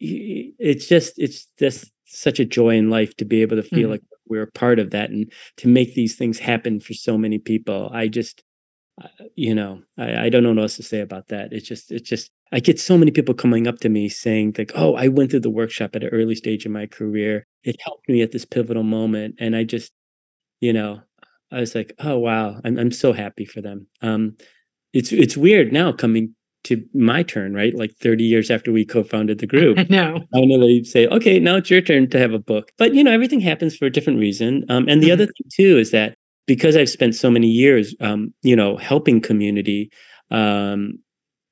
it's 0.00 0.86
just 0.86 1.18
it's 1.18 1.46
just 1.58 1.90
such 2.06 2.38
a 2.40 2.44
joy 2.44 2.70
in 2.76 2.88
life 2.88 3.14
to 3.16 3.24
be 3.24 3.42
able 3.42 3.56
to 3.56 3.62
feel 3.62 3.88
Mhm. 3.88 3.92
like 3.92 4.02
we're 4.28 4.42
a 4.42 4.50
part 4.52 4.78
of 4.78 4.90
that 4.90 5.10
and 5.10 5.30
to 5.56 5.68
make 5.68 5.94
these 5.94 6.14
things 6.16 6.38
happen 6.38 6.80
for 6.80 6.94
so 6.94 7.18
many 7.18 7.38
people 7.38 7.90
i 7.92 8.06
just 8.08 8.42
you 9.36 9.54
know 9.54 9.80
I, 9.98 10.26
I 10.26 10.28
don't 10.28 10.42
know 10.42 10.50
what 10.50 10.58
else 10.62 10.76
to 10.76 10.82
say 10.82 11.00
about 11.00 11.28
that 11.28 11.52
it's 11.52 11.66
just 11.66 11.92
it's 11.92 12.08
just 12.08 12.30
i 12.52 12.60
get 12.60 12.80
so 12.80 12.98
many 12.98 13.10
people 13.10 13.34
coming 13.34 13.66
up 13.66 13.78
to 13.80 13.88
me 13.88 14.08
saying 14.08 14.54
like 14.58 14.72
oh 14.74 14.94
i 14.94 15.08
went 15.08 15.30
through 15.30 15.40
the 15.40 15.50
workshop 15.50 15.94
at 15.94 16.02
an 16.04 16.10
early 16.10 16.34
stage 16.34 16.66
in 16.66 16.72
my 16.72 16.86
career 16.86 17.46
it 17.64 17.76
helped 17.84 18.08
me 18.08 18.22
at 18.22 18.32
this 18.32 18.44
pivotal 18.44 18.82
moment 18.82 19.34
and 19.38 19.54
i 19.56 19.64
just 19.64 19.92
you 20.60 20.72
know 20.72 21.00
i 21.52 21.60
was 21.60 21.74
like 21.74 21.92
oh 22.00 22.18
wow 22.18 22.60
i'm, 22.64 22.78
I'm 22.78 22.90
so 22.92 23.12
happy 23.12 23.44
for 23.44 23.60
them 23.60 23.86
um 24.02 24.36
it's 24.92 25.12
it's 25.12 25.36
weird 25.36 25.72
now 25.72 25.92
coming 25.92 26.34
to 26.64 26.82
my 26.92 27.22
turn 27.22 27.54
right 27.54 27.74
like 27.74 27.92
30 28.02 28.24
years 28.24 28.50
after 28.50 28.72
we 28.72 28.84
co-founded 28.84 29.38
the 29.38 29.46
group 29.54 29.88
No. 29.88 30.02
I 30.06 30.18
know. 30.18 30.26
finally 30.32 30.84
say, 30.84 31.06
okay, 31.06 31.38
now 31.38 31.56
it's 31.56 31.70
your 31.70 31.80
turn 31.80 32.10
to 32.10 32.18
have 32.18 32.32
a 32.34 32.38
book. 32.38 32.72
But 32.78 32.94
you 32.94 33.04
know, 33.04 33.12
everything 33.12 33.40
happens 33.40 33.76
for 33.76 33.86
a 33.86 33.90
different 33.90 34.18
reason. 34.18 34.64
Um, 34.68 34.88
and 34.88 35.02
the 35.02 35.08
Mhm. 35.10 35.12
other 35.12 35.26
thing 35.26 35.46
too 35.54 35.78
is 35.78 35.92
that 35.92 36.17
because 36.48 36.76
I've 36.76 36.88
spent 36.88 37.14
so 37.14 37.30
many 37.30 37.46
years, 37.46 37.94
um, 38.00 38.34
you 38.42 38.56
know, 38.56 38.78
helping 38.78 39.20
community, 39.20 39.92
um, 40.32 40.98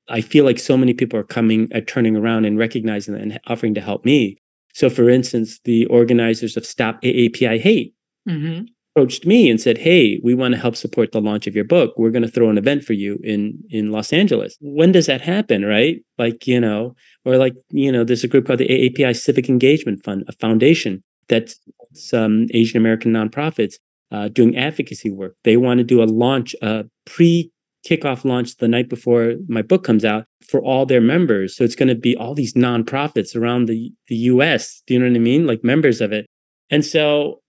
I 0.09 0.23
feel 0.23 0.44
like 0.44 0.59
so 0.59 0.77
many 0.77 0.94
people 0.94 1.18
are 1.20 1.24
coming, 1.24 1.68
uh, 1.74 1.82
turning 1.86 2.16
around 2.16 2.47
and 2.47 2.59
recognizing 2.59 3.14
that 3.14 3.23
and 3.23 3.39
offering 3.47 3.74
to 3.74 3.81
help 3.81 4.05
me. 4.05 4.39
So, 4.74 4.89
for 4.89 5.09
instance, 5.10 5.60
the 5.64 5.86
organizers 5.86 6.56
of 6.56 6.66
Stop 6.66 7.01
AAPI 7.02 7.60
Hate 7.60 7.94
hmm 8.27 8.62
approached 8.94 9.27
me 9.27 9.51
and 9.51 9.60
said, 9.60 9.77
"Hey, 9.77 10.18
we 10.24 10.32
want 10.32 10.55
to 10.55 10.60
help 10.60 10.74
support 10.74 11.12
the 11.12 11.20
launch 11.20 11.47
of 11.47 11.55
your 11.55 11.66
book. 11.66 11.93
We're 11.98 12.10
going 12.10 12.23
to 12.23 12.31
throw 12.31 12.48
an 12.48 12.56
event 12.56 12.82
for 12.82 12.94
you 12.94 13.18
in 13.23 13.59
in 13.68 13.93
Los 13.93 14.10
Angeles." 14.10 14.56
When 14.62 14.90
does 14.90 15.05
that 15.05 15.20
happen, 15.20 15.66
right? 15.66 15.98
Like, 16.16 16.47
you 16.47 16.59
know, 16.59 16.94
or 17.27 17.36
like, 17.36 17.55
you 17.70 17.93
know, 17.93 18.05
there's 18.05 18.24
a 18.24 18.28
group 18.28 18.47
called 18.47 18.60
the 18.60 18.70
AAPI 18.70 19.14
Civic 19.14 19.51
Engagement 19.51 20.02
Fund, 20.02 20.24
a 20.28 20.32
foundation 20.32 21.02
that's 21.28 21.60
some 21.93 22.47
Asian 22.55 22.78
American 22.78 23.12
nonprofits 23.12 23.74
uh, 24.10 24.28
doing 24.28 24.56
advocacy 24.56 25.10
work. 25.10 25.34
They 25.44 25.56
want 25.56 25.78
to 25.78 25.84
do 25.84 26.02
a 26.02 26.04
launch, 26.04 26.54
a 26.62 26.84
pre 27.04 27.50
kickoff 27.88 28.24
launch 28.24 28.56
the 28.56 28.66
night 28.68 28.88
before 28.88 29.34
my 29.48 29.62
book 29.62 29.84
comes 29.84 30.04
out 30.04 30.24
for 30.48 30.60
all 30.60 30.86
their 30.86 31.00
members. 31.00 31.56
So 31.56 31.62
it's 31.64 31.76
going 31.76 31.88
to 31.88 31.94
be 31.94 32.16
all 32.16 32.34
these 32.34 32.54
nonprofits 32.54 33.36
around 33.36 33.66
the 33.66 33.92
the 34.08 34.16
U.S. 34.32 34.82
Do 34.86 34.94
you 34.94 35.00
know 35.00 35.06
what 35.08 35.16
I 35.16 35.20
mean? 35.20 35.46
Like 35.46 35.62
members 35.64 36.00
of 36.00 36.12
it. 36.12 36.26
And 36.70 36.84
so, 36.84 37.40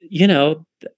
you 0.00 0.26
know, 0.26 0.64
th- 0.80 0.92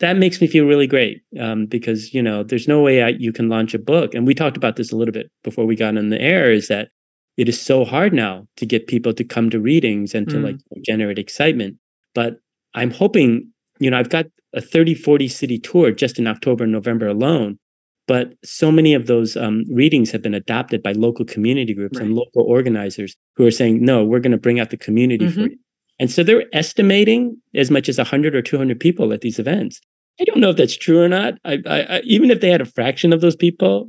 that 0.00 0.16
makes 0.16 0.40
me 0.40 0.46
feel 0.46 0.64
really 0.66 0.86
great 0.86 1.22
um, 1.40 1.66
because 1.66 2.12
you 2.14 2.22
know 2.22 2.42
there's 2.42 2.68
no 2.68 2.80
way 2.82 3.02
I, 3.02 3.08
you 3.08 3.32
can 3.32 3.48
launch 3.48 3.74
a 3.74 3.78
book. 3.78 4.14
And 4.14 4.26
we 4.26 4.34
talked 4.34 4.56
about 4.56 4.76
this 4.76 4.92
a 4.92 4.96
little 4.96 5.12
bit 5.12 5.30
before 5.42 5.66
we 5.66 5.76
got 5.76 5.96
on 5.96 6.08
the 6.10 6.20
air. 6.20 6.50
Is 6.50 6.68
that 6.68 6.88
it 7.36 7.48
is 7.48 7.60
so 7.60 7.84
hard 7.84 8.12
now 8.12 8.46
to 8.56 8.66
get 8.66 8.86
people 8.86 9.12
to 9.14 9.24
come 9.24 9.50
to 9.50 9.60
readings 9.60 10.14
and 10.14 10.28
to 10.30 10.36
Mm. 10.36 10.44
like 10.44 10.56
generate 10.84 11.18
excitement. 11.18 11.76
But 12.14 12.36
I'm 12.74 12.90
hoping, 12.90 13.52
you 13.80 13.90
know, 13.90 13.98
I've 13.98 14.10
got 14.10 14.26
a 14.52 14.60
30, 14.60 14.94
40 14.94 15.28
city 15.28 15.58
tour 15.58 15.90
just 15.90 16.18
in 16.18 16.26
October 16.26 16.64
and 16.64 16.72
November 16.72 17.08
alone. 17.08 17.58
but 18.06 18.34
so 18.44 18.70
many 18.70 18.92
of 18.92 19.06
those 19.06 19.34
um, 19.34 19.64
readings 19.72 20.10
have 20.10 20.20
been 20.20 20.34
adopted 20.34 20.82
by 20.82 20.92
local 20.92 21.24
community 21.24 21.72
groups 21.72 21.98
Right. 21.98 22.04
and 22.06 22.14
local 22.14 22.42
organizers 22.42 23.16
who 23.34 23.46
are 23.46 23.50
saying, 23.50 23.82
no, 23.82 24.04
we're 24.04 24.20
going 24.20 24.30
to 24.32 24.36
bring 24.36 24.60
out 24.60 24.68
the 24.68 24.76
community 24.76 25.26
for 25.26 25.40
Mhm. 25.46 25.50
you. 25.52 25.56
And 25.98 26.10
so 26.10 26.22
they're 26.22 26.44
estimating 26.52 27.40
as 27.54 27.70
much 27.70 27.88
as 27.88 27.98
100 27.98 28.34
or 28.36 28.42
200 28.42 28.78
people 28.78 29.10
at 29.14 29.22
these 29.22 29.38
events. 29.38 29.80
I 30.20 30.24
don't 30.24 30.38
know 30.38 30.50
if 30.50 30.56
that's 30.58 30.76
true 30.76 31.00
or 31.00 31.08
not. 31.08 31.38
I, 31.46 31.62
I, 31.66 31.80
I, 31.96 32.00
even 32.04 32.30
if 32.30 32.40
they 32.42 32.50
had 32.50 32.60
a 32.60 32.66
fraction 32.66 33.14
of 33.14 33.22
those 33.22 33.36
people, 33.36 33.88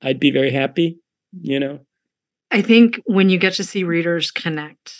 I'd 0.00 0.18
be 0.18 0.30
very 0.30 0.50
happy, 0.50 0.98
you 1.38 1.60
know? 1.60 1.80
I 2.50 2.62
think 2.62 3.00
when 3.04 3.28
you 3.28 3.36
get 3.36 3.52
to 3.54 3.64
see 3.64 3.84
readers 3.84 4.30
connect 4.30 4.94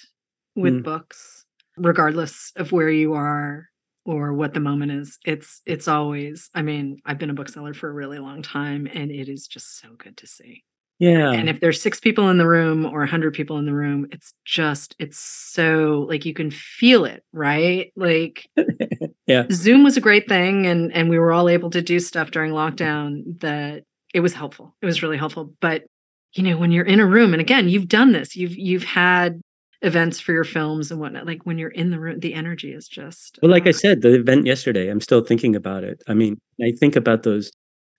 with 0.55 0.75
Mm. 0.75 0.83
books, 0.85 1.47
regardless 1.79 2.53
of 2.57 2.71
where 2.71 2.91
you 2.91 3.15
are 3.15 3.71
or 4.05 4.33
what 4.33 4.55
the 4.55 4.61
moment 4.61 4.93
is, 4.93 5.19
it's 5.25 5.63
it's 5.67 5.89
always. 5.89 6.51
I 6.55 6.63
mean, 6.63 6.99
I've 7.05 7.19
been 7.19 7.31
a 7.31 7.35
bookseller 7.35 7.75
for 7.75 7.89
a 7.89 7.93
really 7.93 8.19
long 8.19 8.43
time, 8.43 8.89
and 8.93 9.11
it 9.11 9.29
is 9.29 9.47
just 9.47 9.81
so 9.81 9.91
good 9.97 10.17
to 10.19 10.27
see. 10.27 10.65
Yeah. 10.99 11.33
And 11.33 11.49
if 11.49 11.59
there's 11.59 11.83
six 11.83 11.99
people 11.99 12.29
in 12.29 12.39
the 12.39 12.47
room 12.47 12.87
or 12.87 13.03
a 13.03 13.09
hundred 13.09 13.35
people 13.35 13.59
in 13.59 13.67
the 13.67 13.75
room, 13.75 14.07
it's 14.13 14.35
just 14.45 14.95
it's 14.99 15.19
so 15.19 16.07
like 16.09 16.25
you 16.25 16.35
can 16.35 16.51
feel 16.51 17.05
it, 17.05 17.25
right? 17.33 17.93
Like 17.97 18.49
Yeah. 19.27 19.45
Zoom 19.51 19.85
was 19.85 19.97
a 19.97 20.01
great 20.01 20.29
thing, 20.29 20.67
and 20.67 20.93
and 20.93 21.09
we 21.09 21.19
were 21.19 21.33
all 21.33 21.49
able 21.49 21.71
to 21.71 21.83
do 21.83 22.01
stuff 22.01 22.31
during 22.31 22.53
lockdown 22.53 23.41
that 23.41 23.85
it 24.15 24.21
was 24.21 24.35
helpful. 24.35 24.77
It 24.83 24.87
was 24.87 25.03
really 25.03 25.17
helpful, 25.17 25.55
but 25.61 25.85
you 26.35 26.43
know 26.43 26.57
when 26.57 26.73
you're 26.73 26.85
in 26.85 27.01
a 27.01 27.07
room 27.07 27.35
and 27.35 27.41
again 27.41 27.69
you've 27.69 27.89
done 27.89 28.13
this 28.13 28.35
you've 28.35 28.57
you've 28.57 28.85
had 28.85 29.41
events 29.83 30.21
for 30.21 30.33
your 30.33 30.45
films 30.45 30.91
and 30.91 31.01
whatnot 31.01 31.27
like 31.27 31.45
when 31.45 31.59
you're 31.59 31.69
in 31.69 31.91
the 31.91 31.99
room 31.99 32.21
the 32.21 32.35
energy 32.35 32.73
is 32.73 32.87
just 32.87 33.39
Well, 33.43 33.51
like 33.51 33.67
I 33.67 33.71
uh, 33.71 33.75
said, 33.75 34.03
the 34.03 34.15
event 34.15 34.47
yesterday, 34.47 34.89
I'm 34.89 35.01
still 35.01 35.23
thinking 35.23 35.57
about 35.57 35.85
it. 35.85 36.03
I 36.09 36.15
mean, 36.15 36.41
I 36.61 36.73
think 36.79 36.97
about 36.97 37.25
those, 37.25 37.51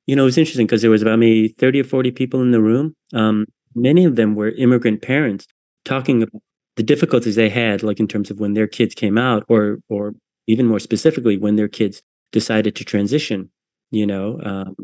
you 0.07 0.15
know, 0.15 0.23
it 0.23 0.26
was 0.26 0.38
interesting 0.38 0.65
because 0.65 0.81
there 0.81 0.91
was 0.91 1.01
about 1.01 1.19
maybe 1.19 1.49
30 1.49 1.81
or 1.81 1.84
40 1.84 2.11
people 2.11 2.41
in 2.41 2.51
the 2.51 2.61
room. 2.61 2.95
Um, 3.14 3.45
many 3.76 4.05
of 4.05 4.15
them 4.15 4.35
were 4.35 4.51
immigrant 4.51 5.01
parents 5.01 5.45
talking 5.85 6.23
about 6.23 6.41
the 6.76 6.84
difficulties 6.84 7.35
they 7.35 7.49
had, 7.49 7.84
like 7.84 7.99
in 7.99 8.07
terms 8.07 8.31
of 8.31 8.39
when 8.39 8.53
their 8.53 8.68
kids 8.68 8.95
came 8.95 9.18
out, 9.18 9.45
or 9.47 9.80
or 9.89 10.14
even 10.47 10.68
more 10.68 10.80
specifically, 10.80 11.38
when 11.38 11.55
their 11.55 11.68
kids 11.68 12.01
decided 12.31 12.76
to 12.76 12.84
transition, 12.84 13.49
you 13.91 14.07
know, 14.07 14.39
um, 14.43 14.76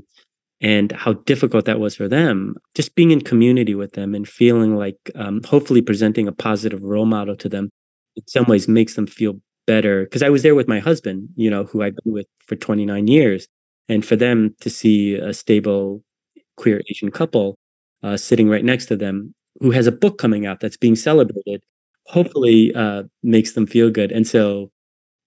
and 0.61 0.91
how 0.91 1.13
difficult 1.13 1.65
that 1.65 1.79
was 1.79 1.95
for 1.95 2.07
them. 2.07 2.55
Just 2.75 2.95
being 2.95 3.11
in 3.11 3.21
community 3.21 3.75
with 3.75 3.93
them 3.93 4.13
and 4.15 4.27
feeling 4.27 4.75
like, 4.75 4.97
um, 5.15 5.41
hopefully, 5.43 5.81
presenting 5.81 6.27
a 6.27 6.31
positive 6.33 6.81
role 6.83 7.05
model 7.05 7.35
to 7.37 7.49
them 7.49 7.69
in 8.15 8.23
some 8.27 8.45
ways 8.45 8.67
makes 8.67 8.95
them 8.95 9.07
feel 9.07 9.39
better 9.67 10.03
because 10.03 10.23
I 10.23 10.29
was 10.29 10.43
there 10.43 10.55
with 10.55 10.67
my 10.67 10.79
husband, 10.79 11.29
you 11.35 11.49
know, 11.49 11.63
who 11.65 11.81
I've 11.83 11.95
been 12.03 12.13
with 12.13 12.27
for 12.47 12.55
29 12.55 13.07
years, 13.07 13.47
and 13.87 14.05
for 14.05 14.15
them 14.15 14.55
to 14.61 14.69
see 14.69 15.15
a 15.15 15.33
stable 15.33 16.03
queer 16.57 16.81
Asian 16.89 17.11
couple 17.11 17.57
uh, 18.03 18.17
sitting 18.17 18.49
right 18.49 18.63
next 18.63 18.87
to 18.87 18.95
them 18.97 19.33
who 19.61 19.71
has 19.71 19.87
a 19.87 19.91
book 19.91 20.17
coming 20.17 20.45
out 20.45 20.59
that's 20.61 20.77
being 20.77 20.95
celebrated, 20.95 21.61
hopefully 22.07 22.73
uh, 22.75 23.03
makes 23.23 23.53
them 23.53 23.65
feel 23.67 23.89
good. 23.89 24.11
And 24.11 24.25
so, 24.27 24.71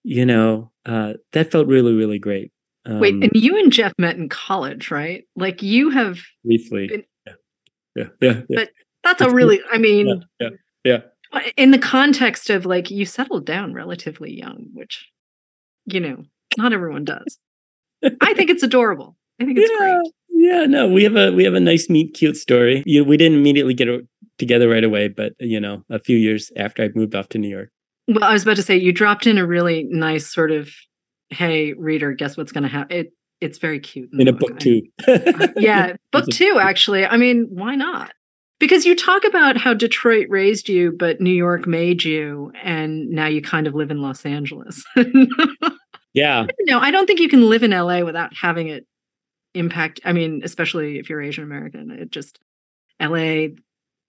you 0.04 0.26
know, 0.26 0.72
uh, 0.86 1.14
that 1.32 1.52
felt 1.52 1.68
really, 1.68 1.94
really 1.94 2.18
great. 2.18 2.52
Um, 2.84 2.98
wait 2.98 3.14
and 3.14 3.30
you 3.34 3.56
and 3.58 3.72
jeff 3.72 3.92
met 3.98 4.16
in 4.16 4.28
college 4.28 4.90
right 4.90 5.24
like 5.36 5.62
you 5.62 5.90
have 5.90 6.18
briefly, 6.44 6.88
been- 6.88 7.04
yeah, 7.26 7.32
yeah, 7.94 8.04
yeah, 8.20 8.32
yeah, 8.48 8.56
But 8.56 8.70
that's 9.04 9.20
a 9.20 9.24
It's- 9.24 9.34
really 9.34 9.60
i 9.70 9.78
mean 9.78 10.24
yeah, 10.40 10.48
yeah. 10.82 10.98
in 11.56 11.70
the 11.70 11.78
context 11.78 12.50
of 12.50 12.66
like 12.66 12.90
you 12.90 13.04
settled 13.06 13.46
down 13.46 13.72
relatively 13.72 14.32
young 14.36 14.66
which 14.72 15.08
you 15.86 16.00
know 16.00 16.24
not 16.58 16.72
everyone 16.72 17.04
does 17.04 17.38
i 18.20 18.34
think 18.34 18.50
it's 18.50 18.62
adorable 18.64 19.16
i 19.40 19.44
think 19.44 19.58
it's 19.58 19.70
yeah, 19.70 19.78
great 20.00 20.12
yeah. 20.34 20.64
No, 20.66 20.88
we 20.88 21.04
have 21.04 21.14
a 21.14 21.30
we 21.30 21.44
have 21.44 21.54
a 21.54 21.60
nice, 21.60 21.88
meet, 21.88 22.14
cute 22.14 22.36
story. 22.36 22.82
You, 22.84 23.04
we 23.04 23.16
didn't 23.16 23.38
immediately 23.38 23.74
get 23.74 23.88
together 24.38 24.68
right 24.68 24.82
away, 24.82 25.06
but 25.06 25.34
you 25.38 25.60
know, 25.60 25.84
a 25.88 26.00
few 26.00 26.16
years 26.16 26.50
after 26.56 26.82
I 26.82 26.88
moved 26.96 27.14
off 27.14 27.28
to 27.28 27.38
New 27.38 27.48
York. 27.48 27.70
Well, 28.08 28.24
I 28.24 28.32
was 28.32 28.42
about 28.42 28.56
to 28.56 28.62
say 28.64 28.76
you 28.76 28.90
dropped 28.92 29.28
in 29.28 29.38
a 29.38 29.46
really 29.46 29.86
nice 29.88 30.26
sort 30.26 30.50
of, 30.50 30.68
"Hey, 31.32 31.72
reader, 31.72 32.12
guess 32.12 32.36
what's 32.36 32.52
going 32.52 32.62
to 32.62 32.68
happen?" 32.68 32.96
It 32.96 33.12
it's 33.40 33.58
very 33.58 33.80
cute 33.80 34.10
in 34.12 34.24
the 34.24 34.30
a 34.30 34.32
book 34.32 34.52
I- 34.54 34.58
too. 34.58 34.82
Uh, 35.08 35.48
yeah, 35.56 35.96
book 36.12 36.26
two. 36.28 36.58
Actually, 36.60 37.04
I 37.06 37.16
mean, 37.16 37.48
why 37.50 37.74
not? 37.74 38.12
Because 38.60 38.86
you 38.86 38.94
talk 38.94 39.24
about 39.24 39.56
how 39.56 39.74
Detroit 39.74 40.28
raised 40.30 40.68
you, 40.68 40.92
but 40.96 41.20
New 41.20 41.34
York 41.34 41.66
made 41.66 42.04
you, 42.04 42.52
and 42.62 43.08
now 43.10 43.26
you 43.26 43.42
kind 43.42 43.66
of 43.66 43.74
live 43.74 43.90
in 43.90 44.00
Los 44.00 44.24
Angeles. 44.24 44.84
yeah, 46.14 46.46
no, 46.60 46.78
I 46.78 46.92
don't 46.92 47.06
think 47.06 47.18
you 47.18 47.28
can 47.28 47.48
live 47.50 47.64
in 47.64 47.72
LA 47.72 48.04
without 48.04 48.32
having 48.34 48.68
it 48.68 48.86
impact. 49.54 50.00
I 50.04 50.12
mean, 50.12 50.42
especially 50.44 50.98
if 50.98 51.10
you're 51.10 51.20
Asian 51.20 51.42
American, 51.42 51.90
it 51.90 52.12
just 52.12 52.38
LA. 53.00 53.48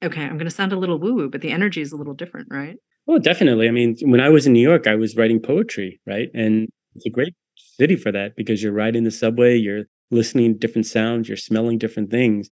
Okay, 0.03 0.21
I'm 0.23 0.37
going 0.37 0.45
to 0.45 0.51
sound 0.51 0.73
a 0.73 0.77
little 0.77 0.99
woo 0.99 1.15
woo, 1.15 1.29
but 1.29 1.41
the 1.41 1.51
energy 1.51 1.81
is 1.81 1.91
a 1.91 1.95
little 1.95 2.13
different, 2.13 2.49
right? 2.51 2.77
well, 3.05 3.19
definitely. 3.19 3.67
I 3.67 3.71
mean, 3.71 3.97
when 4.03 4.21
I 4.21 4.29
was 4.29 4.45
in 4.47 4.53
New 4.53 4.61
York, 4.61 4.87
I 4.87 4.95
was 4.95 5.15
writing 5.15 5.41
poetry, 5.41 5.99
right? 6.05 6.29
And 6.33 6.69
it's 6.95 7.05
a 7.05 7.09
great 7.09 7.33
city 7.57 7.95
for 7.95 8.11
that 8.11 8.35
because 8.35 8.61
you're 8.63 8.73
riding 8.73 9.03
the 9.03 9.11
subway, 9.11 9.57
you're 9.57 9.85
listening 10.11 10.53
to 10.53 10.59
different 10.59 10.85
sounds, 10.85 11.27
you're 11.27 11.37
smelling 11.37 11.77
different 11.77 12.11
things. 12.11 12.49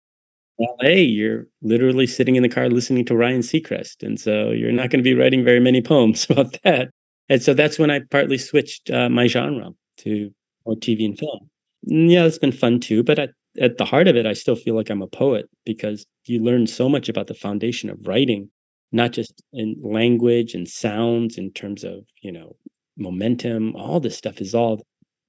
LA, 0.59 0.89
you're 0.89 1.47
literally 1.61 2.05
sitting 2.07 2.35
in 2.35 2.43
the 2.43 2.49
car 2.49 2.69
listening 2.69 3.05
to 3.05 3.15
Ryan 3.15 3.41
Seacrest, 3.41 4.03
and 4.03 4.19
so 4.19 4.51
you're 4.51 4.71
not 4.71 4.89
going 4.89 4.99
to 4.99 5.09
be 5.09 5.15
writing 5.15 5.43
very 5.43 5.59
many 5.59 5.81
poems 5.93 6.27
about 6.29 6.57
that. 6.63 6.89
And 7.29 7.41
so 7.41 7.53
that's 7.53 7.79
when 7.79 7.89
I 7.89 8.01
partly 8.11 8.37
switched 8.37 8.89
uh, 8.91 9.09
my 9.09 9.27
genre 9.27 9.71
to 9.99 10.31
more 10.65 10.75
TV 10.75 11.05
and 11.05 11.17
film. 11.17 11.49
Mm, 11.89 12.11
Yeah, 12.11 12.25
it's 12.25 12.37
been 12.37 12.51
fun 12.51 12.79
too, 12.79 13.03
but 13.03 13.19
at, 13.19 13.29
at 13.59 13.77
the 13.77 13.85
heart 13.85 14.07
of 14.07 14.15
it, 14.15 14.25
I 14.25 14.33
still 14.33 14.55
feel 14.55 14.75
like 14.75 14.89
I'm 14.89 15.01
a 15.01 15.07
poet 15.07 15.49
because 15.65 16.05
you 16.25 16.39
learn 16.43 16.67
so 16.67 16.89
much 16.89 17.09
about 17.09 17.27
the 17.27 17.33
foundation 17.33 17.89
of 17.89 18.05
writing, 18.07 18.49
not 18.91 19.11
just 19.11 19.41
in 19.53 19.75
language 19.81 20.53
and 20.53 20.67
sounds 20.67 21.37
in 21.37 21.51
terms 21.51 21.83
of, 21.83 22.05
you 22.21 22.31
know, 22.31 22.55
momentum, 22.97 23.75
all 23.75 23.99
this 23.99 24.17
stuff 24.17 24.41
is 24.41 24.53
all. 24.55 24.81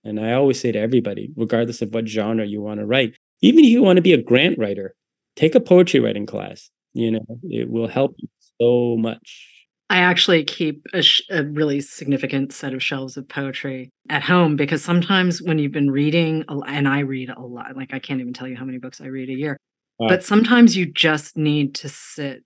And 0.05 0.19
I 0.19 0.33
always 0.33 0.61
say 0.61 0.73
to 0.73 0.79
everybody, 0.79 1.31
regardless 1.37 1.81
of 1.83 1.95
what 1.95 2.09
genre 2.09 2.45
you 2.45 2.61
want 2.61 2.81
to 2.81 2.87
write, 2.87 3.15
even 3.41 3.65
if 3.65 3.71
you 3.71 3.83
want 3.83 3.97
to 3.97 4.03
be 4.03 4.13
a 4.13 4.23
grant 4.23 4.59
writer, 4.59 4.95
take 5.37 5.55
a 5.55 5.61
poetry 5.61 6.01
writing 6.01 6.27
class. 6.27 6.71
You 6.93 7.13
know, 7.13 7.25
it 7.45 7.71
will 7.71 7.89
help 7.89 8.15
you 8.19 8.29
so 8.61 8.97
much. 9.01 9.49
I 9.89 9.99
actually 9.99 10.45
keep 10.45 10.87
a, 10.95 11.03
sh- 11.03 11.23
a 11.31 11.45
really 11.45 11.81
significant 11.81 12.53
set 12.53 12.73
of 12.75 12.83
shelves 12.83 13.17
of 13.17 13.29
poetry 13.29 13.91
at 14.09 14.23
home 14.23 14.57
because 14.57 14.83
sometimes 14.83 15.43
when 15.43 15.59
you've 15.59 15.73
been 15.73 15.91
reading, 15.91 16.45
and 16.49 16.89
I 16.89 17.01
read 17.01 17.29
a 17.31 17.41
lot, 17.41 17.77
like 17.77 17.93
I 17.95 17.99
can't 17.99 18.21
even 18.21 18.33
tell 18.33 18.49
you 18.49 18.57
how 18.57 18.65
many 18.65 18.79
books 18.79 19.01
I 19.01 19.07
read 19.07 19.29
a 19.29 19.35
year, 19.35 19.57
Wow. 19.99 20.09
but 20.09 20.25
sometimes 20.25 20.77
you 20.77 20.87
just 20.91 21.37
need 21.37 21.75
to 21.77 21.89
sit 21.91 22.43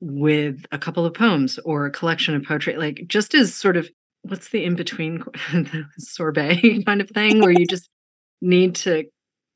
with 0.00 0.64
a 0.70 0.78
couple 0.78 1.06
of 1.06 1.14
poems 1.14 1.58
or 1.64 1.86
a 1.86 1.90
collection 1.90 2.34
of 2.34 2.42
poetry, 2.44 2.76
like 2.76 3.04
just 3.06 3.34
as 3.34 3.54
sort 3.54 3.76
of 3.76 3.88
what's 4.24 4.48
the 4.50 4.64
in 4.64 4.74
between 4.74 5.22
sorbet 5.98 6.82
kind 6.86 7.00
of 7.00 7.10
thing 7.10 7.40
where 7.40 7.50
you 7.52 7.66
just 7.66 7.88
need 8.40 8.74
to 8.74 9.04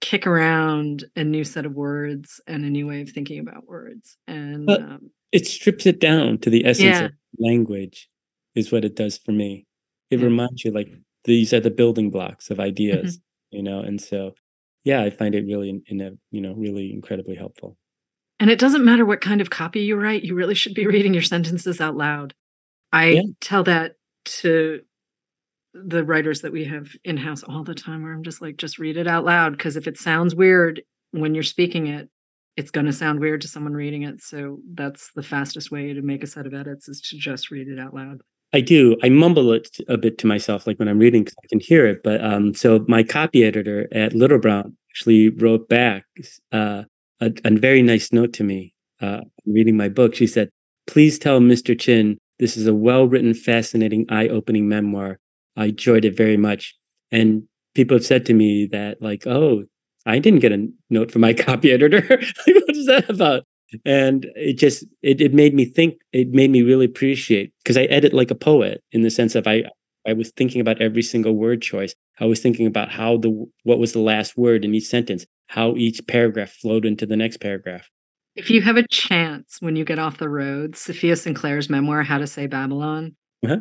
kick 0.01 0.27
around 0.27 1.05
a 1.17 1.25
new 1.25 1.43
set 1.45 1.67
of 1.67 1.73
words 1.75 2.41
and 2.47 2.65
a 2.65 2.71
new 2.71 2.87
way 2.87 3.01
of 3.01 3.11
thinking 3.11 3.41
about 3.41 3.67
words. 3.67 4.17
And 4.29 4.67
But- 4.67 4.81
um, 4.83 5.11
it 5.33 5.47
strips 5.47 5.85
it 5.87 6.01
down 6.01 6.39
to 6.39 6.51
the 6.51 6.65
essence 6.65 6.85
Yeah. 7.01 7.05
of 7.07 7.13
language 7.39 8.09
is 8.55 8.73
what 8.73 8.85
it 8.85 8.95
does 8.97 9.19
for 9.19 9.33
me 9.33 9.67
it 10.11 10.19
Yeah. 10.19 10.25
reminds 10.25 10.65
you 10.65 10.71
like 10.71 10.89
these 11.25 11.53
are 11.53 11.61
the 11.61 11.71
building 11.71 12.11
blocks 12.11 12.47
Mm-hmm. 12.47 12.53
of 12.55 12.61
ideas 12.61 13.21
you 13.51 13.63
know 13.63 13.81
and 13.81 14.01
so 14.01 14.35
yeah 14.85 15.03
i 15.03 15.11
find 15.11 15.35
it 15.35 15.45
really 15.45 15.69
in, 15.69 15.83
in 15.87 16.01
a 16.01 16.11
you 16.31 16.41
know 16.41 16.55
really 16.55 16.93
incredibly 16.93 17.35
helpful 17.37 17.77
And 18.41 18.51
it 18.51 18.59
doesn't 18.59 18.85
matter 18.85 19.05
what 19.05 19.21
kind 19.21 19.41
of 19.43 19.51
copy 19.51 19.81
you 19.81 19.97
write, 19.97 20.23
you 20.25 20.35
really 20.35 20.55
should 20.55 20.75
be 20.75 20.87
reading 20.87 21.13
your 21.13 21.23
sentences 21.25 21.81
out 21.81 21.97
loud. 21.97 22.35
I 22.93 23.07
Yeah. 23.11 23.23
tell 23.41 23.65
that 23.65 23.97
to 24.41 24.81
the 25.75 26.05
writers 26.05 26.41
that 26.41 26.53
we 26.53 26.65
have 26.65 26.89
in 27.05 27.17
house 27.17 27.43
all 27.43 27.63
the 27.65 27.75
time, 27.75 28.03
where 28.03 28.13
I'm 28.13 28.23
just 28.25 28.41
like, 28.43 28.57
just 28.57 28.79
read 28.79 28.97
it 28.97 29.07
out 29.07 29.25
loud. 29.25 29.53
Because 29.53 29.77
if 29.77 29.87
it 29.87 29.99
sounds 29.99 30.35
weird 30.35 30.83
when 31.13 31.35
you're 31.35 31.43
speaking 31.43 31.87
it, 31.87 32.09
it's 32.57 32.71
going 32.71 32.87
to 32.87 32.93
sound 32.93 33.21
weird 33.21 33.41
to 33.43 33.49
someone 33.49 33.75
reading 33.75 34.03
it. 34.03 34.21
So 34.21 34.59
that's 34.75 35.11
the 35.15 35.23
fastest 35.23 35.71
way 35.71 35.93
to 35.93 36.03
make 36.03 36.23
a 36.25 36.27
set 36.27 36.47
of 36.47 36.55
edits 36.55 36.89
is 36.89 37.01
to 37.03 37.17
just 37.17 37.51
read 37.51 37.69
it 37.69 37.79
out 37.79 37.95
loud. 37.95 38.21
i 38.53 38.61
do 38.61 38.97
i 39.03 39.09
mumble 39.09 39.53
it 39.53 39.77
a 39.89 39.97
bit 39.99 40.17
to 40.19 40.27
myself 40.27 40.67
like 40.67 40.79
when 40.79 40.89
i'm 40.89 40.99
reading 40.99 41.23
because 41.23 41.37
i 41.45 41.47
can 41.49 41.61
hear 41.61 41.87
it 41.87 42.03
but 42.03 42.19
um 42.25 42.55
so 42.55 42.85
my 42.89 43.03
copy 43.03 43.45
editor 43.45 43.87
at 43.93 44.15
little 44.15 44.39
brown 44.39 44.75
actually 44.91 45.29
wrote 45.29 45.69
back 45.69 46.05
uh 46.53 46.83
a, 47.21 47.33
a 47.45 47.51
very 47.51 47.83
nice 47.83 48.11
note 48.13 48.33
to 48.33 48.43
me 48.45 48.73
uh 49.01 49.21
reading 49.47 49.77
my 49.77 49.89
book 49.89 50.15
she 50.15 50.27
said 50.27 50.49
please 50.87 51.19
tell 51.19 51.41
mr 51.41 51.79
chin 51.79 52.17
this 52.39 52.57
is 52.57 52.67
a 52.67 52.75
well-written 52.75 53.35
fascinating 53.35 54.07
eye-opening 54.09 54.69
memoir. 54.69 55.19
I 55.57 55.67
enjoyed 55.67 56.05
it 56.05 56.17
very 56.17 56.37
much. 56.37 56.75
And 57.11 57.45
people 57.75 57.97
have 57.97 58.07
said 58.07 58.27
to 58.27 58.35
me 58.35 58.67
that 58.67 59.01
like 59.01 59.25
oh 59.27 59.63
i 60.05 60.19
didn't 60.19 60.41
get 60.41 60.51
a 60.51 60.69
note 60.91 61.13
from 61.13 61.23
my 61.23 61.33
copy 61.47 61.71
editor. 61.73 62.03
Like, 62.47 62.57
what 62.67 62.77
is 62.77 62.87
that 62.87 63.09
about? 63.09 63.45
And 63.85 64.27
it 64.35 64.55
just 64.55 64.85
it, 65.03 65.21
it 65.21 65.35
made 65.35 65.55
me 65.55 65.65
think 65.65 66.01
it 66.13 66.31
made 66.31 66.51
me 66.51 66.63
really 66.63 66.87
appreciate 66.87 67.53
because 67.63 67.77
i 67.77 67.85
edit 67.85 68.13
like 68.13 68.31
a 68.31 68.35
poet 68.35 68.83
in 68.93 69.03
the 69.03 69.11
sense 69.11 69.35
of 69.35 69.47
i 69.47 69.65
i 70.07 70.13
was 70.13 70.31
thinking 70.31 70.61
about 70.61 70.81
every 70.81 71.03
single 71.03 71.35
word 71.35 71.63
choice. 71.63 71.95
I 72.21 72.25
was 72.25 72.41
thinking 72.41 72.67
about 72.67 72.91
how 72.91 73.19
the 73.19 73.47
what 73.63 73.79
was 73.79 73.93
the 73.93 74.01
last 74.13 74.37
word 74.37 74.65
in 74.65 74.75
each 74.75 74.87
sentence, 74.87 75.25
how 75.47 75.77
each 75.77 76.05
paragraph 76.07 76.51
flowed 76.51 76.85
into 76.85 77.07
the 77.07 77.17
next 77.17 77.37
paragraph. 77.37 77.89
If 78.39 78.51
you 78.51 78.63
have 78.63 78.77
a 78.77 78.87
chance 78.87 79.57
when 79.61 79.75
you 79.75 79.85
get 79.85 79.99
off 79.99 80.19
the 80.19 80.29
road, 80.29 80.73
Safiya 80.75 81.19
Sinclair's 81.19 81.69
memoir, 81.69 82.05
How 82.05 82.19
to 82.19 82.27
Say 82.27 82.47
Babylon, 82.47 83.17
Uh-huh. 83.45 83.59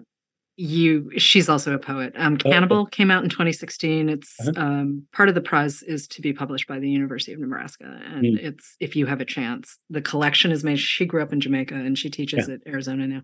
you 0.56 1.10
she's 1.18 1.50
also 1.50 1.74
a 1.74 1.80
poet. 1.80 2.14
Um, 2.16 2.34
okay. 2.36 2.52
Cannibal 2.52 2.86
came 2.86 3.10
out 3.10 3.24
in 3.24 3.30
2016. 3.32 4.08
It's 4.08 4.36
Uh-huh. 4.40 4.52
um, 4.56 5.08
part 5.14 5.30
of 5.30 5.36
the 5.36 5.42
prize 5.42 5.82
is 5.82 6.08
to 6.10 6.22
be 6.22 6.32
published 6.32 6.68
by 6.68 6.78
the 6.80 6.90
University 6.92 7.34
of 7.34 7.40
Nebraska, 7.40 7.86
and 8.06 8.24
Mm. 8.24 8.38
it's 8.40 8.76
if 8.80 8.96
you 8.96 9.08
have 9.08 9.20
a 9.20 9.26
chance. 9.26 9.80
The 9.90 10.02
collection 10.02 10.52
is 10.52 10.64
made. 10.64 10.78
She 10.80 11.06
grew 11.06 11.24
up 11.24 11.34
in 11.34 11.40
Jamaica 11.40 11.74
and 11.74 11.98
she 11.98 12.12
teaches 12.12 12.48
at 12.48 12.62
Arizona 12.68 13.08
now. 13.08 13.22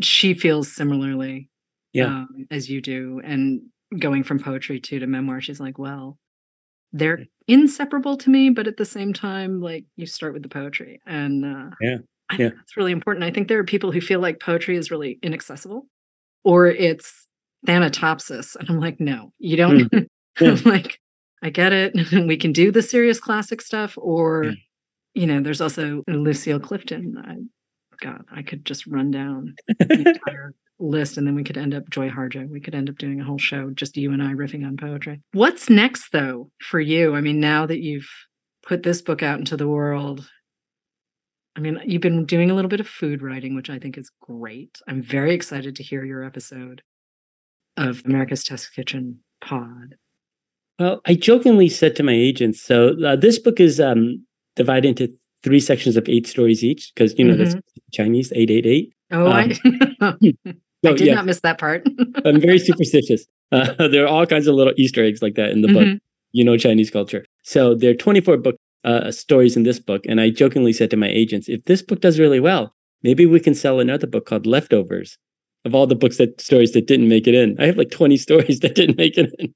She 0.00 0.32
feels 0.32 0.72
similarly, 0.72 1.50
Yeah. 1.92 2.06
um, 2.06 2.46
as 2.50 2.70
you 2.70 2.80
do, 2.80 3.20
and 3.22 3.60
going 3.98 4.22
from 4.24 4.38
poetry 4.38 4.80
to 4.80 4.98
to 5.00 5.06
memoir, 5.06 5.42
she's 5.42 5.60
like, 5.60 5.78
well, 5.78 6.16
they're 6.94 7.26
inseparable 7.48 8.16
to 8.16 8.30
me, 8.30 8.48
but 8.50 8.66
at 8.66 8.78
the 8.78 8.84
same 8.86 9.12
time, 9.12 9.60
like 9.60 9.84
you 9.96 10.06
start 10.06 10.32
with 10.32 10.42
the 10.42 10.48
poetry, 10.48 11.00
and 11.06 11.44
uh, 11.44 11.70
Yeah, 11.80 11.96
I 12.30 12.36
yeah. 12.36 12.48
that's 12.56 12.76
really 12.76 12.92
important. 12.92 13.24
I 13.24 13.30
think 13.30 13.48
there 13.48 13.58
are 13.58 13.64
people 13.64 13.92
who 13.92 14.00
feel 14.00 14.20
like 14.20 14.40
poetry 14.40 14.76
is 14.78 14.90
really 14.90 15.18
inaccessible, 15.22 15.86
or 16.44 16.68
it's 16.68 17.26
Thanatopsis, 17.66 18.56
and 18.56 18.68
I'm 18.70 18.80
like, 18.80 19.00
no, 19.00 19.32
you 19.38 19.56
don't. 19.56 19.90
Mm. 19.92 20.06
Yeah. 20.40 20.50
I'm 20.50 20.62
like, 20.64 20.98
I 21.44 21.50
get 21.50 21.72
it. 21.72 21.92
we 22.26 22.36
can 22.36 22.52
do 22.52 22.72
the 22.72 22.82
serious 22.82 23.20
classic 23.20 23.60
stuff, 23.60 23.94
or 23.96 24.44
Mm. 24.44 24.54
you 25.14 25.26
know, 25.28 25.40
there's 25.40 25.60
also 25.60 26.02
Lucille 26.08 26.58
Clifton. 26.60 27.16
I, 27.24 27.36
God, 28.04 28.24
I 28.32 28.42
could 28.42 28.64
just 28.64 28.86
run 28.86 29.10
down 29.12 29.54
the 29.78 29.94
entire 29.94 30.54
list 30.78 31.16
and 31.16 31.26
then 31.26 31.34
we 31.34 31.44
could 31.44 31.56
end 31.56 31.74
up 31.74 31.88
Joy 31.90 32.10
Harjo. 32.10 32.48
We 32.48 32.60
could 32.60 32.74
end 32.74 32.90
up 32.90 32.96
doing 32.96 33.20
a 33.20 33.24
whole 33.24 33.38
show, 33.38 33.70
just 33.70 33.96
you 33.96 34.12
and 34.12 34.22
I 34.22 34.32
riffing 34.32 34.66
on 34.66 34.76
poetry. 34.76 35.20
What's 35.32 35.70
next 35.70 36.10
though 36.12 36.50
for 36.60 36.80
you? 36.80 37.14
I 37.14 37.20
mean, 37.20 37.40
now 37.40 37.66
that 37.66 37.80
you've 37.80 38.08
put 38.66 38.82
this 38.82 39.02
book 39.02 39.22
out 39.22 39.38
into 39.38 39.56
the 39.56 39.68
world, 39.68 40.28
I 41.56 41.60
mean, 41.60 41.80
you've 41.86 42.02
been 42.02 42.26
doing 42.26 42.50
a 42.50 42.54
little 42.54 42.68
bit 42.68 42.80
of 42.80 42.88
food 42.88 43.22
writing, 43.22 43.54
which 43.54 43.70
I 43.70 43.78
think 43.78 43.96
is 43.96 44.10
great. 44.20 44.78
I'm 44.88 45.02
very 45.02 45.34
excited 45.34 45.76
to 45.76 45.82
hear 45.82 46.04
your 46.04 46.24
episode 46.24 46.82
of 47.76 48.02
America's 48.04 48.42
Test 48.42 48.74
Kitchen 48.74 49.20
pod. 49.40 49.96
Well, 50.78 51.00
I 51.06 51.14
jokingly 51.14 51.68
said 51.68 51.94
to 51.96 52.02
my 52.02 52.12
agents, 52.12 52.60
so 52.60 52.96
uh, 53.04 53.14
this 53.14 53.38
book 53.38 53.60
is 53.60 53.78
um, 53.78 54.24
divided 54.56 54.88
into 54.88 55.14
three 55.44 55.60
sections 55.60 55.96
of 55.96 56.08
eight 56.08 56.26
stories 56.26 56.64
each, 56.64 56.90
because 56.94 57.16
you 57.16 57.24
know 57.24 57.36
that's 57.36 57.54
Chinese 57.92 58.32
eight 58.34 58.50
eight 58.50 58.66
eight. 58.66 58.92
Oh, 59.12 59.28
I, 59.28 59.56
I 60.84 60.92
did 60.94 61.06
yeah, 61.06 61.14
not 61.14 61.26
miss 61.26 61.40
that 61.40 61.58
part. 61.58 61.86
I'm 62.24 62.40
very 62.40 62.58
superstitious. 62.58 63.26
Uh, 63.52 63.88
there 63.88 64.04
are 64.04 64.08
all 64.08 64.26
kinds 64.26 64.46
of 64.46 64.54
little 64.54 64.72
Easter 64.76 65.04
eggs 65.04 65.22
like 65.22 65.34
that 65.34 65.50
in 65.50 65.62
the 65.62 65.68
book. 65.68 65.84
Mhm. 65.86 65.98
You 66.32 66.44
know 66.44 66.56
Chinese 66.56 66.90
culture. 66.90 67.24
So 67.44 67.74
there 67.74 67.90
are 67.90 67.94
24 67.94 68.38
book 68.38 68.56
uh, 68.84 69.10
stories 69.12 69.56
in 69.56 69.62
this 69.62 69.78
book, 69.78 70.02
and 70.08 70.20
I 70.20 70.30
jokingly 70.30 70.72
said 70.72 70.90
to 70.90 70.96
my 70.96 71.08
agents, 71.08 71.48
if 71.48 71.64
this 71.64 71.80
book 71.80 72.00
does 72.00 72.18
really 72.18 72.40
well, 72.40 72.74
maybe 73.02 73.24
we 73.24 73.38
can 73.40 73.54
sell 73.54 73.78
another 73.80 74.06
book 74.08 74.26
called 74.26 74.44
Leftovers 74.46 75.16
of 75.64 75.74
all 75.74 75.86
the 75.86 75.94
books 75.94 76.18
that 76.18 76.40
stories 76.40 76.72
that 76.72 76.86
didn't 76.86 77.08
make 77.08 77.26
it 77.26 77.34
in. 77.34 77.56
I 77.60 77.66
have 77.66 77.76
like 77.78 77.90
20 77.90 78.16
stories 78.26 78.60
that 78.60 78.74
didn't 78.74 78.98
make 78.98 79.16
it 79.16 79.32
in. 79.38 79.54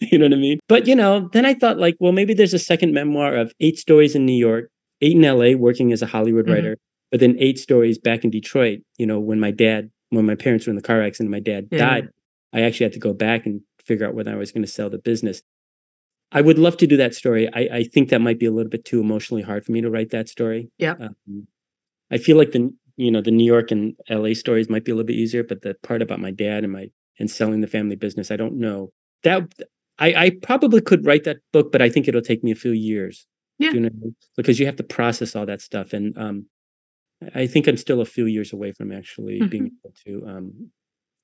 you 0.00 0.18
know 0.18 0.26
what 0.26 0.34
I 0.34 0.36
mean? 0.36 0.58
But 0.68 0.86
you 0.86 0.94
know, 0.96 1.30
then 1.32 1.46
I 1.46 1.54
thought 1.54 1.78
like, 1.78 1.96
well, 2.00 2.12
maybe 2.12 2.34
there's 2.34 2.52
a 2.54 2.58
second 2.58 2.92
memoir 2.92 3.34
of 3.36 3.52
eight 3.60 3.78
stories 3.78 4.14
in 4.14 4.26
New 4.26 4.36
York, 4.36 4.68
eight 5.00 5.16
in 5.16 5.22
LA, 5.22 5.56
working 5.56 5.92
as 5.92 6.02
a 6.02 6.06
Hollywood 6.06 6.46
Mhm. 6.46 6.52
writer, 6.54 6.76
but 7.10 7.20
then 7.20 7.36
eight 7.38 7.58
stories 7.58 7.98
back 7.98 8.24
in 8.24 8.30
Detroit. 8.30 8.80
You 8.98 9.06
know, 9.06 9.20
when 9.20 9.38
my 9.40 9.52
dad, 9.52 9.90
when 10.16 10.26
my 10.26 10.34
parents 10.34 10.66
were 10.66 10.70
in 10.70 10.76
the 10.76 10.82
car 10.82 11.02
accident, 11.02 11.30
my 11.30 11.40
dad 11.40 11.70
died. 11.70 12.08
I 12.52 12.62
actually 12.62 12.84
had 12.84 12.92
to 12.94 12.98
go 12.98 13.12
back 13.12 13.46
and 13.46 13.60
figure 13.84 14.06
out 14.06 14.14
whether 14.14 14.32
I 14.32 14.36
was 14.36 14.52
going 14.52 14.64
to 14.64 14.70
sell 14.70 14.90
the 14.90 14.98
business. 14.98 15.42
I 16.32 16.40
would 16.40 16.58
love 16.58 16.76
to 16.78 16.86
do 16.86 16.96
that 16.96 17.14
story. 17.14 17.48
I, 17.52 17.68
I 17.72 17.84
think 17.84 18.08
that 18.08 18.20
might 18.20 18.38
be 18.38 18.46
a 18.46 18.50
little 18.50 18.70
bit 18.70 18.84
too 18.84 19.00
emotionally 19.00 19.42
hard 19.42 19.64
for 19.64 19.72
me 19.72 19.80
to 19.80 19.90
write 19.90 20.10
that 20.10 20.28
story. 20.28 20.70
Yeah. 20.78 20.94
Um, 21.00 21.46
I 22.10 22.18
feel 22.18 22.36
like 22.36 22.52
the 22.52 22.72
you 22.96 23.10
know 23.10 23.20
the 23.20 23.30
New 23.30 23.44
York 23.44 23.70
and 23.70 23.94
LA 24.08 24.32
stories 24.32 24.70
might 24.70 24.84
be 24.84 24.90
a 24.90 24.94
little 24.94 25.06
bit 25.06 25.16
easier, 25.16 25.44
but 25.44 25.62
the 25.62 25.74
part 25.82 26.02
about 26.02 26.18
my 26.18 26.30
dad 26.30 26.64
and 26.64 26.72
my 26.72 26.90
and 27.18 27.30
selling 27.30 27.60
the 27.60 27.66
family 27.66 27.96
business, 27.96 28.30
I 28.30 28.36
don't 28.36 28.54
know. 28.54 28.90
That 29.22 29.52
I, 29.98 30.14
I 30.14 30.30
probably 30.42 30.80
could 30.80 31.06
write 31.06 31.24
that 31.24 31.38
book, 31.52 31.72
but 31.72 31.82
I 31.82 31.88
think 31.88 32.08
it'll 32.08 32.20
take 32.20 32.44
me 32.44 32.50
a 32.50 32.56
few 32.56 32.72
years. 32.72 33.26
Yeah. 33.58 33.70
You 33.70 33.80
know 33.80 33.86
what 33.86 33.92
I 33.92 34.00
mean? 34.00 34.16
Because 34.36 34.60
you 34.60 34.66
have 34.66 34.76
to 34.76 34.82
process 34.82 35.34
all 35.34 35.46
that 35.46 35.60
stuff, 35.60 35.92
and 35.92 36.16
um, 36.18 36.46
I 37.34 37.46
think 37.46 37.66
I'm 37.66 37.76
still 37.76 38.00
a 38.00 38.04
few 38.04 38.26
years 38.26 38.52
away 38.52 38.72
from 38.72 38.92
actually 38.92 39.40
being 39.48 39.70
able 39.84 39.94
to 40.06 40.26
um, 40.28 40.70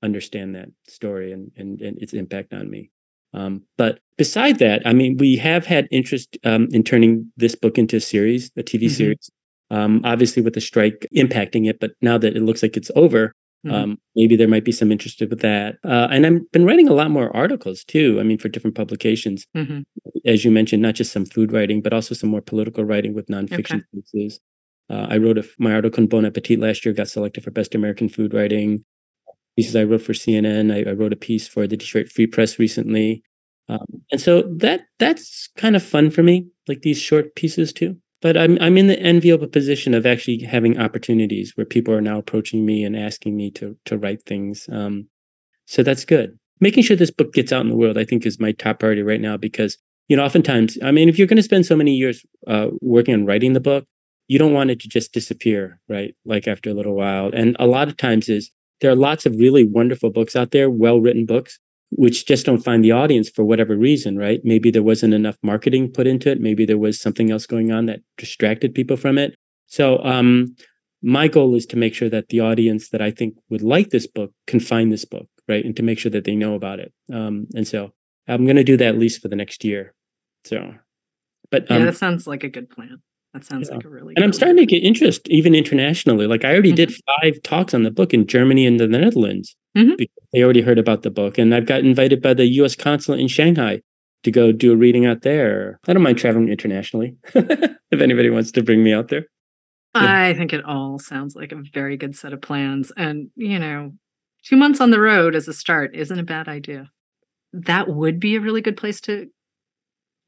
understand 0.02 0.54
that 0.54 0.68
story 0.88 1.32
and, 1.32 1.50
and 1.56 1.80
and 1.80 1.98
its 1.98 2.12
impact 2.12 2.52
on 2.52 2.70
me. 2.70 2.90
Um, 3.34 3.62
but 3.78 4.00
beside 4.18 4.58
that, 4.58 4.82
I 4.86 4.92
mean, 4.92 5.16
we 5.18 5.36
have 5.36 5.64
had 5.66 5.88
interest 5.90 6.36
um, 6.44 6.68
in 6.70 6.82
turning 6.82 7.32
this 7.36 7.54
book 7.54 7.78
into 7.78 7.96
a 7.96 8.00
series, 8.00 8.50
a 8.56 8.62
TV 8.62 8.86
Mhm. 8.86 8.90
series. 8.90 9.30
Um, 9.70 10.02
obviously, 10.04 10.42
with 10.42 10.52
the 10.54 10.60
strike 10.60 11.06
impacting 11.16 11.66
it, 11.68 11.80
but 11.80 11.92
now 12.02 12.18
that 12.18 12.36
it 12.36 12.42
looks 12.42 12.62
like 12.62 12.76
it's 12.76 12.90
over, 12.94 13.32
Mhm. 13.64 13.72
um, 13.72 13.98
maybe 14.16 14.36
there 14.36 14.48
might 14.48 14.64
be 14.66 14.72
some 14.72 14.92
interest 14.92 15.20
with 15.20 15.40
that. 15.40 15.76
Uh, 15.84 16.08
and 16.10 16.26
I've 16.26 16.50
been 16.52 16.66
writing 16.66 16.88
a 16.88 16.92
lot 16.94 17.10
more 17.10 17.34
articles 17.34 17.84
too. 17.84 18.18
I 18.20 18.22
mean, 18.22 18.36
for 18.38 18.48
different 18.50 18.76
publications, 18.76 19.46
Mhm. 19.56 19.84
as 20.26 20.44
you 20.44 20.50
mentioned, 20.50 20.82
not 20.82 20.94
just 20.94 21.12
some 21.12 21.24
food 21.24 21.52
writing, 21.52 21.80
but 21.80 21.92
also 21.94 22.14
some 22.14 22.28
more 22.30 22.42
political 22.42 22.84
writing 22.84 23.14
with 23.14 23.26
nonfiction 23.28 23.82
pieces. 23.94 24.40
Uh, 24.92 25.06
I 25.08 25.16
wrote 25.16 25.38
a, 25.38 25.44
my 25.58 25.72
article 25.72 26.02
in 26.02 26.08
Bon 26.08 26.26
Appetit 26.26 26.60
last 26.60 26.84
year, 26.84 26.92
got 26.92 27.08
selected 27.08 27.42
for 27.42 27.50
Best 27.50 27.74
American 27.74 28.10
Food 28.10 28.34
Writing. 28.34 28.84
Pieces 29.56 29.74
I 29.74 29.84
wrote 29.84 30.02
for 30.02 30.12
CNN. 30.12 30.72
I, 30.72 30.90
I 30.90 30.92
wrote 30.92 31.12
a 31.12 31.16
piece 31.16 31.48
for 31.48 31.66
the 31.66 31.76
Detroit 31.76 32.10
Free 32.10 32.26
Press 32.26 32.58
recently, 32.58 33.22
um, 33.68 33.86
and 34.10 34.20
so 34.20 34.42
that 34.58 34.82
that's 34.98 35.48
kind 35.56 35.76
of 35.76 35.82
fun 35.82 36.10
for 36.10 36.22
me, 36.22 36.48
like 36.68 36.82
these 36.82 37.00
short 37.00 37.34
pieces 37.34 37.72
too. 37.72 37.96
But 38.20 38.36
I'm 38.36 38.58
I'm 38.60 38.78
in 38.78 38.86
the 38.86 38.98
enviable 38.98 39.46
position 39.46 39.94
of 39.94 40.06
actually 40.06 40.40
having 40.40 40.78
opportunities 40.78 41.52
where 41.54 41.66
people 41.66 41.92
are 41.94 42.00
now 42.00 42.18
approaching 42.18 42.64
me 42.64 42.84
and 42.84 42.96
asking 42.96 43.36
me 43.36 43.50
to 43.52 43.76
to 43.86 43.98
write 43.98 44.22
things. 44.24 44.68
Um, 44.70 45.08
so 45.66 45.82
that's 45.82 46.04
good. 46.04 46.38
Making 46.60 46.82
sure 46.82 46.96
this 46.96 47.10
book 47.10 47.32
gets 47.32 47.52
out 47.52 47.62
in 47.62 47.68
the 47.68 47.76
world, 47.76 47.98
I 47.98 48.04
think, 48.04 48.24
is 48.24 48.40
my 48.40 48.52
top 48.52 48.80
priority 48.80 49.02
right 49.02 49.20
now 49.20 49.36
because 49.36 49.78
you 50.08 50.16
know, 50.16 50.24
oftentimes, 50.24 50.76
I 50.82 50.90
mean, 50.90 51.08
if 51.08 51.18
you're 51.18 51.28
going 51.28 51.36
to 51.38 51.42
spend 51.42 51.64
so 51.64 51.76
many 51.76 51.94
years 51.94 52.24
uh, 52.46 52.68
working 52.80 53.14
on 53.14 53.24
writing 53.24 53.52
the 53.52 53.60
book, 53.60 53.86
you 54.32 54.38
don't 54.38 54.54
want 54.54 54.70
it 54.70 54.80
to 54.80 54.88
just 54.88 55.12
disappear, 55.12 55.78
right? 55.90 56.14
Like 56.24 56.48
after 56.48 56.70
a 56.70 56.72
little 56.72 56.94
while. 56.94 57.30
And 57.34 57.54
a 57.58 57.66
lot 57.66 57.88
of 57.88 57.98
times 57.98 58.30
is 58.30 58.50
there 58.80 58.90
are 58.90 58.96
lots 58.96 59.26
of 59.26 59.36
really 59.36 59.62
wonderful 59.62 60.10
books 60.10 60.34
out 60.34 60.52
there, 60.52 60.70
well 60.70 61.02
written 61.02 61.26
books, 61.26 61.58
which 61.90 62.24
just 62.24 62.46
don't 62.46 62.64
find 62.64 62.82
the 62.82 62.92
audience 62.92 63.28
for 63.28 63.44
whatever 63.44 63.76
reason, 63.76 64.16
right? 64.16 64.40
Maybe 64.42 64.70
there 64.70 64.82
wasn't 64.82 65.12
enough 65.12 65.36
marketing 65.42 65.90
put 65.92 66.06
into 66.06 66.30
it. 66.30 66.40
Maybe 66.40 66.64
there 66.64 66.78
was 66.78 66.98
something 66.98 67.30
else 67.30 67.44
going 67.44 67.70
on 67.72 67.84
that 67.86 68.00
distracted 68.16 68.74
people 68.74 68.96
from 68.96 69.18
it. 69.18 69.34
So, 69.66 70.02
um, 70.02 70.56
my 71.02 71.28
goal 71.28 71.54
is 71.54 71.66
to 71.66 71.76
make 71.76 71.94
sure 71.94 72.08
that 72.08 72.28
the 72.30 72.40
audience 72.40 72.88
that 72.88 73.02
I 73.02 73.10
think 73.10 73.34
would 73.50 73.60
like 73.60 73.90
this 73.90 74.06
book 74.06 74.30
can 74.46 74.60
find 74.60 74.90
this 74.90 75.04
book, 75.04 75.26
right? 75.46 75.62
And 75.62 75.76
to 75.76 75.82
make 75.82 75.98
sure 75.98 76.12
that 76.12 76.24
they 76.24 76.36
know 76.36 76.54
about 76.54 76.78
it. 76.78 76.92
Um, 77.12 77.48
and 77.54 77.68
so 77.68 77.92
I'm 78.26 78.46
going 78.46 78.56
to 78.56 78.64
do 78.64 78.78
that 78.78 78.94
at 78.94 78.98
least 78.98 79.20
for 79.20 79.28
the 79.28 79.36
next 79.36 79.62
year. 79.62 79.94
So, 80.44 80.74
but 81.50 81.66
yeah, 81.68 81.76
um, 81.76 81.84
that 81.84 81.96
sounds 81.96 82.26
like 82.26 82.44
a 82.44 82.48
good 82.48 82.70
plan. 82.70 83.02
That 83.34 83.44
sounds 83.44 83.68
yeah. 83.68 83.76
like 83.76 83.84
a 83.84 83.88
really 83.88 84.14
and 84.14 84.24
I'm 84.24 84.32
starting 84.32 84.58
to 84.58 84.66
get 84.66 84.82
interest 84.84 85.26
even 85.28 85.54
internationally. 85.54 86.26
Like 86.26 86.44
I 86.44 86.52
already 86.52 86.72
did 86.72 86.92
five 86.94 87.42
talks 87.42 87.72
on 87.72 87.82
the 87.82 87.90
book 87.90 88.12
in 88.12 88.26
Germany 88.26 88.66
and 88.66 88.78
the 88.78 88.86
Netherlands 88.86 89.56
Mhm. 89.76 89.96
because 89.96 90.24
they 90.34 90.42
already 90.42 90.60
heard 90.60 90.78
about 90.78 91.02
the 91.02 91.10
book, 91.10 91.38
and 91.38 91.54
I've 91.54 91.64
got 91.64 91.80
invited 91.80 92.20
by 92.20 92.34
the 92.34 92.44
U.S. 92.60 92.76
consulate 92.76 93.20
in 93.20 93.28
Shanghai 93.28 93.80
to 94.22 94.30
go 94.30 94.52
do 94.52 94.72
a 94.72 94.76
reading 94.76 95.06
out 95.06 95.22
there. 95.22 95.80
I 95.88 95.94
don't 95.94 96.02
mind 96.02 96.18
traveling 96.18 96.48
internationally 96.50 97.16
if 97.34 98.00
anybody 98.00 98.28
wants 98.28 98.52
to 98.52 98.62
bring 98.62 98.84
me 98.84 98.92
out 98.92 99.08
there. 99.08 99.24
I 99.94 100.34
think 100.34 100.52
it 100.52 100.64
all 100.64 100.98
sounds 100.98 101.34
like 101.34 101.52
a 101.52 101.62
very 101.72 101.96
good 101.96 102.14
set 102.16 102.32
of 102.32 102.40
plans. 102.40 102.92
And, 102.96 103.28
you 103.34 103.58
know, 103.58 103.92
two 104.44 104.56
months 104.56 104.80
on 104.80 104.90
the 104.90 105.00
road 105.00 105.34
as 105.34 105.48
a 105.48 105.52
start 105.52 105.94
isn't 105.94 106.18
a 106.18 106.22
bad 106.22 106.48
idea. 106.48 106.90
That 107.52 107.88
would 107.88 108.18
be 108.20 108.36
a 108.36 108.40
really 108.40 108.60
good 108.62 108.76
place 108.76 109.00
to 109.02 109.28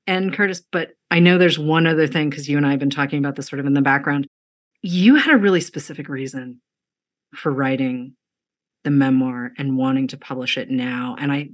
end, 0.06 0.34
Curtis. 0.34 0.62
But 0.72 0.90
I 1.10 1.20
know 1.20 1.38
there's 1.38 1.58
one 1.58 1.86
other 1.86 2.06
thing 2.06 2.30
because 2.30 2.48
you 2.48 2.56
and 2.56 2.66
I 2.66 2.70
have 2.70 2.80
been 2.80 2.90
talking 2.90 3.18
about 3.18 3.36
this 3.36 3.46
sort 3.46 3.60
of 3.60 3.66
in 3.66 3.74
the 3.74 3.82
background. 3.82 4.26
You 4.82 5.16
had 5.16 5.34
a 5.34 5.38
really 5.38 5.60
specific 5.60 6.08
reason 6.08 6.60
for 7.34 7.52
writing 7.52 8.14
the 8.84 8.90
memoir 8.90 9.52
and 9.58 9.76
wanting 9.76 10.08
to 10.08 10.16
publish 10.16 10.58
it 10.58 10.70
now. 10.70 11.16
And 11.18 11.32
I 11.32 11.48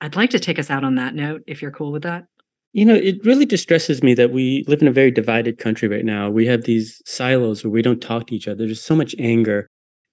I'd 0.00 0.16
like 0.16 0.30
to 0.30 0.38
take 0.38 0.58
us 0.58 0.70
out 0.70 0.84
on 0.84 0.96
that 0.96 1.14
note 1.14 1.42
if 1.46 1.62
you're 1.62 1.70
cool 1.70 1.92
with 1.92 2.02
that. 2.02 2.26
You 2.72 2.84
know, 2.84 2.94
it 2.94 3.24
really 3.24 3.46
distresses 3.46 4.02
me 4.02 4.12
that 4.14 4.32
we 4.32 4.64
live 4.68 4.82
in 4.82 4.88
a 4.88 4.92
very 4.92 5.10
divided 5.10 5.58
country 5.58 5.88
right 5.88 6.04
now. 6.04 6.28
We 6.28 6.46
have 6.46 6.64
these 6.64 7.00
silos 7.06 7.64
where 7.64 7.70
we 7.70 7.80
don't 7.80 8.02
talk 8.02 8.26
to 8.26 8.34
each 8.34 8.46
other. 8.46 8.66
There's 8.66 8.84
so 8.84 8.94
much 8.94 9.14
anger. 9.18 9.66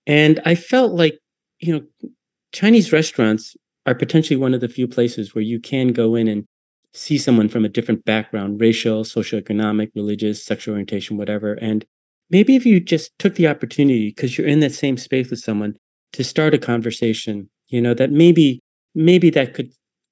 And 0.07 0.39
I 0.45 0.55
felt 0.55 0.93
like, 0.93 1.19
you 1.59 1.73
know, 1.73 2.09
Chinese 2.53 2.93
restaurants 2.93 3.57
are 3.85 3.95
potentially 3.95 4.37
one 4.37 4.53
of 4.53 4.61
the 4.61 4.69
few 4.69 4.87
places 4.87 5.35
where 5.35 5.41
you 5.41 5.59
can 5.59 5.89
go 5.89 6.15
in 6.15 6.29
and 6.29 6.45
see 6.93 7.17
someone 7.17 7.49
from 7.49 7.65
a 7.65 7.69
different 7.69 8.05
background, 8.05 8.61
racial, 8.61 9.03
socioeconomic, 9.03 9.89
religious, 9.95 10.45
sexual 10.45 10.73
orientation, 10.73 11.17
whatever. 11.17 11.53
And 11.53 11.85
maybe 12.29 12.55
if 12.55 12.65
you 12.65 12.79
just 12.79 13.11
took 13.17 13.35
the 13.35 13.47
opportunity, 13.47 14.09
because 14.09 14.37
you're 14.37 14.47
in 14.47 14.59
that 14.59 14.73
same 14.73 14.97
space 14.97 15.29
with 15.29 15.39
someone, 15.39 15.75
to 16.13 16.23
start 16.23 16.53
a 16.53 16.59
conversation, 16.59 17.49
you 17.67 17.81
know, 17.81 17.93
that 17.95 18.11
maybe, 18.11 18.59
maybe 18.93 19.29
that 19.31 19.53
could 19.55 19.71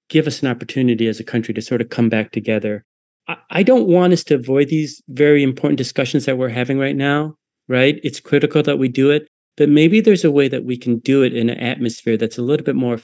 give 0.09 0.25
us 0.25 0.41
an 0.41 0.47
opportunity 0.47 1.07
as 1.07 1.19
a 1.19 1.23
country 1.23 1.53
to 1.53 1.61
sort 1.61 1.81
of 1.81 1.89
come 1.89 2.09
back 2.09 2.31
together. 2.31 2.83
I, 3.27 3.37
I 3.51 3.63
don't 3.63 3.87
want 3.87 4.13
us 4.13 4.23
to 4.25 4.35
avoid 4.35 4.69
these 4.69 5.01
very 5.07 5.43
important 5.43 5.77
discussions 5.77 6.25
that 6.25 6.37
we're 6.37 6.49
having 6.49 6.79
right 6.79 6.95
now, 6.95 7.35
right? 7.67 7.99
It's 8.03 8.19
critical 8.19 8.63
that 8.63 8.79
we 8.79 8.87
do 8.87 9.11
it, 9.11 9.27
but 9.55 9.69
maybe 9.69 10.01
there's 10.01 10.25
a 10.25 10.31
way 10.31 10.47
that 10.47 10.65
we 10.65 10.77
can 10.77 10.97
do 10.99 11.21
it 11.21 11.33
in 11.33 11.49
an 11.49 11.59
atmosphere 11.59 12.17
that's 12.17 12.39
a 12.39 12.41
little 12.41 12.65
bit 12.65 12.75
more 12.75 12.99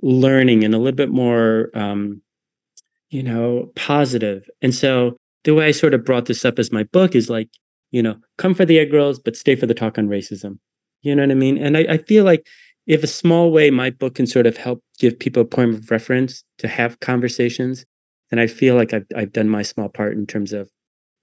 learning 0.00 0.64
and 0.64 0.74
a 0.74 0.78
little 0.78 0.96
bit 0.96 1.10
more, 1.10 1.70
um, 1.74 2.22
you 3.10 3.22
know, 3.22 3.70
positive. 3.76 4.48
And 4.62 4.74
so 4.74 5.16
the 5.44 5.54
way 5.54 5.66
I 5.66 5.70
sort 5.72 5.94
of 5.94 6.04
brought 6.04 6.26
this 6.26 6.44
up 6.44 6.58
as 6.58 6.72
my 6.72 6.84
book 6.84 7.14
is 7.14 7.28
like, 7.28 7.48
you 7.90 8.02
know, 8.02 8.16
come 8.38 8.54
for 8.54 8.64
the 8.64 8.78
egg 8.78 8.92
rolls, 8.92 9.18
but 9.18 9.36
stay 9.36 9.56
for 9.56 9.66
the 9.66 9.74
talk 9.74 9.98
on 9.98 10.08
racism. 10.08 10.58
You 11.02 11.14
know 11.14 11.22
what 11.22 11.30
I 11.30 11.34
mean? 11.34 11.58
And 11.58 11.76
I, 11.76 11.80
I 11.88 11.98
feel 11.98 12.24
like 12.24 12.46
if 12.86 13.02
a 13.02 13.08
small 13.08 13.50
way 13.50 13.70
my 13.70 13.90
book 13.90 14.14
can 14.14 14.26
sort 14.26 14.46
of 14.46 14.56
help 14.56 14.82
give 14.98 15.18
people 15.18 15.42
a 15.42 15.46
point 15.46 15.74
of 15.74 15.90
reference 15.90 16.44
to 16.58 16.68
have 16.68 17.00
conversations, 17.00 17.84
then 18.30 18.38
I 18.38 18.46
feel 18.46 18.76
like 18.76 18.92
I've, 18.92 19.06
I've 19.16 19.32
done 19.32 19.48
my 19.48 19.62
small 19.62 19.88
part 19.88 20.12
in 20.12 20.26
terms 20.26 20.52
of 20.52 20.70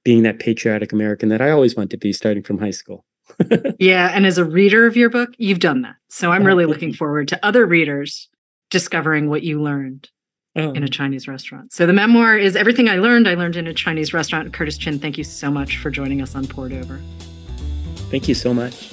being 0.03 0.23
that 0.23 0.39
patriotic 0.39 0.91
American 0.91 1.29
that 1.29 1.41
I 1.41 1.51
always 1.51 1.75
want 1.75 1.89
to 1.91 1.97
be 1.97 2.11
starting 2.11 2.43
from 2.43 2.57
high 2.57 2.71
school. 2.71 3.05
yeah. 3.79 4.11
And 4.13 4.25
as 4.25 4.37
a 4.37 4.45
reader 4.45 4.87
of 4.87 4.95
your 4.95 5.09
book, 5.09 5.31
you've 5.37 5.59
done 5.59 5.81
that. 5.83 5.95
So 6.09 6.31
I'm 6.31 6.45
really 6.45 6.65
looking 6.65 6.93
forward 6.93 7.27
to 7.29 7.45
other 7.45 7.65
readers 7.65 8.29
discovering 8.69 9.29
what 9.29 9.43
you 9.43 9.61
learned 9.61 10.09
in 10.57 10.83
a 10.83 10.87
mm. 10.87 10.91
Chinese 10.91 11.27
restaurant. 11.27 11.71
So 11.71 11.85
the 11.85 11.93
memoir 11.93 12.37
is 12.37 12.55
Everything 12.55 12.89
I 12.89 12.97
Learned, 12.97 13.27
I 13.27 13.35
Learned 13.35 13.55
in 13.55 13.67
a 13.67 13.73
Chinese 13.73 14.13
Restaurant. 14.13 14.51
Curtis 14.53 14.77
Chin, 14.77 14.99
thank 14.99 15.17
you 15.17 15.23
so 15.23 15.51
much 15.51 15.77
for 15.77 15.91
joining 15.91 16.21
us 16.21 16.35
on 16.35 16.47
Poured 16.47 16.73
Over. 16.73 16.99
Thank 18.09 18.27
you 18.27 18.35
so 18.35 18.53
much. 18.53 18.89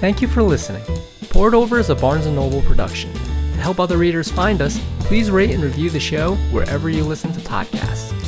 Thank 0.00 0.20
you 0.20 0.28
for 0.28 0.42
listening. 0.42 0.82
Poured 1.30 1.54
Over 1.54 1.78
is 1.78 1.90
a 1.90 1.94
Barnes 1.94 2.26
& 2.26 2.28
Noble 2.28 2.62
production. 2.62 3.12
To 3.12 3.60
help 3.60 3.78
other 3.78 3.96
readers 3.96 4.30
find 4.30 4.60
us, 4.60 4.80
please 5.00 5.30
rate 5.30 5.50
and 5.50 5.62
review 5.62 5.90
the 5.90 6.00
show 6.00 6.34
wherever 6.50 6.90
you 6.90 7.04
listen 7.04 7.32
to 7.32 7.40
podcasts. 7.40 8.23